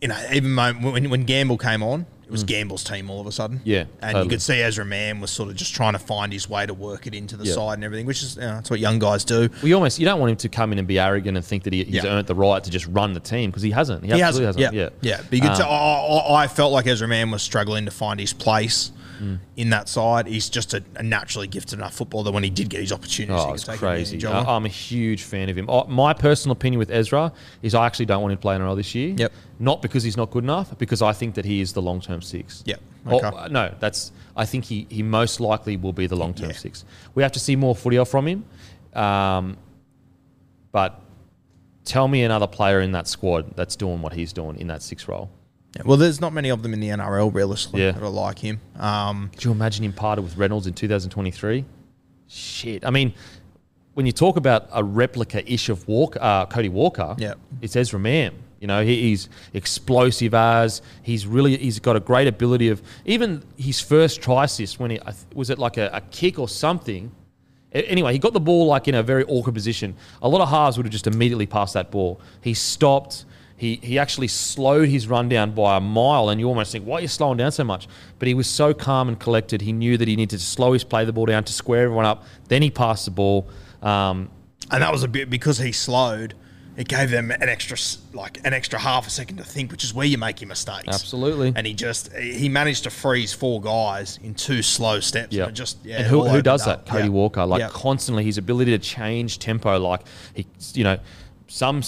you 0.00 0.08
know, 0.08 0.18
even 0.32 0.56
when 0.56 1.10
when 1.10 1.24
Gamble 1.24 1.58
came 1.58 1.82
on, 1.82 2.06
it 2.26 2.30
was 2.32 2.44
Gamble's 2.44 2.84
team 2.84 3.10
all 3.10 3.20
of 3.20 3.26
a 3.26 3.32
sudden. 3.32 3.58
Mm. 3.58 3.62
Yeah, 3.64 3.78
and 3.80 3.88
totally. 4.00 4.24
you 4.24 4.30
could 4.30 4.42
see 4.42 4.60
Ezra 4.62 4.84
Mam 4.84 5.20
was 5.20 5.30
sort 5.30 5.48
of 5.50 5.56
just 5.56 5.74
trying 5.74 5.94
to 5.94 5.98
find 5.98 6.32
his 6.32 6.48
way 6.48 6.64
to 6.64 6.72
work 6.72 7.06
it 7.08 7.14
into 7.14 7.36
the 7.36 7.44
Yeah. 7.44 7.54
side 7.54 7.74
and 7.74 7.84
everything, 7.84 8.06
which 8.06 8.22
is 8.22 8.36
you 8.36 8.42
know, 8.42 8.54
that's 8.54 8.70
what 8.70 8.78
young 8.80 8.98
guys 9.00 9.24
do. 9.24 9.48
We 9.62 9.72
almost 9.74 9.98
you 9.98 10.04
don't 10.04 10.20
want 10.20 10.30
him 10.30 10.36
to 10.38 10.48
come 10.48 10.72
in 10.72 10.78
and 10.78 10.86
be 10.86 10.98
arrogant 11.00 11.36
and 11.36 11.44
think 11.44 11.64
that 11.64 11.72
he, 11.72 11.84
he's 11.84 11.96
Yeah. 12.04 12.06
earned 12.06 12.28
the 12.28 12.34
right 12.34 12.62
to 12.62 12.70
just 12.70 12.86
run 12.86 13.12
the 13.14 13.20
team 13.20 13.50
because 13.50 13.62
he 13.62 13.72
hasn't. 13.72 14.04
He, 14.04 14.12
He 14.12 14.22
absolutely 14.22 14.46
hasn't. 14.46 14.64
hasn't. 14.76 14.94
Yeah, 15.02 15.10
Yeah, 15.10 15.16
yeah. 15.18 15.22
But 15.28 15.32
you 15.32 15.40
could 15.42 15.50
Um, 15.50 15.56
tell. 15.56 15.70
I, 15.70 15.74
I, 16.38 16.42
I 16.44 16.46
felt 16.46 16.72
like 16.72 16.86
Ezra 16.86 17.08
Mam 17.08 17.30
was 17.32 17.42
struggling 17.42 17.84
to 17.86 17.90
find 17.90 18.20
his 18.20 18.32
place. 18.32 18.92
Mm. 19.20 19.38
In 19.56 19.70
that 19.70 19.88
side, 19.88 20.26
he's 20.26 20.48
just 20.48 20.72
a, 20.72 20.82
a 20.96 21.02
naturally 21.02 21.46
gifted 21.46 21.78
enough 21.78 21.94
footballer. 21.94 22.24
That 22.24 22.32
when 22.32 22.42
he 22.42 22.50
did 22.50 22.70
get 22.70 22.80
his 22.80 22.90
opportunities, 22.92 23.44
Oh, 23.46 23.52
it's 23.52 23.64
crazy. 23.64 24.16
advantage 24.16 24.24
of 24.24 24.32
them. 24.32 24.46
I- 24.48 24.56
I'm 24.56 24.64
a 24.64 24.68
huge 24.68 25.22
fan 25.24 25.48
of 25.50 25.56
him. 25.58 25.66
Oh, 25.68 25.84
My 25.86 26.12
personal 26.14 26.52
opinion 26.52 26.78
with 26.78 26.90
Ezra 26.90 27.32
is 27.62 27.74
I 27.74 27.84
actually 27.86 28.06
don't 28.06 28.22
want 28.22 28.32
him 28.32 28.38
to 28.38 28.42
play 28.42 28.56
NRL 28.56 28.76
this 28.76 28.94
year. 28.94 29.14
Yep. 29.18 29.32
Not 29.58 29.82
because 29.82 30.02
he's 30.02 30.16
not 30.16 30.30
good 30.30 30.44
enough, 30.44 30.76
because 30.78 31.02
I 31.02 31.12
think 31.12 31.34
that 31.34 31.44
he 31.44 31.60
is 31.60 31.72
the 31.74 31.82
long 31.82 32.00
term 32.00 32.22
six. 32.22 32.62
Yep. 32.66 32.80
Or- 33.06 33.24
Okay. 33.26 33.48
no, 33.52 33.74
that's. 33.78 34.12
I 34.36 34.46
think 34.46 34.64
he, 34.64 34.86
he 34.88 35.02
most 35.02 35.38
likely 35.40 35.76
will 35.76 35.92
be 35.92 36.06
the 36.06 36.16
long 36.16 36.32
term 36.34 36.50
Yeah. 36.50 36.56
six. 36.56 36.84
We 37.14 37.22
have 37.22 37.32
to 37.32 37.40
see 37.40 37.56
more 37.56 37.74
footy 37.76 37.98
off 37.98 38.08
from 38.08 38.26
him. 38.26 38.44
Um, 38.94 39.56
but 40.72 41.00
tell 41.84 42.08
me 42.08 42.22
another 42.22 42.46
player 42.46 42.80
in 42.80 42.92
that 42.92 43.08
squad 43.08 43.56
that's 43.56 43.76
doing 43.76 44.00
what 44.02 44.12
he's 44.12 44.32
doing 44.32 44.56
in 44.58 44.68
that 44.68 44.82
six 44.82 45.08
role. 45.08 45.30
Yeah, 45.76 45.82
well, 45.84 45.96
there's 45.96 46.20
not 46.20 46.32
many 46.32 46.48
of 46.48 46.62
them 46.62 46.72
in 46.74 46.80
the 46.80 46.88
NRL, 46.88 47.32
realistically, 47.32 47.82
Yeah. 47.82 47.92
that 47.92 48.02
are 48.02 48.08
like 48.08 48.40
him. 48.40 48.60
Um, 48.78 49.30
Could 49.32 49.44
you 49.44 49.52
imagine 49.52 49.84
him 49.84 49.92
parted 49.92 50.22
with 50.22 50.36
Reynolds 50.36 50.66
in 50.66 50.74
2023? 50.74 51.64
Shit. 52.26 52.84
I 52.84 52.90
mean, 52.90 53.14
when 53.94 54.04
you 54.06 54.12
talk 54.12 54.36
about 54.36 54.68
a 54.72 54.82
replica-ish 54.82 55.68
of 55.68 55.86
Walker, 55.86 56.18
uh, 56.20 56.46
Cody 56.46 56.68
Walker, 56.68 57.14
Yeah. 57.18 57.34
it's 57.60 57.76
Ezra 57.76 58.00
Mam. 58.00 58.34
You 58.60 58.66
know, 58.66 58.84
he, 58.84 59.00
he's 59.00 59.28
explosive 59.54 60.34
as 60.34 60.82
he's 61.02 61.26
really 61.26 61.56
he's 61.56 61.78
got 61.78 61.96
a 61.96 62.00
great 62.00 62.28
ability 62.28 62.68
of 62.68 62.82
even 63.06 63.42
his 63.56 63.80
first 63.80 64.20
try 64.20 64.44
assist 64.44 64.78
when 64.78 64.90
he 64.90 64.98
was 65.34 65.48
it 65.48 65.58
like 65.58 65.78
a, 65.78 65.88
a 65.94 66.02
kick 66.10 66.38
or 66.38 66.46
something. 66.46 67.10
Anyway, 67.72 68.12
he 68.12 68.18
got 68.18 68.32
the 68.34 68.40
ball 68.40 68.66
like 68.66 68.86
in 68.86 68.94
a 68.94 69.02
very 69.02 69.24
awkward 69.24 69.54
position. 69.54 69.94
A 70.20 70.28
lot 70.28 70.42
of 70.42 70.48
halves 70.50 70.76
would 70.76 70.84
have 70.84 70.92
just 70.92 71.06
immediately 71.06 71.46
passed 71.46 71.72
that 71.74 71.90
ball. 71.90 72.20
He 72.42 72.52
stopped. 72.52 73.24
He, 73.60 73.78
he 73.82 73.98
actually 73.98 74.28
slowed 74.28 74.88
his 74.88 75.06
run 75.06 75.28
down 75.28 75.50
by 75.50 75.76
a 75.76 75.80
mile, 75.80 76.30
and 76.30 76.40
you 76.40 76.48
almost 76.48 76.72
think, 76.72 76.86
why 76.86 76.96
are 76.96 77.00
you 77.02 77.08
slowing 77.08 77.36
down 77.36 77.52
so 77.52 77.62
much? 77.62 77.88
But 78.18 78.26
he 78.26 78.32
was 78.32 78.46
so 78.46 78.72
calm 78.72 79.06
and 79.06 79.20
collected. 79.20 79.60
He 79.60 79.70
knew 79.70 79.98
that 79.98 80.08
he 80.08 80.16
needed 80.16 80.38
to 80.38 80.42
slow 80.42 80.72
his 80.72 80.82
play 80.82 81.04
the 81.04 81.12
ball 81.12 81.26
down 81.26 81.44
to 81.44 81.52
square 81.52 81.82
everyone 81.82 82.06
up. 82.06 82.24
Then 82.48 82.62
he 82.62 82.70
passed 82.70 83.04
the 83.04 83.10
ball. 83.10 83.50
Um, 83.82 84.30
and 84.70 84.82
that 84.82 84.90
was 84.90 85.02
a 85.02 85.08
bit 85.08 85.28
because 85.28 85.58
he 85.58 85.72
slowed. 85.72 86.32
It 86.78 86.88
gave 86.88 87.10
them 87.10 87.30
an 87.30 87.50
extra, 87.50 87.76
like 88.16 88.40
an 88.46 88.54
extra 88.54 88.78
half 88.78 89.06
a 89.06 89.10
second 89.10 89.36
to 89.36 89.44
think, 89.44 89.70
which 89.72 89.84
is 89.84 89.92
where 89.92 90.06
you 90.06 90.16
make 90.16 90.40
your 90.40 90.48
mistakes. 90.48 90.88
Absolutely. 90.88 91.52
And 91.54 91.66
he 91.66 91.74
just 91.74 92.10
he 92.14 92.48
managed 92.48 92.84
to 92.84 92.90
freeze 92.90 93.34
four 93.34 93.60
guys 93.60 94.18
in 94.22 94.34
two 94.34 94.62
slow 94.62 95.00
steps. 95.00 95.34
Yeah. 95.34 95.48
And 95.48 95.54
just 95.54 95.84
yeah. 95.84 95.98
and 95.98 96.06
who, 96.06 96.26
who 96.26 96.40
does 96.40 96.66
opened 96.66 96.86
that? 96.86 96.90
Cody 96.90 97.04
Yeah. 97.04 97.10
Walker, 97.10 97.44
like 97.44 97.60
Yeah. 97.60 97.68
constantly, 97.68 98.24
his 98.24 98.38
ability 98.38 98.70
to 98.70 98.78
change 98.78 99.38
tempo, 99.38 99.78
like 99.78 100.00
he, 100.32 100.46
you 100.72 100.84
know, 100.84 100.98
some 101.48 101.82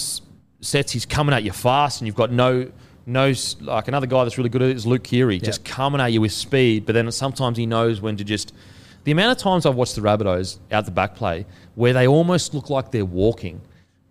sets 0.63 0.91
he's 0.91 1.05
coming 1.05 1.33
at 1.35 1.43
you 1.43 1.51
fast, 1.51 2.01
and 2.01 2.07
you've 2.07 2.15
got 2.15 2.31
no, 2.31 2.71
no, 3.05 3.33
like 3.61 3.87
another 3.87 4.07
guy 4.07 4.23
that's 4.23 4.37
really 4.37 4.49
good 4.49 4.61
at 4.61 4.69
it 4.69 4.75
is 4.75 4.85
Luke 4.85 5.03
Keary, 5.03 5.39
just 5.39 5.63
coming 5.65 6.01
at 6.01 6.11
you 6.11 6.21
with 6.21 6.31
speed. 6.31 6.85
But 6.85 6.93
then 6.93 7.11
sometimes 7.11 7.57
he 7.57 7.65
knows 7.65 8.01
when 8.01 8.17
to 8.17 8.23
just. 8.23 8.53
The 9.03 9.11
amount 9.11 9.33
of 9.33 9.37
times 9.37 9.65
I've 9.65 9.75
watched 9.75 9.95
the 9.95 10.01
Rabbitohs 10.01 10.59
out 10.71 10.85
the 10.85 10.91
back 10.91 11.15
play 11.15 11.45
where 11.75 11.91
they 11.91 12.07
almost 12.07 12.53
look 12.53 12.69
like 12.69 12.91
they're 12.91 13.03
walking. 13.03 13.61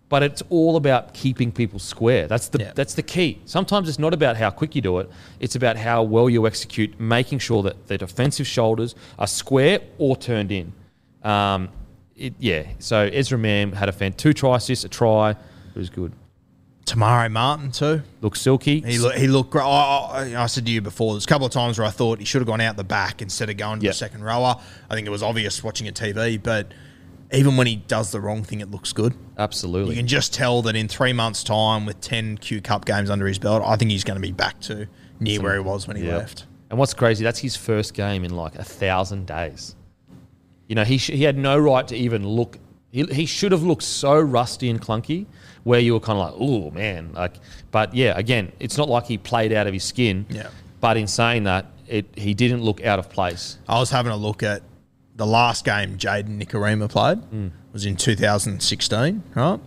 But 0.07 0.21
it's 0.21 0.43
all 0.49 0.75
about 0.75 1.15
keeping 1.15 1.51
people 1.51 1.79
square. 1.79 2.27
That's 2.27 2.49
the 2.49 2.59
Yeah. 2.59 2.71
that's 2.75 2.93
the 2.93 3.01
key. 3.01 3.41
Sometimes 3.45 3.89
it's 3.89 3.97
not 3.97 4.13
about 4.13 4.37
how 4.37 4.51
quick 4.51 4.75
you 4.75 4.81
do 4.83 4.99
it. 4.99 5.09
It's 5.39 5.55
about 5.55 5.75
how 5.77 6.03
well 6.03 6.29
you 6.29 6.45
execute, 6.45 6.99
making 6.99 7.39
sure 7.39 7.63
that 7.63 7.87
the 7.87 7.97
defensive 7.97 8.45
shoulders 8.45 8.93
are 9.17 9.25
square 9.25 9.79
or 9.97 10.15
turned 10.15 10.51
in. 10.51 10.73
Um, 11.23 11.69
it, 12.15 12.35
yeah. 12.37 12.67
So 12.77 13.09
Ezra 13.11 13.39
Mam 13.39 13.71
had 13.71 13.89
a 13.89 13.91
fan, 13.91 14.13
two 14.13 14.33
try 14.33 14.57
assists, 14.57 14.85
a 14.85 14.89
try. 14.89 15.31
It 15.31 15.37
was 15.75 15.89
good. 15.89 16.11
Te 16.85 16.95
Maire 16.99 17.29
Martin 17.29 17.71
too. 17.71 18.01
Looked 18.21 18.37
silky. 18.37 18.81
He 18.81 18.97
look, 18.99 19.15
he 19.15 19.27
looked 19.27 19.51
great. 19.51 19.63
I, 19.63 20.33
I, 20.35 20.43
I 20.43 20.45
said 20.47 20.65
to 20.65 20.71
you 20.71 20.81
before, 20.81 21.13
there's 21.13 21.23
a 21.23 21.27
couple 21.27 21.47
of 21.47 21.53
times 21.53 21.77
where 21.79 21.87
I 21.87 21.91
thought 21.91 22.19
he 22.19 22.25
should 22.25 22.41
have 22.41 22.47
gone 22.47 22.59
out 22.61 22.75
the 22.75 22.83
back 22.83 23.21
instead 23.21 23.49
of 23.49 23.57
going 23.57 23.79
to 23.79 23.85
Yeah. 23.85 23.91
the 23.91 23.95
second 23.95 24.23
rower. 24.23 24.55
I 24.89 24.95
think 24.95 25.07
it 25.07 25.09
was 25.11 25.23
obvious 25.23 25.63
watching 25.63 25.87
a 25.87 25.91
TV, 25.93 26.41
but 26.41 26.73
even 27.31 27.55
when 27.57 27.67
he 27.67 27.77
does 27.77 28.11
the 28.11 28.19
wrong 28.19 28.43
thing, 28.43 28.59
it 28.59 28.69
looks 28.69 28.91
good. 28.91 29.13
Absolutely, 29.37 29.95
you 29.95 29.99
can 30.01 30.07
just 30.07 30.33
tell 30.33 30.61
that 30.63 30.75
in 30.75 30.87
three 30.89 31.13
months' 31.13 31.43
time, 31.43 31.85
with 31.85 31.99
10 32.01 32.37
Q 32.39 32.61
Cup 32.61 32.85
games 32.85 33.09
under 33.09 33.25
his 33.27 33.39
belt, 33.39 33.63
I 33.65 33.75
think 33.77 33.89
he's 33.89 34.03
going 34.03 34.17
to 34.17 34.21
be 34.21 34.31
back 34.33 34.59
to 34.61 34.87
near 35.19 35.41
where 35.41 35.53
he 35.53 35.59
was 35.61 35.87
when 35.87 35.95
he 35.97 36.05
Yeah. 36.05 36.17
left. 36.17 36.45
And 36.69 36.77
what's 36.77 36.93
crazy, 36.93 37.23
that's 37.23 37.39
his 37.39 37.55
first 37.55 37.93
game 37.93 38.23
in 38.25 38.35
like 38.35 38.55
a 38.55 38.63
thousand 38.63 39.25
days. 39.27 39.75
You 40.67 40.75
know, 40.75 40.83
he, 40.83 40.97
sh- 40.97 41.11
he 41.11 41.23
had 41.23 41.37
no 41.37 41.57
right 41.57 41.87
to 41.87 41.95
even 41.95 42.27
look. 42.27 42.57
He, 42.91 43.03
he 43.05 43.25
should 43.25 43.51
have 43.51 43.63
looked 43.63 43.83
so 43.83 44.19
rusty 44.19 44.69
and 44.69 44.81
clunky 44.81 45.25
where 45.63 45.79
you 45.79 45.93
were 45.93 45.99
kind 45.99 46.19
of 46.19 46.31
like, 46.31 46.35
oh, 46.39 46.71
man. 46.71 47.11
Like, 47.13 47.33
But 47.71 47.93
yeah, 47.93 48.13
again, 48.17 48.51
it's 48.59 48.77
not 48.77 48.89
like 48.89 49.05
he 49.05 49.17
played 49.17 49.51
out 49.53 49.65
of 49.67 49.73
his 49.73 49.83
skin. 49.83 50.25
Yeah. 50.29 50.49
But 50.81 50.97
in 50.97 51.07
saying 51.07 51.43
that, 51.45 51.67
it, 51.87 52.05
he 52.17 52.33
didn't 52.33 52.61
look 52.63 52.83
out 52.85 52.99
of 52.99 53.09
place. 53.09 53.57
I 53.67 53.79
was 53.79 53.89
having 53.89 54.11
a 54.11 54.17
look 54.17 54.43
at 54.43 54.61
the 55.15 55.25
last 55.25 55.63
game 55.63 55.97
Jayden 55.97 56.41
Nikorima 56.43 56.89
played 56.89 57.19
Hmm. 57.19 57.47
was 57.71 57.85
in 57.85 57.95
2016, 57.95 59.23
right? 59.35 59.59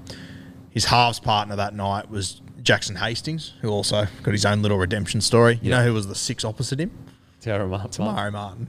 His 0.70 0.86
halves 0.86 1.20
partner 1.20 1.56
that 1.56 1.74
night 1.74 2.10
was 2.10 2.40
Jackson 2.62 2.96
Hastings, 2.96 3.52
who 3.62 3.70
also 3.70 4.06
got 4.22 4.32
his 4.32 4.44
own 4.44 4.60
little 4.62 4.76
redemption 4.78 5.20
story. 5.20 5.58
You 5.62 5.70
Yeah. 5.70 5.78
know 5.78 5.84
who 5.84 5.94
was 5.94 6.08
the 6.08 6.14
six 6.14 6.44
opposite 6.44 6.80
him? 6.80 6.90
Tara 7.40 7.66
Martin. 7.66 8.04
Murray 8.04 8.30
Martin. 8.32 8.68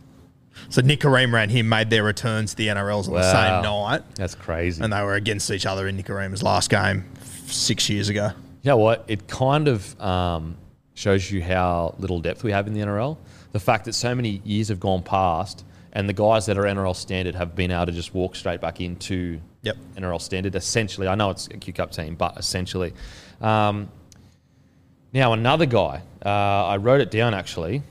So 0.69 0.81
Nikorima 0.81 1.41
and 1.43 1.51
him 1.51 1.69
made 1.69 1.89
their 1.89 2.03
returns 2.03 2.51
to 2.51 2.57
the 2.57 2.67
NRLs 2.67 3.07
on 3.07 3.13
the 3.13 3.31
same 3.31 3.63
night, 3.63 4.01
That's 4.15 4.35
crazy. 4.35 4.83
and 4.83 4.91
they 4.91 5.01
were 5.01 5.15
against 5.15 5.49
each 5.51 5.65
other 5.65 5.87
in 5.87 5.97
Nikorima's 5.97 6.43
last 6.43 6.69
game 6.69 7.05
six 7.47 7.89
years 7.89 8.09
ago. 8.09 8.31
You 8.63 8.69
know 8.71 8.77
what? 8.77 9.05
It 9.07 9.27
kind 9.27 9.67
of 9.67 9.99
um, 10.01 10.57
shows 10.93 11.31
you 11.31 11.41
how 11.41 11.95
little 11.99 12.19
depth 12.19 12.43
we 12.43 12.51
have 12.51 12.67
in 12.67 12.73
the 12.73 12.81
NRL. 12.81 13.17
The 13.53 13.59
fact 13.59 13.85
that 13.85 13.93
so 13.93 14.13
many 14.13 14.41
years 14.43 14.67
have 14.67 14.79
gone 14.79 15.03
past, 15.03 15.63
and 15.93 16.07
the 16.09 16.13
guys 16.13 16.45
that 16.47 16.57
are 16.57 16.63
NRL 16.63 16.95
standard 16.95 17.33
have 17.35 17.55
been 17.55 17.71
able 17.71 17.85
to 17.87 17.91
just 17.93 18.13
walk 18.13 18.35
straight 18.35 18.59
back 18.61 18.81
into 18.81 19.39
Yep. 19.63 19.77
NRL 19.95 20.21
standard. 20.21 20.55
Essentially, 20.55 21.07
I 21.07 21.15
know 21.15 21.29
it's 21.31 21.47
a 21.47 21.57
Q 21.57 21.73
Cup 21.73 21.91
team, 21.91 22.15
but 22.15 22.37
essentially. 22.37 22.93
Um, 23.41 23.89
now 25.13 25.33
another 25.33 25.65
guy, 25.65 26.01
uh, 26.25 26.29
I 26.29 26.77
wrote 26.77 27.01
it 27.01 27.09
down 27.11 27.33
actually. 27.33 27.83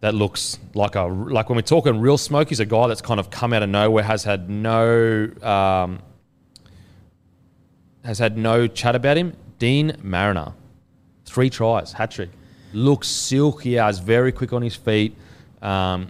That 0.00 0.14
looks 0.14 0.58
like 0.74 0.94
a 0.94 1.02
like 1.02 1.50
when 1.50 1.56
we're 1.56 1.62
talking 1.62 2.00
real 2.00 2.16
smoke. 2.16 2.48
He's 2.48 2.60
a 2.60 2.64
guy 2.64 2.86
that's 2.86 3.02
kind 3.02 3.20
of 3.20 3.30
come 3.30 3.52
out 3.52 3.62
of 3.62 3.68
nowhere, 3.68 4.02
has 4.02 4.24
had 4.24 4.48
no 4.48 5.30
um, 5.42 6.00
has 8.02 8.18
had 8.18 8.38
no 8.38 8.66
chat 8.66 8.94
about 8.94 9.18
him. 9.18 9.36
Deine 9.58 9.96
Mariner, 10.02 10.54
three 11.26 11.50
tries, 11.50 11.92
hat 11.92 12.12
trick. 12.12 12.30
Looks 12.72 13.08
silky 13.08 13.78
as, 13.78 13.98
very 13.98 14.32
quick 14.32 14.52
on 14.52 14.62
his 14.62 14.74
feet. 14.74 15.16
Um, 15.60 16.08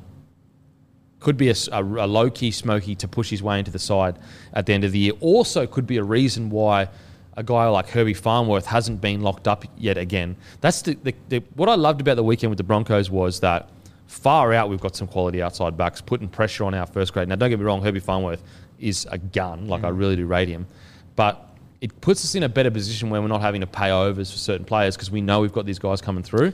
could 1.18 1.36
be 1.36 1.50
a, 1.50 1.80
low 1.80 2.30
key 2.30 2.50
smoky 2.50 2.94
to 2.94 3.06
push 3.06 3.28
his 3.28 3.42
way 3.42 3.58
into 3.58 3.70
the 3.70 3.78
side 3.78 4.18
at 4.54 4.66
the 4.66 4.72
end 4.72 4.84
of 4.84 4.92
the 4.92 4.98
year. 4.98 5.12
Also, 5.20 5.66
could 5.66 5.86
be 5.86 5.98
a 5.98 6.04
reason 6.04 6.48
why 6.48 6.88
a 7.36 7.42
guy 7.42 7.66
like 7.68 7.88
Herbie 7.88 8.14
Farnworth 8.14 8.66
hasn't 8.66 9.00
been 9.00 9.20
locked 9.20 9.46
up 9.46 9.64
yet 9.76 9.98
again. 9.98 10.36
That's 10.60 10.82
the, 10.82 10.94
the, 10.94 11.14
the 11.28 11.42
what 11.54 11.68
I 11.68 11.74
loved 11.74 12.00
about 12.00 12.16
the 12.16 12.24
weekend 12.24 12.50
with 12.50 12.56
the 12.56 12.64
Broncos 12.64 13.10
was 13.10 13.40
that 13.40 13.68
far 14.10 14.52
out 14.52 14.68
we've 14.68 14.80
got 14.80 14.96
some 14.96 15.06
quality 15.06 15.40
outside 15.40 15.76
backs 15.76 16.00
putting 16.00 16.28
pressure 16.28 16.64
on 16.64 16.74
our 16.74 16.84
first 16.84 17.12
grade. 17.12 17.28
Now, 17.28 17.36
don't 17.36 17.48
get 17.48 17.60
me 17.60 17.64
wrong, 17.64 17.80
Herbie 17.80 18.00
Farnworth 18.00 18.42
is 18.80 19.06
a 19.10 19.18
gun. 19.18 19.68
Like 19.68 19.84
I 19.84 19.88
really 19.88 20.16
do 20.16 20.26
rate 20.26 20.48
him, 20.48 20.66
but 21.14 21.48
it 21.80 21.98
puts 22.00 22.24
us 22.24 22.34
in 22.34 22.42
a 22.42 22.48
better 22.48 22.72
position 22.72 23.08
when 23.08 23.22
we're 23.22 23.28
not 23.28 23.40
having 23.40 23.60
to 23.60 23.68
pay 23.68 23.90
overs 23.90 24.30
for 24.30 24.36
certain 24.36 24.66
players 24.66 24.96
because 24.96 25.12
we 25.12 25.20
know 25.20 25.40
we've 25.40 25.52
got 25.52 25.64
these 25.64 25.78
guys 25.78 26.00
coming 26.00 26.24
through. 26.24 26.52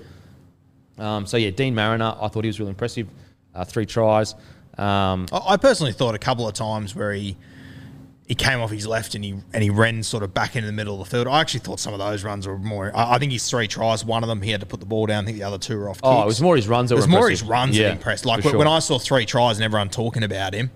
Um, 0.99 1.25
so 1.27 1.39
yeah, 1.39 1.51
Deine 1.51 1.75
Mariner, 1.75 2.15
I 2.21 2.29
thought 2.29 2.45
he 2.45 2.49
was 2.49 2.61
really 2.61 2.71
impressive. 2.71 3.09
Uh, 3.55 3.65
three 3.65 3.87
tries. 3.87 4.35
Um, 4.77 5.27
I 5.33 5.41
I 5.49 5.57
personally 5.57 5.93
thought 5.93 6.15
a 6.15 6.19
couple 6.19 6.47
of 6.47 6.53
times 6.53 6.95
where 6.95 7.15
he 7.15 7.39
he 8.27 8.35
came 8.35 8.61
off 8.61 8.71
his 8.73 8.87
left 8.89 9.15
and 9.15 9.23
he 9.25 9.37
and 9.53 9.63
he 9.63 9.71
ran 9.71 10.03
sort 10.03 10.23
of 10.25 10.35
back 10.35 10.57
into 10.57 10.67
the 10.67 10.73
middle 10.73 11.01
of 11.01 11.09
the 11.09 11.17
field. 11.17 11.29
I 11.29 11.41
actually 11.41 11.61
thought 11.61 11.79
some 11.79 11.93
of 11.93 12.01
those 12.01 12.25
runs 12.25 12.47
were 12.47 12.59
more. 12.59 12.91
I, 12.95 13.15
I 13.15 13.19
think 13.19 13.31
his 13.33 13.49
three 13.49 13.69
tries, 13.69 14.05
one 14.05 14.25
of 14.25 14.29
them 14.29 14.43
he 14.43 14.51
had 14.51 14.61
to 14.61 14.67
put 14.67 14.81
the 14.81 14.87
ball 14.87 15.07
down. 15.07 15.23
I 15.23 15.27
think 15.27 15.39
the 15.39 15.45
other 15.45 15.59
two 15.59 15.79
were 15.79 15.89
off. 15.89 16.01
Oh, 16.03 16.23
it 16.23 16.27
was 16.27 16.41
more 16.43 16.57
his 16.57 16.67
runs 16.67 16.91
that 16.91 16.97
It 16.97 16.99
was 16.99 17.09
more 17.09 17.31
his 17.31 17.43
runs 17.45 17.79
Yeah, 17.79 17.85
that 17.89 17.93
impressed. 17.93 18.27
Like 18.27 18.43
for 18.43 18.59
when. 18.59 18.67
I 18.67 18.81
saw 18.81 18.99
three 18.99 19.27
tries 19.27 19.59
and 19.59 19.65
everyone 19.65 19.91
talking 19.91 20.25
about 20.25 20.55
him, 20.55 20.73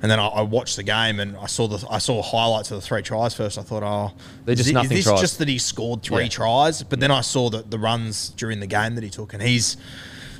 and 0.00 0.10
then 0.10 0.18
I, 0.18 0.28
I 0.28 0.40
watched 0.42 0.76
the 0.76 0.82
game 0.82 1.20
and 1.20 1.36
I 1.36 1.44
saw 1.46 1.68
the 1.68 1.86
I 1.90 1.98
saw 1.98 2.22
highlights 2.22 2.70
of 2.70 2.80
the 2.80 2.86
three 2.86 3.02
tries 3.02 3.34
first. 3.34 3.58
I 3.58 3.62
thought, 3.62 3.82
oh, 3.82 4.14
They're 4.46 4.54
just 4.54 4.68
is, 4.68 4.72
nothing 4.72 4.92
is 4.92 5.04
this 5.04 5.12
tries. 5.12 5.20
just 5.20 5.38
that 5.40 5.48
he 5.48 5.58
scored 5.58 6.02
three 6.02 6.22
Yeah. 6.22 6.28
tries? 6.30 6.82
But 6.82 7.00
then 7.00 7.10
I 7.10 7.20
saw 7.20 7.50
the, 7.50 7.62
the 7.68 7.78
runs 7.78 8.30
during 8.30 8.60
the 8.60 8.66
game 8.66 8.94
that 8.94 9.04
he 9.04 9.10
took, 9.10 9.34
and 9.34 9.42
he's 9.42 9.76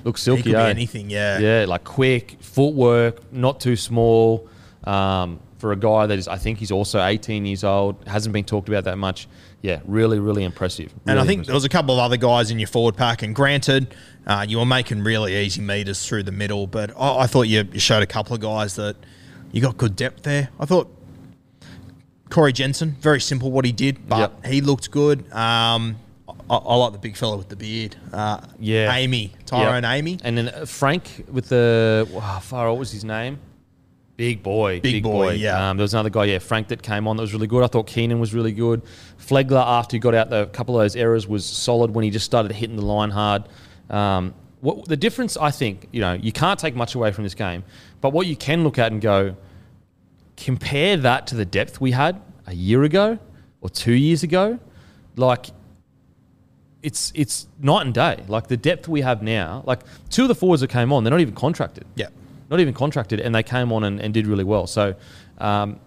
Looks 0.03 0.23
he 0.23 0.25
silky. 0.25 0.43
could 0.45 0.53
be 0.53 0.57
eh? 0.57 0.69
anything. 0.69 1.11
Yeah, 1.11 1.39
Yeah, 1.41 1.65
like 1.69 1.85
quick 1.85 2.39
footwork, 2.41 3.31
not 3.35 3.61
too 3.61 3.77
small. 3.77 4.49
Um, 4.85 5.41
for 5.65 5.73
a 5.73 5.77
guy 5.77 6.05
that 6.05 6.19
is, 6.19 6.29
I 6.29 6.37
think 6.37 6.59
he's 6.59 6.71
also 6.71 7.03
18 7.03 7.47
years 7.47 7.65
old, 7.65 7.97
hasn't 8.07 8.35
been 8.35 8.45
talked 8.45 8.69
about 8.69 8.85
that 8.85 8.99
much. 8.99 9.27
Yeah, 9.63 9.81
really, 9.87 10.19
really 10.19 10.45
impressive. 10.45 10.93
And 11.07 11.19
I 11.19 11.23
Really 11.23 11.27
think 11.37 11.47
there 11.47 11.55
was 11.55 11.65
a 11.65 11.71
couple 11.71 11.95
of 11.95 12.01
other 12.01 12.19
guys 12.19 12.51
in 12.51 12.59
your 12.59 12.67
forward 12.69 12.99
pack. 12.99 13.23
And 13.23 13.35
granted, 13.35 13.95
uh, 14.27 14.45
you 14.47 14.59
were 14.59 14.67
making 14.67 15.01
really 15.05 15.35
easy 15.35 15.63
meters 15.63 16.07
through 16.07 16.25
the 16.25 16.33
middle, 16.33 16.67
but 16.67 16.91
I, 16.99 17.21
I 17.21 17.27
thought 17.27 17.45
you, 17.49 17.67
you 17.73 17.81
showed 17.81 18.03
a 18.03 18.07
couple 18.07 18.35
of 18.35 18.43
guys 18.43 18.77
that 18.77 18.95
you 19.53 19.63
got 19.63 19.79
good 19.79 19.97
depth 19.97 20.25
there. 20.25 20.51
I 20.61 20.67
thought 20.67 20.95
Corey 22.29 22.53
Jensen, 22.53 22.97
very 23.01 23.23
simple 23.23 23.51
what 23.51 23.65
he 23.65 23.73
did, 23.73 24.07
but 24.07 24.19
Yep. 24.19 24.45
he 24.53 24.61
looked 24.61 24.91
good. 24.91 25.21
Um, 25.33 25.97
I, 26.51 26.57
I 26.57 26.75
like 26.77 26.93
the 26.93 26.99
big 26.99 27.17
fella 27.17 27.39
with 27.39 27.49
the 27.49 27.57
beard. 27.57 27.97
Uh, 28.13 28.41
Yeah. 28.61 28.95
Amy, 28.95 29.23
Yep. 29.33 29.47
Tyrone 29.47 29.85
Amy. 29.87 30.19
And 30.25 30.37
then 30.37 30.49
uh, 30.51 30.67
Frank 30.67 31.25
with 31.33 31.49
the 31.49 32.07
wow, 32.13 32.39
far 32.41 32.69
what 32.69 32.79
was 32.79 32.93
his 32.93 33.03
name? 33.03 33.39
Big 34.17 34.45
boy, 34.45 34.79
Big 34.81 35.03
boy, 35.03 35.33
yeah. 35.33 35.71
Um, 35.71 35.77
there 35.77 35.83
was 35.83 35.93
another 35.93 36.11
guy, 36.11 36.27
yeah, 36.27 36.39
Frank 36.39 36.69
that 36.69 36.83
came 36.83 37.09
on 37.09 37.17
that 37.17 37.23
was 37.23 37.33
really 37.33 37.49
good. 37.49 37.65
I 37.65 37.67
thought 37.67 37.89
Keenan 37.89 38.21
was 38.21 38.33
really 38.33 38.53
good. 38.53 38.83
Flegler 39.19 39.65
after 39.65 39.97
he 39.97 39.99
got 39.99 40.15
out 40.15 40.31
the 40.31 40.47
couple 40.47 40.79
of 40.79 40.85
those 40.85 40.95
errors 40.95 41.27
was 41.27 41.45
solid 41.45 41.91
when 41.93 42.05
he 42.05 42.11
just 42.11 42.25
started 42.25 42.53
hitting 42.53 42.77
the 42.77 42.85
line 42.85 43.11
hard. 43.11 43.49
Um, 43.91 44.35
what 44.61 44.87
the 44.87 44.97
difference? 44.97 45.37
I 45.37 45.51
think 45.51 45.89
you 45.91 46.01
know 46.01 46.13
you 46.13 46.31
can't 46.31 46.61
take 46.61 46.77
much 46.77 46.95
away 46.95 47.11
from 47.11 47.25
this 47.25 47.35
game, 47.35 47.65
but 48.01 48.13
what 48.13 48.27
you 48.27 48.37
can 48.37 48.63
look 48.63 48.79
at 48.79 48.93
and 48.93 49.01
go, 49.01 49.37
compare 50.37 50.97
that 50.97 51.27
to 51.29 51.35
the 51.35 51.45
depth 51.45 51.81
we 51.81 51.91
had 51.91 52.21
a 52.47 52.55
year 52.55 52.85
ago 52.85 53.19
or 53.61 53.69
two 53.69 53.93
years 53.93 54.23
ago, 54.23 54.61
like 55.17 55.47
it's 56.85 57.13
it's 57.17 57.49
night 57.59 57.85
and 57.85 57.95
day. 57.95 58.23
Like 58.29 58.47
the 58.47 58.57
depth 58.57 58.87
we 58.87 59.01
have 59.01 59.23
now, 59.23 59.65
like 59.67 59.81
two 60.09 60.23
of 60.23 60.29
the 60.29 60.35
forwards 60.35 60.61
that 60.61 60.71
came 60.71 60.93
on, 60.93 61.03
they're 61.03 61.11
not 61.11 61.21
even 61.21 61.35
contracted. 61.35 61.85
Yeah. 61.97 62.09
Not 62.55 62.61
even 62.61 62.75
contracted, 62.75 63.21
and 63.21 63.35
they 63.35 63.43
came 63.43 63.73
on 63.73 63.83
and, 63.85 64.01
and 64.01 64.15
did 64.15 64.27
really 64.27 64.45
well. 64.45 64.67
So, 64.67 64.95
um, 65.39 65.81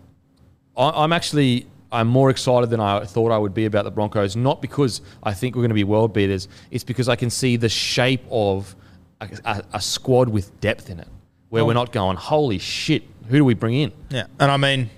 I, 0.76 1.04
I'm 1.04 1.14
actually 1.14 1.66
I'm 1.92 2.08
more 2.08 2.30
excited 2.30 2.70
than 2.70 2.82
I 2.82 3.06
thought 3.06 3.32
I 3.32 3.38
would 3.38 3.54
be 3.54 3.66
about 3.66 3.86
the 3.86 3.92
Broncos. 3.92 4.36
Not 4.36 4.62
because 4.62 5.02
I 5.24 5.34
think 5.34 5.56
we're 5.56 5.62
going 5.62 5.70
to 5.70 5.76
be 5.76 5.86
world 5.86 6.14
beaters. 6.14 6.50
It's 6.72 6.84
because 6.84 7.08
I 7.08 7.16
can 7.16 7.30
see 7.30 7.56
the 7.56 7.70
shape 7.70 8.24
of 8.30 8.76
a, 9.22 9.30
a, 9.46 9.64
a 9.76 9.82
squad 9.82 10.28
with 10.28 10.60
depth 10.60 10.90
in 10.90 11.00
it, 11.00 11.08
where 11.50 11.64
we're 11.64 11.74
not 11.74 11.94
going, 11.94 12.18
holy 12.18 12.60
shit, 12.60 13.04
who 13.30 13.38
do 13.38 13.46
we 13.46 13.54
bring 13.54 13.76
in? 13.76 13.94
Yeah, 14.10 14.26
and 14.40 14.52
I 14.52 14.58
mean, 14.58 14.90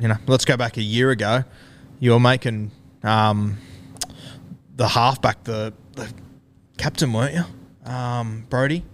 you 0.00 0.08
know, 0.08 0.16
let's 0.26 0.46
go 0.46 0.56
back 0.56 0.78
a 0.78 0.82
year 0.82 1.10
ago. 1.10 1.44
You 2.00 2.12
were 2.12 2.20
making 2.20 2.70
um, 3.02 3.58
the 4.76 4.88
halfback 4.88 5.44
the, 5.44 5.74
the 5.92 6.10
captain, 6.78 7.12
weren't 7.12 7.34
you, 7.34 7.90
um, 7.90 8.46
Brody? 8.48 8.84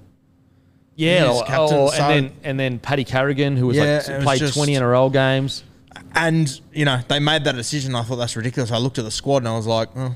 Yeah, 0.97 1.25
oh, 1.27 1.43
oh, 1.49 1.91
so- 1.91 1.95
and 2.03 2.11
then 2.27 2.33
and 2.45 2.61
then 2.61 2.79
Paddy 2.79 3.05
Carrigan, 3.05 3.57
who 3.57 3.67
was 3.67 3.77
Yeah, 3.77 3.97
like 3.97 4.05
played 4.23 4.25
was 4.27 4.39
just- 4.41 4.55
twenty 4.55 4.75
NRL 4.75 5.13
games. 5.13 5.65
And 6.15 6.61
you 6.73 6.85
know, 6.85 7.01
they 7.09 7.19
made 7.19 7.45
that 7.45 7.57
decision. 7.57 7.95
I 7.95 8.03
thought 8.03 8.17
that's 8.17 8.37
ridiculous. 8.37 8.71
I 8.71 8.79
looked 8.79 8.99
at 8.99 9.05
the 9.05 9.11
squad 9.11 9.39
and 9.39 9.49
I 9.49 9.57
was 9.57 9.67
like, 9.67 9.89
oh, 9.97 10.15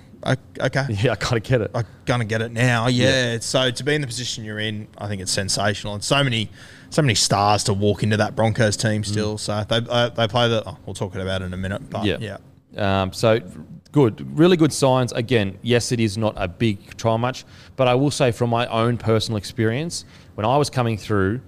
okay. 0.61 0.87
Yeah, 1.03 1.13
I 1.13 1.17
kind 1.17 1.37
of 1.37 1.43
get 1.43 1.61
it. 1.61 1.71
I'm 1.75 1.85
gonna 2.05 2.25
get 2.25 2.43
it 2.43 2.53
now. 2.53 2.87
Yeah. 2.89 3.39
So 3.41 3.71
to 3.71 3.85
be 3.85 3.95
in 3.95 4.01
the 4.01 4.07
position 4.07 4.45
you're 4.45 4.59
in, 4.61 4.87
I 4.99 5.09
think 5.09 5.21
it's 5.23 5.33
sensational, 5.33 5.95
and 5.95 6.03
so 6.05 6.23
many, 6.23 6.51
so 6.91 7.03
many 7.03 7.15
stars 7.15 7.65
to 7.65 7.75
walk 7.75 8.03
into 8.03 8.17
that 8.17 8.37
Broncos 8.37 8.77
team 8.77 9.03
still. 9.05 9.39
So 9.39 9.65
they 9.69 9.81
uh, 9.89 10.09
they 10.11 10.29
play 10.29 10.49
the. 10.49 10.63
Oh, 10.67 10.77
we'll 10.87 10.95
talk 10.95 11.15
about 11.15 11.43
it 11.43 11.47
in 11.47 11.53
a 11.55 11.57
minute. 11.57 11.89
But 11.91 12.05
yeah, 12.05 12.19
yeah. 12.21 13.03
Um, 13.03 13.13
so 13.13 13.41
good, 13.93 14.39
really 14.39 14.57
good 14.57 14.73
signs. 14.73 15.13
Again, 15.13 15.59
yes, 15.63 15.93
it 15.93 16.01
is 16.01 16.19
not 16.19 16.35
a 16.37 16.49
big 16.49 16.97
trial 16.97 17.19
match, 17.19 17.45
but 17.77 17.89
I 17.89 17.95
will 17.95 18.11
say 18.11 18.33
from 18.33 18.51
my 18.51 18.67
own 18.67 18.97
personal 18.97 19.37
experience, 19.37 20.05
when 20.35 20.45
I 20.45 20.57
was 20.57 20.71
coming 20.71 20.97
through, 20.97 21.41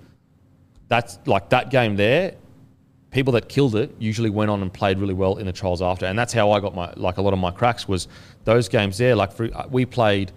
that's 0.88 1.18
like 1.26 1.50
that 1.50 1.70
game 1.70 1.96
there. 1.96 2.34
People 3.10 3.32
that 3.32 3.48
killed 3.48 3.74
it 3.74 3.94
usually 3.98 4.30
went 4.30 4.50
on 4.50 4.62
and 4.62 4.72
played 4.72 4.98
really 4.98 5.14
well 5.14 5.36
in 5.36 5.46
the 5.46 5.52
trials 5.52 5.82
after, 5.82 6.06
and 6.06 6.18
that's 6.18 6.32
how 6.32 6.52
I 6.52 6.60
got 6.60 6.74
my 6.74 6.92
like 6.96 7.18
a 7.18 7.22
lot 7.22 7.32
of 7.32 7.38
my 7.38 7.50
cracks 7.50 7.88
was 7.88 8.06
those 8.44 8.68
games 8.68 8.98
there. 8.98 9.16
Like 9.16 9.32
for, 9.32 9.48
uh, 9.52 9.66
we 9.68 9.84
played, 9.84 10.30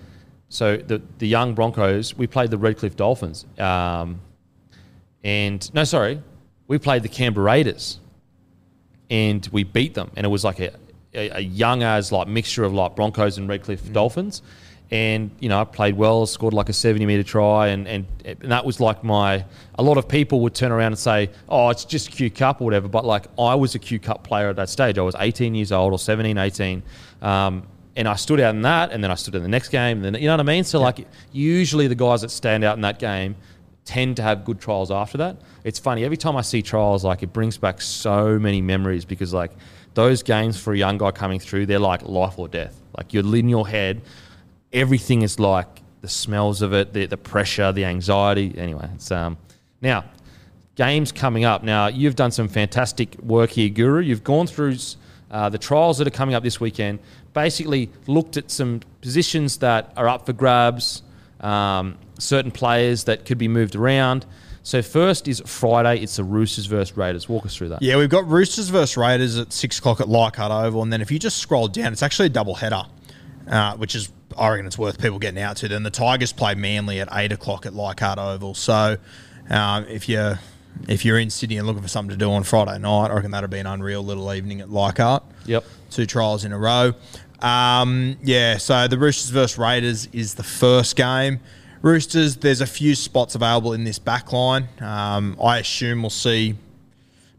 so 0.49 0.77
the 0.77 1.01
the 1.19 1.27
young 1.27 1.53
Broncos, 1.53 2.17
we 2.17 2.25
played 2.25 2.49
the 2.49 2.57
Redcliffe 2.57 2.95
Dolphins, 2.95 3.45
um, 3.59 4.19
and 5.23 5.71
no, 5.73 5.83
sorry, 5.83 6.19
we 6.67 6.79
played 6.79 7.03
the 7.03 7.09
Canberra 7.09 7.45
Raiders 7.45 7.99
and 9.09 9.47
we 9.51 9.63
beat 9.63 9.93
them. 9.93 10.11
And 10.15 10.25
it 10.25 10.29
was 10.29 10.43
like 10.43 10.59
a, 10.59 10.73
a, 11.13 11.29
a 11.37 11.39
young 11.39 11.83
as 11.83 12.11
like 12.11 12.27
mixture 12.27 12.63
of 12.63 12.73
like 12.73 12.95
Broncos 12.95 13.37
and 13.37 13.47
Redcliffe 13.47 13.91
Dolphins. 13.91 14.41
And 14.91 15.31
you 15.39 15.49
know, 15.49 15.59
I 15.59 15.63
played 15.63 15.95
well, 15.95 16.25
scored 16.27 16.53
like 16.53 16.69
a 16.69 16.73
seventy 16.73 17.05
meter 17.05 17.23
try, 17.23 17.69
and, 17.69 17.87
and 17.87 18.05
and 18.25 18.51
that 18.51 18.63
was 18.63 18.79
like 18.79 19.03
my. 19.03 19.43
A 19.75 19.81
lot 19.81 19.97
of 19.97 20.07
people 20.07 20.41
would 20.41 20.53
turn 20.53 20.71
around 20.71 20.91
and 20.91 20.99
say, 20.99 21.31
"Oh, 21.49 21.69
it's 21.69 21.83
just 21.83 22.11
Q 22.11 22.29
Cup 22.29 22.61
or 22.61 22.65
whatever." 22.65 22.87
But 22.87 23.03
like, 23.03 23.25
I 23.39 23.55
was 23.55 23.73
a 23.73 23.79
Q 23.79 23.97
Cup 23.97 24.23
player 24.23 24.49
at 24.49 24.55
that 24.57 24.69
stage. 24.69 24.99
I 24.99 25.01
was 25.01 25.15
eighteen 25.17 25.55
years 25.55 25.71
old 25.71 25.93
or 25.93 25.99
17, 25.99 26.37
18. 26.37 26.83
Um, 27.23 27.65
and 27.95 28.07
I 28.07 28.15
stood 28.15 28.39
out 28.39 28.53
in 28.53 28.61
that, 28.63 28.91
and 28.91 29.03
then 29.03 29.09
I 29.09 29.15
stood 29.15 29.35
in 29.35 29.41
the 29.41 29.49
next 29.49 29.69
game. 29.69 30.03
And 30.03 30.13
then 30.15 30.21
you 30.21 30.27
know 30.27 30.33
what 30.33 30.41
I 30.41 30.43
mean. 30.43 30.63
So 30.63 30.79
like, 30.79 31.07
usually 31.31 31.87
the 31.87 31.95
guys 31.95 32.21
that 32.21 32.29
stand 32.29 32.63
out 32.63 32.75
in 32.75 32.81
that 32.81 32.99
game 32.99 33.35
tend 33.85 34.15
to 34.17 34.23
have 34.23 34.45
good 34.45 34.59
trials 34.59 34.91
after 34.91 35.17
that. 35.17 35.37
It's 35.63 35.79
funny 35.79 36.03
every 36.03 36.17
time 36.17 36.35
I 36.35 36.41
see 36.41 36.61
trials, 36.61 37.03
like 37.03 37.23
it 37.23 37.33
brings 37.33 37.57
back 37.57 37.81
so 37.81 38.39
many 38.39 38.61
memories 38.61 39.05
because 39.05 39.33
like 39.33 39.51
those 39.93 40.23
games 40.23 40.59
for 40.59 40.73
a 40.73 40.77
young 40.77 40.97
guy 40.97 41.11
coming 41.11 41.39
through, 41.39 41.65
they're 41.65 41.79
like 41.79 42.03
life 42.03 42.37
or 42.37 42.47
death. 42.47 42.79
Like 42.97 43.13
you're 43.13 43.35
in 43.35 43.49
your 43.49 43.67
head, 43.67 44.01
everything 44.71 45.21
is 45.21 45.39
like 45.39 45.67
the 46.01 46.09
smells 46.09 46.61
of 46.61 46.73
it, 46.73 46.93
the, 46.93 47.05
the 47.05 47.17
pressure, 47.17 47.71
the 47.71 47.85
anxiety. 47.85 48.53
Anyway, 48.57 48.89
it's 48.95 49.11
um 49.11 49.37
now 49.81 50.05
games 50.75 51.11
coming 51.11 51.45
up. 51.45 51.63
Now 51.63 51.87
you've 51.87 52.15
done 52.15 52.31
some 52.31 52.47
fantastic 52.47 53.17
work 53.21 53.51
here, 53.51 53.69
Guru. 53.69 54.01
You've 54.01 54.23
gone 54.23 54.47
through 54.47 54.77
uh, 55.31 55.49
the 55.49 55.57
trials 55.57 55.97
that 55.97 56.07
are 56.07 56.11
coming 56.11 56.35
up 56.35 56.43
this 56.43 56.59
weekend. 56.59 56.99
Basically, 57.33 57.89
looked 58.05 58.37
at 58.37 58.51
some 58.51 58.81
positions 59.01 59.57
that 59.57 59.91
are 59.97 60.07
up 60.07 60.25
for 60.25 60.33
grabs, 60.33 61.01
um, 61.39 61.97
certain 62.19 62.51
players 62.51 63.05
that 63.05 63.25
could 63.25 63.39
be 63.39 63.47
moved 63.47 63.75
around. 63.75 64.25
So 64.63 64.81
first 64.81 65.27
is 65.27 65.41
Friday. 65.45 66.01
It's 66.01 66.15
the 66.15 66.23
Roosters 66.23 66.65
versus 66.67 66.95
Raiders. 66.95 67.27
Walk 67.27 67.45
us 67.45 67.55
through 67.55 67.69
that. 67.69 67.81
Yeah, 67.81 67.97
we've 67.97 68.09
got 68.09 68.25
Roosters 68.25 68.69
versus 68.69 68.95
Raiders 68.95 69.37
at 69.37 69.51
six 69.51 69.77
o'clock 69.77 69.99
at 69.99 70.07
Leichhardt 70.07 70.51
Oval, 70.51 70.81
and 70.81 70.91
then 70.91 71.01
if 71.01 71.11
you 71.11 71.19
just 71.19 71.37
scroll 71.37 71.67
down, 71.67 71.91
it's 71.91 72.01
actually 72.01 72.27
a 72.27 72.29
double 72.29 72.55
header, 72.55 72.83
uh, 73.49 73.75
which 73.75 73.93
is 73.93 74.09
I 74.37 74.49
reckon 74.49 74.65
it's 74.65 74.77
worth 74.77 74.99
people 75.01 75.19
getting 75.19 75.41
out 75.41 75.57
to. 75.57 75.67
Then 75.67 75.83
the 75.83 75.91
Tigers 75.91 76.31
play 76.31 76.55
Manly 76.55 77.01
at 77.01 77.09
eight 77.11 77.33
o'clock 77.33 77.65
at 77.65 77.73
Leichhardt 77.73 78.17
Oval. 78.17 78.53
So 78.53 78.97
um, 79.49 79.85
if 79.87 80.07
you're 80.07 80.39
if 80.87 81.03
you're 81.03 81.19
in 81.19 81.29
Sydney 81.29 81.57
and 81.57 81.67
looking 81.67 81.83
for 81.83 81.89
something 81.89 82.11
to 82.11 82.17
do 82.17 82.31
on 82.31 82.43
Friday 82.43 82.79
night, 82.79 83.11
I 83.11 83.15
reckon 83.15 83.31
that'd 83.31 83.49
be 83.49 83.59
an 83.59 83.67
unreal 83.67 84.01
little 84.01 84.33
evening 84.33 84.61
at 84.61 84.69
Leichhardt. 84.69 85.23
Yep. 85.45 85.65
Two 85.91 86.05
trials 86.05 86.45
in 86.45 86.53
a 86.53 86.57
row. 86.57 86.93
Um, 87.41 88.17
yeah, 88.23 88.57
so 88.57 88.87
the 88.87 88.97
Roosters 88.97 89.29
versus 89.29 89.57
Raiders 89.57 90.07
is 90.13 90.35
the 90.35 90.43
first 90.43 90.95
game. 90.95 91.41
Roosters, 91.83 92.37
there's 92.37 92.61
a 92.61 92.65
few 92.65 92.95
spots 92.95 93.35
available 93.35 93.73
in 93.73 93.83
this 93.83 93.99
back 93.99 94.31
line. 94.31 94.69
Um, 94.79 95.37
I 95.43 95.57
assume 95.59 96.01
we'll 96.01 96.09
see 96.09 96.55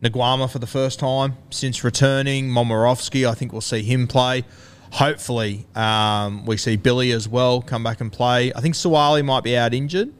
Naguama 0.03 0.51
for 0.53 0.59
the 0.59 0.67
first 0.67 0.99
time 0.99 1.35
since 1.49 1.83
returning. 1.83 2.51
Momirovski, 2.51 3.27
I 3.27 3.33
think 3.33 3.53
we'll 3.53 3.63
see 3.63 3.83
him 3.83 4.07
play. 4.07 4.45
Hopefully, 4.93 5.67
um, 5.75 6.45
we 6.45 6.59
see 6.59 6.77
Billy 6.77 7.11
as 7.13 7.27
well 7.27 7.63
come 7.63 7.83
back 7.83 8.03
and 8.03 8.13
play. 8.13 8.53
I 8.53 8.61
think 8.61 8.75
Suaalii 8.75 9.25
might 9.25 9.45
be 9.45 9.57
out 9.57 9.73
injured 9.73 10.13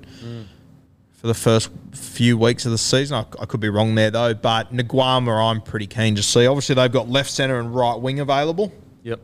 for 1.13 1.27
the 1.27 1.35
first 1.35 1.69
few 1.93 2.39
weeks 2.39 2.65
of 2.65 2.73
the 2.73 2.79
season. 2.79 3.19
I, 3.19 3.27
I 3.43 3.45
could 3.45 3.61
be 3.61 3.69
wrong 3.69 3.95
there 3.95 4.11
though, 4.11 4.33
but 4.33 4.73
Naguama, 4.75 5.51
I'm 5.51 5.61
pretty 5.61 5.87
keen 5.87 6.15
to 6.15 6.23
see. 6.23 6.47
Obviously, 6.47 6.75
they've 6.77 6.91
got 6.91 7.11
left 7.11 7.31
centre 7.31 7.61
and 7.61 7.75
right 7.75 7.95
wing 8.01 8.21
available 8.21 8.73
Yep. 9.03 9.21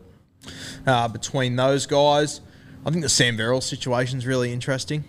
uh, 0.85 1.07
between 1.07 1.55
those 1.55 1.87
guys. 1.87 2.41
I 2.85 2.89
think 2.89 3.03
the 3.03 3.09
Sam 3.09 3.37
Verrill 3.37 3.61
situation 3.61 4.17
is 4.17 4.25
really 4.25 4.51
interesting. 4.51 5.03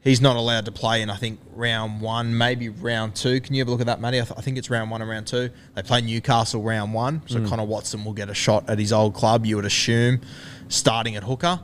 He's 0.00 0.20
not 0.20 0.36
allowed 0.36 0.66
to 0.66 0.72
play 0.72 1.02
in, 1.02 1.10
I 1.10 1.16
think, 1.16 1.40
round 1.52 2.00
one, 2.00 2.36
maybe 2.36 2.68
round 2.68 3.16
two. 3.16 3.40
Can 3.40 3.54
you 3.54 3.60
have 3.60 3.68
a 3.68 3.70
look 3.72 3.80
at 3.80 3.86
that, 3.86 4.00
Matty? 4.00 4.20
I, 4.20 4.24
th- 4.24 4.38
I 4.38 4.40
think 4.40 4.56
it's 4.56 4.70
round 4.70 4.88
one 4.90 5.02
and 5.02 5.10
round 5.10 5.26
two. 5.26 5.50
They 5.74 5.82
play 5.82 6.00
Newcastle 6.00 6.62
round 6.62 6.94
one, 6.94 7.22
so 7.26 7.44
Connor 7.48 7.64
Watson 7.64 8.04
will 8.04 8.12
get 8.12 8.30
a 8.30 8.34
shot 8.34 8.68
at 8.70 8.78
his 8.78 8.92
old 8.92 9.14
club, 9.14 9.44
you 9.46 9.56
would 9.56 9.64
assume, 9.64 10.20
starting 10.68 11.16
at 11.16 11.24
hooker. 11.24 11.58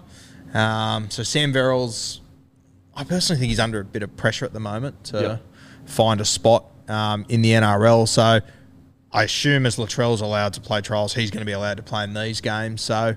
Um, 0.54 1.08
so 1.10 1.22
Sam 1.22 1.52
Verrill's, 1.52 2.20
I 2.96 3.04
personally 3.04 3.38
think 3.38 3.50
he's 3.50 3.60
under 3.60 3.78
a 3.80 3.84
bit 3.84 4.02
of 4.02 4.16
pressure 4.16 4.44
at 4.44 4.52
the 4.52 4.60
moment 4.60 5.04
to 5.04 5.20
Yep. 5.22 5.42
find 5.86 6.20
a 6.20 6.24
spot 6.24 6.64
um, 6.88 7.24
in 7.28 7.42
the 7.42 7.52
NRL. 7.52 8.08
So 8.08 8.40
I 9.12 9.22
assume 9.22 9.66
as 9.66 9.76
Latrell's 9.76 10.20
allowed 10.20 10.52
to 10.54 10.60
play 10.60 10.80
trials, 10.80 11.14
he's 11.14 11.30
going 11.30 11.40
to 11.42 11.46
be 11.46 11.52
allowed 11.52 11.76
to 11.76 11.82
play 11.84 12.02
in 12.04 12.12
these 12.12 12.40
games. 12.40 12.82
So 12.82 13.14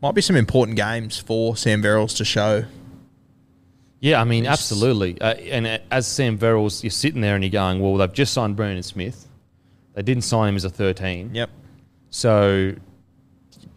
might 0.00 0.14
be 0.14 0.20
some 0.20 0.36
important 0.36 0.76
games 0.76 1.18
for 1.18 1.56
Sam 1.56 1.82
Verrills 1.82 2.16
to 2.18 2.24
show. 2.24 2.64
Yeah, 4.00 4.20
I 4.20 4.24
mean, 4.24 4.46
absolutely. 4.46 5.20
Uh, 5.20 5.34
and 5.34 5.66
uh, 5.66 5.78
as 5.90 6.06
Sam 6.06 6.38
Verrills, 6.38 6.82
you're 6.84 6.90
sitting 6.90 7.20
there 7.20 7.34
and 7.34 7.42
you're 7.42 7.50
going, 7.50 7.80
well, 7.80 7.96
they've 7.96 8.12
just 8.12 8.32
signed 8.32 8.54
Brandon 8.54 8.82
Smith. 8.82 9.26
They 9.94 10.02
didn't 10.02 10.22
sign 10.22 10.50
him 10.50 10.56
as 10.56 10.64
a 10.64 10.70
13. 10.70 11.34
Yep. 11.34 11.50
So 12.10 12.74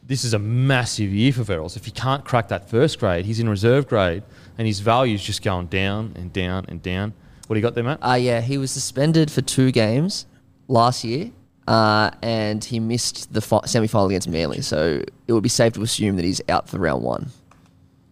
this 0.06 0.24
is 0.24 0.34
a 0.34 0.40
massive 0.40 1.12
year 1.12 1.34
for 1.34 1.42
Verrills. 1.42 1.76
If 1.76 1.86
he 1.86 1.92
can't 1.92 2.24
crack 2.24 2.50
that 2.50 2.70
first 2.70 3.00
grade, 3.00 3.26
he's 3.26 3.40
in 3.40 3.50
reserve 3.50 3.88
grade, 3.88 4.24
and 4.58 4.68
his 4.68 4.80
value's 4.80 5.24
just 5.24 5.42
going 5.42 5.68
down 5.68 6.14
and 6.16 6.32
down 6.32 6.66
and 6.68 6.84
down. 6.84 7.14
What 7.48 7.56
do 7.56 7.60
you 7.60 7.64
got 7.64 7.76
there, 7.76 7.84
Matt? 7.84 8.00
Uh, 8.02 8.14
yeah, 8.14 8.42
he 8.42 8.58
was 8.58 8.72
suspended 8.72 9.32
for 9.32 9.42
two 9.42 9.72
games 9.72 10.26
last 10.68 11.04
year, 11.04 11.32
uh, 11.68 12.12
and 12.22 12.64
he 12.64 12.80
missed 12.80 13.34
the 13.34 13.42
fi- 13.42 13.66
semi-final 13.66 14.08
against 14.08 14.28
Manly. 14.28 14.62
So 14.62 15.04
it 15.28 15.34
would 15.34 15.44
be 15.44 15.50
safe 15.50 15.74
to 15.74 15.82
assume 15.82 16.16
that 16.18 16.26
he's 16.26 16.42
out 16.50 16.68
for 16.70 16.78
round 16.80 17.04
one. 17.04 17.30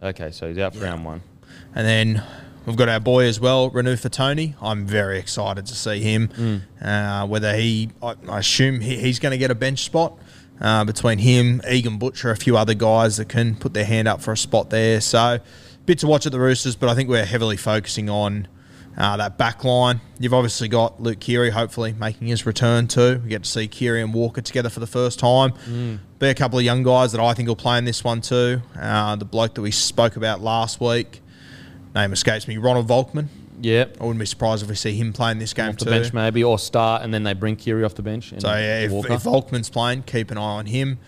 Okay, 0.01 0.31
so 0.31 0.47
he's 0.47 0.57
out 0.57 0.76
for 0.76 0.84
round 0.84 1.03
one. 1.03 1.21
And 1.76 1.85
then 1.85 2.23
we've 2.65 2.76
got 2.77 2.89
our 2.89 2.99
boy 2.99 3.26
as 3.26 3.39
well, 3.39 3.69
Renouf 3.69 4.07
Atoni. 4.09 4.55
I'm 4.61 4.85
very 4.85 5.19
excited 5.19 5.65
to 5.65 5.76
see 5.76 5.99
him. 5.99 6.63
Uh, 6.81 7.27
whether 7.27 7.55
he, 7.55 7.89
I, 8.01 8.15
I 8.27 8.39
assume 8.39 8.80
he, 8.81 8.97
he's 8.97 9.19
going 9.19 9.31
to 9.31 9.38
get 9.38 9.51
a 9.51 9.55
bench 9.55 9.84
spot 9.84 10.17
uh, 10.61 10.84
between 10.85 11.19
him, 11.19 11.61
Egan 11.69 11.97
Butcher, 11.97 12.31
a 12.31 12.35
few 12.38 12.57
other 12.57 12.73
guys 12.73 13.17
that 13.17 13.30
can 13.30 13.55
put 13.55 13.73
their 13.73 13.85
hand 13.85 14.07
up 14.07 14.21
for 14.21 14.31
a 14.31 14.38
spot 14.38 14.69
there. 14.69 14.99
So, 15.01 15.39
bit 15.85 15.99
to 15.99 16.07
watch 16.07 16.26
at 16.26 16.31
the 16.31 16.39
Roosters, 16.39 16.76
but 16.76 16.89
I 16.89 16.95
think 16.95 17.09
we're 17.09 17.26
heavily 17.26 17.57
focusing 17.57 18.09
on 18.09 18.47
uh, 18.98 19.18
that 19.18 19.38
back 19.38 19.64
line. 19.64 20.02
You've 20.20 20.34
obviously 20.34 20.68
got 20.68 21.02
Luke 21.02 21.20
Keary, 21.20 21.49
hopefully 21.49 21.94
making 21.94 22.28
his 22.28 22.45
return 22.45 22.88
too. 22.88 23.22
We 23.24 23.30
get 23.30 23.44
to 23.44 23.49
see 23.49 23.68
Keary 23.68 24.02
and 24.02 24.14
Walker 24.14 24.41
together 24.41 24.70
for 24.70 24.80
the 24.80 24.88
first 24.88 25.20
time. 25.20 25.53
Be 26.20 26.28
a 26.28 26.34
couple 26.34 26.60
of 26.60 26.66
young 26.66 26.84
guys 26.84 27.14
that 27.14 27.22
I 27.22 27.34
think 27.34 27.48
will 27.48 27.56
play 27.56 27.78
in 27.78 27.86
this 27.86 28.03
one 28.03 28.22
too. 28.22 28.61
Uh, 28.78 29.16
the 29.16 29.26
bloke 29.26 29.56
that 29.56 29.61
we 29.61 29.72
spoke 29.72 30.16
about 30.18 30.41
last 30.41 30.82
week, 30.82 31.22
name 31.95 32.11
escapes 32.11 32.48
me, 32.48 32.57
Ronald 32.57 32.88
Volkman. 32.88 33.28
Yeah, 33.61 33.86
I 33.99 34.03
wouldn't 34.03 34.20
be 34.20 34.26
surprised 34.26 34.64
if 34.64 34.70
we 34.70 34.76
see 34.76 34.94
him 34.94 35.11
playing 35.11 35.40
this 35.40 35.53
game 35.53 35.70
off 35.70 35.78
the 35.78 35.86
too. 35.86 35.91
bench 35.91 36.14
maybe, 36.14 36.44
or 36.44 36.57
start, 36.57 37.03
and 37.03 37.14
then 37.14 37.24
they 37.24 37.34
bring 37.34 37.57
Keary 37.57 37.84
off 37.84 37.95
the 37.95 38.02
bench. 38.02 38.32
And 38.32 38.41
So 38.41 38.48
yeah, 38.49 38.82
if, 38.82 38.91
if 38.91 39.24
Volkman's 39.24 39.70
playing, 39.70 40.03
keep 40.03 40.32
an 40.32 40.38
eye 40.38 40.41
on 40.41 40.66
him. 40.66 40.99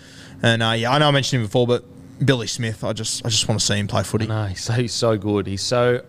And 0.43 0.61
uh, 0.61 0.71
yeah, 0.71 0.91
I 0.91 0.97
know 0.97 1.07
I 1.07 1.11
mentioned 1.11 1.41
him 1.41 1.47
before, 1.47 1.65
but 1.67 1.85
Billy 2.25 2.47
Smith. 2.47 2.83
I 2.83 2.93
just 2.93 3.25
I 3.25 3.29
just 3.29 3.47
want 3.47 3.59
to 3.59 3.65
see 3.65 3.75
him 3.75 3.87
play 3.87 4.03
footy. 4.03 4.27
No, 4.27 4.45
he's 4.45 4.61
so, 4.63 4.73
he's 4.73 4.93
so 4.93 5.17
good. 5.17 5.47
He's 5.47 5.61
so 5.61 6.03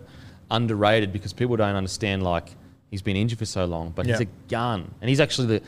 underrated 0.53 1.11
because 1.11 1.33
people 1.33 1.57
don't 1.57 1.75
understand 1.75 2.23
like 2.23 2.49
he's 2.89 3.01
been 3.01 3.17
injured 3.17 3.39
for 3.39 3.45
so 3.45 3.65
long, 3.65 3.91
but 3.91 4.05
he's 4.05 4.21
a 4.21 4.25
gun, 4.47 4.93
and 5.01 5.09
he's 5.09 5.19
actually 5.19 5.47
the, 5.47 5.61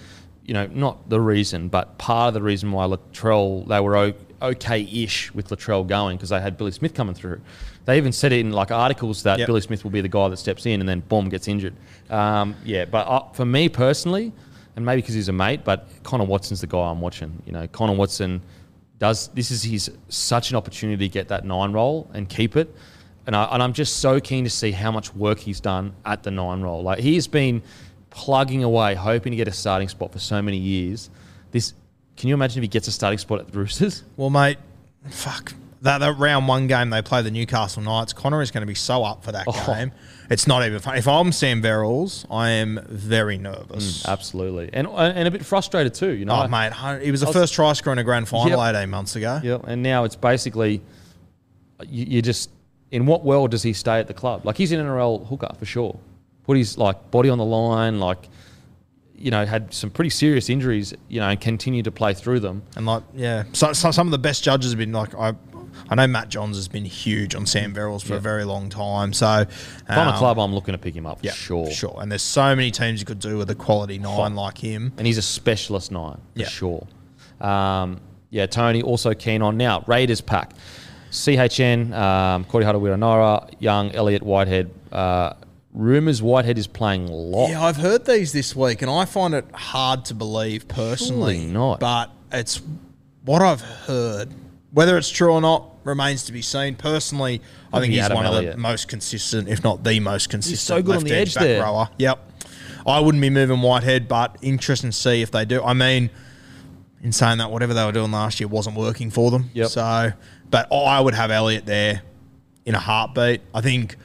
you 0.45 0.53
know, 0.53 0.67
not 0.67 1.09
the 1.09 1.19
reason, 1.19 1.67
but 1.67 1.97
part 1.97 2.29
of 2.29 2.33
the 2.35 2.41
reason 2.41 2.71
why 2.71 2.85
Latrell 2.85 3.67
they 3.67 3.79
were 3.79 4.13
okay-ish 4.41 5.33
with 5.33 5.49
Latrell 5.49 5.87
going 5.87 6.17
because 6.17 6.29
they 6.29 6.39
had 6.39 6.57
Billy 6.57 6.71
Smith 6.71 6.93
coming 6.93 7.15
through. 7.15 7.41
They 7.85 7.97
even 7.97 8.11
said 8.11 8.31
it 8.31 8.39
in 8.39 8.51
like 8.51 8.71
articles 8.71 9.23
that 9.23 9.39
Yep. 9.39 9.47
Billy 9.47 9.61
Smith 9.61 9.83
will 9.83 9.91
be 9.91 10.01
the 10.01 10.07
guy 10.07 10.27
that 10.29 10.37
steps 10.37 10.65
in 10.65 10.79
and 10.79 10.87
then 10.87 10.99
boom 11.01 11.29
gets 11.29 11.47
injured. 11.47 11.75
Um, 12.09 12.55
yeah, 12.63 12.85
but 12.85 13.07
uh, 13.07 13.29
for 13.31 13.45
me 13.45 13.69
personally, 13.69 14.31
and 14.75 14.85
maybe 14.85 15.01
because 15.01 15.15
he's 15.15 15.29
a 15.29 15.33
mate, 15.33 15.63
but 15.63 15.87
Connor 16.03 16.25
Watson's 16.25 16.61
the 16.61 16.67
guy 16.67 16.89
I'm 16.89 17.01
watching. 17.01 17.41
You 17.45 17.53
know, 17.53 17.67
Connor 17.67 17.93
Watson 17.93 18.41
does 18.99 19.29
this 19.29 19.51
is 19.51 19.63
his 19.63 19.91
such 20.09 20.51
an 20.51 20.57
opportunity 20.57 21.07
to 21.07 21.11
get 21.11 21.27
that 21.29 21.45
nine 21.45 21.71
role 21.71 22.09
and 22.13 22.29
keep 22.29 22.55
it. 22.55 22.73
And, 23.27 23.35
I, 23.35 23.45
and 23.45 23.63
I'm 23.63 23.73
just 23.73 23.97
so 23.97 24.19
keen 24.19 24.43
to 24.43 24.49
see 24.49 24.71
how 24.71 24.91
much 24.91 25.13
work 25.15 25.39
he's 25.39 25.59
done 25.59 25.93
at 26.05 26.23
the 26.23 26.31
nine 26.31 26.61
role. 26.61 26.83
Like 26.83 26.99
he's 26.99 27.27
been 27.27 27.63
plugging 28.11 28.63
away, 28.63 28.93
hoping 28.95 29.31
to 29.31 29.37
get 29.37 29.47
a 29.47 29.51
starting 29.51 29.89
spot 29.89 30.11
for 30.11 30.19
so 30.19 30.41
many 30.41 30.57
years. 30.57 31.09
This, 31.51 31.73
can 32.17 32.29
you 32.29 32.35
imagine 32.35 32.59
if 32.59 32.63
he 32.63 32.67
gets 32.67 32.87
a 32.87 32.91
starting 32.91 33.17
spot 33.17 33.39
at 33.39 33.51
the 33.51 33.57
Roosters? 33.57 34.03
Well, 34.17 34.29
mate, 34.29 34.57
fuck. 35.09 35.53
That, 35.81 35.99
that 35.99 36.17
round 36.17 36.47
one 36.47 36.65
game 36.67 36.89
they 36.89 37.01
play 37.01 37.21
the 37.21 37.29
Newcastle 37.31 37.81
Knights, 37.83 38.13
Connor 38.13 38.41
is 38.41 38.49
going 38.49 38.61
to 38.61 38.67
be 38.67 38.73
so 38.75 39.03
up 39.03 39.23
for 39.23 39.31
that 39.33 39.43
Oh. 39.47 39.65
game. 39.73 39.91
It's 40.29 40.47
not 40.47 40.65
even 40.65 40.79
fun. 40.79 40.97
If 40.97 41.07
I'm 41.07 41.31
Sam 41.31 41.61
Verrills, 41.61 42.25
I 42.31 42.49
am 42.51 42.79
very 42.89 43.37
nervous. 43.37 44.01
Mm, 44.03 44.09
absolutely, 44.11 44.71
and 44.73 44.87
uh, 44.87 44.95
and 45.13 45.27
a 45.27 45.31
bit 45.31 45.45
frustrated 45.45 45.93
too. 45.93 46.09
You 46.11 46.25
know, 46.25 46.41
Oh, 46.43 46.47
mate, 46.47 46.71
hun- 46.71 47.01
he 47.01 47.11
was 47.11 47.19
the 47.19 47.27
was- 47.27 47.35
first 47.35 47.53
try 47.53 47.73
scorer 47.73 47.93
in 47.93 47.99
a 47.99 48.03
grand 48.03 48.27
final 48.27 48.49
Yep. 48.57 48.75
18 48.75 48.89
months 48.89 49.15
ago. 49.15 49.39
Yeah, 49.43 49.57
and 49.67 49.83
now 49.83 50.03
it's 50.05 50.15
basically 50.15 50.81
you, 51.87 52.05
you 52.05 52.21
just 52.23 52.49
in 52.95 53.05
what 53.05 53.25
world 53.25 53.51
does 53.51 53.61
he 53.61 53.73
stay 53.73 53.99
at 53.99 54.07
the 54.07 54.13
club? 54.13 54.45
Like 54.45 54.55
he's 54.57 54.71
an 54.71 54.79
NRL 54.79 55.27
hooker 55.27 55.51
for 55.59 55.65
sure. 55.65 55.99
Put 56.43 56.55
his 56.57 56.77
like 56.77 57.11
body 57.11 57.29
on 57.29 57.37
the 57.37 57.43
line, 57.45 57.99
like 57.99 58.29
you 59.17 59.31
know, 59.31 59.45
had 59.45 59.73
some 59.73 59.89
pretty 59.89 60.09
serious 60.09 60.49
injuries, 60.49 60.93
you 61.09 61.19
know, 61.19 61.27
and 61.29 61.39
continued 61.39 61.85
to 61.85 61.91
play 61.91 62.13
through 62.13 62.39
them. 62.39 62.61
And 62.75 62.85
like, 62.85 63.03
yeah, 63.13 63.43
so, 63.53 63.71
so 63.73 63.91
some 63.91 64.07
of 64.07 64.11
the 64.11 64.17
best 64.17 64.43
judges 64.43 64.71
have 64.71 64.77
been 64.77 64.91
like, 64.91 65.13
I, 65.15 65.33
I 65.89 65.95
know 65.95 66.05
Matt 66.07 66.27
Johns 66.29 66.57
has 66.57 66.67
been 66.67 66.83
huge 66.85 67.33
on 67.33 67.45
Sam 67.45 67.73
Verrills 67.73 68.01
for 68.03 68.13
Yeah. 68.13 68.17
a 68.17 68.21
very 68.21 68.43
long 68.43 68.69
time. 68.69 69.13
So, 69.13 69.45
If 69.49 69.83
I'm 69.87 70.07
a 70.09 70.11
um, 70.11 70.17
club, 70.17 70.37
I'm 70.37 70.53
looking 70.53 70.73
to 70.73 70.77
pick 70.77 70.93
him 70.93 71.05
up 71.05 71.19
for 71.19 71.25
yeah, 71.25 71.31
sure. 71.31 71.71
sure. 71.71 71.97
And 72.01 72.11
there's 72.11 72.21
so 72.23 72.53
many 72.57 72.71
teams 72.71 72.99
you 72.99 73.05
could 73.05 73.19
do 73.19 73.37
with 73.37 73.49
a 73.49 73.55
quality 73.55 73.99
nine 73.99 74.35
like 74.35 74.57
him. 74.57 74.91
And 74.97 75.07
he's 75.07 75.17
a 75.17 75.21
specialist 75.21 75.93
nine 75.93 76.17
for 76.33 76.39
Yeah. 76.41 76.47
sure. 76.49 76.85
Um, 77.39 78.01
yeah, 78.31 78.47
Tony 78.47 78.81
also 78.81 79.13
keen 79.13 79.41
on 79.41 79.55
now 79.55 79.83
Raiders 79.87 80.19
pack. 80.19 80.51
CHN, 81.15 81.93
um, 81.93 82.45
Huttle, 82.45 82.99
Nora, 82.99 83.47
Young, 83.59 83.91
Elliott, 83.93 84.23
Whitehead. 84.23 84.71
Uh, 84.91 85.33
rumors 85.73 86.21
Whitehead 86.21 86.57
is 86.57 86.67
playing 86.67 87.07
lock. 87.07 87.49
Yeah, 87.49 87.63
I've 87.63 87.77
heard 87.77 88.05
these 88.05 88.31
this 88.31 88.55
week, 88.55 88.81
and 88.81 88.91
I 88.91 89.05
find 89.05 89.33
it 89.33 89.45
hard 89.53 90.05
to 90.05 90.13
believe 90.13 90.67
personally. 90.67 91.35
Surely 91.37 91.53
not. 91.53 91.79
But 91.79 92.11
it's 92.31 92.61
what 93.23 93.41
I've 93.41 93.61
heard. 93.61 94.33
Whether 94.71 94.97
it's 94.97 95.09
true 95.09 95.31
or 95.31 95.41
not 95.41 95.71
remains 95.85 96.25
to 96.25 96.33
be 96.33 96.41
seen. 96.41 96.75
Personally, 96.75 97.41
I 97.71 97.79
think 97.79 97.93
he's 97.93 98.09
one 98.09 98.25
of 98.25 98.43
the 98.43 98.57
most 98.57 98.87
consistent, 98.87 99.47
if 99.47 99.63
not 99.63 99.83
the 99.83 99.99
most 99.99 100.29
consistent. 100.29 100.51
He's 100.51 100.61
so 100.61 100.81
good 100.81 100.97
on 100.97 101.03
the 101.03 101.15
edge 101.15 101.33
back 101.33 101.43
there. 101.43 101.61
Rower. 101.61 101.89
Yep. 101.97 102.31
I 102.85 102.99
wouldn't 102.99 103.21
be 103.21 103.29
moving 103.29 103.61
Whitehead, 103.61 104.07
but 104.07 104.37
interesting 104.41 104.91
to 104.91 104.95
see 104.95 105.21
if 105.21 105.31
they 105.31 105.45
do. 105.45 105.63
I 105.63 105.73
mean, 105.73 106.09
in 107.01 107.11
saying 107.11 107.37
that, 107.37 107.51
whatever 107.51 107.73
they 107.73 107.85
were 107.85 107.91
doing 107.91 108.11
last 108.11 108.39
year 108.39 108.47
wasn't 108.47 108.75
working 108.75 109.09
for 109.11 109.31
them. 109.31 109.49
Yep. 109.53 109.69
So, 109.69 110.13
but 110.51 110.71
I 110.71 110.99
would 110.99 111.13
have 111.13 111.31
Elliott 111.31 111.65
there 111.65 112.01
in 112.65 112.75
a 112.75 112.79
heartbeat. 112.79 113.41
I 113.53 113.61
think 113.61 113.95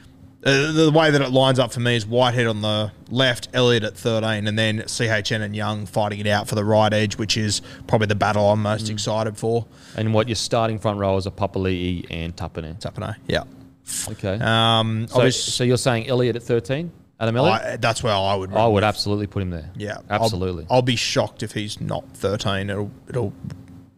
uh, 0.43 0.71
the 0.71 0.91
way 0.91 1.11
that 1.11 1.21
it 1.21 1.29
lines 1.31 1.59
up 1.59 1.71
for 1.71 1.79
me 1.81 1.95
is 1.95 2.05
Whitehead 2.05 2.47
on 2.47 2.61
the 2.61 2.91
left, 3.09 3.49
Elliott 3.53 3.83
at 3.83 3.95
13, 3.97 4.47
and 4.47 4.57
then 4.57 4.79
CHN 4.79 5.41
and 5.41 5.55
Young 5.55 5.85
fighting 5.85 6.19
it 6.19 6.27
out 6.27 6.47
for 6.47 6.55
the 6.55 6.65
right 6.65 6.91
edge, 6.91 7.17
which 7.17 7.37
is 7.37 7.61
probably 7.87 8.07
the 8.07 8.15
battle 8.15 8.49
I'm 8.49 8.61
most 8.61 8.85
Mm. 8.87 8.91
excited 8.91 9.37
for. 9.37 9.65
And 9.95 10.13
what 10.13 10.27
your 10.27 10.35
starting 10.35 10.79
front 10.79 10.97
rowers 10.99 11.27
are 11.27 11.31
Papali'i 11.31 12.05
and 12.09 12.35
Tapine. 12.35 12.79
Tapine. 12.79 13.15
Yeah. 13.27 13.43
Okay. 14.09 14.39
Um, 14.41 15.07
so, 15.09 15.29
so 15.29 15.63
you're 15.63 15.77
saying 15.77 16.07
Elliott 16.07 16.35
at 16.35 16.43
13? 16.43 16.91
Adam 17.19 17.37
Elliott? 17.37 17.61
I, 17.61 17.75
that's 17.77 18.01
where 18.01 18.13
I 18.13 18.33
would. 18.33 18.51
I, 18.53 18.65
would 18.65 18.75
with. 18.75 18.83
absolutely 18.83 19.27
put 19.27 19.43
him 19.43 19.51
there. 19.51 19.69
Yeah, 19.77 19.97
I'll- 20.09 20.23
Absolutely. 20.23 20.65
I'll, 20.71 20.81
be 20.81 20.95
shocked 20.95 21.43
if 21.43 21.51
he's 21.51 21.79
not 21.79 22.03
13. 22.15 22.69
It'll, 22.71 22.89
it'll. 23.09 23.31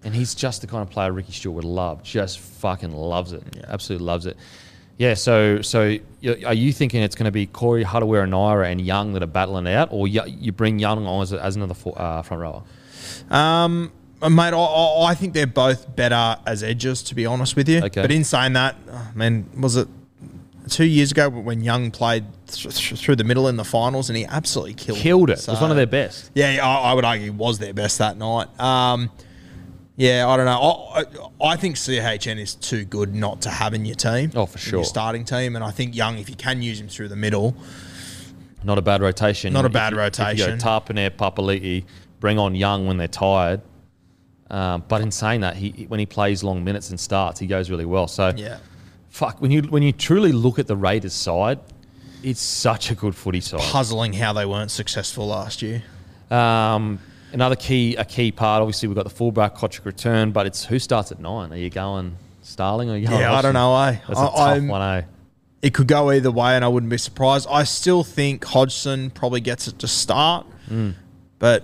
And 0.06 0.14
he's 0.14 0.36
just 0.36 0.62
the 0.62 0.68
kind 0.68 0.82
of 0.82 0.90
player 0.90 1.12
Ricky 1.12 1.32
Stuart 1.32 1.54
would 1.54 1.64
love. 1.64 2.04
Just 2.04 2.40
fucking 2.40 2.92
loves 2.92 3.32
it. 3.34 3.44
Absolutely 3.68 4.06
loves 4.06 4.26
it. 4.26 4.38
Yeah. 4.98 5.14
So, 5.14 5.62
so 5.62 5.98
are 6.46 6.54
you 6.54 6.74
thinking 6.74 7.02
it's 7.02 7.16
going 7.16 7.26
to 7.26 7.32
be 7.32 7.46
Corey 7.46 7.84
Harawira-Naera, 7.86 8.70
and 8.70 8.82
Young 8.82 9.14
that 9.14 9.24
are 9.24 9.28
battling 9.28 9.68
out, 9.68 9.90
or 9.92 10.08
you, 10.08 10.22
you 10.28 10.52
bring 10.52 10.80
Young 10.80 11.06
on 11.08 11.22
as, 11.24 11.34
as 11.34 11.56
another 11.56 11.74
fo- 11.74 11.92
uh, 11.92 12.22
front 12.22 12.42
rower? 12.42 12.64
Um, 13.30 13.92
mate, 14.22 14.54
I, 14.54 14.58
I, 14.58 15.06
I 15.12 15.16
think 15.16 15.34
they're 15.34 15.48
both 15.48 15.96
better 15.96 16.38
as 16.46 16.64
edges, 16.64 17.02
to 17.04 17.16
be 17.16 17.26
honest 17.26 17.56
with 17.56 17.70
you. 17.70 17.80
Okay. 17.84 18.02
But 18.02 18.12
in 18.12 18.24
saying 18.24 18.54
that, 18.54 18.76
oh, 18.90 19.12
man, 19.16 19.50
was 19.58 19.78
it 19.78 19.88
two 20.70 20.86
years 20.86 21.12
ago 21.12 21.30
when 21.30 21.62
Young 21.62 21.92
played 21.92 22.26
th- 22.48 22.78
th- 22.78 23.00
through 23.02 23.16
the 23.18 23.24
middle 23.26 23.48
in 23.50 23.58
the 23.58 23.66
finals 23.66 24.10
and 24.10 24.16
he 24.18 24.26
absolutely 24.26 24.74
killed 24.74 24.98
Killed 24.98 25.30
it. 25.30 25.40
So- 25.40 25.52
it 25.52 25.56
was 25.56 25.62
one 25.62 25.72
of 25.72 25.78
their 25.78 25.86
best. 25.88 26.32
Yeah, 26.34 26.54
yeah, 26.56 26.68
I, 26.68 26.92
I 26.92 26.94
would 26.94 27.04
argue 27.06 27.34
was 27.34 27.60
their 27.60 27.74
best 27.74 27.98
that 27.98 28.18
night. 28.18 28.48
Um, 28.60 29.12
yeah, 29.96 30.28
I 30.28 30.38
don't 30.38 30.46
know. 30.46 30.90
I, 31.42 31.52
I, 31.54 31.56
think 31.56 31.76
CHN 31.76 32.40
is 32.40 32.56
too 32.56 32.84
good 32.86 33.14
not 33.14 33.42
to 33.42 33.50
have 33.50 33.74
in 33.74 33.86
your 33.86 33.96
team. 33.96 34.32
Oh, 34.36 34.46
for 34.46 34.58
in 34.58 34.62
sure. 34.62 34.80
Your 34.80 34.86
starting 34.86 35.24
team, 35.26 35.56
and 35.56 35.64
I 35.64 35.72
think 35.72 35.96
Young, 35.96 36.18
if 36.18 36.30
you 36.30 36.36
can 36.36 36.62
use 36.62 36.80
him 36.80 36.88
through 36.88 37.10
the 37.10 37.16
middle, 37.16 37.56
Not 38.64 38.78
a 38.78 38.82
bad 38.82 39.02
rotation. 39.02 39.54
Not 39.54 39.66
a 39.66 39.68
If 39.68 39.74
bad 39.74 39.94
you- 39.94 40.00
If 40.00 40.18
you 40.18 40.24
rotation. 40.24 40.58
go 40.58 40.64
Tapine, 40.66 41.10
Papali'i, 41.12 41.84
bring 42.20 42.40
on 42.40 42.56
Young 42.56 42.88
when 42.88 42.98
they're 42.98 43.08
tired. 43.08 43.62
Um, 44.50 44.84
but 44.88 45.02
in 45.02 45.12
saying 45.12 45.42
that, 45.42 45.56
he 45.56 45.86
when 45.90 46.00
he 46.00 46.06
plays 46.06 46.44
long 46.44 46.64
minutes 46.64 46.90
and 46.92 47.00
starts, 47.00 47.40
he 47.40 47.48
goes 47.48 47.70
really 47.72 47.86
well. 47.86 48.08
So 48.08 48.34
yeah, 48.36 48.58
fuck 49.10 49.42
when 49.42 49.50
you 49.52 49.64
when 49.64 49.82
you 49.84 49.92
truly 49.92 50.32
look 50.32 50.60
at 50.60 50.68
the 50.68 50.76
Raiders 50.76 51.14
side, 51.14 51.60
it's 52.22 52.42
such 52.42 52.92
a 52.92 52.96
good 52.96 53.16
footy 53.16 53.42
side. 53.42 53.62
puzzling 53.62 54.14
how 54.14 54.32
they 54.34 54.46
weren't 54.46 54.70
successful 54.70 55.28
last 55.28 55.62
year. 55.64 55.82
Um, 56.30 57.00
another 57.34 57.56
key 57.56 57.96
a 57.96 58.06
key 58.06 58.32
part. 58.32 58.62
Obviously, 58.62 58.88
we've 58.88 58.96
got 58.96 59.04
the 59.04 59.10
fullback 59.10 59.56
Kotrick 59.56 59.86
return, 59.86 60.32
but 60.32 60.46
it's 60.46 60.64
who 60.66 60.80
starts 60.80 61.12
at 61.12 61.20
nine. 61.20 61.52
Are 61.52 61.58
you 61.58 61.70
going 61.70 62.16
Starling 62.42 62.90
or 62.90 62.94
are 62.94 62.98
you 62.98 63.08
going? 63.08 63.22
Yeah, 63.22 63.34
I 63.34 63.42
don't 63.42 63.54
know. 63.54 63.76
Eh? 63.84 63.98
That's 64.08 64.20
a 64.20 64.24
I- 64.24 64.26
tough 64.26 64.38
I'm- 64.40 64.68
one. 64.68 64.82
Eh? 64.82 65.02
It 65.62 65.74
could 65.74 65.88
go 65.88 66.12
either 66.12 66.30
way, 66.30 66.56
and 66.58 66.66
I 66.66 66.68
wouldn't 66.68 66.90
be 66.90 66.98
surprised. 66.98 67.48
I 67.50 67.64
still 67.64 68.04
think 68.04 68.44
Hodgson 68.44 69.10
probably 69.12 69.40
gets 69.40 69.68
it 69.70 69.80
to 69.80 69.88
start, 69.88 70.46
Mm. 70.70 70.96
but 71.40 71.64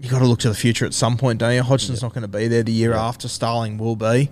you 0.00 0.08
got 0.08 0.20
to 0.20 0.24
look 0.26 0.38
to 0.40 0.48
the 0.48 0.54
future 0.54 0.86
at 0.86 0.94
some 0.94 1.18
point, 1.18 1.38
don't 1.40 1.52
you? 1.54 1.62
Hodgson's 1.62 2.00
not 2.00 2.14
going 2.14 2.22
to 2.22 2.28
be 2.28 2.48
there 2.48 2.62
the 2.62 2.72
year 2.72 2.94
after. 2.94 3.28
Starling 3.28 3.76
will 3.76 3.94
be. 3.96 4.30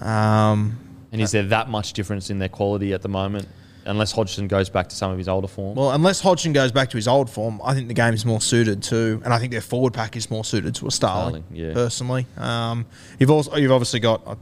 Um, 0.00 0.78
And 1.10 1.22
is 1.22 1.30
there 1.30 1.44
that 1.44 1.70
much 1.70 1.94
difference 1.94 2.28
in 2.28 2.38
their 2.38 2.48
quality 2.50 2.92
at 2.92 3.00
the 3.02 3.08
moment? 3.08 3.48
Unless 3.86 4.12
Hodgson 4.12 4.48
goes 4.48 4.68
back 4.70 4.88
to 4.88 4.96
some 4.96 5.10
of 5.10 5.18
his 5.18 5.28
older 5.28 5.46
form. 5.48 5.74
well, 5.76 5.90
unless 5.90 6.20
Hodgson 6.20 6.52
goes 6.52 6.72
back 6.72 6.88
to 6.90 6.96
his 6.96 7.06
old 7.06 7.28
form, 7.28 7.60
I 7.62 7.74
think 7.74 7.88
the 7.88 7.94
game 7.94 8.14
is 8.14 8.24
more 8.24 8.40
suited 8.40 8.82
to, 8.84 9.20
and 9.24 9.32
I 9.34 9.38
think 9.38 9.52
their 9.52 9.60
forward 9.60 9.92
pack 9.92 10.16
is 10.16 10.30
more 10.30 10.44
suited 10.44 10.74
to 10.76 10.86
a 10.86 10.90
Starling. 10.90 11.42
Starling, 11.42 11.44
yeah. 11.68 11.72
Personally, 11.74 12.26
um, 12.38 12.86
you've 13.18 13.30
also 13.30 13.56
you've 13.56 13.72
obviously 13.72 14.00
got. 14.00 14.22
I 14.26 14.36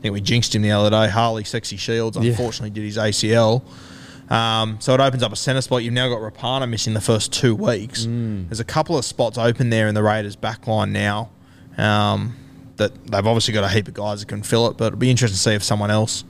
think 0.00 0.12
we 0.14 0.20
jinxed 0.20 0.54
him 0.54 0.62
the 0.62 0.70
other 0.70 0.90
day. 0.90 1.08
Harley 1.10 1.42
Sexy 1.44 1.76
Shields 1.76 2.16
Yeah. 2.16 2.30
unfortunately 2.30 2.70
did 2.70 2.84
his 2.84 2.96
ACL. 2.96 3.62
Um, 4.30 4.76
so 4.80 4.92
it 4.94 5.00
opens 5.00 5.22
up 5.22 5.32
a 5.32 5.36
centre 5.36 5.62
spot. 5.62 5.82
You've 5.82 5.94
now 5.94 6.08
got 6.08 6.20
Rapana 6.20 6.68
missing 6.68 6.94
the 6.94 7.00
first 7.00 7.32
two 7.32 7.54
weeks. 7.54 8.06
Mm. 8.06 8.48
There's 8.48 8.60
a 8.60 8.64
couple 8.64 8.98
of 8.98 9.04
spots 9.04 9.38
open 9.38 9.70
there 9.70 9.88
in 9.88 9.94
the 9.94 10.02
Raiders' 10.02 10.36
back 10.36 10.66
line 10.66 10.92
now. 10.92 11.30
Um, 11.76 12.36
that 12.76 12.92
they've 13.06 13.26
obviously 13.26 13.54
got 13.54 13.64
a 13.64 13.68
heap 13.68 13.88
of 13.88 13.94
guys 13.94 14.20
that 14.20 14.26
can 14.28 14.42
fill 14.42 14.68
it, 14.68 14.76
but 14.76 14.86
it'll 14.88 14.98
be 14.98 15.10
interesting 15.10 15.34
to 15.34 15.40
see 15.40 15.54
if 15.54 15.62
someone 15.64 15.90
else 15.90 16.24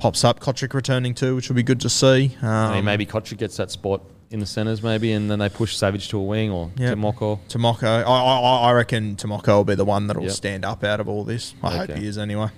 pops 0.00 0.24
up. 0.24 0.40
Kotrick 0.40 0.74
returning 0.74 1.14
too, 1.14 1.36
which 1.36 1.48
will 1.48 1.56
be 1.56 1.62
good 1.62 1.80
to 1.82 1.88
see. 1.88 2.36
Um, 2.42 2.48
I 2.48 2.74
mean, 2.76 2.84
maybe 2.84 3.06
Kotrick 3.06 3.38
gets 3.38 3.56
that 3.58 3.70
spot 3.70 4.02
in 4.30 4.40
the 4.40 4.46
centres, 4.46 4.82
maybe, 4.82 5.12
and 5.12 5.30
then 5.30 5.38
they 5.40 5.48
push 5.48 5.76
Savage 5.76 6.08
to 6.08 6.18
a 6.18 6.22
wing 6.22 6.50
or 6.50 6.70
Yeah. 6.76 6.94
Timoko. 6.94 7.38
Tomoko, 7.48 7.84
I, 7.84 8.02
I, 8.02 8.68
I 8.70 8.72
reckon 8.72 9.16
Timoko 9.16 9.48
will 9.48 9.64
be 9.64 9.74
the 9.74 9.84
one 9.84 10.06
that'll 10.06 10.22
Yep. 10.24 10.32
stand 10.32 10.64
up 10.64 10.82
out 10.84 11.00
of 11.00 11.08
all 11.08 11.24
this. 11.24 11.54
I 11.62 11.76
hope 11.78 11.90
he 11.92 12.06
is 12.06 12.16
anyway. 12.18 12.48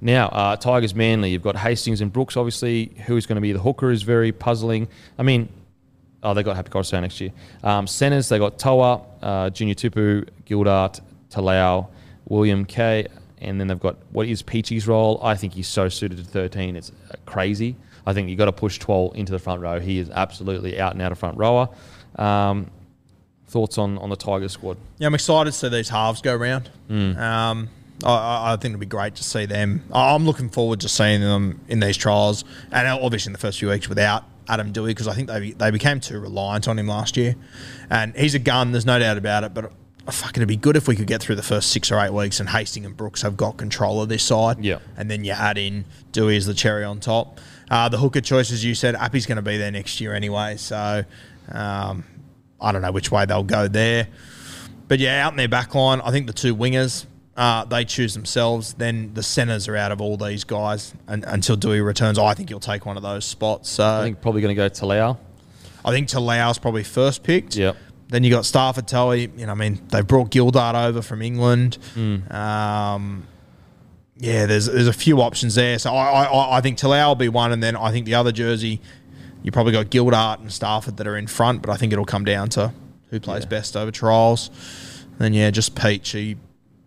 Now, 0.00 0.28
uh, 0.28 0.56
Tigers 0.56 0.94
Manly, 0.94 1.30
you've 1.30 1.42
got 1.42 1.56
Hastings 1.56 2.00
and 2.00 2.12
Brooks, 2.12 2.36
obviously. 2.36 2.92
Who 3.06 3.16
is 3.16 3.26
going 3.26 3.36
to 3.36 3.40
be 3.42 3.52
the 3.52 3.58
hooker 3.60 3.90
is 3.90 4.02
very 4.02 4.32
puzzling. 4.32 4.88
I 5.18 5.22
mean, 5.22 5.48
oh, 6.22 6.32
they 6.34 6.42
got 6.42 6.56
Api 6.56 6.70
Koroisau 6.70 7.00
next 7.02 7.20
year. 7.20 7.30
Um, 7.62 7.86
centers, 7.86 8.28
they 8.28 8.38
got 8.38 8.58
To'a, 8.58 9.02
uh, 9.22 9.50
Junior 9.50 9.74
Tupu, 9.74 10.26
Gildart, 10.46 11.00
Talau, 11.30 11.88
William 12.26 12.64
K. 12.64 13.06
And 13.40 13.60
then 13.60 13.68
they've 13.68 13.80
got 13.80 13.96
what 14.12 14.26
is 14.26 14.42
Peachey's 14.42 14.86
role. 14.86 15.18
I 15.22 15.34
think 15.34 15.54
he's 15.54 15.68
so 15.68 15.88
suited 15.88 16.18
to 16.18 16.24
13. 16.24 16.76
It's 16.76 16.92
uh, 17.10 17.14
crazy. 17.26 17.76
I 18.06 18.12
think 18.12 18.28
you've 18.28 18.38
got 18.38 18.46
to 18.46 18.52
push 18.52 18.78
12 18.78 19.16
into 19.16 19.32
the 19.32 19.38
front 19.38 19.60
row. 19.60 19.80
He 19.80 19.98
is 19.98 20.10
absolutely 20.10 20.80
out 20.80 20.92
and 20.92 21.02
out 21.02 21.12
of 21.12 21.18
front 21.18 21.38
rower. 21.38 21.68
Um, 22.16 22.70
thoughts 23.46 23.78
on, 23.78 23.98
on 23.98 24.10
the 24.10 24.16
Tiger 24.16 24.48
squad? 24.48 24.76
Yeah, 24.98 25.06
I'm 25.08 25.14
excited 25.14 25.52
to 25.52 25.56
see 25.56 25.68
these 25.68 25.88
halves 25.88 26.22
go 26.22 26.34
round. 26.34 26.70
Mm. 26.88 27.18
Um, 27.18 27.68
I- 28.04 28.52
I, 28.52 28.56
think 28.56 28.72
it'd 28.72 28.80
be 28.80 28.86
great 28.86 29.16
to 29.16 29.24
see 29.24 29.46
them. 29.46 29.84
I'm 29.92 30.24
looking 30.24 30.48
forward 30.48 30.80
to 30.80 30.88
seeing 30.88 31.20
them 31.20 31.60
in 31.68 31.80
these 31.80 31.96
trials, 31.96 32.44
and 32.72 32.88
obviously 32.88 33.30
in 33.30 33.32
the 33.32 33.38
first 33.38 33.58
few 33.58 33.68
weeks 33.68 33.88
without 33.88 34.24
Adam 34.48 34.72
Doueihi 34.72 34.88
because 34.88 35.06
I 35.06 35.14
think 35.14 35.28
they 35.28 35.52
they 35.52 35.70
became 35.70 36.00
too 36.00 36.18
reliant 36.18 36.66
on 36.66 36.78
him 36.78 36.86
last 36.88 37.16
year, 37.16 37.36
and 37.90 38.14
he's 38.16 38.34
a 38.34 38.38
gun. 38.38 38.72
There's 38.72 38.86
no 38.86 38.98
doubt 38.98 39.18
about 39.18 39.44
it, 39.44 39.54
but. 39.54 39.72
Fuck, 40.10 40.36
it'd 40.36 40.48
be 40.48 40.56
good 40.56 40.76
if 40.76 40.88
we 40.88 40.96
could 40.96 41.06
get 41.06 41.22
through 41.22 41.36
the 41.36 41.42
first 41.42 41.70
six 41.70 41.90
or 41.90 41.98
eight 42.00 42.12
weeks 42.12 42.40
and 42.40 42.48
Hastings 42.48 42.86
and 42.86 42.96
Brooks 42.96 43.22
have 43.22 43.36
got 43.36 43.56
control 43.56 44.02
of 44.02 44.08
this 44.08 44.22
side. 44.22 44.64
Yeah. 44.64 44.78
And 44.96 45.10
then 45.10 45.24
you 45.24 45.32
add 45.32 45.58
in 45.58 45.84
Doueihi 46.12 46.36
as 46.36 46.46
the 46.46 46.54
cherry 46.54 46.84
on 46.84 47.00
top. 47.00 47.40
Uh, 47.70 47.88
the 47.88 47.98
hooker 47.98 48.20
choice, 48.20 48.50
as 48.50 48.64
you 48.64 48.74
said, 48.74 48.94
Appy's 48.96 49.26
going 49.26 49.36
to 49.36 49.42
be 49.42 49.56
there 49.56 49.70
next 49.70 50.00
year 50.00 50.12
anyway. 50.14 50.56
So 50.56 51.04
um, 51.52 52.04
I 52.60 52.72
don't 52.72 52.82
know 52.82 52.92
which 52.92 53.10
way 53.10 53.26
they'll 53.26 53.42
go 53.44 53.68
there. 53.68 54.08
But 54.88 54.98
yeah, 54.98 55.24
out 55.24 55.32
in 55.32 55.36
their 55.36 55.48
back 55.48 55.74
line, 55.74 56.00
I 56.00 56.10
think 56.10 56.26
the 56.26 56.32
two 56.32 56.54
wingers, 56.54 57.06
uh, 57.36 57.64
they 57.64 57.84
choose 57.84 58.12
themselves. 58.14 58.74
Then 58.74 59.14
the 59.14 59.22
centres 59.22 59.68
are 59.68 59.76
out 59.76 59.92
of 59.92 60.00
all 60.00 60.16
these 60.16 60.42
guys 60.42 60.92
and, 61.06 61.24
until 61.24 61.56
Doueihi 61.56 61.84
returns. 61.84 62.18
I 62.18 62.34
think 62.34 62.48
he'll 62.48 62.58
take 62.58 62.86
one 62.86 62.96
of 62.96 63.04
those 63.04 63.24
spots. 63.24 63.70
So 63.70 63.84
I 63.84 64.02
think 64.02 64.20
probably 64.20 64.42
going 64.42 64.54
to 64.54 64.60
go 64.60 64.68
to 64.68 64.86
Lau. 64.86 65.18
I 65.84 65.90
think 65.92 66.08
Talau's 66.08 66.58
probably 66.58 66.84
first 66.84 67.22
picked. 67.22 67.56
Yep. 67.56 67.76
Then 68.10 68.24
you 68.24 68.30
got 68.30 68.42
Starford 68.44 68.86
To'a. 68.86 69.16
You 69.38 69.46
know, 69.46 69.52
I 69.52 69.54
mean, 69.54 69.80
they 69.88 70.00
brought 70.02 70.30
Gildart 70.30 70.74
over 70.74 71.00
from 71.02 71.22
England. 71.22 71.78
Um, 72.30 73.26
yeah, 74.16 74.46
there's 74.46 74.66
there's 74.66 74.88
a 74.88 74.92
few 74.92 75.20
options 75.22 75.54
there. 75.54 75.78
So 75.78 75.94
I 75.94 76.24
I, 76.24 76.58
I 76.58 76.60
think 76.60 76.76
Talau 76.78 77.08
will 77.08 77.14
be 77.14 77.28
one, 77.28 77.52
and 77.52 77.62
then 77.62 77.76
I 77.76 77.90
think 77.92 78.06
the 78.06 78.14
other 78.14 78.32
jersey, 78.32 78.80
you 79.42 79.52
probably 79.52 79.72
got 79.72 79.86
Gildart 79.86 80.40
and 80.40 80.52
Stafford 80.52 80.96
that 80.98 81.06
are 81.06 81.16
in 81.16 81.26
front. 81.26 81.62
But 81.62 81.70
I 81.70 81.76
think 81.76 81.92
it'll 81.92 82.04
come 82.04 82.24
down 82.24 82.48
to 82.50 82.72
who 83.10 83.20
plays 83.20 83.44
Yeah. 83.44 83.48
best 83.50 83.76
over 83.76 83.90
trials. 83.90 84.50
Then 85.18 85.32
yeah, 85.34 85.50
just 85.50 85.74
Peachey. 85.74 86.36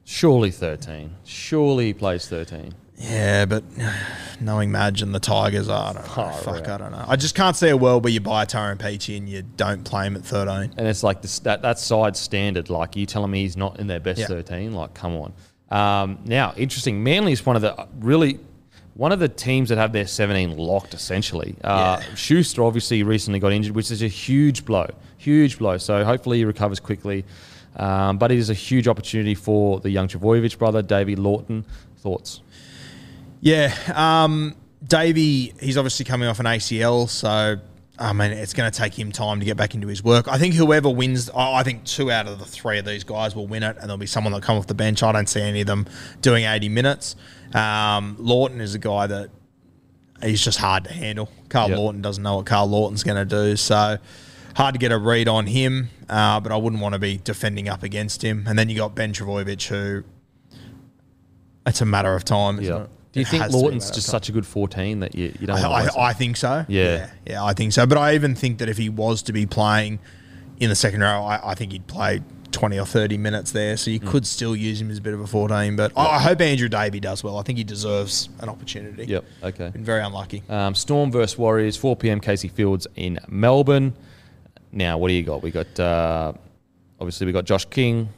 Surely 0.06 0.52
13. 0.52 1.16
Surely 1.24 1.86
he 1.88 1.94
plays 1.94 2.28
13. 2.28 2.74
Yeah, 2.98 3.46
but 3.46 3.64
knowing 4.40 4.72
Madge 4.72 5.02
and 5.02 5.14
the 5.14 5.20
Tigers, 5.20 5.70
I 5.70 5.94
don't 5.94 6.04
know. 6.04 6.10
Far 6.10 6.34
Fuck, 6.34 6.68
out. 6.68 6.70
I 6.70 6.78
don't 6.78 6.92
know. 6.92 7.06
I 7.08 7.16
just 7.16 7.36
can't 7.36 7.56
see 7.56 7.70
a 7.70 7.78
world 7.78 8.04
where 8.04 8.14
you 8.14 8.20
buy 8.22 8.46
Tyrone 8.46 8.78
Peachey 8.78 9.18
and 9.18 9.28
you 9.28 9.42
don't 9.42 9.84
play 9.84 10.06
him 10.08 10.16
at 10.16 10.24
13. 10.24 10.74
And 10.78 10.88
it's 10.88 11.04
like 11.04 11.22
this, 11.22 11.40
that 11.40 11.62
that 11.64 11.80
side 11.80 12.16
standard. 12.16 12.70
Like 12.70 12.96
you 12.96 13.06
telling 13.06 13.32
me 13.32 13.42
he's 13.42 13.58
not 13.58 13.80
in 13.80 13.88
their 13.88 14.00
best 14.00 14.20
Yeah. 14.22 14.28
13. 14.28 14.74
Like 14.74 14.94
come 14.94 15.16
on. 15.16 15.34
Um, 15.72 16.20
now, 16.26 16.54
interesting. 16.56 17.04
Manly 17.04 17.32
is 17.32 17.46
one 17.46 17.56
of 17.56 17.62
the 17.62 17.88
really 18.00 18.40
one 18.96 19.12
of 19.12 19.20
the 19.20 19.28
teams 19.28 19.70
that 19.70 19.80
have 19.80 19.92
their 19.92 20.06
17 20.06 20.56
locked 20.56 20.94
essentially. 20.94 21.56
Uh, 21.64 21.98
Yeah. 22.00 22.16
Schuster 22.16 22.64
obviously 22.64 23.02
recently 23.02 23.40
got 23.40 23.52
injured, 23.52 23.76
which 23.76 23.90
is 23.90 24.04
a 24.04 24.08
huge 24.08 24.66
blow. 24.66 24.88
Huge 25.18 25.58
blow. 25.58 25.78
So 25.80 26.06
hopefully 26.06 26.38
he 26.38 26.46
recovers 26.46 26.80
quickly. 26.80 27.26
Um, 27.76 28.20
but 28.20 28.32
it 28.32 28.38
is 28.38 28.52
a 28.52 28.54
huge 28.54 28.88
opportunity 28.88 29.34
for 29.34 29.80
the 29.80 29.90
young 29.90 30.08
Trbojevic 30.08 30.60
brother, 30.60 30.84
Davey 30.84 31.16
Lawton. 31.16 31.66
Thoughts? 31.98 32.42
Yeah, 33.44 33.76
um, 33.94 34.56
Davey, 34.88 35.54
he's 35.60 35.76
obviously 35.78 36.06
coming 36.06 36.30
off 36.30 36.40
an 36.40 36.46
ACL, 36.46 37.10
so 37.10 37.58
I 38.00 38.14
mean 38.14 38.32
it's 38.32 38.54
going 38.54 38.72
to 38.72 38.76
take 38.78 38.98
him 38.98 39.12
time 39.12 39.40
to 39.40 39.46
get 39.46 39.58
back 39.58 39.76
into 39.76 39.88
his 39.88 40.02
work. 40.02 40.30
I 40.30 40.38
think 40.38 40.54
whoever 40.54 40.90
wins, 40.90 41.30
I 41.30 41.56
I 41.56 41.64
think 41.64 41.84
two 41.84 42.10
out 42.10 42.26
of 42.28 42.40
the 42.40 42.46
three 42.46 42.80
of 42.80 42.86
these 42.86 43.04
guys 43.04 43.36
will 43.36 43.48
win 43.48 43.64
it, 43.64 43.76
and 43.76 43.84
there'll 43.84 43.98
be 43.98 44.06
someone 44.06 44.32
that 44.32 44.44
come 44.44 44.58
off 44.58 44.68
the 44.68 44.74
bench. 44.74 45.04
I 45.04 45.12
don't 45.12 45.28
see 45.28 45.42
any 45.42 45.60
of 45.62 45.68
them 45.68 45.86
doing 46.22 46.46
eighty 46.46 46.70
minutes. 46.70 47.18
Um, 47.54 48.16
Lawton 48.18 48.62
is 48.62 48.76
a 48.76 48.80
guy 48.80 49.08
that 49.08 49.30
he's 50.24 50.42
just 50.42 50.58
hard 50.60 50.86
to 50.86 50.94
handle. 50.94 51.30
Carl 51.50 51.68
Yep. 51.70 51.78
Lawton 51.78 52.02
doesn't 52.02 52.24
know 52.24 52.38
what 52.38 52.46
Karl 52.46 52.68
Lawton's 52.68 53.04
going 53.04 53.18
to 53.18 53.26
do, 53.26 53.58
so 53.58 53.98
hard 54.56 54.74
to 54.74 54.80
get 54.80 54.94
a 54.94 54.98
read 54.98 55.28
on 55.28 55.48
him. 55.48 55.90
Uh, 56.10 56.40
but 56.40 56.54
I 56.54 56.56
wouldn't 56.56 56.82
want 56.82 56.94
to 56.94 57.00
be 57.00 57.18
defending 57.18 57.68
up 57.68 57.84
against 57.84 58.22
him. 58.24 58.46
And 58.48 58.58
then 58.58 58.70
you 58.70 58.78
got 58.78 58.96
Ben 58.96 59.12
Trbojevic, 59.12 59.68
who 59.68 60.04
it's 61.68 61.82
a 61.82 61.86
matter 61.86 62.14
of 62.16 62.24
time. 62.24 62.60
Isn't 62.60 62.74
Yeah. 62.74 62.84
it? 62.84 62.90
Do 63.14 63.20
you 63.20 63.26
It 63.26 63.30
think 63.30 63.44
has 63.44 63.52
to 63.52 63.58
be 63.58 63.62
a 63.62 63.64
Lawton's 63.64 63.92
just 63.92 64.08
such 64.08 64.28
a 64.28 64.32
good 64.32 64.46
14 64.46 65.00
that 65.02 65.14
you, 65.16 65.34
you 65.40 65.48
don't 65.48 65.58
I, 65.60 65.86
I? 65.86 66.10
I 66.10 66.14
think 66.14 66.36
so. 66.36 66.66
Yeah. 66.68 66.84
yeah, 66.84 67.10
yeah, 67.28 67.44
I 67.44 67.54
think 67.54 67.72
so. 67.72 67.86
But 67.86 67.98
I 68.00 68.16
even 68.16 68.34
think 68.36 68.58
that 68.58 68.68
if 68.70 68.78
he 68.78 68.90
was 68.90 69.22
to 69.24 69.34
be 69.34 69.46
playing 69.46 70.00
in 70.60 70.70
the 70.70 70.76
second 70.76 71.02
row, 71.02 71.24
I, 71.24 71.52
I 71.52 71.56
think 71.56 71.72
he'd 71.74 71.86
play 71.88 72.22
twenty 72.52 72.80
or 72.80 72.86
thirty 72.88 73.18
minutes 73.18 73.52
there. 73.52 73.78
So 73.78 73.92
you 73.92 74.00
Mm. 74.00 74.08
could 74.08 74.26
still 74.28 74.56
use 74.56 74.82
him 74.82 74.90
as 74.90 74.98
a 74.98 75.02
bit 75.02 75.14
of 75.14 75.20
a 75.20 75.28
fourteen. 75.28 75.76
But 75.76 75.92
I, 75.96 76.16
I 76.16 76.20
hope 76.20 76.42
Andrew 76.42 76.68
Davey 76.70 77.00
does 77.00 77.24
well. 77.24 77.38
I 77.38 77.44
think 77.44 77.60
he 77.60 77.64
deserves 77.64 78.30
an 78.40 78.50
opportunity. 78.50 79.06
Yep. 79.06 79.26
Okay. 79.44 79.70
Been 79.70 79.84
very 79.86 80.02
unlucky. 80.02 80.42
Um, 80.50 80.74
Storm 80.74 81.12
versus 81.12 81.38
Warriors, 81.38 81.78
4 81.78 81.96
p.m. 81.96 82.20
Casey 82.20 82.48
Fields 82.48 82.88
in 82.96 83.20
Melbourne. 83.28 83.94
Now, 84.72 84.98
what 84.98 85.10
do 85.10 85.14
you 85.14 85.22
got? 85.24 85.44
We 85.44 85.52
got 85.52 85.80
uh, 85.80 86.34
obviously 87.00 87.28
we 87.28 87.32
got 87.32 87.46
Josh 87.46 87.66
King, 87.66 88.10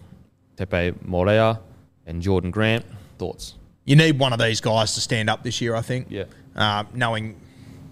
Tepai 0.55 0.93
Moeroa, 1.05 1.59
and 2.05 2.21
Jordan 2.21 2.49
Grant. 2.51 2.85
Thoughts? 3.17 3.55
You 3.85 3.95
need 3.95 4.19
one 4.19 4.33
of 4.33 4.39
these 4.39 4.59
guys 4.61 4.93
to 4.95 5.01
stand 5.01 5.29
up 5.29 5.43
this 5.43 5.61
year. 5.61 5.75
I 5.75 5.81
think. 5.81 6.07
Yeah. 6.09 6.25
Uh, 6.55 6.83
knowing 6.93 7.39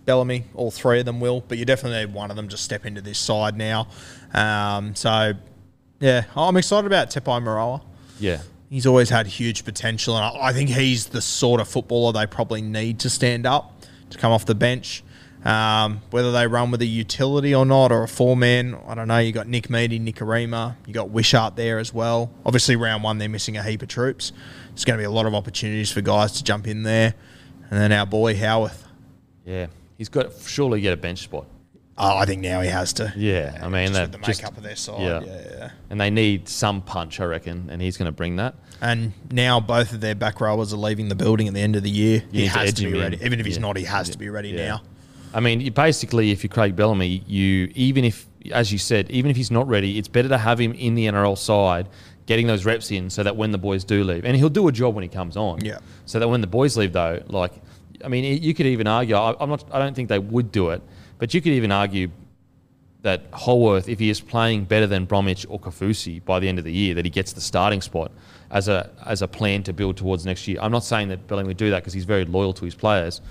Bellamy, 0.06 0.46
all 0.54 0.72
three 0.72 1.00
of 1.00 1.06
them 1.06 1.20
will, 1.20 1.42
but 1.42 1.58
you 1.58 1.66
definitely 1.66 2.06
need 2.06 2.14
one 2.14 2.30
of 2.30 2.36
them 2.36 2.48
to 2.50 2.58
step 2.58 2.86
into 2.86 3.02
this 3.02 3.18
side 3.18 3.58
now. 3.58 3.88
Um, 4.34 4.96
so, 4.96 5.34
yeah, 6.00 6.26
I'm 6.36 6.58
excited 6.58 6.88
about 6.88 7.10
Tepai 7.10 7.42
Moeroa. 7.42 7.82
Yeah. 8.20 8.42
He's 8.70 8.86
always 8.86 9.10
had 9.10 9.28
huge 9.28 9.64
potential, 9.64 10.18
and 10.18 10.26
I, 10.26 10.50
I 10.50 10.54
think 10.54 10.70
he's 10.70 11.08
the 11.08 11.22
sort 11.22 11.62
of 11.62 11.68
footballer 11.68 12.12
they 12.12 12.26
probably 12.26 12.62
need 12.62 13.00
to 13.00 13.10
stand 13.10 13.46
up 13.46 13.84
to 14.10 14.18
come 14.18 14.32
off 14.32 14.46
the 14.46 14.56
bench. 14.56 15.04
Um, 15.46 16.02
whether 16.12 16.32
they 16.32 16.48
run 16.48 16.72
with 16.72 16.82
a 16.82 16.86
utility 16.86 17.54
or 17.54 17.66
not, 17.66 17.92
or 17.92 18.04
a 18.04 18.08
four 18.08 18.38
man, 18.38 18.78
I 18.88 18.96
don't 18.96 19.08
know. 19.10 19.18
You 19.18 19.32
got 19.34 19.48
Nick 19.48 19.68
Meaney, 19.68 20.00
Nick 20.00 20.22
Arima, 20.22 20.78
you 20.88 20.94
got 20.94 21.10
Wishart 21.10 21.56
there 21.58 21.80
as 21.80 21.94
well. 21.94 22.32
Obviously, 22.46 22.76
round 22.78 23.04
one 23.04 23.18
they're 23.18 23.28
missing 23.28 23.58
a 23.58 23.64
heap 23.64 23.82
of 23.82 23.90
troops. 23.90 24.32
There's 24.70 24.86
going 24.86 24.98
to 24.98 25.02
be 25.02 25.06
a 25.06 25.12
lot 25.12 25.26
of 25.26 25.36
opportunities 25.36 25.92
for 25.92 26.00
guys 26.02 26.32
to 26.34 26.44
jump 26.44 26.66
in 26.68 26.84
there, 26.84 27.14
and 27.70 27.80
then 27.80 27.92
our 27.92 28.06
boy 28.06 28.36
Howarth. 28.38 28.88
Yeah. 29.46 29.68
He's 29.98 30.10
got 30.10 30.32
surely 30.46 30.80
get 30.82 30.94
a 30.94 30.98
bench 30.98 31.20
spot. 31.20 31.46
Oh, 31.98 32.18
I 32.18 32.26
think 32.26 32.42
now 32.42 32.62
he 32.62 32.70
has 32.70 32.94
to. 32.94 33.14
Yeah. 33.16 33.60
I 33.62 33.70
mean, 33.70 33.90
just 33.94 34.12
the 34.14 34.18
just- 34.20 34.42
makeup 34.42 34.58
of 34.58 34.64
their 34.64 34.76
side. 34.76 35.02
yeah. 35.02 35.22
Yeah, 35.24 35.42
yeah. 35.52 35.72
And 35.92 36.02
they 36.02 36.10
need 36.10 36.50
some 36.50 36.82
punch, 36.82 37.20
I 37.20 37.26
reckon, 37.26 37.70
and 37.70 37.82
he's 37.82 37.98
going 37.98 38.08
to 38.08 38.12
bring 38.12 38.38
that. 38.38 38.56
And 38.82 39.14
now 39.30 39.60
both 39.60 39.94
of 39.94 40.02
their 40.02 40.16
back 40.16 40.42
rowers 40.42 40.74
are 40.74 40.78
leaving 40.78 41.10
the 41.10 41.16
building 41.16 41.48
at 41.48 41.54
the 41.54 41.60
end 41.62 41.76
of 41.76 41.84
the 41.84 41.90
year. 41.92 42.24
He 42.32 42.48
has 42.48 42.74
to, 42.74 42.82
be 42.82 42.88
him 42.90 42.96
in. 42.96 43.02
ready. 43.02 43.18
Even 43.24 43.40
if 43.40 43.46
he's 43.46 43.58
Yeah. 43.58 43.62
not, 43.62 43.78
he 43.78 43.84
has 43.84 44.08
Yeah. 44.08 44.14
to 44.14 44.18
be 44.18 44.30
ready 44.30 44.50
Yeah. 44.50 44.68
now. 44.68 44.82
I 45.34 45.40
mean, 45.40 45.62
you 45.62 45.72
basically, 45.72 46.32
if 46.32 46.44
you're 46.44 46.50
Craig 46.50 46.76
Bellamy, 46.76 47.24
you 47.28 47.72
even 47.76 48.06
if, 48.06 48.28
as 48.52 48.72
you 48.72 48.78
said, 48.78 49.10
even 49.10 49.32
if 49.32 49.38
he's 49.38 49.52
not 49.52 49.68
ready, 49.68 49.98
it's 49.98 50.08
better 50.08 50.30
to 50.30 50.38
have 50.38 50.60
him 50.60 50.74
in 50.74 50.96
the 50.96 51.08
NRL 51.08 51.38
side, 51.38 51.90
getting 52.26 52.48
those 52.48 52.66
reps 52.66 52.92
in, 52.92 53.10
so 53.10 53.24
that 53.24 53.36
when 53.36 53.52
the 53.52 53.58
boys 53.58 53.84
do 53.84 54.04
leave, 54.04 54.26
and 54.26 54.36
he'll 54.36 54.50
do 54.50 54.68
a 54.68 54.72
job 54.72 54.94
when 54.96 55.02
he 55.02 55.10
comes 55.10 55.36
on. 55.36 55.64
Yeah. 55.64 55.80
So 56.06 56.20
that 56.20 56.28
when 56.28 56.42
the 56.42 56.48
boys 56.48 56.78
leave, 56.78 56.94
though, 56.94 57.24
like, 57.28 57.54
I 58.04 58.10
mean, 58.10 58.42
you 58.44 58.54
could 58.54 58.68
even 58.68 58.88
argue. 58.88 59.16
I, 59.16 59.36
I'm 59.40 59.50
not. 59.50 59.64
I 59.72 59.80
don't 59.80 59.96
think 59.96 60.10
they 60.10 60.20
would 60.20 60.52
do 60.52 60.70
it, 60.70 60.82
but 61.18 61.34
you 61.34 61.42
could 61.42 61.54
even 61.54 61.72
argue 61.72 62.12
that 63.02 63.30
Holworth, 63.32 63.90
if 63.90 64.00
he 64.00 64.10
is 64.10 64.22
playing 64.22 64.64
better 64.64 64.88
than 64.88 65.06
Bromwich 65.06 65.46
or 65.50 65.60
Kaufusi 65.60 66.24
by 66.24 66.40
the 66.40 66.48
end 66.48 66.58
of 66.58 66.64
the 66.64 66.72
year, 66.72 66.96
that 66.96 67.06
he 67.06 67.12
gets 67.12 67.34
the 67.34 67.42
starting 67.42 67.82
spot 67.82 68.12
as 68.52 68.68
a 68.68 68.90
as 69.06 69.22
a 69.22 69.28
plan 69.28 69.64
to 69.64 69.74
build 69.74 69.98
towards 69.98 70.26
next 70.26 70.48
year. 70.48 70.60
I'm 70.62 70.72
not 70.72 70.84
saying 70.84 71.10
that 71.10 71.28
Bellamy 71.28 71.48
would 71.48 71.58
do 71.58 71.70
that 71.72 71.82
because 71.82 71.94
he's 71.94 72.06
very 72.06 72.24
loyal 72.26 72.54
to 72.54 72.66
his 72.66 72.76
players, 72.76 73.22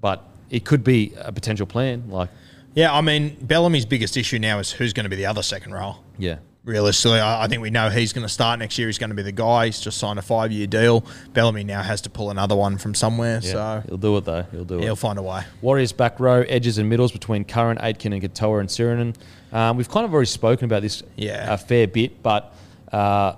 but 0.00 0.24
it 0.50 0.64
could 0.64 0.82
be 0.84 1.12
a 1.18 1.32
potential 1.32 1.66
plan. 1.66 2.04
Like, 2.08 2.30
Yeah, 2.74 2.92
I 2.94 3.00
mean, 3.00 3.36
Bellamy's 3.40 3.86
biggest 3.86 4.16
issue 4.16 4.38
now 4.38 4.58
is 4.58 4.70
who's 4.72 4.92
going 4.92 5.04
to 5.04 5.10
be 5.10 5.16
the 5.16 5.26
other 5.26 5.42
second 5.42 5.72
row. 5.72 5.96
yeah, 6.18 6.36
Realistically, 6.64 7.18
I, 7.20 7.44
I 7.44 7.48
think 7.48 7.62
we 7.62 7.70
know 7.70 7.88
he's 7.88 8.12
going 8.12 8.26
to 8.26 8.32
start 8.32 8.58
next 8.58 8.76
year. 8.78 8.88
He's 8.88 8.98
going 8.98 9.08
to 9.10 9.16
be 9.16 9.22
the 9.22 9.32
guy. 9.32 9.66
He's 9.66 9.80
just 9.80 9.96
signed 9.98 10.18
a 10.18 10.22
five 10.22 10.52
year 10.52 10.66
deal. 10.66 11.02
Bellamy 11.32 11.64
now 11.64 11.80
has 11.82 12.02
to 12.02 12.10
pull 12.10 12.30
another 12.30 12.54
one 12.54 12.76
from 12.76 12.94
somewhere, 12.94 13.40
yeah. 13.42 13.50
so 13.52 13.82
he'll 13.88 13.96
do 13.96 14.16
it 14.18 14.24
though. 14.26 14.42
He'll 14.50 14.64
do 14.64 14.78
it. 14.78 14.82
he'll 14.82 14.94
find 14.96 15.18
a 15.18 15.22
way. 15.22 15.44
Warriors 15.62 15.92
back 15.92 16.20
row, 16.20 16.42
edges 16.42 16.76
and 16.76 16.86
middles 16.88 17.10
between 17.10 17.44
Curran, 17.44 17.78
Aitken, 17.80 18.12
and 18.12 18.20
Katoa 18.22 18.60
and 18.60 18.68
Sironen. 18.68 19.16
Um, 19.50 19.78
we've 19.78 19.88
kind 19.88 20.04
of 20.04 20.12
already 20.12 20.26
spoken 20.26 20.66
about 20.66 20.82
this 20.82 21.02
Yeah. 21.16 21.54
a 21.54 21.56
fair 21.56 21.86
bit, 21.86 22.22
but 22.22 22.54
uh, 22.92 23.36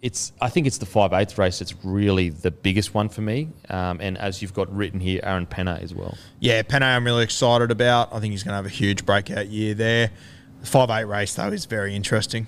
it's 0.00 0.32
I 0.40 0.48
think 0.48 0.66
it's 0.66 0.78
the 0.78 0.86
five 0.86 1.12
eighths 1.12 1.38
race 1.38 1.58
that's 1.58 1.74
really 1.84 2.30
the 2.30 2.50
biggest 2.50 2.94
one 2.94 3.08
for 3.08 3.20
me. 3.20 3.48
Um, 3.68 4.00
and 4.00 4.16
as 4.16 4.40
you've 4.40 4.54
got 4.54 4.74
written 4.74 5.00
here, 5.00 5.20
Aaron 5.22 5.46
Pene 5.46 5.68
as 5.68 5.94
well. 5.94 6.16
Yeah, 6.40 6.62
Pene 6.62 6.82
I'm 6.82 7.04
really 7.04 7.24
excited 7.24 7.70
about. 7.70 8.12
I 8.12 8.20
think 8.20 8.32
he's 8.32 8.42
going 8.42 8.52
to 8.52 8.56
have 8.56 8.66
a 8.66 8.70
huge 8.70 9.04
breakout 9.04 9.48
year 9.48 9.74
there. 9.74 10.10
The 10.60 10.66
five 10.66 10.90
eight 10.90 11.04
race 11.04 11.34
though 11.34 11.48
is 11.48 11.64
very 11.64 11.96
interesting. 11.96 12.46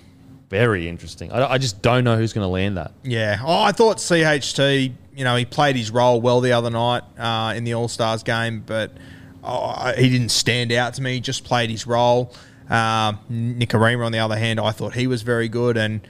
Very 0.48 0.88
interesting. 0.88 1.30
I, 1.32 1.52
I 1.52 1.58
just 1.58 1.80
don't 1.80 2.04
know 2.04 2.16
who's 2.16 2.32
going 2.32 2.44
to 2.44 2.48
land 2.48 2.76
that. 2.76 2.92
Yeah. 3.04 3.40
Oh, 3.44 3.62
I 3.62 3.72
thought 3.72 3.98
CHT, 3.98 4.92
you 5.14 5.24
know, 5.24 5.36
he 5.36 5.44
played 5.44 5.76
his 5.76 5.92
role 5.92 6.20
well 6.20 6.40
the 6.40 6.52
other 6.52 6.70
night 6.70 7.02
uh, 7.18 7.54
in 7.56 7.62
the 7.62 7.74
All 7.74 7.86
Stars 7.86 8.24
game, 8.24 8.64
but 8.66 8.92
oh, 9.44 9.92
he 9.96 10.08
didn't 10.08 10.30
stand 10.30 10.72
out 10.72 10.94
to 10.94 11.02
me. 11.02 11.14
He 11.14 11.20
just 11.20 11.44
played 11.44 11.70
his 11.70 11.86
role. 11.86 12.34
Um, 12.68 13.18
Nikorima, 13.30 14.04
on 14.04 14.12
the 14.12 14.18
other 14.18 14.36
hand, 14.36 14.58
I 14.58 14.72
thought 14.72 14.94
he 14.94 15.06
was 15.06 15.22
very 15.22 15.48
good. 15.48 15.76
And 15.76 16.00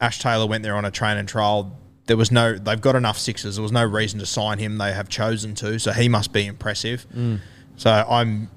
Ash 0.00 0.18
Taylor 0.18 0.46
went 0.46 0.62
there 0.62 0.76
on 0.76 0.84
a 0.84 0.90
train 0.90 1.16
and 1.16 1.28
trial. 1.28 1.76
There 2.06 2.16
was 2.16 2.30
no, 2.30 2.56
they've 2.56 2.80
got 2.80 2.96
enough 2.96 3.18
sixes. 3.18 3.56
There 3.56 3.62
was 3.62 3.72
no 3.72 3.84
reason 3.84 4.18
to 4.20 4.26
sign 4.26 4.58
him. 4.58 4.78
They 4.78 4.92
have 4.92 5.08
chosen 5.08 5.54
to, 5.56 5.78
so 5.78 5.92
he 5.92 6.08
must 6.08 6.32
be 6.32 6.46
impressive. 6.46 7.06
Mm. 7.14 7.40
So 7.76 7.90
I'm, 7.90 8.50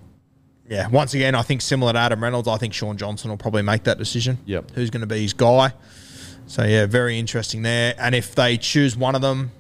yeah, 0.70 0.88
once 0.88 1.14
again, 1.14 1.36
I 1.36 1.42
think 1.42 1.62
similar 1.62 1.94
to 1.94 2.00
Adam 2.00 2.24
Reynolds, 2.24 2.48
I 2.48 2.58
think 2.58 2.74
Shaun 2.74 2.98
Johnson 2.98 3.30
will 3.30 3.38
probably 3.38 3.62
make 3.62 3.84
that 3.84 3.98
decision. 3.98 4.38
Yep. 4.46 4.72
Who's 4.72 4.90
going 4.90 5.02
to 5.02 5.08
be 5.08 5.22
his 5.22 5.34
guy? 5.34 5.74
So 6.48 6.64
yeah, 6.64 6.86
very 6.86 7.20
interesting 7.20 7.62
there. 7.62 7.94
And 7.98 8.16
if 8.16 8.36
they 8.36 8.58
choose 8.58 8.96
one 8.96 9.16
of 9.16 9.22
them, 9.22 9.52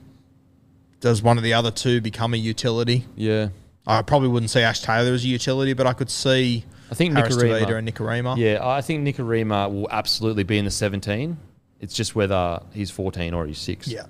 does 1.02 1.22
one 1.22 1.38
of 1.38 1.44
the 1.44 1.54
other 1.54 1.72
two 1.72 2.00
become 2.00 2.34
a 2.34 2.38
utility? 2.38 3.06
Yeah. 3.16 3.50
I 3.86 4.04
probably 4.04 4.30
wouldn't 4.30 4.52
say 4.52 4.64
Ash 4.64 4.80
Taylor 4.80 5.14
as 5.14 5.24
a 5.26 5.28
utility, 5.28 5.74
but 5.74 5.88
I 5.88 5.94
could 5.94 6.10
see 6.10 6.66
I 6.92 6.96
think 6.96 7.16
Harris 7.16 7.36
Nikorima- 7.36 7.78
and 7.78 7.88
Nikorima. 7.90 8.38
Yeah, 8.38 8.60
I 8.66 8.82
think 8.82 9.08
Nikorima 9.08 9.72
will 9.72 9.90
absolutely 9.90 10.44
be 10.44 10.58
in 10.58 10.66
the 10.66 10.72
17. 10.72 11.38
It's 11.82 11.94
just 11.94 12.16
whether 12.16 12.62
he's 12.74 12.90
14 12.92 13.34
or 13.34 13.46
he's 13.48 13.58
6. 13.58 13.88
Yeah. 13.88 14.06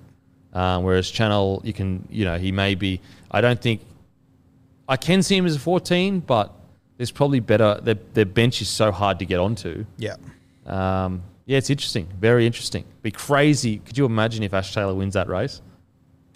Um, 0.52 0.84
whereas 0.84 1.06
Chanel, 1.06 1.60
you 1.64 1.72
can, 1.72 2.06
you 2.10 2.24
know, 2.24 2.38
he 2.38 2.52
may 2.52 2.74
be. 2.74 3.00
I 3.30 3.40
don't 3.40 3.60
think. 3.60 3.80
I 4.88 4.96
can 4.96 5.22
see 5.22 5.36
him 5.36 5.46
as 5.46 5.56
a 5.56 5.58
14, 5.58 6.20
but 6.20 6.52
there's 6.98 7.10
probably 7.10 7.40
better. 7.40 7.80
Their, 7.82 7.94
their 8.12 8.26
bench 8.26 8.60
is 8.60 8.68
so 8.68 8.92
hard 8.92 9.18
to 9.20 9.24
get 9.24 9.40
onto. 9.40 9.86
Yeah. 9.96 10.16
Um, 10.66 11.22
yeah, 11.46 11.56
it's 11.58 11.70
interesting. 11.70 12.06
Very 12.20 12.46
interesting. 12.46 12.84
Be 13.00 13.10
crazy. 13.10 13.78
Could 13.78 13.96
you 13.96 14.04
imagine 14.04 14.42
if 14.42 14.52
Ash 14.52 14.74
Taylor 14.74 14.94
wins 14.94 15.14
that 15.14 15.28
race? 15.28 15.62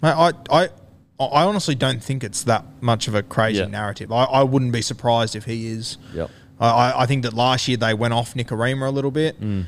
Mate, 0.01 0.13
I, 0.15 0.31
I, 0.49 0.63
I 1.19 1.43
honestly 1.43 1.75
don't 1.75 2.03
think 2.03 2.23
it's 2.23 2.43
that 2.43 2.65
much 2.81 3.07
of 3.07 3.13
a 3.15 3.21
crazy 3.23 3.59
Yeah. 3.59 3.67
narrative. 3.67 4.11
I, 4.11 4.23
I 4.23 4.43
wouldn't 4.43 4.71
be 4.71 4.81
surprised 4.81 5.35
if 5.35 5.45
he 5.45 5.67
is. 5.67 5.97
Yep. 6.13 6.31
I, 6.59 6.67
I- 6.69 7.01
I 7.03 7.05
think 7.05 7.23
that 7.23 7.33
last 7.33 7.67
year 7.67 7.77
they 7.77 7.93
went 7.93 8.13
off 8.13 8.33
Nikorima 8.33 8.87
a 8.87 8.91
little 8.91 9.11
bit. 9.11 9.39
Mm. 9.39 9.65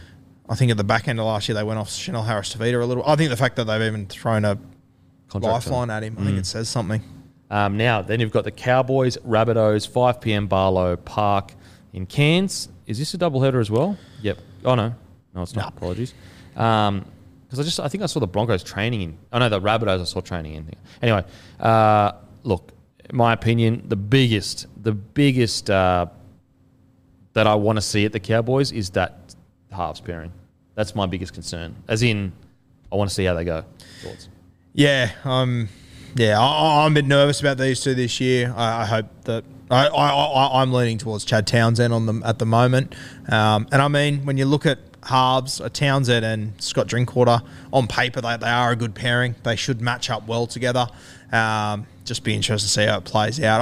I 0.50 0.56
think 0.56 0.72
at 0.72 0.78
the 0.78 0.84
back 0.84 1.08
end 1.08 1.20
of 1.20 1.26
last 1.28 1.48
year 1.48 1.56
they 1.56 1.64
went 1.64 1.80
off 1.80 1.92
Chanel 1.92 2.24
Harris 2.24 2.56
Tavita 2.56 2.82
a 2.82 2.86
little. 2.86 3.04
I 3.06 3.16
think 3.16 3.30
the 3.30 3.38
fact 3.38 3.56
that 3.58 3.66
they've 3.66 3.82
even 3.82 4.08
thrown 4.08 4.46
a 4.46 4.58
Contract 5.30 5.54
lifeline 5.68 5.90
at 5.92 6.02
him, 6.04 6.16
I 6.20 6.24
think 6.24 6.38
Mm. 6.38 6.40
it 6.40 6.46
says 6.48 6.68
something. 6.70 7.04
Um, 7.52 7.78
now, 7.78 8.02
then 8.02 8.20
you've 8.20 8.32
got 8.32 8.46
the 8.46 8.52
Cowboys, 8.52 9.16
Rabbitohs, 9.18 9.88
5 9.88 10.20
p.m. 10.22 10.48
Barlow 10.48 10.96
Park 10.96 11.54
in 11.94 12.08
Cairns. 12.08 12.70
Is 12.88 12.98
this 12.98 13.14
a 13.14 13.18
doubleheader 13.20 13.62
as 13.62 13.70
well? 13.70 13.96
Yep. 14.24 14.40
Oh, 14.66 14.74
no. 14.74 14.96
No, 15.36 15.42
it's 15.44 15.56
not. 15.56 15.66
No. 15.74 15.78
Apologies. 15.78 16.14
Because 16.54 17.60
I 17.60 17.64
just, 17.64 17.80
I 17.80 17.88
think 17.88 18.02
I 18.02 18.08
saw 18.08 18.20
the 18.20 18.28
Broncos 18.28 18.64
training 18.64 19.02
in. 19.02 19.18
Oh, 19.32 19.38
no, 19.38 19.50
the 19.50 19.62
Rabbitohs 19.62 20.02
I 20.02 20.04
saw 20.06 20.20
training 20.22 20.56
in. 20.56 20.72
Anyway, 21.02 21.24
uh, 21.60 22.12
look, 22.44 22.72
in 23.08 23.16
my 23.16 23.34
opinion, 23.34 23.84
the 23.88 23.96
biggest, 23.96 24.66
the 24.82 24.94
biggest 24.94 25.70
uh, 25.70 26.08
that 27.34 27.46
I 27.46 27.54
want 27.56 27.78
to 27.78 27.82
see 27.82 28.06
at 28.06 28.12
the 28.14 28.20
Cowboys 28.20 28.72
is 28.72 28.90
that 28.92 29.36
halves 29.72 30.02
pairing. 30.02 30.32
That's 30.76 30.96
my 30.96 31.06
biggest 31.06 31.34
concern. 31.34 31.76
As 31.88 32.04
in, 32.04 32.32
I 32.91 32.96
want 32.96 33.10
to 33.10 33.14
see 33.14 33.26
how 33.26 33.34
they 33.34 33.44
go. 33.44 33.66
Thoughts? 34.02 34.30
Yeah, 34.74 35.12
um, 35.24 35.68
yeah, 36.16 36.40
I, 36.40 36.86
I'm 36.86 36.94
a 36.94 36.96
bit 36.96 37.06
nervous 37.06 37.40
about 37.41 37.58
these 37.58 37.82
two 37.82 37.94
this 37.96 38.20
year. 38.20 38.54
I, 38.56 38.82
I 38.82 38.86
hope 38.86 39.08
that 39.26 39.44
I, 39.70 39.88
I, 39.88 40.62
I'm 40.62 40.74
leaning 40.74 40.98
towards 40.98 41.26
Chad 41.26 41.46
Townsend 41.46 41.94
on 41.94 42.06
them 42.06 42.24
at 42.24 42.40
the 42.40 42.46
moment. 42.46 42.96
Um, 43.28 43.68
and 43.72 43.82
I 43.82 43.88
mean, 43.88 44.26
when 44.26 44.38
you 44.38 44.46
look 44.46 44.66
at 44.66 44.80
halves, 45.04 45.62
uh, 45.62 45.70
Townsend 45.70 46.26
and 46.26 46.60
Scott 46.62 46.88
Drinkwater 46.88 47.41
on 47.72 47.88
paper, 47.88 48.22
they, 48.22 48.38
they 48.38 48.50
are 48.50 48.72
a 48.72 48.76
good 48.76 48.96
pairing. 48.96 49.36
They 49.44 49.56
should 49.56 49.82
match 49.82 50.10
up 50.10 50.28
well 50.28 50.48
together. 50.48 50.88
Um, 51.32 51.86
just 52.10 52.23
be 52.23 52.34
interested 52.34 52.68
to 52.68 52.73
see 52.73 52.86
how 52.88 52.98
it 52.98 53.03
plays 53.06 53.40
out. 53.40 53.61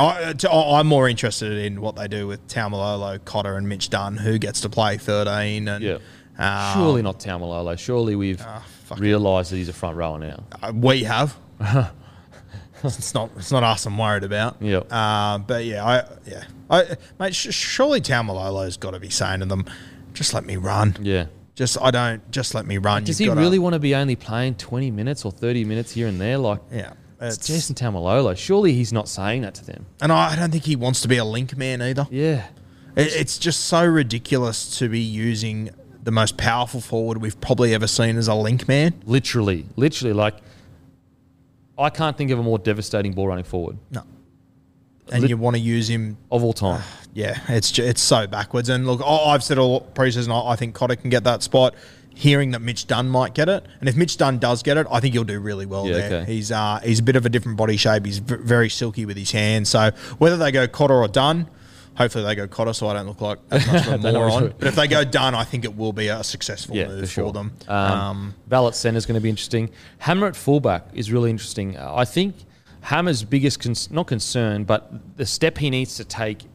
I, 0.50 0.80
am 0.80 0.88
more 0.88 1.10
interested 1.10 1.52
in 1.66 1.82
what 1.82 1.98
they 1.98 2.08
do 2.08 2.28
with 2.28 2.48
Taumalolo, 2.48 3.20
Cotter, 3.26 3.58
and 3.58 3.68
Mitch 3.68 3.90
Dunn, 3.90 4.16
who 4.16 4.38
gets 4.40 4.62
to 4.62 4.70
play 4.70 4.98
13. 4.98 5.68
And 5.68 5.84
Yeah. 5.84 5.98
um, 6.40 6.74
Surely 6.80 7.02
not 7.02 7.20
Taumalolo. 7.20 7.78
Surely 7.78 8.16
we've 8.16 8.40
it. 8.40 9.00
realised 9.00 9.52
that 9.52 9.58
he's 9.58 9.68
a 9.68 9.74
front 9.74 9.98
rower 9.98 10.18
now. 10.18 10.46
Uh, 10.64 10.72
we 10.74 11.04
have. 11.04 11.36
it's 12.86 13.14
not. 13.14 13.32
It's 13.36 13.52
not 13.52 13.64
us. 13.64 13.86
I'm 13.86 13.98
worried 13.98 14.24
about. 14.24 14.62
Yep. 14.62 14.88
Uh, 14.92 15.40
but 15.40 15.66
yeah, 15.66 15.84
I 15.86 16.04
yeah, 16.26 16.44
I 16.70 16.96
mate. 17.20 17.36
Sh- 17.36 17.54
surely 17.54 18.00
Taumalolo's 18.00 18.78
got 18.78 18.92
to 18.92 19.00
be 19.02 19.10
saying 19.10 19.42
to 19.42 19.46
them, 19.46 19.66
just 20.14 20.34
let 20.34 20.46
me 20.46 20.56
run. 20.56 20.96
Yeah. 21.02 21.26
Just 21.56 21.78
I 21.82 21.92
don't. 21.92 22.32
Just 22.32 22.56
let 22.56 22.66
me 22.66 22.78
run. 22.78 23.04
Does 23.04 23.20
You've 23.20 23.34
he 23.34 23.40
really 23.40 23.60
want 23.60 23.74
to 23.74 23.80
be 23.80 23.94
only 23.94 24.16
playing 24.16 24.56
20 24.56 24.90
minutes 24.92 25.26
or 25.26 25.34
30 25.34 25.66
minutes 25.66 25.92
here 25.92 26.08
and 26.08 26.22
there? 26.22 26.38
Like, 26.38 26.62
Yeah. 26.72 26.94
It's 27.20 27.38
It's, 27.38 27.48
Jason 27.48 27.76
Taumalolo. 27.76 28.38
Surely 28.38 28.74
he's 28.74 28.94
not 28.94 29.08
saying 29.10 29.42
that 29.42 29.56
to 29.56 29.66
them. 29.66 29.86
and 30.02 30.12
I 30.12 30.36
don't 30.36 30.52
think 30.52 30.64
he 30.66 30.76
wants 30.76 31.02
to 31.02 31.08
be 31.08 31.18
a 31.18 31.26
link 31.26 31.58
man 31.58 31.82
either. 31.82 32.08
Yeah. 32.12 32.46
It, 32.96 33.14
it's 33.16 33.38
just 33.38 33.62
so 33.66 33.86
ridiculous 33.86 34.78
to 34.80 34.90
be 34.90 35.00
using 35.00 35.70
the 36.04 36.12
most 36.12 36.38
powerful 36.38 36.80
forward 36.82 37.18
we've 37.20 37.40
probably 37.42 37.74
ever 37.74 37.88
seen 37.88 38.18
as 38.18 38.28
a 38.28 38.36
link 38.36 38.68
man. 38.68 38.94
Literally. 39.06 39.66
Literally. 39.76 40.14
Like, 40.14 40.36
I 41.78 41.90
can't 41.90 42.18
think 42.18 42.32
of 42.32 42.40
a 42.40 42.44
more 42.44 42.58
devastating 42.60 43.14
ball 43.14 43.28
running 43.28 43.44
forward 43.44 43.78
No. 43.92 44.04
And 45.12 45.22
Lit- 45.22 45.30
you 45.30 45.38
want 45.38 45.56
to 45.56 45.62
use 45.62 45.90
him 45.90 46.18
of 46.32 46.44
all 46.44 46.54
time. 46.54 46.82
Yeah, 47.14 47.40
it's 47.48 47.80
it's 47.80 48.00
so 48.02 48.28
backwards. 48.28 48.70
And 48.70 48.86
look, 48.86 49.02
I've 49.04 49.44
said 49.44 49.58
all 49.58 49.82
preseason, 49.96 50.30
I 50.32 50.52
I 50.52 50.56
think 50.56 50.76
Cotter 50.76 50.96
can 50.96 51.10
get 51.10 51.24
that 51.24 51.42
spot. 51.42 51.74
Hearing 52.20 52.52
that 52.52 52.62
Mitch 52.62 52.88
Dunn 52.88 53.10
might 53.10 53.36
get 53.36 53.48
it, 53.48 53.64
and 53.80 53.88
if 53.88 53.96
Mitch 53.96 54.18
Dunn 54.18 54.40
does 54.40 54.64
get 54.64 54.76
it, 54.76 54.88
I 54.90 55.00
think 55.00 55.14
he'll 55.14 55.24
do 55.24 55.40
really 55.40 55.68
well 55.68 55.86
Yeah, 55.88 55.94
there. 55.94 56.22
okay. 56.22 56.34
He's 56.34 56.52
uh, 56.52 56.80
he's 56.84 56.98
a 57.00 57.04
bit 57.04 57.16
of 57.16 57.26
a 57.28 57.30
different 57.30 57.58
body 57.60 57.78
shape. 57.78 58.06
He's 58.06 58.18
v- 58.18 58.38
very 58.42 58.70
silky 58.70 59.06
with 59.06 59.18
his 59.18 59.32
hands. 59.32 59.70
So 59.70 59.92
whether 60.18 60.36
they 60.36 60.52
go 60.52 60.68
Cotter 60.68 60.96
or 60.96 61.08
Dunn, 61.08 61.48
hopefully 61.96 62.24
they 62.24 62.34
go 62.34 62.48
Cotter, 62.48 62.74
so 62.74 62.88
I 62.88 62.94
don't 62.96 63.06
look 63.06 63.22
like 63.22 63.38
as 63.52 63.68
much 63.68 63.86
of 63.88 63.94
a 63.94 63.98
moron. 64.12 64.54
But 64.58 64.68
if 64.68 64.76
they 64.76 64.88
go 64.88 65.04
Dunn, 65.04 65.36
I 65.36 65.44
think 65.44 65.64
it 65.64 65.78
will 65.78 65.94
be 65.94 66.08
a 66.08 66.24
successful 66.24 66.76
Yeah, 66.76 66.88
move 66.88 67.02
for 67.02 67.06
sure. 67.08 67.32
them. 67.32 67.52
Um, 67.68 67.76
Um, 67.92 68.36
Valet 68.48 68.72
centre 68.72 68.98
is 68.98 69.06
going 69.06 69.14
to 69.20 69.22
be 69.22 69.30
interesting. 69.30 69.70
Hammer 70.00 70.26
at 70.26 70.36
fullback 70.36 70.88
is 70.94 71.12
really 71.12 71.30
interesting. 71.30 71.78
I 71.78 72.04
think 72.06 72.34
Hammer's 72.82 73.24
biggest, 73.24 73.60
cons- 73.60 73.92
not 73.92 74.08
concern, 74.08 74.64
but 74.64 74.92
the 75.18 75.26
step 75.28 75.60
he 75.60 75.70
needs 75.70 75.96
to 75.98 76.04
take 76.04 76.46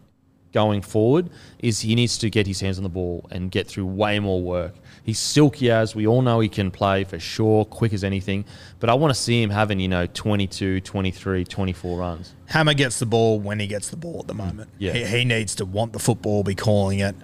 going 0.52 0.82
forward 0.82 1.30
is 1.60 1.80
he 1.80 1.94
needs 1.94 2.18
to 2.18 2.28
get 2.28 2.46
his 2.46 2.60
hands 2.60 2.76
on 2.78 2.82
the 2.82 2.90
ball 2.90 3.26
and 3.30 3.50
get 3.50 3.66
through 3.66 3.86
way 3.86 4.18
more 4.18 4.42
work. 4.42 4.74
He's 5.04 5.18
silky 5.18 5.70
as 5.70 5.96
we 5.96 6.06
all 6.06 6.22
know 6.22 6.38
he 6.40 6.48
can 6.48 6.70
play 6.70 7.02
for 7.04 7.18
sure, 7.18 7.64
quick 7.64 7.92
as 7.92 8.04
anything. 8.04 8.44
But 8.78 8.88
I 8.88 8.94
want 8.94 9.12
to 9.12 9.20
see 9.20 9.42
him 9.42 9.50
having, 9.50 9.80
you 9.80 9.88
know, 9.88 10.06
22, 10.06 10.80
23, 10.80 11.44
24 11.44 11.98
runs. 11.98 12.34
Hammer 12.46 12.74
gets 12.74 13.00
the 13.00 13.06
ball 13.06 13.40
when 13.40 13.58
he 13.58 13.66
gets 13.66 13.88
the 13.90 13.96
ball 13.96 14.20
at 14.20 14.28
the 14.28 14.34
moment. 14.34 14.70
Yeah. 14.78 14.92
He, 14.92 15.04
he 15.04 15.24
needs 15.24 15.56
to 15.56 15.64
want 15.64 15.92
the 15.92 15.98
football, 15.98 16.44
be 16.44 16.54
calling 16.54 17.00
it. 17.00 17.16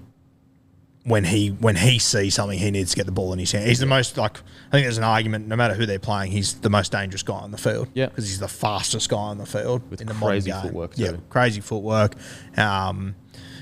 When 1.05 1.25
he 1.25 1.49
when 1.51 1.77
he 1.77 1.99
sees 1.99 2.35
something, 2.35 2.59
he 2.59 2.71
needs 2.71 2.91
to 2.91 2.97
get 2.97 3.07
the 3.07 3.13
ball 3.13 3.33
in 3.33 3.39
his 3.39 3.53
hand. 3.53 3.67
He's 3.67 3.79
the 3.79 3.87
most 3.87 4.19
like 4.19 4.37
I 4.41 4.71
think 4.73 4.85
there's 4.85 4.99
an 4.99 5.05
argument. 5.05 5.47
No 5.49 5.57
matter 5.57 5.73
who 5.73 5.87
they're 5.87 5.99
playing, 5.99 6.33
he's 6.33 6.55
the 6.61 6.69
most 6.69 6.93
dangerous 6.93 7.23
guy 7.23 7.37
on 7.39 7.51
the 7.51 7.57
field. 7.57 7.89
Yeah. 7.95 8.07
because 8.07 8.29
he's 8.29 8.41
the 8.41 8.49
fastest 8.49 9.09
guy 9.09 9.17
on 9.17 9.39
the 9.39 9.47
field 9.47 9.89
With 9.91 10.03
in 10.03 10.07
the 10.09 10.13
crazy 10.13 10.51
modern 10.51 10.65
game. 10.65 10.71
footwork, 10.73 10.99
Yeah, 10.99 11.13
crazy 11.31 11.63
footwork. 11.63 12.15
Um, 12.59 13.15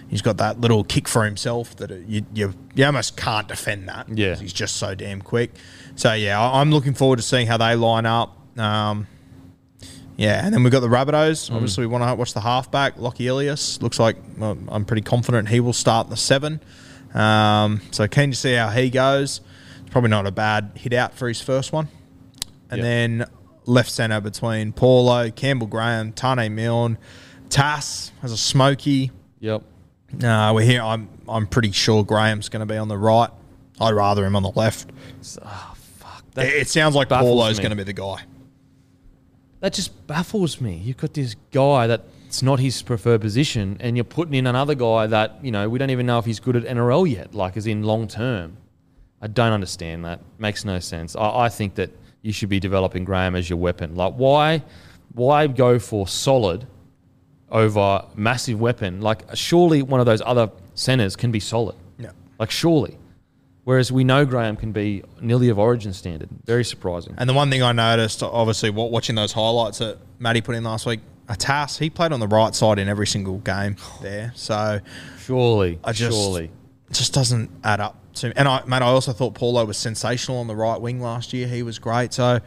he's 0.08 0.22
got 0.22 0.36
that 0.38 0.60
little 0.60 0.84
kick 0.84 1.08
for 1.08 1.24
himself 1.24 1.76
that 1.76 1.90
it- 1.90 2.06
you 2.06 2.26
you, 2.34 2.54
you 2.74 2.84
almost 2.84 3.16
can't 3.16 3.48
defend 3.48 3.88
that. 3.88 4.08
Yeah, 4.08 4.34
he's 4.36 4.52
just 4.52 4.76
so 4.76 4.94
damn 4.94 5.20
quick. 5.22 5.52
So 5.96 6.12
yeah, 6.12 6.40
I, 6.40 6.60
I'm 6.60 6.70
looking 6.70 6.94
forward 6.94 7.16
to 7.16 7.22
seeing 7.22 7.46
how 7.46 7.56
they 7.56 7.74
line 7.74 8.06
up. 8.06 8.36
Um, 8.58 9.06
yeah, 10.16 10.44
and 10.44 10.54
then 10.54 10.62
we've 10.62 10.72
got 10.72 10.80
the 10.80 10.88
Rabbitohs. 10.88 11.52
Obviously, 11.54 11.82
we 11.82 11.88
want 11.88 12.02
to 12.04 12.14
watch 12.14 12.32
the 12.32 12.40
halfback, 12.40 12.96
Lockie 12.98 13.26
Ilias. 13.26 13.82
Looks 13.82 13.98
like 13.98 14.16
well, 14.38 14.56
I'm 14.68 14.84
pretty 14.86 15.02
confident 15.02 15.48
he 15.48 15.60
will 15.60 15.72
start 15.74 16.06
in 16.06 16.10
the 16.10 16.16
seven. 16.16 16.60
Um, 17.14 17.80
so 17.90 18.06
keen 18.08 18.30
to 18.30 18.36
see 18.36 18.54
how 18.54 18.70
he 18.70 18.88
goes. 18.90 19.40
It's 19.82 19.90
probably 19.90 20.10
not 20.10 20.26
a 20.26 20.30
bad 20.30 20.72
hit 20.74 20.92
out 20.92 21.14
for 21.14 21.28
his 21.28 21.40
first 21.40 21.72
one. 21.72 21.88
And 22.70 22.78
Yep. 22.78 22.84
then 22.84 23.24
left 23.66 23.90
centre 23.90 24.20
between 24.20 24.72
Paulo, 24.72 25.30
Campbell 25.30 25.66
Graham, 25.66 26.12
Taane 26.12 26.50
Milne, 26.52 26.98
Tass 27.48 28.10
has 28.22 28.32
a 28.32 28.36
smoky. 28.36 29.10
Yep. 29.40 29.62
Uh, 30.22 30.52
we're 30.54 30.62
here. 30.64 30.82
I'm 30.82 31.08
I'm 31.28 31.46
pretty 31.46 31.72
sure 31.72 32.04
Graham's 32.04 32.48
going 32.48 32.60
to 32.60 32.66
be 32.66 32.76
on 32.76 32.88
the 32.88 32.98
right. 32.98 33.30
I'd 33.80 33.90
rather 33.92 34.24
him 34.24 34.36
on 34.36 34.42
the 34.42 34.52
left. 34.52 34.88
Oh, 35.42 35.74
fuck. 35.98 36.20
It, 36.28 36.34
That, 36.34 36.46
it 36.46 36.68
sounds 36.68 36.94
like 36.94 37.08
Paulo's 37.08 37.58
going 37.58 37.70
to 37.70 37.76
be 37.76 37.82
the 37.82 37.92
guy. 37.92 38.22
that 39.60 39.72
just 39.74 40.06
baffles 40.06 40.60
me. 40.60 40.76
You've 40.76 40.96
got 40.96 41.12
this 41.14 41.34
guy 41.50 41.86
that's 41.86 42.42
not 42.42 42.58
his 42.60 42.80
preferred 42.82 43.20
position, 43.20 43.76
and 43.80 43.96
you're 43.96 44.04
putting 44.04 44.34
in 44.34 44.46
another 44.46 44.74
guy 44.74 45.06
that 45.08 45.44
you 45.44 45.50
know 45.50 45.68
we 45.68 45.78
don't 45.78 45.90
even 45.90 46.06
know 46.06 46.18
if 46.18 46.24
he's 46.24 46.40
good 46.40 46.56
at 46.56 46.64
NRL 46.64 47.10
yet, 47.10 47.34
like 47.34 47.56
as 47.56 47.66
in 47.66 47.82
long 47.82 48.08
term. 48.08 48.56
I 49.20 49.26
don't 49.28 49.52
understand 49.52 50.04
that. 50.04 50.20
Makes 50.38 50.64
no 50.64 50.78
sense. 50.78 51.16
I, 51.16 51.46
I 51.46 51.48
think 51.48 51.74
that 51.76 51.90
you 52.22 52.32
should 52.32 52.48
be 52.48 52.60
developing 52.60 53.04
Graham 53.04 53.34
as 53.34 53.48
your 53.50 53.58
weapon. 53.58 53.96
Like 53.96 54.14
why, 54.14 54.62
why 55.14 55.46
go 55.46 55.78
for 55.78 56.06
solid 56.06 56.66
over 57.50 58.04
massive 58.14 58.60
weapon? 58.60 59.00
Like 59.00 59.22
surely 59.34 59.82
one 59.82 60.00
of 60.00 60.06
those 60.06 60.22
other 60.24 60.50
centers 60.74 61.16
can 61.16 61.30
be 61.30 61.40
solid. 61.40 61.76
Yeah. 61.98 62.10
Like 62.38 62.50
surely. 62.50 62.98
Whereas 63.64 63.90
we 63.90 64.04
know 64.04 64.24
Graham 64.24 64.56
can 64.56 64.70
be 64.70 65.02
nearly 65.20 65.48
of 65.48 65.58
origin 65.58 65.92
standard. 65.92 66.28
Very 66.44 66.64
surprising. 66.64 67.14
And 67.18 67.28
the 67.28 67.34
one 67.34 67.50
thing 67.50 67.64
I 67.64 67.72
noticed, 67.72 68.22
obviously, 68.22 68.70
wa- 68.70 68.84
watching 68.84 69.16
those 69.16 69.32
highlights 69.32 69.78
that 69.78 69.98
Matty 70.20 70.40
put 70.40 70.54
in 70.54 70.62
last 70.62 70.86
week, 70.86 71.00
Atas, 71.28 71.76
he 71.78 71.90
played 71.90 72.12
on 72.12 72.20
the 72.20 72.28
right 72.28 72.54
side 72.54 72.78
in 72.78 72.88
every 72.88 73.08
single 73.08 73.38
game 73.38 73.74
there. 74.02 74.32
So 74.36 74.78
Surely. 75.18 75.80
I 75.82 75.90
just 75.90 76.16
surely. 76.16 76.44
it 76.44 76.92
just 76.94 77.12
doesn't 77.12 77.50
add 77.64 77.80
up 77.80 77.96
to 78.14 78.28
me. 78.28 78.34
And 78.36 78.46
I, 78.46 78.64
man, 78.66 78.84
I 78.84 78.86
also 78.86 79.12
thought 79.12 79.34
Paulo 79.34 79.64
was 79.64 79.76
sensational 79.76 80.38
on 80.38 80.46
the 80.46 80.54
right 80.54 80.80
wing 80.80 81.00
last 81.00 81.32
year. 81.32 81.48
He 81.48 81.64
was 81.64 81.80
great. 81.80 82.12
So 82.12 82.38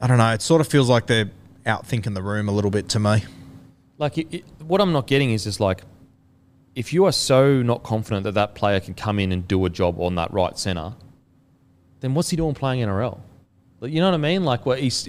I 0.00 0.06
don't 0.06 0.16
know. 0.16 0.32
It 0.32 0.40
sort 0.40 0.62
of 0.62 0.68
feels 0.68 0.88
like 0.88 1.06
they're 1.06 1.30
out 1.66 1.86
thinking 1.86 2.14
the 2.14 2.22
room 2.22 2.48
a 2.48 2.52
little 2.52 2.70
bit 2.70 2.88
to 2.90 2.98
me. 2.98 3.24
Like, 4.00 4.18
it, 4.18 4.26
it, 4.34 4.44
what 4.66 4.80
I'm 4.80 4.92
not 4.92 5.06
getting 5.06 5.30
is 5.30 5.44
just 5.44 5.60
like, 5.60 5.82
if 6.74 6.92
you 6.92 7.04
are 7.04 7.12
so 7.12 7.62
not 7.62 7.82
confident 7.82 8.24
that 8.24 8.32
that 8.32 8.54
player 8.54 8.80
can 8.80 8.94
come 8.94 9.18
in 9.18 9.30
and 9.30 9.46
do 9.46 9.64
a 9.66 9.70
job 9.70 10.00
on 10.00 10.14
that 10.14 10.32
right 10.32 10.58
centre, 10.58 10.94
then 12.00 12.14
what's 12.14 12.30
he 12.30 12.36
doing 12.36 12.54
playing 12.54 12.82
NRL? 12.82 13.20
You 13.82 14.00
know 14.00 14.06
what 14.06 14.14
I 14.14 14.18
mean? 14.18 14.44
Like 14.44 14.66
what 14.66 14.78
he's 14.78 15.08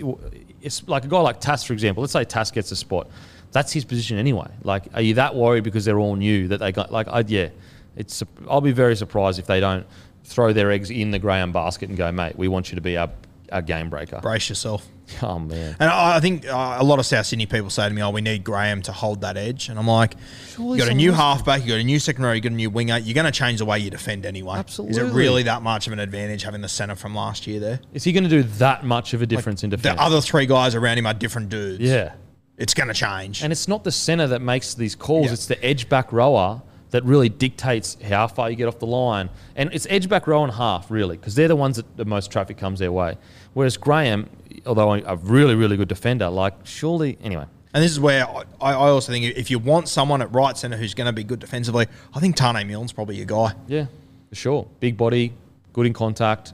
it's 0.62 0.88
like 0.88 1.06
a 1.06 1.08
guy 1.08 1.20
like 1.20 1.40
Tass, 1.40 1.64
for 1.64 1.74
example. 1.74 2.02
Let's 2.02 2.14
say 2.14 2.24
Tass 2.24 2.52
gets 2.52 2.72
a 2.72 2.76
spot. 2.76 3.10
That's 3.52 3.72
his 3.72 3.84
position 3.84 4.18
anyway. 4.18 4.48
Like, 4.64 4.86
are 4.94 5.02
you 5.02 5.16
that 5.16 5.36
worried 5.36 5.64
because 5.64 5.84
they're 5.84 6.00
all 6.00 6.16
new 6.16 6.48
that 6.50 6.58
they 6.60 6.72
got 6.72 6.92
like 6.92 7.08
I 7.10 7.24
yeah, 7.28 7.50
it's 7.96 8.24
I'll 8.50 8.62
be 8.62 8.72
very 8.72 8.96
surprised 8.96 9.40
if 9.40 9.48
they 9.48 9.60
don't 9.60 9.86
throw 10.24 10.54
their 10.54 10.72
eggs 10.72 10.90
in 10.90 11.12
the 11.12 11.20
Graham 11.20 11.52
basket 11.52 11.90
and 11.90 11.98
go, 11.98 12.12
mate, 12.12 12.38
we 12.38 12.48
want 12.48 12.72
you 12.72 12.76
to 12.76 12.82
be 12.82 12.96
our, 12.96 13.10
our 13.52 13.62
game 13.62 13.90
breaker. 13.90 14.20
Brace 14.22 14.48
yourself. 14.48 14.88
Oh 15.24 15.38
man. 15.40 15.76
And 15.80 15.90
I 15.90 16.18
I 16.18 16.20
think 16.20 16.48
uh, 16.48 16.78
a 16.80 16.84
lot 16.84 17.00
of 17.00 17.06
South 17.06 17.26
Sydney 17.26 17.46
people 17.46 17.70
say 17.70 17.88
to 17.88 17.94
me, 17.94 18.02
"Oh, 18.02 18.10
we 18.10 18.22
need 18.22 18.44
Graham 18.44 18.82
to 18.84 18.92
hold 18.92 19.22
that 19.22 19.38
edge," 19.38 19.70
and 19.70 19.78
I'm 19.78 19.88
like, 19.88 20.16
Surely 20.48 20.78
"You 20.80 20.84
got 20.86 20.92
a 20.92 20.96
new 20.96 21.12
halfback, 21.12 21.62
you 21.62 21.68
got 21.70 21.80
a 21.80 21.84
new 21.84 22.00
second 22.00 22.24
row, 22.24 22.32
you 22.34 22.42
got 22.42 22.52
a 22.52 22.56
new 22.56 22.70
winger. 22.70 22.98
You're 22.98 23.14
going 23.14 23.26
to 23.26 23.32
change 23.32 23.60
the 23.60 23.66
way 23.66 23.80
you 23.80 23.90
defend 23.90 24.26
anyway. 24.26 24.64
Is 24.68 24.98
it 24.98 25.04
really 25.14 25.44
that 25.44 25.62
much 25.62 25.88
of 25.88 25.94
an 25.94 26.00
advantage 26.00 26.44
having 26.44 26.62
the 26.62 26.70
centre 26.70 26.96
from 26.96 27.14
last 27.16 27.46
year 27.48 27.60
there? 27.60 27.80
Is 27.94 28.04
he 28.04 28.12
going 28.14 28.24
to 28.24 28.30
do 28.30 28.44
that 28.44 28.84
much 28.84 29.14
of 29.14 29.22
a 29.22 29.26
difference 29.26 29.64
in 29.64 29.70
defense? 29.70 29.96
The 29.98 30.02
other 30.02 30.22
three 30.22 30.46
guys 30.46 30.76
around 30.76 30.98
him 30.98 31.06
are 31.06 31.14
different 31.14 31.50
dudes. 31.50 31.80
yeah. 31.84 32.14
it's 32.58 32.74
going 32.74 32.88
to 32.90 32.94
change. 32.94 33.44
And 33.44 33.52
it's 33.52 33.68
not 33.68 33.84
the 33.84 33.92
center 33.92 34.28
that 34.28 34.42
makes 34.42 34.74
these 34.76 34.96
calls, 34.96 35.28
Yeah. 35.28 35.34
it's 35.34 35.46
the 35.48 35.64
edge 35.66 35.90
back 35.90 36.12
rower 36.14 36.62
that 36.92 37.04
really 37.04 37.30
dictates 37.30 37.98
how 38.02 38.28
far 38.28 38.50
you 38.50 38.56
get 38.56 38.68
off 38.68 38.80
the 38.80 38.86
line. 38.86 39.30
And 39.56 39.74
it's 39.74 39.88
edge 39.90 40.08
back 40.08 40.28
row 40.28 40.44
and 40.44 40.54
half, 40.54 40.92
really, 40.92 41.18
because 41.18 41.36
they're 41.36 41.48
the 41.48 41.56
ones 41.56 41.78
that 41.78 41.98
the 41.98 42.06
most 42.06 42.32
traffic 42.32 42.58
comes 42.58 42.80
their 42.80 42.92
way. 42.92 43.18
Whereas 43.54 43.78
Graham, 43.78 44.30
although 44.66 44.94
a 44.94 45.16
really, 45.16 45.56
really 45.56 45.78
good 45.78 45.88
defender, 45.88 46.30
like 46.30 46.54
surely, 46.64 47.18
anyway. 47.24 47.46
And 47.74 47.82
this 47.82 47.92
is 47.92 48.00
where 48.00 48.28
I, 48.28 48.44
I 48.62 48.74
also 48.74 49.12
think 49.12 49.26
if 49.38 49.50
you 49.50 49.58
want 49.58 49.88
someone 49.88 50.22
at 50.22 50.34
right 50.34 50.58
centre 50.58 50.78
who's 50.78 50.94
going 50.94 51.08
to 51.08 51.14
be 51.14 51.24
good 51.24 51.40
defensively, 51.40 51.88
I 52.14 52.20
think 52.20 52.36
Taane 52.36 52.68
Milne's 52.68 52.92
probably 52.92 53.16
your 53.16 53.26
guy. 53.26 53.54
Yeah, 53.68 53.86
for 54.30 54.36
sure. 54.36 54.68
Big 54.82 54.98
body, 54.98 55.34
good 55.72 55.86
in 55.86 55.94
contact. 55.94 56.54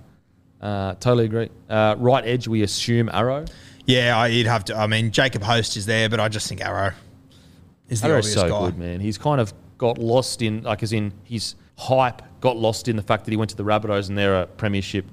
Uh, 0.61 0.93
totally 0.95 1.25
agree. 1.25 1.49
Uh, 1.69 1.95
right 1.97 2.23
edge, 2.25 2.47
we 2.47 2.61
assume 2.61 3.09
Arrow. 3.11 3.45
Yeah, 3.85 4.17
I, 4.17 4.27
you'd 4.27 4.47
have 4.47 4.65
to. 4.65 4.77
I 4.77 4.85
mean, 4.85 5.11
Jacob 5.11 5.41
Host 5.41 5.77
is 5.77 5.85
there, 5.85 6.09
but 6.09 6.19
I 6.19 6.27
just 6.27 6.47
think 6.47 6.61
Arrow 6.61 6.93
is 7.89 8.01
the 8.01 8.09
Arrow's 8.09 8.25
obvious 8.25 8.33
so 8.33 8.49
guy. 8.49 8.65
good, 8.65 8.77
man. 8.77 8.99
He's 8.99 9.17
kind 9.17 9.41
of 9.41 9.53
got 9.77 9.97
lost 9.97 10.41
in, 10.41 10.63
like, 10.63 10.83
as 10.83 10.93
in 10.93 11.13
his 11.23 11.55
hype 11.77 12.21
got 12.41 12.57
lost 12.57 12.87
in 12.87 12.95
the 12.95 13.01
fact 13.01 13.25
that 13.25 13.31
he 13.31 13.37
went 13.37 13.49
to 13.51 13.57
the 13.57 13.63
Rabbitohs 13.63 14.09
and 14.09 14.17
they're 14.17 14.41
a 14.41 14.47
premiership 14.47 15.05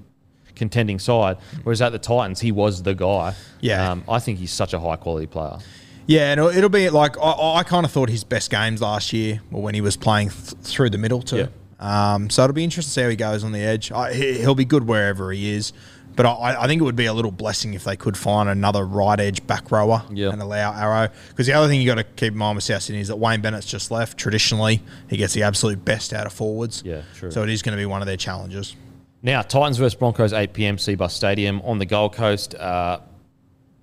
contending 0.54 0.98
side. 0.98 1.36
Whereas 1.62 1.82
at 1.82 1.92
the 1.92 1.98
Titans, 1.98 2.40
he 2.40 2.52
was 2.52 2.82
the 2.82 2.94
guy. 2.94 3.34
Yeah. 3.60 3.90
Um, 3.90 4.04
I 4.08 4.18
think 4.18 4.38
he's 4.38 4.52
such 4.52 4.72
a 4.72 4.80
high 4.80 4.96
quality 4.96 5.26
player. 5.26 5.58
Yeah, 6.06 6.32
and 6.32 6.40
it'll, 6.40 6.68
be 6.68 6.90
like 6.90 7.16
I, 7.18 7.56
I 7.56 7.62
kind 7.62 7.86
of 7.86 7.90
thought 7.90 8.10
his 8.10 8.24
best 8.24 8.50
games 8.50 8.82
last 8.82 9.12
year 9.14 9.40
were 9.50 9.60
when 9.60 9.74
he 9.74 9.80
was 9.80 9.96
playing 9.96 10.28
th- 10.28 10.52
through 10.62 10.90
the 10.90 10.98
middle 10.98 11.22
too. 11.22 11.48
Um, 11.80 12.28
so 12.28 12.44
it'll 12.44 12.54
be 12.54 12.64
interesting 12.64 12.90
to 12.90 12.94
see 12.94 13.02
how 13.02 13.08
he 13.08 13.16
goes 13.16 13.42
on 13.42 13.52
the 13.52 13.60
edge. 13.60 13.90
I, 13.90 14.12
he'll 14.12 14.54
be 14.54 14.66
good 14.66 14.86
wherever 14.86 15.32
he 15.32 15.50
is, 15.50 15.72
but 16.16 16.26
I, 16.26 16.62
I 16.62 16.66
think 16.66 16.80
it 16.80 16.84
would 16.84 16.96
be 16.96 17.06
a 17.06 17.12
little 17.12 17.30
blessing 17.30 17.74
if 17.74 17.84
they 17.84 17.96
could 17.96 18.16
find 18.16 18.48
another 18.48 18.84
right 18.84 19.18
edge 19.18 19.46
back 19.46 19.70
rower 19.70 20.04
Yeah. 20.12 20.30
and 20.30 20.40
allow 20.40 20.72
Arrow. 20.72 21.08
Because 21.28 21.46
the 21.46 21.52
other 21.54 21.68
thing 21.68 21.80
you 21.80 21.86
got 21.86 21.96
to 21.96 22.04
keep 22.04 22.32
in 22.32 22.38
mind 22.38 22.56
with 22.56 22.64
South 22.64 22.82
Sydney 22.82 23.00
is 23.00 23.08
that 23.08 23.16
Wayne 23.16 23.40
Bennett's 23.40 23.66
just 23.66 23.90
left. 23.90 24.16
Traditionally, 24.18 24.80
he 25.08 25.16
gets 25.16 25.34
the 25.34 25.42
absolute 25.42 25.84
best 25.84 26.12
out 26.12 26.26
of 26.26 26.32
forwards. 26.32 26.82
Yeah, 26.84 27.02
true. 27.14 27.30
So 27.30 27.42
it 27.42 27.50
is 27.50 27.62
going 27.62 27.76
to 27.76 27.80
be 27.80 27.86
one 27.86 28.00
of 28.02 28.06
their 28.06 28.16
challenges. 28.16 28.76
Now, 29.22 29.42
Titans 29.42 29.78
versus 29.78 29.94
Broncos, 29.94 30.32
8 30.32 30.52
p.m. 30.52 30.76
Cbus 30.76 31.10
Stadium 31.12 31.60
on 31.62 31.78
the 31.78 31.86
Gold 31.86 32.12
Coast. 32.12 32.54
Uh, 32.54 33.00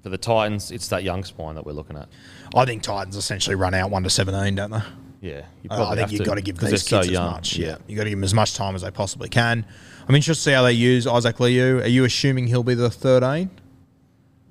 for 0.04 0.10
the 0.10 0.18
Titans, 0.18 0.72
it's 0.72 0.88
that 0.90 1.04
young 1.04 1.24
spine 1.24 1.56
that 1.56 1.66
we're 1.66 1.72
looking 1.74 1.98
at. 1.98 2.10
I 2.56 2.66
think 2.66 2.82
Titans 2.84 3.16
essentially 3.16 3.56
run 3.56 3.74
out 3.74 3.92
one 3.92 4.04
to 4.04 4.10
seventeen, 4.10 4.56
don't 4.56 4.72
they? 4.72 4.82
Yeah, 5.22 5.42
I- 5.70 5.96
think 5.96 6.12
you've 6.12 6.26
got 6.26 6.36
to 6.36 6.42
give 6.42 6.58
these 6.58 6.72
kids 6.72 6.84
so 6.84 7.00
as 7.00 7.12
much. 7.12 7.56
Yeah, 7.58 7.78
you 7.88 7.96
got 7.96 8.06
to 8.06 8.10
give 8.10 8.18
them 8.18 8.24
as 8.24 8.34
much 8.34 8.56
time 8.56 8.74
as 8.76 8.82
they 8.82 8.90
possibly 8.92 9.30
can. 9.30 9.66
I'm 10.08 10.16
interested 10.16 10.44
to 10.44 10.50
see 10.50 10.54
how 10.54 10.64
they 10.64 10.74
use 10.74 11.08
Isaac 11.08 11.40
Liu. 11.40 11.80
Are 11.80 11.88
you 11.88 12.04
assuming 12.04 12.48
he'll 12.48 12.64
be 12.64 12.74
the 12.74 12.90
13? 12.90 13.50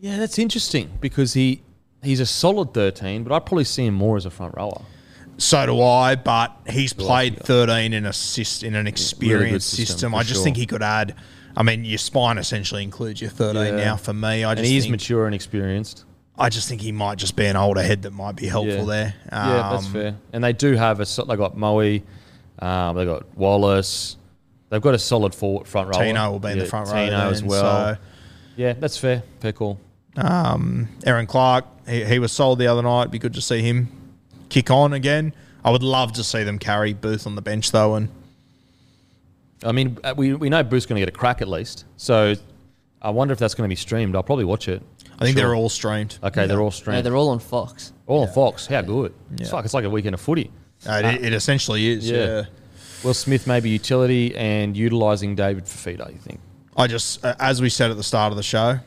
Yeah, 0.01 0.17
that's 0.19 0.39
interesting 0.39 0.91
because 1.01 1.35
he 1.35 1.63
he's 2.03 2.21
a 2.21 2.27
solid 2.27 2.73
13, 2.73 3.25
but 3.25 3.33
I'd 3.35 3.45
probably 3.45 3.65
see 3.65 3.85
him 3.87 3.95
more 3.95 4.17
as 4.17 4.25
a 4.25 4.31
front 4.31 4.55
rower. 4.57 4.83
So 5.37 5.65
do 5.67 5.83
I, 5.83 6.15
but 6.17 6.55
he's 6.69 6.93
played 6.93 7.39
13 7.39 7.93
in 7.93 8.07
a 8.07 8.11
syst- 8.11 8.63
in 8.63 8.75
an 8.75 8.87
experienced 8.87 9.69
system, 9.71 9.87
system. 9.87 10.15
I 10.15 10.23
just 10.23 10.35
sure. 10.37 10.45
think 10.45 10.57
he 10.57 10.67
could 10.67 10.83
add. 10.83 11.15
I 11.57 11.63
mean, 11.63 11.85
your 11.85 11.99
spine 11.99 12.39
essentially 12.39 12.83
includes 12.83 13.21
your 13.21 13.31
13 13.31 13.63
Yeah. 13.79 13.85
now. 13.85 13.97
For 13.97 14.13
me, 14.15 14.45
I 14.45 14.53
And 14.53 14.59
just 14.61 14.71
he 14.71 14.77
is 14.77 14.89
mature 14.89 15.27
and 15.27 15.35
experienced. 15.35 16.05
I 16.39 16.49
just 16.49 16.69
think 16.69 16.81
he 16.81 16.93
might 16.93 17.19
just 17.19 17.37
be 17.37 17.45
an 17.47 17.57
older 17.57 17.83
head 17.83 18.03
that 18.03 18.13
might 18.13 18.37
be 18.37 18.47
helpful 18.47 18.77
Yeah. 18.79 18.85
there. 18.85 19.15
yeah, 19.31 19.71
that's 19.73 19.87
Um, 19.87 19.93
fair. 19.93 20.15
And 20.33 20.43
they 20.45 20.53
do 20.55 20.75
have 20.77 21.01
a 21.01 21.05
they 21.27 21.37
got 21.37 21.57
Moe, 21.57 21.99
um, 22.61 22.97
they 22.97 23.05
got 23.05 23.37
Wallace. 23.37 24.17
They've 24.71 24.81
got 24.81 24.95
a 24.95 24.99
solid 24.99 25.35
forward 25.35 25.67
front 25.69 25.89
rower. 25.95 26.03
Tino 26.03 26.31
will 26.31 26.39
be 26.39 26.51
in 26.53 26.59
the 26.59 26.65
front 26.67 26.89
row 26.89 26.95
Tino 27.05 27.31
as 27.31 27.43
well. 27.45 27.95
so- 27.95 28.01
yeah, 28.57 28.73
that's 28.75 28.97
fair. 28.97 29.23
Fair 29.41 29.53
call. 29.53 29.79
Um, 30.17 30.89
Erin 31.05 31.27
Clark, 31.27 31.65
he, 31.89 32.05
he 32.05 32.19
was 32.19 32.33
sold 32.33 32.59
the 32.59 32.67
other 32.67 32.83
night. 32.83 33.03
It'd 33.03 33.13
be 33.13 33.19
good 33.19 33.35
to 33.35 33.41
see 33.41 33.63
him 33.63 33.89
kick 34.49 34.71
on 34.71 34.93
again. 34.93 35.33
I 35.65 35.71
would 35.71 35.83
love 35.83 36.13
to 36.15 36.25
see 36.25 36.43
them 36.43 36.59
carry 36.59 36.93
Booth 36.93 37.27
on 37.27 37.35
the 37.37 37.43
bench 37.43 37.71
though, 37.73 37.95
and 37.95 38.09
I 39.65 39.73
mean, 39.73 39.99
uh, 40.03 40.15
we, 40.17 40.35
we 40.35 40.49
know 40.49 40.63
Booth's 40.63 40.87
going 40.87 40.97
to 40.97 41.01
get 41.07 41.09
a 41.09 41.17
crack 41.17 41.43
at 41.43 41.49
least. 41.49 41.85
So 41.97 42.35
I 43.03 43.11
wonder 43.11 43.33
if 43.33 43.39
that's 43.39 43.55
going 43.55 43.69
to 43.69 43.73
be 43.73 43.77
streamed. 43.77 44.15
I'll 44.17 44.23
probably 44.23 44.45
watch 44.47 44.69
it. 44.69 44.83
I 45.19 45.25
think 45.25 45.37
Sure. 45.37 45.47
they're 45.49 45.55
all 45.55 45.69
streamed. 45.69 46.19
Okay, 46.23 46.47
they're 46.47 46.59
all 46.61 46.67
No, 46.67 46.71
streamed. 46.71 47.05
they're 47.05 47.17
all 47.17 47.29
on 47.29 47.39
Fox. 47.41 47.93
all 48.07 48.23
on 48.23 48.33
Fox. 48.33 48.67
How 48.67 48.81
good. 48.83 49.15
It's 49.39 49.53
like 49.53 49.65
it's 49.67 49.75
like 49.75 49.85
a 49.85 49.91
weekend 49.91 50.15
of 50.15 50.21
footy. 50.21 50.51
Uh, 50.87 51.03
it, 51.05 51.25
it 51.27 51.33
essentially 51.35 51.89
is. 51.89 52.09
Yeah. 52.11 52.45
Will 53.03 53.15
Smith 53.15 53.47
maybe 53.47 53.71
utility 53.71 54.37
and 54.37 54.77
utilising 54.77 55.35
David 55.35 55.65
Fifita, 55.65 56.13
you 56.13 56.19
think? 56.19 56.41
I 56.77 56.87
just, 56.87 57.25
uh, 57.25 57.35
as 57.39 57.61
we 57.63 57.69
said 57.71 57.91
at 57.91 57.97
the 57.97 58.03
start 58.03 58.31
of 58.31 58.37
the 58.37 58.43
show, 58.43 58.79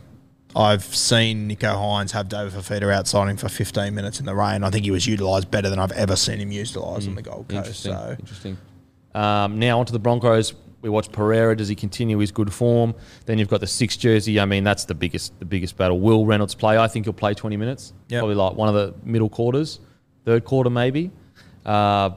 I've 0.56 0.84
seen 0.84 1.50
Nicho 1.50 1.76
Hynes 1.76 2.12
have 2.12 2.30
David 2.30 2.54
Fifita 2.54 2.94
outside 2.94 3.28
him 3.30 3.38
for 3.38 3.50
15 3.50 3.94
minutes 3.94 4.20
in 4.20 4.26
the 4.26 4.36
rain. 4.36 4.64
I 4.64 4.70
think 4.70 4.86
he 4.86 4.92
was 4.92 5.08
utilised 5.08 5.50
better 5.50 5.70
than 5.70 5.80
I've 5.80 5.92
ever 5.94 6.16
seen 6.16 6.38
him 6.40 6.52
utilised 6.52 7.08
on 7.08 7.16
the 7.16 7.24
Gold 7.24 7.48
Coast. 7.50 7.86
Interesting. 7.86 7.92
So 7.92 8.16
Interesting. 8.20 8.58
Um, 9.16 9.60
now 9.60 9.80
onto 9.80 9.92
the 9.92 10.00
Broncos. 10.00 10.54
We 10.82 10.90
watch 10.90 11.12
Pereira. 11.12 11.56
Does 11.56 11.70
he 11.70 11.76
continue 11.76 12.18
his 12.18 12.32
good 12.32 12.52
form? 12.52 12.94
Then 13.26 13.40
you've 13.40 13.48
got 13.48 13.62
the 13.62 13.68
six 13.68 13.96
jersey. 13.96 14.40
I 14.40 14.46
mean, 14.46 14.66
that's 14.66 14.84
the 14.84 14.94
biggest 14.94 15.38
the 15.40 15.46
biggest 15.46 15.78
battle. 15.78 16.00
Will 16.00 16.26
Reynolds 16.26 16.56
play? 16.56 16.78
I 16.78 16.88
think 16.90 17.06
he'll 17.06 17.14
play 17.14 17.34
twenty 17.34 17.56
minutes. 17.56 17.94
Yep. 18.10 18.20
Probably 18.20 18.36
like 18.36 18.56
one 18.56 18.68
of 18.68 18.76
the 18.76 18.94
middle 19.02 19.30
quarters, 19.30 19.80
third 20.26 20.44
quarter 20.44 20.70
maybe. 20.70 21.10
Uh, 21.66 22.10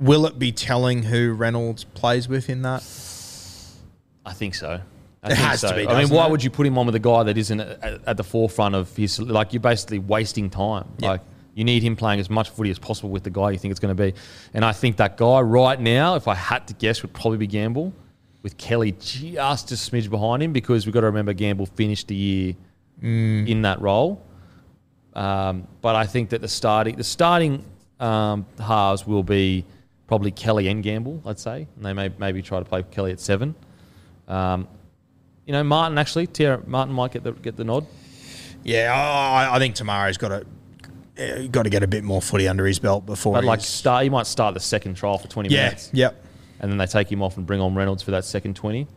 will 0.00 0.26
it 0.26 0.38
be 0.38 0.52
telling 0.52 1.02
who 1.04 1.32
Reynolds 1.32 1.84
plays 1.84 2.28
with 2.28 2.48
in 2.48 2.62
that? 2.62 2.82
I 4.24 4.32
think 4.32 4.54
so. 4.54 4.80
I 5.22 5.30
It 5.32 5.36
has 5.38 5.60
to 5.62 5.74
be, 5.74 5.86
I 5.88 5.98
mean, 6.02 6.10
why 6.10 6.26
it? 6.26 6.30
would 6.30 6.44
you 6.44 6.50
put 6.50 6.66
him 6.66 6.78
on 6.78 6.86
with 6.86 6.94
a 6.94 6.98
guy 7.00 7.22
that 7.24 7.36
isn't 7.36 7.60
at, 7.60 8.00
at 8.06 8.16
the 8.16 8.24
forefront 8.24 8.74
of 8.74 8.94
his? 8.96 9.18
Like 9.20 9.52
you're 9.52 9.60
basically 9.60 9.98
wasting 9.98 10.50
time. 10.50 10.86
Like 11.00 11.20
you 11.54 11.64
need 11.64 11.82
him 11.82 11.96
playing 11.96 12.20
as 12.20 12.30
much 12.30 12.50
footy 12.50 12.70
as 12.70 12.78
possible 12.78 13.10
with 13.10 13.24
the 13.24 13.30
guy 13.30 13.50
you 13.50 13.58
think 13.58 13.70
it's 13.72 13.80
going 13.80 13.96
to 13.96 14.00
be. 14.00 14.14
And 14.54 14.64
I 14.64 14.72
think 14.72 14.96
that 14.98 15.16
guy 15.16 15.40
right 15.40 15.80
now, 15.80 16.14
if 16.14 16.28
I 16.28 16.34
had 16.34 16.68
to 16.68 16.74
guess, 16.74 17.02
would 17.02 17.12
probably 17.12 17.38
be 17.38 17.46
Gamble, 17.48 17.92
with 18.42 18.56
Kelly 18.58 18.92
just 19.00 19.72
a 19.72 19.74
smidge 19.74 20.08
behind 20.08 20.42
him 20.42 20.52
because 20.52 20.86
we've 20.86 20.94
got 20.94 21.00
to 21.00 21.06
remember 21.06 21.32
Gamble 21.32 21.66
finished 21.66 22.08
the 22.08 22.14
year 22.14 22.54
Mm. 23.02 23.48
in 23.48 23.62
that 23.62 23.80
role. 23.80 24.20
Um, 25.14 25.68
but 25.80 25.94
I 25.94 26.04
think 26.06 26.30
that 26.30 26.40
the 26.40 26.48
starting 26.48 26.96
the 26.96 27.04
starting 27.04 27.64
um, 28.00 28.44
halves 28.58 29.06
will 29.06 29.22
be 29.22 29.64
probably 30.08 30.32
Kelly 30.32 30.66
and 30.66 30.82
Gamble, 30.82 31.22
I'd 31.24 31.38
say, 31.38 31.68
and 31.76 31.84
they 31.84 31.92
may 31.92 32.10
maybe 32.18 32.42
try 32.42 32.58
to 32.58 32.64
play 32.64 32.82
Kelly 32.82 33.12
at 33.12 33.20
seven. 33.20 33.54
Um, 34.26 34.66
you 35.46 35.52
know, 35.52 35.62
Martin 35.62 35.96
actually, 35.96 36.26
Te 36.26 36.44
Maire, 36.44 36.62
Martin 36.66 36.94
might 36.94 37.12
get 37.12 37.22
the 37.22 37.32
get 37.32 37.56
the 37.56 37.64
nod. 37.64 37.86
Yeah, 38.64 38.92
I, 38.92 39.54
I 39.54 39.58
think 39.60 39.76
Te 39.76 39.84
Maire's 39.84 40.18
got 40.18 40.28
to 40.28 40.46
uh, 41.18 41.46
got 41.48 41.62
to 41.62 41.70
get 41.70 41.82
a 41.82 41.86
bit 41.86 42.02
more 42.02 42.20
footy 42.20 42.48
under 42.48 42.66
his 42.66 42.80
belt 42.80 43.06
before. 43.06 43.34
But 43.34 43.44
like 43.44 43.60
start, 43.60 44.02
he 44.02 44.10
might 44.10 44.26
start 44.26 44.54
the 44.54 44.60
second 44.60 44.96
trial 44.96 45.18
for 45.18 45.28
twenty 45.28 45.50
yeah, 45.50 45.66
minutes, 45.66 45.90
yep. 45.92 46.22
and 46.60 46.70
then 46.70 46.78
they 46.78 46.86
take 46.86 47.10
him 47.10 47.22
off 47.22 47.36
and 47.36 47.46
bring 47.46 47.60
on 47.60 47.74
Reynolds 47.74 48.02
for 48.02 48.10
that 48.10 48.24
second 48.24 48.56
twenty. 48.56 48.88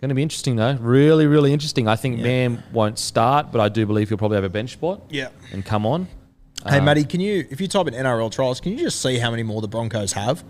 Going 0.00 0.10
to 0.10 0.14
be 0.14 0.22
interesting 0.22 0.56
though, 0.56 0.74
really, 0.74 1.26
really 1.26 1.54
interesting. 1.54 1.88
I 1.88 1.96
think 1.96 2.18
Yeah. 2.18 2.24
Mam 2.24 2.62
won't 2.70 2.98
start, 2.98 3.50
but 3.50 3.62
I 3.62 3.70
do 3.70 3.86
believe 3.86 4.10
he'll 4.10 4.18
probably 4.18 4.34
have 4.34 4.44
a 4.44 4.50
bench 4.50 4.72
spot 4.74 5.00
Yeah. 5.08 5.30
and 5.52 5.64
come 5.64 5.86
on. 5.86 6.06
Hey, 6.68 6.78
Um, 6.78 6.84
Matty, 6.84 7.04
can 7.04 7.20
you, 7.20 7.46
if 7.50 7.60
you 7.60 7.68
type 7.68 7.86
in 7.86 7.94
NRL 7.94 8.30
trials, 8.30 8.60
can 8.60 8.72
you 8.72 8.78
just 8.78 9.00
see 9.00 9.18
how 9.18 9.30
many 9.30 9.42
more 9.42 9.60
the 9.60 9.68
Broncos 9.68 10.12
have? 10.12 10.42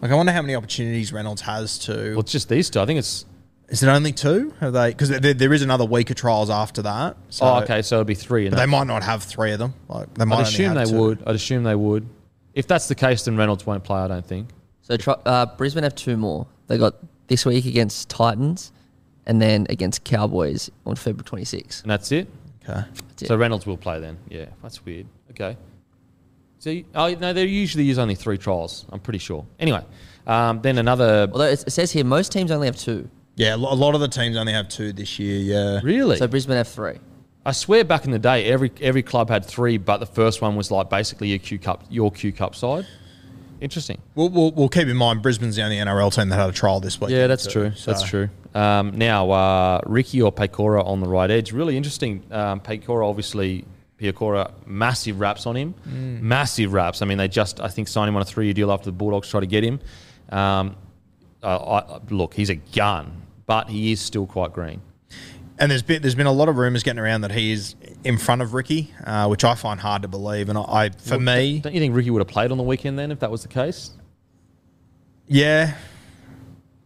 Like, 0.00 0.10
I 0.10 0.14
wonder 0.14 0.32
how 0.32 0.42
many 0.42 0.54
opportunities 0.54 1.12
Reynolds 1.12 1.40
has 1.42 1.78
to. 1.80 2.10
Well, 2.10 2.20
it's 2.20 2.32
just 2.32 2.48
these 2.48 2.70
two. 2.70 2.80
I 2.80 2.86
think 2.86 2.98
it's. 2.98 3.24
Is 3.68 3.82
it 3.82 3.88
only 3.88 4.12
two? 4.12 4.52
Have 4.60 4.72
they? 4.74 4.90
Because 4.90 5.08
there, 5.08 5.32
there 5.32 5.52
is 5.52 5.62
another 5.62 5.86
week 5.86 6.10
of 6.10 6.16
trials 6.16 6.50
after 6.50 6.82
that. 6.82 7.16
So, 7.30 7.46
oh, 7.46 7.62
okay, 7.62 7.80
so 7.80 7.96
it'll 7.96 8.04
be 8.04 8.14
three. 8.14 8.46
and 8.46 8.54
But 8.54 8.60
they 8.60 8.66
might 8.66 8.86
not 8.86 9.02
have 9.02 9.22
three 9.22 9.52
of 9.52 9.58
them. 9.58 9.72
Like 9.88 10.12
they 10.14 10.24
might. 10.26 10.34
I'd 10.34 10.38
only 10.40 10.48
assume 10.50 10.76
have 10.76 10.86
they 10.86 10.92
two. 10.92 10.98
would. 11.00 11.22
I'd 11.26 11.34
assume 11.34 11.62
they 11.64 11.74
would. 11.74 12.06
If 12.52 12.66
that's 12.66 12.88
the 12.88 12.94
case, 12.94 13.24
then 13.24 13.36
Reynolds 13.36 13.64
won't 13.64 13.82
play. 13.82 14.00
I 14.00 14.08
don't 14.08 14.24
think. 14.26 14.48
So 14.82 14.96
try, 14.98 15.14
uh, 15.24 15.46
Brisbane 15.56 15.82
have 15.82 15.94
two 15.94 16.16
more. 16.18 16.46
They 16.66 16.76
got 16.76 16.96
this 17.28 17.46
week 17.46 17.64
against 17.64 18.10
Titans, 18.10 18.70
and 19.24 19.40
then 19.40 19.66
against 19.70 20.04
Cowboys 20.04 20.70
on 20.84 20.94
February 20.96 21.24
26th. 21.44 21.82
And 21.82 21.90
that's 21.90 22.12
it. 22.12 22.28
Okay. 22.68 22.84
That's 23.14 23.22
it. 23.22 23.28
So 23.28 23.36
Reynolds 23.36 23.66
will 23.66 23.76
play 23.76 24.00
then. 24.00 24.18
Yeah, 24.28 24.46
that's 24.62 24.84
weird. 24.84 25.06
Okay. 25.30 25.56
So 26.58 26.70
you- 26.70 26.84
oh 26.94 27.08
no, 27.14 27.32
they 27.32 27.44
usually 27.44 27.84
use 27.84 27.98
only 27.98 28.14
three 28.14 28.38
trials. 28.38 28.86
I'm 28.90 29.00
pretty 29.00 29.18
sure. 29.18 29.44
Anyway, 29.58 29.84
um, 30.26 30.60
then 30.62 30.78
another. 30.78 31.28
Although 31.32 31.44
it 31.46 31.64
it 31.66 31.70
says 31.70 31.92
here 31.92 32.04
most 32.04 32.32
teams 32.32 32.50
only 32.50 32.66
have 32.66 32.76
two. 32.76 33.08
Yeah, 33.36 33.54
a 33.54 33.58
lo- 33.58 33.72
a 33.72 33.74
lot 33.74 33.94
of 33.94 34.00
the 34.00 34.08
teams 34.08 34.36
only 34.36 34.52
have 34.52 34.68
two 34.68 34.92
this 34.92 35.18
year. 35.18 35.38
Yeah. 35.38 35.80
Really? 35.82 36.16
So 36.16 36.26
Brisbane 36.26 36.56
have 36.56 36.68
three. 36.68 36.98
I 37.46 37.52
swear 37.52 37.84
back 37.84 38.04
in 38.06 38.10
the 38.10 38.18
day, 38.18 38.46
every 38.46 38.72
every 38.80 39.02
club 39.02 39.28
had 39.28 39.44
three, 39.44 39.76
but 39.76 39.98
the 39.98 40.06
first 40.06 40.40
one 40.40 40.56
was 40.56 40.70
like 40.70 40.88
basically 40.88 41.28
your 41.28 41.38
Q 41.38 41.58
Cup, 41.58 41.84
your 41.90 42.10
Q 42.10 42.32
Cup 42.32 42.54
side. 42.54 42.86
Interesting. 43.60 44.00
We'll, 44.14 44.28
we'll, 44.28 44.50
we'll 44.52 44.68
keep 44.68 44.88
in 44.88 44.96
mind 44.96 45.22
Brisbane's 45.22 45.56
the 45.56 45.62
only 45.62 45.76
NRL 45.76 46.14
team 46.14 46.28
that 46.28 46.36
had 46.36 46.48
a 46.50 46.52
trial 46.52 46.80
this 46.80 47.00
week. 47.00 47.10
Yeah, 47.10 47.26
that's 47.26 47.46
true. 47.46 47.72
That's 47.84 48.02
true. 48.02 48.28
Um, 48.54 48.96
now, 48.98 49.30
uh, 49.30 49.80
Riki 49.86 50.22
or 50.22 50.32
Piakura 50.32 50.84
on 50.84 51.00
the 51.00 51.08
right 51.08 51.30
edge. 51.30 51.52
Really 51.52 51.76
interesting. 51.76 52.22
Um, 52.30 52.60
Piakura, 52.60 53.08
obviously, 53.08 53.64
Piakura, 53.98 54.52
massive 54.66 55.20
raps 55.20 55.46
on 55.46 55.56
him. 55.56 55.74
Massive 55.84 56.72
raps. 56.72 57.02
I 57.02 57.06
mean, 57.06 57.18
they 57.18 57.28
just, 57.28 57.60
I 57.60 57.68
think, 57.68 57.88
signed 57.88 58.08
him 58.08 58.16
on 58.16 58.22
a 58.22 58.26
three 58.26 58.46
year 58.46 58.54
deal 58.54 58.70
after 58.70 58.86
the 58.86 58.92
Bulldogs 58.92 59.28
tried 59.28 59.40
to 59.40 59.46
get 59.46 59.64
him. 59.64 59.80
Um, 60.30 60.76
uh, 61.42 61.80
I, 61.82 61.98
look, 62.10 62.34
he's 62.34 62.50
a 62.50 62.54
gun, 62.56 63.22
but 63.46 63.68
he 63.68 63.92
is 63.92 64.00
still 64.00 64.26
quite 64.26 64.52
green. 64.52 64.80
And 65.58 65.70
there's 65.70 65.82
been 65.82 66.02
there's 66.02 66.16
been 66.16 66.26
a 66.26 66.32
lot 66.32 66.48
of 66.48 66.56
rumours 66.56 66.82
getting 66.82 66.98
around 66.98 67.20
that 67.20 67.30
he 67.32 67.52
is 67.52 67.76
in 68.02 68.18
front 68.18 68.42
of 68.42 68.54
Riki, 68.54 68.92
uh, 69.04 69.28
which 69.28 69.44
I 69.44 69.54
find 69.54 69.78
hard 69.78 70.02
to 70.02 70.08
believe. 70.08 70.48
And 70.48 70.58
I, 70.58 70.62
I 70.62 70.88
for 70.90 71.18
me, 71.18 71.60
Don't 71.60 71.72
you 71.74 71.80
think 71.80 71.94
Riki 71.94 72.10
would 72.10 72.18
have 72.20 72.26
played 72.28 72.50
on 72.50 72.58
the 72.58 72.64
weekend 72.64 72.98
then 72.98 73.12
if 73.12 73.20
that 73.20 73.30
was 73.30 73.42
the 73.42 73.48
case? 73.48 73.90
yeah, 75.26 75.74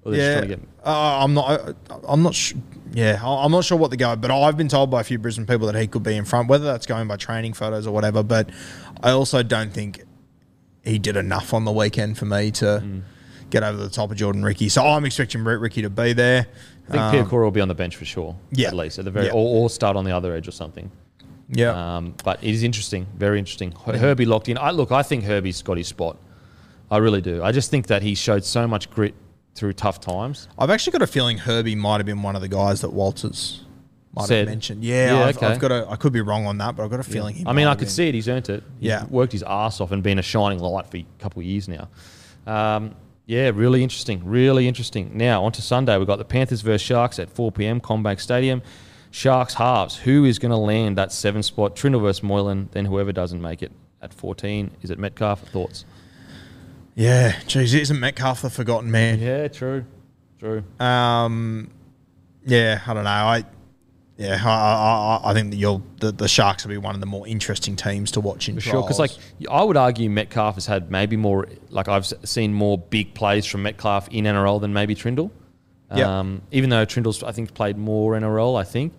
Or 0.05 0.13
they're 0.13 0.41
just 0.41 0.49
yeah. 0.51 0.57
get. 0.57 0.69
Uh, 0.85 1.25
I'm 1.25 1.35
not. 1.35 1.77
I'm 2.07 2.23
not. 2.23 2.35
Sh- 2.35 2.55
yeah, 2.93 3.21
I- 3.23 3.45
I'm 3.45 3.51
not 3.53 3.65
sure 3.65 3.77
what 3.79 3.91
the 3.91 3.97
go. 3.97 4.15
But 4.17 4.31
I've 4.31 4.57
been 4.57 4.69
told 4.69 4.91
by 4.91 5.01
a 5.01 5.05
few 5.05 5.19
Brisbane 5.19 5.47
people 5.47 5.67
that 5.67 5.75
he 5.81 5.87
could 5.87 6.03
be 6.03 6.15
in 6.17 6.25
front, 6.25 6.49
whether 6.49 6.65
that's 6.65 6.87
going 6.87 7.09
by 7.09 7.17
training 7.17 7.55
photos 7.55 7.87
or 7.87 7.93
whatever. 7.93 8.23
But 8.23 8.51
I 9.03 9.11
also 9.11 9.43
don't 9.43 9.73
think 9.73 10.03
he 10.85 10.99
did 10.99 11.17
enough 11.17 11.53
on 11.53 11.65
the 11.65 11.73
weekend 11.73 12.17
for 12.19 12.25
me 12.27 12.51
to 12.53 12.81
Hmm. 12.81 12.99
get 13.51 13.63
over 13.63 13.77
the 13.77 13.91
top 13.91 14.11
of 14.11 14.17
Jordan 14.17 14.45
Riki. 14.45 14.69
So 14.69 14.87
I'm 14.87 15.05
expecting 15.05 15.43
Riki 15.45 15.83
to 15.83 15.91
be 15.91 16.13
there. 16.13 16.47
I 16.89 16.93
think 16.93 17.03
Um, 17.03 17.15
Piakura 17.15 17.45
will 17.45 17.51
be 17.51 17.61
on 17.61 17.69
the 17.69 17.75
bench 17.75 17.97
for 17.97 18.05
sure. 18.05 18.35
yeah. 18.51 18.69
At 18.69 18.75
least 18.75 18.99
at 18.99 19.05
the 19.05 19.11
very, 19.11 19.27
Yeah. 19.27 19.33
or, 19.33 19.63
or 19.65 19.71
start 19.71 19.97
on 19.97 20.05
the 20.05 20.17
other 20.17 20.35
edge 20.35 20.49
or 20.49 20.53
something. 20.53 20.91
yeah. 21.51 21.97
Um, 21.97 22.15
but 22.25 22.43
it 22.43 22.51
is 22.51 22.63
interesting, 22.63 23.07
very 23.17 23.39
interesting. 23.39 23.73
Herbie 23.73 24.25
locked 24.27 24.49
in. 24.49 24.59
I 24.59 24.71
look, 24.71 24.91
I 24.93 25.03
think 25.03 25.25
Herbie's 25.25 25.63
got 25.63 25.77
his 25.77 25.89
spot. 25.89 26.17
I 26.91 26.97
really 26.99 27.21
do. 27.21 27.43
I 27.43 27.53
just 27.53 27.71
think 27.71 27.87
that 27.89 28.03
he 28.03 28.15
showed 28.15 28.45
so 28.45 28.67
much 28.67 28.91
grit 28.91 29.15
through 29.55 29.75
tough 29.75 30.01
times. 30.01 30.49
I've 30.59 30.71
actually 30.71 30.93
got 30.93 31.03
a 31.03 31.07
feeling 31.07 31.37
Herbie 31.39 31.75
might 31.75 31.97
have 31.99 32.07
been 32.07 32.23
one 32.23 32.35
of 32.37 32.43
the 32.43 32.49
guys 32.49 32.81
that 32.81 32.91
Walters 32.93 33.65
might 34.15 34.27
Said. 34.27 34.39
have 34.41 34.49
mentioned. 34.49 34.83
Yeah, 34.85 35.19
Yeah, 35.19 35.25
I've, 35.27 35.37
okay. 35.37 35.47
I've 35.47 35.59
got 35.59 35.71
a. 35.73 35.87
I 35.91 35.97
could 35.97 36.13
be 36.15 36.23
wrong 36.23 36.47
on 36.47 36.57
that, 36.59 36.77
but 36.77 36.85
I've 36.85 36.91
got 36.91 37.01
a 37.01 37.03
feeling 37.05 37.35
he. 37.35 37.45
I 37.47 37.53
mean, 37.53 37.67
I 37.67 37.73
could 37.75 37.81
been. 37.81 37.89
see 37.89 38.09
it. 38.09 38.15
He's 38.15 38.29
earned 38.29 38.49
it. 38.49 38.63
He's 38.81 38.89
Yeah. 38.89 39.05
worked 39.11 39.33
his 39.33 39.43
ass 39.43 39.81
off 39.83 39.91
and 39.93 40.03
been 40.03 40.19
a 40.19 40.23
shining 40.23 40.61
light 40.61 40.87
for 40.87 40.97
a 40.97 41.07
couple 41.19 41.41
of 41.41 41.47
years 41.47 41.69
now. 41.69 41.89
Um, 42.47 42.95
yeah, 43.29 43.51
really 43.55 43.83
interesting. 43.83 44.25
Really 44.25 44.67
interesting. 44.67 45.11
Now 45.15 45.45
on 45.45 45.53
to 45.53 45.61
Sunday. 45.61 45.99
We've 45.99 46.07
got 46.07 46.17
the 46.17 46.25
Panthers 46.25 46.63
versus 46.63 46.81
Sharks 46.81 47.19
at 47.19 47.29
4 47.29 47.53
p.m. 47.53 47.79
CommBank 47.79 48.21
Stadium. 48.21 48.63
Sharks 49.11 49.53
halves. 49.53 49.99
Who 49.99 50.25
is 50.25 50.39
going 50.39 50.51
to 50.51 50.57
land 50.57 50.97
that 50.97 51.13
seven 51.13 51.43
spot? 51.43 51.77
Trindall 51.77 52.01
versus 52.01 52.23
Moylan. 52.23 52.71
Then 52.73 52.87
whoever 52.87 53.13
doesn't 53.13 53.43
make 53.43 53.63
it 53.63 53.71
at 54.01 54.15
14. 54.15 54.71
Is 54.81 54.91
it 54.91 54.99
Metcalf? 54.99 55.43
Thoughts? 55.43 55.85
Yeah, 56.95 57.39
geez, 57.47 57.75
isn't 57.75 58.01
Metcalf 58.01 58.41
the 58.41 58.49
forgotten 58.49 58.91
man? 58.91 59.19
Yeah, 59.19 59.49
true. 59.49 59.85
True. 60.39 60.65
Um, 60.81 61.71
yeah, 62.47 62.81
I 62.87 62.95
don't 62.95 63.05
know. 63.05 63.11
I 63.11 63.45
yeah, 64.19 64.39
I, 64.45 64.51
I, 65.25 65.31
I- 65.31 65.35
think 65.35 65.53
that 65.53 65.57
you'll 65.57 65.83
the, 66.01 66.11
the 66.11 66.27
Sharks 66.29 66.65
will 66.65 66.71
be 66.71 66.77
one 66.77 66.95
of 66.95 67.01
the 67.01 67.07
more 67.07 67.27
interesting 67.27 67.77
teams 67.77 68.11
to 68.13 68.21
watch 68.21 68.49
in 68.49 68.57
For 68.57 68.61
sure, 68.61 68.83
because 68.83 68.99
like 68.99 69.13
I 69.49 69.63
would 69.63 69.77
argue 69.77 70.11
Metcalf 70.11 70.57
has 70.57 70.67
had 70.67 70.91
maybe 70.91 71.17
more 71.17 71.47
like 71.71 71.89
I've 71.89 72.07
seen 72.25 72.53
more 72.53 72.77
big 72.77 73.15
plays 73.15 73.47
from 73.47 73.63
Metcalf 73.63 74.09
in 74.09 74.25
NRL 74.25 74.61
than 74.61 74.73
maybe 74.73 74.95
Trindall. 74.95 75.31
Yep. 75.95 76.07
Um, 76.07 76.43
even 76.51 76.69
though 76.69 76.85
Trindall's 76.85 77.23
I 77.23 77.33
think 77.33 77.55
played 77.55 77.79
more 77.79 78.13
NRL, 78.13 78.61
I 78.61 78.65
think. 78.65 78.93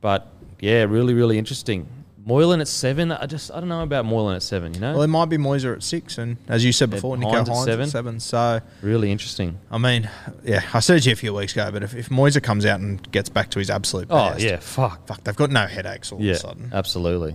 But 0.00 0.26
yeah, 0.60 0.82
really, 0.82 1.14
really 1.14 1.38
interesting. 1.38 1.88
Moylan 2.28 2.60
at 2.60 2.68
seven. 2.68 3.10
I 3.10 3.24
just 3.24 3.50
I 3.50 3.58
don't 3.58 3.70
know 3.70 3.82
about 3.82 4.04
Moylan 4.04 4.36
at 4.36 4.42
seven. 4.42 4.74
You 4.74 4.80
know, 4.80 4.92
well, 4.92 5.02
it 5.02 5.06
might 5.08 5.30
be 5.30 5.38
Moiser 5.38 5.74
at 5.74 5.82
six, 5.82 6.18
and 6.18 6.36
as 6.46 6.62
you 6.62 6.72
said 6.72 6.90
before, 6.90 7.16
Nicho 7.16 7.32
Hynes 7.32 7.48
Hynes, 7.48 7.48
at 7.48 7.58
at 7.58 7.64
seven. 7.64 7.88
seven. 7.88 8.20
So 8.20 8.60
really 8.82 9.10
interesting. 9.10 9.58
I 9.70 9.78
mean, 9.78 10.10
yeah, 10.44 10.62
I 10.74 10.80
said 10.80 10.98
it 10.98 11.00
to 11.04 11.08
you 11.08 11.12
a 11.14 11.16
few 11.16 11.32
weeks 11.32 11.54
ago, 11.54 11.70
but 11.72 11.82
if, 11.82 11.94
if 11.94 12.10
Moiser 12.10 12.42
comes 12.42 12.66
out 12.66 12.80
and 12.80 13.10
gets 13.12 13.30
back 13.30 13.48
to 13.52 13.58
his 13.58 13.70
absolute 13.70 14.08
Oh 14.10 14.32
best, 14.32 14.44
yeah, 14.44 14.58
fuck. 14.58 15.06
fuck, 15.06 15.24
they've 15.24 15.34
got 15.34 15.50
no 15.50 15.66
headaches 15.66 16.12
all 16.12 16.20
Yeah, 16.20 16.32
of 16.32 16.36
a 16.36 16.40
sudden, 16.40 16.70
absolutely. 16.74 17.34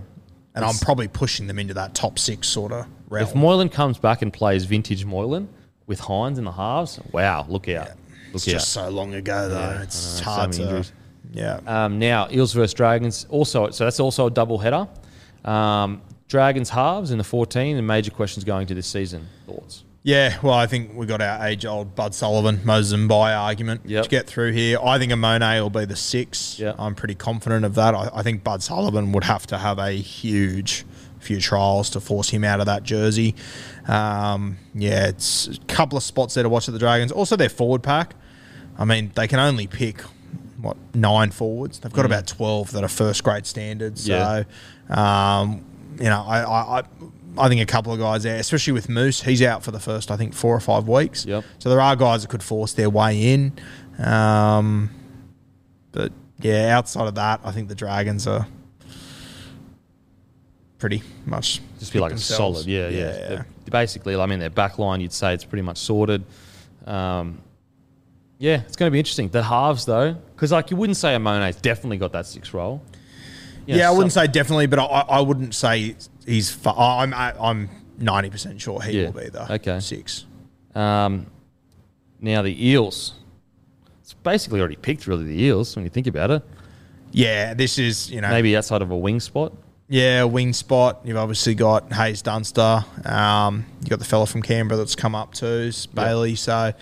and 0.54 0.64
I'm 0.64 0.76
probably 0.78 1.08
pushing 1.08 1.48
them 1.48 1.58
into 1.58 1.74
that 1.74 1.94
top 1.96 2.16
six 2.18 2.46
sort 2.46 2.70
of 2.70 2.86
realm. 3.08 3.26
If 3.28 3.34
Moylan 3.34 3.70
comes 3.70 3.98
back 3.98 4.22
and 4.22 4.32
plays 4.32 4.64
vintage 4.64 5.04
Moylan 5.04 5.48
with 5.88 6.00
Hynes 6.00 6.38
in 6.38 6.44
the 6.44 6.52
halves, 6.52 7.00
wow, 7.10 7.46
look 7.48 7.68
out, 7.68 7.88
look 8.32 8.34
it's 8.34 8.46
out. 8.48 8.52
just 8.52 8.68
so 8.72 8.88
long 8.90 9.12
ago 9.14 9.48
though. 9.48 9.58
Yeah, 9.58 9.82
it's 9.82 10.18
know, 10.20 10.24
so 10.24 10.30
hard 10.30 10.52
to. 10.52 10.62
injuries. 10.62 10.92
Yeah. 11.34 11.60
Um, 11.66 11.98
now, 11.98 12.28
Eels 12.30 12.52
versus 12.54 12.72
Dragons. 12.72 13.26
Also, 13.28 13.70
so 13.70 13.84
that's 13.84 14.00
also 14.00 14.26
a 14.26 14.30
double 14.30 14.56
header. 14.58 14.88
Um, 15.44 16.00
Dragons 16.28 16.70
halves 16.70 17.10
in 17.10 17.18
the 17.18 17.24
14, 17.24 17.76
and 17.76 17.86
major 17.86 18.10
questions 18.10 18.44
going 18.44 18.66
to 18.68 18.74
this 18.74 18.86
season. 18.86 19.28
Thoughts? 19.46 19.84
Yeah, 20.02 20.38
well, 20.42 20.54
I 20.54 20.66
think 20.66 20.94
we 20.94 21.06
got 21.06 21.20
our 21.22 21.46
age-old 21.46 21.94
Bud 21.94 22.14
Sullivan, 22.14 22.60
Moses 22.64 22.98
Mbai 22.98 23.38
argument 23.38 23.82
Yep. 23.84 24.04
to 24.04 24.10
get 24.10 24.26
through 24.26 24.52
here. 24.52 24.78
I 24.82 24.98
think 24.98 25.12
Amone 25.12 25.60
will 25.60 25.70
be 25.70 25.86
the 25.86 25.96
six. 25.96 26.58
Yep. 26.58 26.76
I'm 26.78 26.94
pretty 26.94 27.14
confident 27.14 27.64
of 27.64 27.74
that. 27.76 27.94
I, 27.94 28.10
I 28.14 28.22
think 28.22 28.44
Bud 28.44 28.62
Sullivan 28.62 29.12
would 29.12 29.24
have 29.24 29.46
to 29.48 29.58
have 29.58 29.78
a 29.78 29.92
huge 29.92 30.84
few 31.20 31.40
trials 31.40 31.88
to 31.90 32.00
force 32.00 32.28
him 32.28 32.44
out 32.44 32.60
of 32.60 32.66
that 32.66 32.82
jersey. 32.82 33.34
Um, 33.88 34.58
yeah, 34.74 35.06
it's 35.08 35.46
a 35.48 35.58
couple 35.72 35.96
of 35.96 36.04
spots 36.04 36.34
there 36.34 36.42
to 36.42 36.50
watch 36.50 36.68
at 36.68 36.72
the 36.72 36.78
Dragons. 36.78 37.10
Also, 37.10 37.34
their 37.36 37.48
forward 37.48 37.82
pack. 37.82 38.14
I 38.76 38.84
mean, 38.84 39.10
they 39.14 39.26
can 39.26 39.38
only 39.38 39.66
pick 39.66 40.02
what 40.64 40.76
nine 40.94 41.30
forwards. 41.30 41.78
They've 41.78 41.92
got 41.92 42.06
about 42.06 42.26
twelve 42.26 42.72
that 42.72 42.82
are 42.82 42.88
first 42.88 43.22
grade 43.22 43.46
standards. 43.46 44.06
Mm. 44.06 44.08
Yeah. 44.08 44.42
So, 44.88 45.00
um, 45.00 45.64
you 45.98 46.04
know, 46.04 46.24
I, 46.26 46.40
I, 46.40 46.78
I, 46.80 46.82
I 47.38 47.48
think 47.48 47.60
a 47.60 47.66
couple 47.66 47.92
of 47.92 47.98
guys 47.98 48.22
there, 48.24 48.36
especially 48.36 48.72
with 48.72 48.88
Moose, 48.88 49.22
he's 49.22 49.42
out 49.42 49.62
for 49.62 49.70
the 49.70 49.80
first, 49.80 50.10
I 50.10 50.16
think, 50.16 50.34
four 50.34 50.54
or 50.54 50.60
five 50.60 50.88
weeks. 50.88 51.24
Yep. 51.26 51.44
So 51.58 51.68
there 51.68 51.80
are 51.80 51.94
guys 51.96 52.22
that 52.22 52.28
could 52.28 52.42
force 52.42 52.72
their 52.72 52.90
way 52.90 53.32
in. 53.34 53.52
Um, 53.98 54.90
but 55.92 56.12
yeah, 56.40 56.76
outside 56.76 57.06
of 57.06 57.14
that, 57.14 57.40
I 57.44 57.52
think 57.52 57.68
the 57.68 57.74
Dragons 57.76 58.26
are 58.26 58.46
pretty 60.78 61.02
much 61.24 61.60
Just 61.78 61.92
feel 61.92 62.02
like 62.02 62.12
it's 62.12 62.24
solid. 62.24 62.66
Yeah, 62.66 62.88
yeah. 62.88 63.10
They're- 63.12 63.46
Basically, 63.70 64.14
I 64.14 64.26
mean, 64.26 64.40
their 64.40 64.50
back 64.50 64.78
line, 64.78 65.00
you'd 65.00 65.12
say 65.12 65.32
it's 65.32 65.44
pretty 65.44 65.62
much 65.62 65.78
sorted. 65.78 66.22
Um, 66.86 67.40
yeah, 68.38 68.60
it's 68.60 68.76
going 68.76 68.88
to 68.88 68.92
be 68.92 68.98
interesting. 68.98 69.30
The 69.30 69.42
halves, 69.42 69.86
though, 69.86 70.16
because 70.34 70.52
like 70.52 70.70
you 70.70 70.76
wouldn't 70.76 70.96
say 70.96 71.14
Amone's 71.14 71.56
definitely 71.56 71.96
got 71.98 72.12
that 72.12 72.26
six 72.26 72.52
role. 72.54 72.82
You 73.66 73.74
know, 73.74 73.78
yeah, 73.80 73.88
I 73.88 73.92
wouldn't 73.92 74.12
some- 74.12 74.24
say 74.26 74.30
definitely, 74.32 74.66
but 74.66 74.78
I, 74.78 74.84
I 74.84 75.20
wouldn't 75.20 75.54
say 75.54 75.96
he's. 76.26 76.50
Fu- 76.50 76.70
I'm 76.70 77.14
I'm 77.14 77.70
ninety 77.98 78.30
percent 78.30 78.60
sure 78.60 78.80
he 78.82 79.00
Yeah. 79.00 79.06
will 79.10 79.22
be 79.22 79.28
the 79.30 79.52
Okay. 79.54 79.80
six. 79.80 80.26
Um, 80.74 81.26
now 82.20 82.42
the 82.42 82.68
Eels. 82.68 83.14
It's 84.02 84.12
basically 84.12 84.60
already 84.60 84.76
picked, 84.76 85.06
really, 85.06 85.24
the 85.24 85.42
Eels, 85.44 85.74
when 85.76 85.84
you 85.84 85.90
think 85.90 86.06
about 86.06 86.30
it. 86.30 86.42
Yeah, 87.10 87.54
this 87.54 87.78
is 87.78 88.10
you 88.10 88.20
know 88.20 88.28
Maybe 88.28 88.54
outside 88.56 88.82
of 88.82 88.90
a 88.90 88.96
wing 88.96 89.20
spot. 89.20 89.52
Yeah, 89.88 90.24
wing 90.24 90.52
spot. 90.52 91.00
You've 91.04 91.16
obviously 91.16 91.54
got 91.54 91.92
Haze 91.92 92.20
Dunster. 92.22 92.84
Um, 93.04 93.64
you 93.82 93.88
got 93.88 93.98
the 94.00 94.04
fella 94.04 94.26
from 94.26 94.42
Canberra 94.42 94.76
that's 94.78 94.94
come 94.96 95.14
up 95.14 95.32
too, 95.32 95.66
it's 95.68 95.86
Bailey. 95.86 96.34
So, 96.34 96.72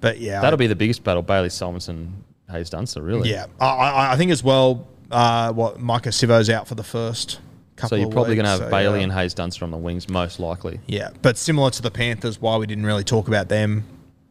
but 0.00 0.18
yeah, 0.20 0.40
That'll 0.42 0.56
be 0.58 0.66
the 0.66 0.74
biggest 0.76 1.04
battle, 1.04 1.22
Bailey 1.22 1.48
Simonsson, 1.48 2.10
Haze 2.50 2.70
Dunster, 2.70 3.02
really. 3.02 3.30
yeah. 3.30 3.46
I, 3.60 3.66
I, 3.66 4.12
I 4.12 4.16
think 4.16 4.30
as 4.30 4.42
well. 4.42 4.86
Uh, 5.10 5.52
what 5.52 5.78
Maika 5.78 6.08
Sivo's 6.08 6.48
out 6.50 6.66
for 6.66 6.74
the 6.74 6.82
first 6.82 7.38
couple. 7.76 7.90
So 7.90 7.96
you're 7.96 8.10
probably 8.10 8.34
going 8.34 8.44
to 8.46 8.50
have 8.50 8.58
so, 8.60 8.70
Bailey 8.70 8.98
yeah. 8.98 9.04
and 9.04 9.12
Haze 9.12 9.34
Dunster 9.34 9.64
on 9.64 9.70
the 9.70 9.76
wings, 9.76 10.08
most 10.08 10.40
likely. 10.40 10.80
yeah, 10.86 11.10
but 11.22 11.36
similar 11.36 11.70
to 11.70 11.82
the 11.82 11.90
Panthers, 11.90 12.40
why 12.40 12.56
we 12.56 12.66
didn't 12.66 12.86
really 12.86 13.04
talk 13.04 13.28
about 13.28 13.48
them, 13.48 13.84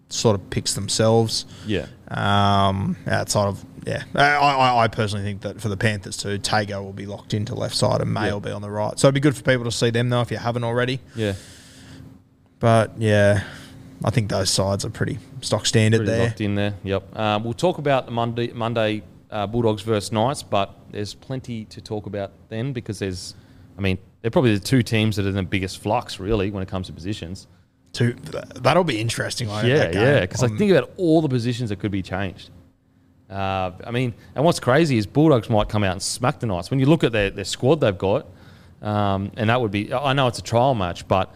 sort 0.10 0.35
of 0.35 0.49
picks 0.49 0.73
themselves. 0.73 1.45
Yeah. 1.65 1.85
Um, 2.10 2.98
outside 3.07 3.48
of 3.48 3.64
yeah, 3.85 4.03
I, 4.15 4.23
I, 4.35 4.84
I 4.84 4.88
personally 4.88 5.23
think 5.23 5.41
that 5.41 5.61
for 5.61 5.69
the 5.69 5.77
Panthers 5.77 6.18
too, 6.18 6.40
Tago 6.40 6.84
will 6.84 6.94
be 6.94 7.06
locked 7.06 7.34
into 7.34 7.53
left 7.56 7.76
side 7.76 8.02
and 8.02 8.14
May 8.14 8.27
Yeah. 8.27 8.34
will 8.34 8.40
be 8.41 8.52
on 8.52 8.61
the 8.61 8.69
right. 8.72 8.98
So 8.99 9.07
it'd 9.07 9.14
be 9.14 9.19
good 9.22 9.35
for 9.38 9.44
people 9.44 9.64
to 9.65 9.72
see 9.72 9.90
them 9.90 10.10
though 10.10 10.22
if 10.22 10.31
you 10.31 10.38
haven't 10.38 10.64
already. 10.64 10.99
Yeah. 11.15 11.34
But 12.60 12.94
yeah, 12.98 13.44
I 14.03 14.09
think 14.09 14.30
those 14.30 14.49
sides 14.49 14.84
are 14.85 14.89
pretty 14.89 15.17
stock 15.41 15.65
standard 15.65 15.99
Pretty 15.99 16.11
there. 16.11 16.25
locked 16.27 16.41
in 16.41 16.55
there. 16.55 16.73
Yep. 16.84 17.17
Um, 17.17 17.43
we'll 17.43 17.53
talk 17.53 17.77
about 17.77 18.05
the 18.05 18.11
Monday 18.11 18.51
Monday 18.51 19.03
uh, 19.31 19.47
Bulldogs 19.47 19.81
versus 19.81 20.11
Knights, 20.11 20.43
but 20.43 20.75
there's 20.91 21.13
plenty 21.13 21.65
to 21.65 21.81
talk 21.81 22.05
about 22.05 22.31
then 22.49 22.73
because 22.73 22.99
there's, 22.99 23.34
I 23.77 23.81
mean, 23.81 23.97
they're 24.21 24.31
probably 24.31 24.53
the 24.53 24.63
two 24.63 24.84
teams 24.84 25.15
that 25.15 25.25
are 25.25 25.30
in 25.30 25.35
the 25.35 25.43
biggest 25.43 25.80
flux 25.81 26.19
really 26.19 26.51
when 26.51 26.61
it 26.61 26.69
comes 26.69 26.88
to 26.88 26.93
positions. 26.93 27.47
Two, 27.93 28.13
that'll 28.55 28.84
be 28.84 28.99
interesting. 28.99 29.49
I 29.49 29.65
yeah, 29.65 29.91
yeah. 29.91 30.19
Because 30.21 30.43
I 30.43 30.47
Um, 30.47 30.57
think 30.57 30.71
about 30.71 30.89
all 30.97 31.21
the 31.21 31.30
positions 31.30 31.69
that 31.69 31.80
could 31.80 31.91
be 31.91 32.01
changed. 32.01 32.49
Uh, 33.30 33.71
I 33.85 33.91
mean, 33.91 34.13
and 34.35 34.43
what's 34.43 34.59
crazy 34.59 34.97
is 34.97 35.07
Bulldogs 35.07 35.49
might 35.49 35.69
come 35.69 35.84
out 35.84 35.93
and 35.93 36.01
smack 36.01 36.39
the 36.39 36.45
Knights. 36.47 36.69
When 36.71 36.80
you 36.80 36.85
look 36.88 37.03
at 37.03 37.11
their, 37.11 37.30
their 37.30 37.45
squad 37.45 37.81
they've 37.81 37.97
got, 37.97 38.27
um, 38.81 39.31
and 39.38 39.49
that 39.49 39.61
would 39.61 39.71
be, 39.71 39.93
I 39.93 40.13
know 40.13 40.27
it's 40.27 40.39
a 40.39 40.43
trial 40.43 40.75
match, 40.75 41.07
but 41.07 41.34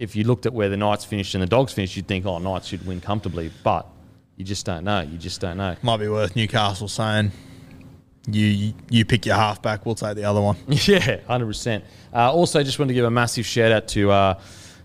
if 0.00 0.16
you 0.16 0.24
looked 0.24 0.46
at 0.46 0.52
where 0.52 0.68
the 0.68 0.78
Knights 0.78 1.04
finished 1.04 1.34
and 1.34 1.42
the 1.42 1.46
Dogs 1.46 1.72
finished, 1.72 1.94
you'd 1.94 2.08
think, 2.08 2.26
oh, 2.26 2.38
Knights 2.38 2.66
should 2.66 2.84
win 2.86 3.00
comfortably. 3.00 3.52
But 3.62 3.86
You 4.36 4.44
just 4.44 4.64
don't 4.66 4.82
know. 4.82 5.02
You 5.02 5.18
just 5.18 5.40
don't 5.40 5.58
know. 5.58 5.76
Might 5.82 5.98
be 5.98 6.08
worth 6.08 6.34
Newcastle 6.34 6.88
saying, 6.88 7.30
you 8.26 8.74
you 8.88 9.04
pick 9.04 9.26
your 9.26 9.36
halfback, 9.36 9.84
we'll 9.86 9.94
take 9.94 10.16
the 10.16 10.24
other 10.24 10.40
one. 10.40 10.56
Yeah, 10.68 11.20
hundred 11.26 11.46
percent. 11.46 11.84
Uh, 12.12 12.32
also, 12.32 12.62
just 12.62 12.78
want 12.78 12.88
to 12.88 12.94
give 12.94 13.04
a 13.04 13.10
massive 13.10 13.46
shout 13.46 13.72
out 13.72 13.88
to 13.88 14.10
uh, 14.10 14.40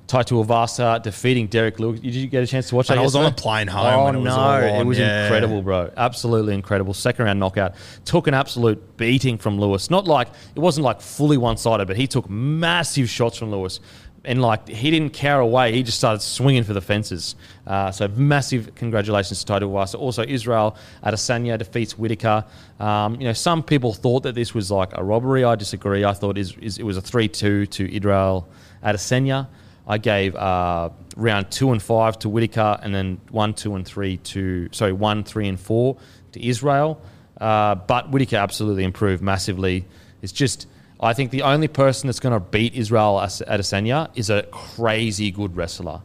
Tai 0.08 0.24
Tuivasa 0.24 1.02
defeating 1.02 1.48
Derrick 1.48 1.80
Lewis. 1.80 2.00
Did 2.00 2.14
you 2.14 2.28
get 2.28 2.44
a 2.44 2.48
chance 2.48 2.70
to 2.70 2.76
watch 2.76 2.88
that? 2.88 2.98
I 2.98 3.02
was 3.02 3.16
on 3.16 3.26
a 3.26 3.32
plane 3.32 3.68
home 3.68 3.86
Oh 3.86 4.08
it 4.08 4.16
was 4.18 4.26
no, 4.26 4.40
all 4.40 4.82
it 4.82 4.86
was 4.86 5.00
yeah. 5.00 5.24
incredible, 5.24 5.62
bro. 5.62 5.92
Absolutely 5.98 6.54
incredible. 6.54 6.94
Second 6.94 7.26
round 7.26 7.40
knockout. 7.40 7.76
Took 8.06 8.28
an 8.28 8.34
absolute 8.34 8.98
beating 8.98 9.38
from 9.38 9.60
Lewis. 9.60 9.90
Not 9.90 10.06
like 10.06 10.28
it 10.56 10.60
wasn't 10.60 10.84
like 10.84 11.02
fully 11.02 11.38
one 11.38 11.58
sided, 11.58 11.88
but 11.88 11.98
he 11.98 12.08
took 12.08 12.30
massive 12.30 13.10
shots 13.10 13.38
from 13.38 13.52
Lewis. 13.52 13.80
And 14.26 14.42
like 14.42 14.68
he 14.68 14.92
didn't 14.92 15.14
care 15.14 15.40
away, 15.40 15.72
he 15.72 15.84
just 15.84 15.98
started 15.98 16.22
swinging 16.22 16.64
for 16.64 16.74
the 16.74 16.82
fences. 16.82 17.36
Uh, 17.66 17.92
so 17.92 18.08
massive 18.08 18.74
congratulations 18.76 19.40
to 19.40 19.46
Tai 19.46 19.60
Tuivasa. 19.60 20.00
Also, 20.00 20.24
Israel 20.24 20.76
Adesanya 21.04 21.58
defeats 21.58 21.98
Whittaker. 21.98 22.44
Um, 22.80 23.16
you 23.16 23.28
know, 23.28 23.34
some 23.34 23.64
people 23.64 23.94
thought 23.94 24.24
that 24.24 24.36
this 24.36 24.54
was 24.54 24.72
like 24.72 24.90
a 24.94 25.04
robbery. 25.04 25.44
I 25.44 25.56
disagree. 25.56 26.04
I 26.04 26.14
thought 26.14 26.38
is, 26.38 26.56
is 26.58 26.78
it 26.78 26.84
was 26.84 26.98
a 26.98 27.02
three-two 27.02 27.68
to 27.68 27.96
Israel 27.96 28.48
Adesanya. 28.84 29.48
I 29.88 30.00
gave 30.00 30.36
uh, 30.36 30.90
round 31.16 31.52
two 31.52 31.72
and 31.72 31.82
five 31.82 32.18
to 32.20 32.30
Whittaker, 32.30 32.80
and 32.82 32.94
then 32.94 33.22
one, 33.30 33.54
two, 33.54 33.76
and 33.76 33.86
three 33.86 34.18
to 34.18 34.68
sorry 34.72 34.94
one, 34.94 35.24
three, 35.24 35.48
and 35.48 35.60
four 35.60 35.98
to 36.32 36.44
Israel. 36.46 37.00
Uh, 37.40 37.76
but 37.76 38.10
Whittaker 38.12 38.38
absolutely 38.38 38.84
improved 38.84 39.22
massively. 39.22 39.86
It's 40.22 40.32
just 40.32 40.68
I 41.00 41.14
think 41.14 41.32
the 41.32 41.42
only 41.42 41.68
person 41.68 42.08
that's 42.08 42.20
going 42.20 42.34
to 42.34 42.40
beat 42.40 42.74
Israel 42.74 43.20
Adesanya 43.22 44.10
is 44.16 44.30
a 44.30 44.44
crazy 44.44 45.32
good 45.32 45.56
wrestler. 45.56 46.02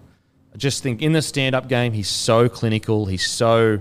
I 0.53 0.57
just 0.57 0.83
think 0.83 1.01
in 1.01 1.13
the 1.13 1.23
stand-up 1.23 1.69
game, 1.69 1.93
he's 1.93 2.09
so 2.09 2.49
clinical. 2.49 3.07
He's 3.07 3.27
so 3.27 3.81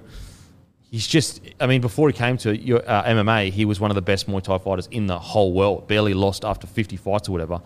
he's 0.92 1.08
just 1.08 1.42
I 1.60 1.68
mean 1.68 1.82
before 1.82 2.10
he 2.10 2.14
came 2.14 2.38
to 2.38 2.56
your- 2.56 2.88
uh, 2.88 3.04
MMA 3.04 3.52
he 3.52 3.66
was 3.66 3.80
one 3.80 3.92
of 3.92 3.96
the 3.96 4.02
best 4.02 4.28
Muay 4.28 4.42
Thai 4.42 4.58
fighters 4.60 4.88
in 4.92 5.08
the 5.08 5.18
whole 5.18 5.52
world. 5.54 5.88
Barely 5.88 6.14
lost 6.14 6.46
after 6.46 6.68
50 6.68 6.96
fights 6.98 7.28
or 7.30 7.32
whatever. 7.32 7.62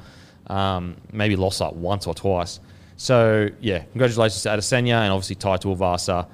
Um, 0.47 0.97
maybe 1.11 1.35
lost 1.35 1.61
like 1.61 1.73
once 1.73 2.07
or 2.07 2.13
twice. 2.13 2.59
So 2.95 3.49
yeah 3.59 3.79
congratulations 3.91 4.41
to 4.43 4.49
Adesanya 4.49 5.01
and 5.01 5.11
obviously 5.11 5.35
Tai 5.35 5.57
Tuivasa 5.57 6.27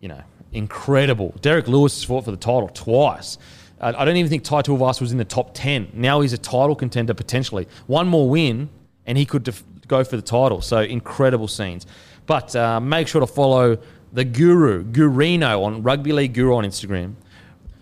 you 0.00 0.08
know 0.08 0.22
incredible. 0.52 1.34
Derrick 1.40 1.68
Lewis 1.68 2.02
fought 2.02 2.24
for 2.24 2.30
the 2.32 2.36
title 2.36 2.68
twice 2.68 3.38
I 3.82 4.04
don't 4.04 4.16
even 4.16 4.30
think 4.30 4.44
Tai 4.44 4.62
Tuivasa 4.62 5.00
was 5.00 5.12
in 5.12 5.18
the 5.18 5.24
top 5.24 5.50
10 5.54 5.90
now 5.92 6.20
he's 6.20 6.32
a 6.32 6.38
title 6.38 6.76
contender 6.76 7.14
potentially 7.14 7.66
one 7.86 8.06
more 8.06 8.28
win 8.28 8.68
and 9.06 9.18
he 9.18 9.26
could 9.26 9.42
def- 9.42 9.64
go 9.88 10.04
for 10.04 10.16
the 10.16 10.22
title. 10.22 10.60
So 10.60 10.80
incredible 10.80 11.48
scenes. 11.48 11.86
But 12.26 12.54
uh, 12.54 12.80
make 12.80 13.08
sure 13.08 13.20
to 13.20 13.26
follow 13.26 13.78
the 14.12 14.24
Guru, 14.24 14.84
Gurino 14.84 15.64
on 15.64 15.82
Rugby 15.82 16.12
League 16.12 16.34
Guru 16.34 16.54
on 16.54 16.64
Instagram, 16.64 17.14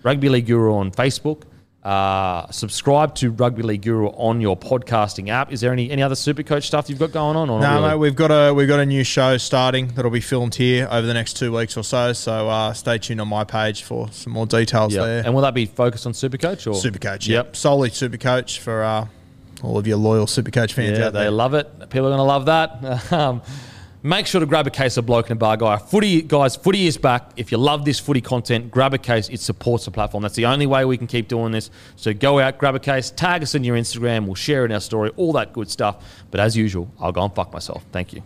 Rugby 0.02 0.28
League 0.28 0.46
Guru 0.46 0.74
on 0.74 0.90
Facebook. 0.92 1.42
Uh, 1.82 2.46
subscribe 2.50 3.14
to 3.14 3.30
Rugby 3.30 3.62
League 3.62 3.80
Guru 3.82 4.08
on 4.08 4.42
your 4.42 4.54
podcasting 4.54 5.28
app. 5.30 5.50
Is 5.50 5.62
there 5.62 5.72
any 5.72 5.90
any 5.90 6.02
other 6.02 6.14
Super 6.14 6.42
Coach 6.42 6.66
stuff 6.66 6.90
you've 6.90 6.98
got 6.98 7.10
going 7.10 7.36
on? 7.36 7.48
Or 7.48 7.58
No, 7.58 7.76
really? 7.76 7.88
mate, 7.88 7.96
we've 7.96 8.14
got 8.14 8.30
a 8.30 8.52
we've 8.52 8.68
got 8.68 8.80
a 8.80 8.84
new 8.86 9.02
show 9.02 9.38
starting 9.38 9.88
that'll 9.94 10.10
be 10.10 10.20
filmed 10.20 10.54
here 10.54 10.86
over 10.90 11.06
the 11.06 11.14
next 11.14 11.38
two 11.38 11.56
weeks 11.56 11.78
or 11.78 11.82
so. 11.82 12.12
So 12.12 12.50
uh, 12.50 12.74
stay 12.74 12.98
tuned 12.98 13.20
on 13.22 13.28
my 13.28 13.44
page 13.44 13.82
for 13.82 14.10
some 14.12 14.34
more 14.34 14.44
details 14.46 14.94
Yeah. 14.94 15.06
there. 15.06 15.22
And 15.24 15.34
will 15.34 15.40
that 15.42 15.54
be 15.54 15.64
focused 15.64 16.06
on 16.06 16.12
Super 16.12 16.36
Coach 16.36 16.66
or 16.66 16.74
Supercoach, 16.74 17.26
Yep. 17.26 17.46
yep, 17.46 17.56
solely 17.56 17.88
Supercoach 17.88 18.58
for 18.58 18.82
uh, 18.84 19.06
all 19.62 19.78
of 19.78 19.86
your 19.86 19.96
loyal 19.96 20.26
Supercoach 20.26 20.72
fans 20.72 20.98
Yeah, 20.98 21.06
out 21.06 21.12
they 21.14 21.20
there. 21.20 21.30
love 21.30 21.54
it. 21.54 21.66
People 21.88 22.08
are 22.08 22.10
going 22.10 22.18
to 22.18 22.22
love 22.24 22.44
that. 22.46 23.10
Um, 23.12 23.40
make 24.02 24.26
sure 24.26 24.40
to 24.40 24.46
grab 24.46 24.66
a 24.66 24.70
case 24.70 24.96
of 24.96 25.06
Bloke 25.06 25.26
In 25.26 25.32
A 25.32 25.36
Bar 25.36 25.56
Guy. 25.56 25.76
Footy, 25.78 26.22
guys, 26.22 26.56
footy 26.56 26.86
is 26.86 26.96
back. 26.96 27.32
If 27.36 27.52
you 27.52 27.58
love 27.58 27.84
this 27.84 27.98
footy 27.98 28.20
content, 28.20 28.70
grab 28.70 28.94
a 28.94 28.98
case. 28.98 29.28
It 29.28 29.40
supports 29.40 29.84
the 29.84 29.90
platform. 29.90 30.22
That's 30.22 30.34
the 30.34 30.46
only 30.46 30.66
way 30.66 30.84
we 30.84 30.96
can 30.96 31.06
keep 31.06 31.28
doing 31.28 31.52
this. 31.52 31.70
So 31.96 32.12
go 32.12 32.38
out, 32.38 32.58
grab 32.58 32.74
a 32.74 32.80
case, 32.80 33.10
tag 33.10 33.42
us 33.42 33.54
in 33.54 33.64
your 33.64 33.76
Instagram. 33.76 34.26
We'll 34.26 34.34
share 34.34 34.64
in 34.64 34.72
our 34.72 34.80
story, 34.80 35.10
all 35.16 35.32
that 35.34 35.52
good 35.52 35.70
stuff. 35.70 36.04
But 36.30 36.40
as 36.40 36.56
usual, 36.56 36.90
I'll 36.98 37.12
go 37.12 37.24
and 37.24 37.34
fuck 37.34 37.52
myself. 37.52 37.84
Thank 37.92 38.12
you. 38.12 38.22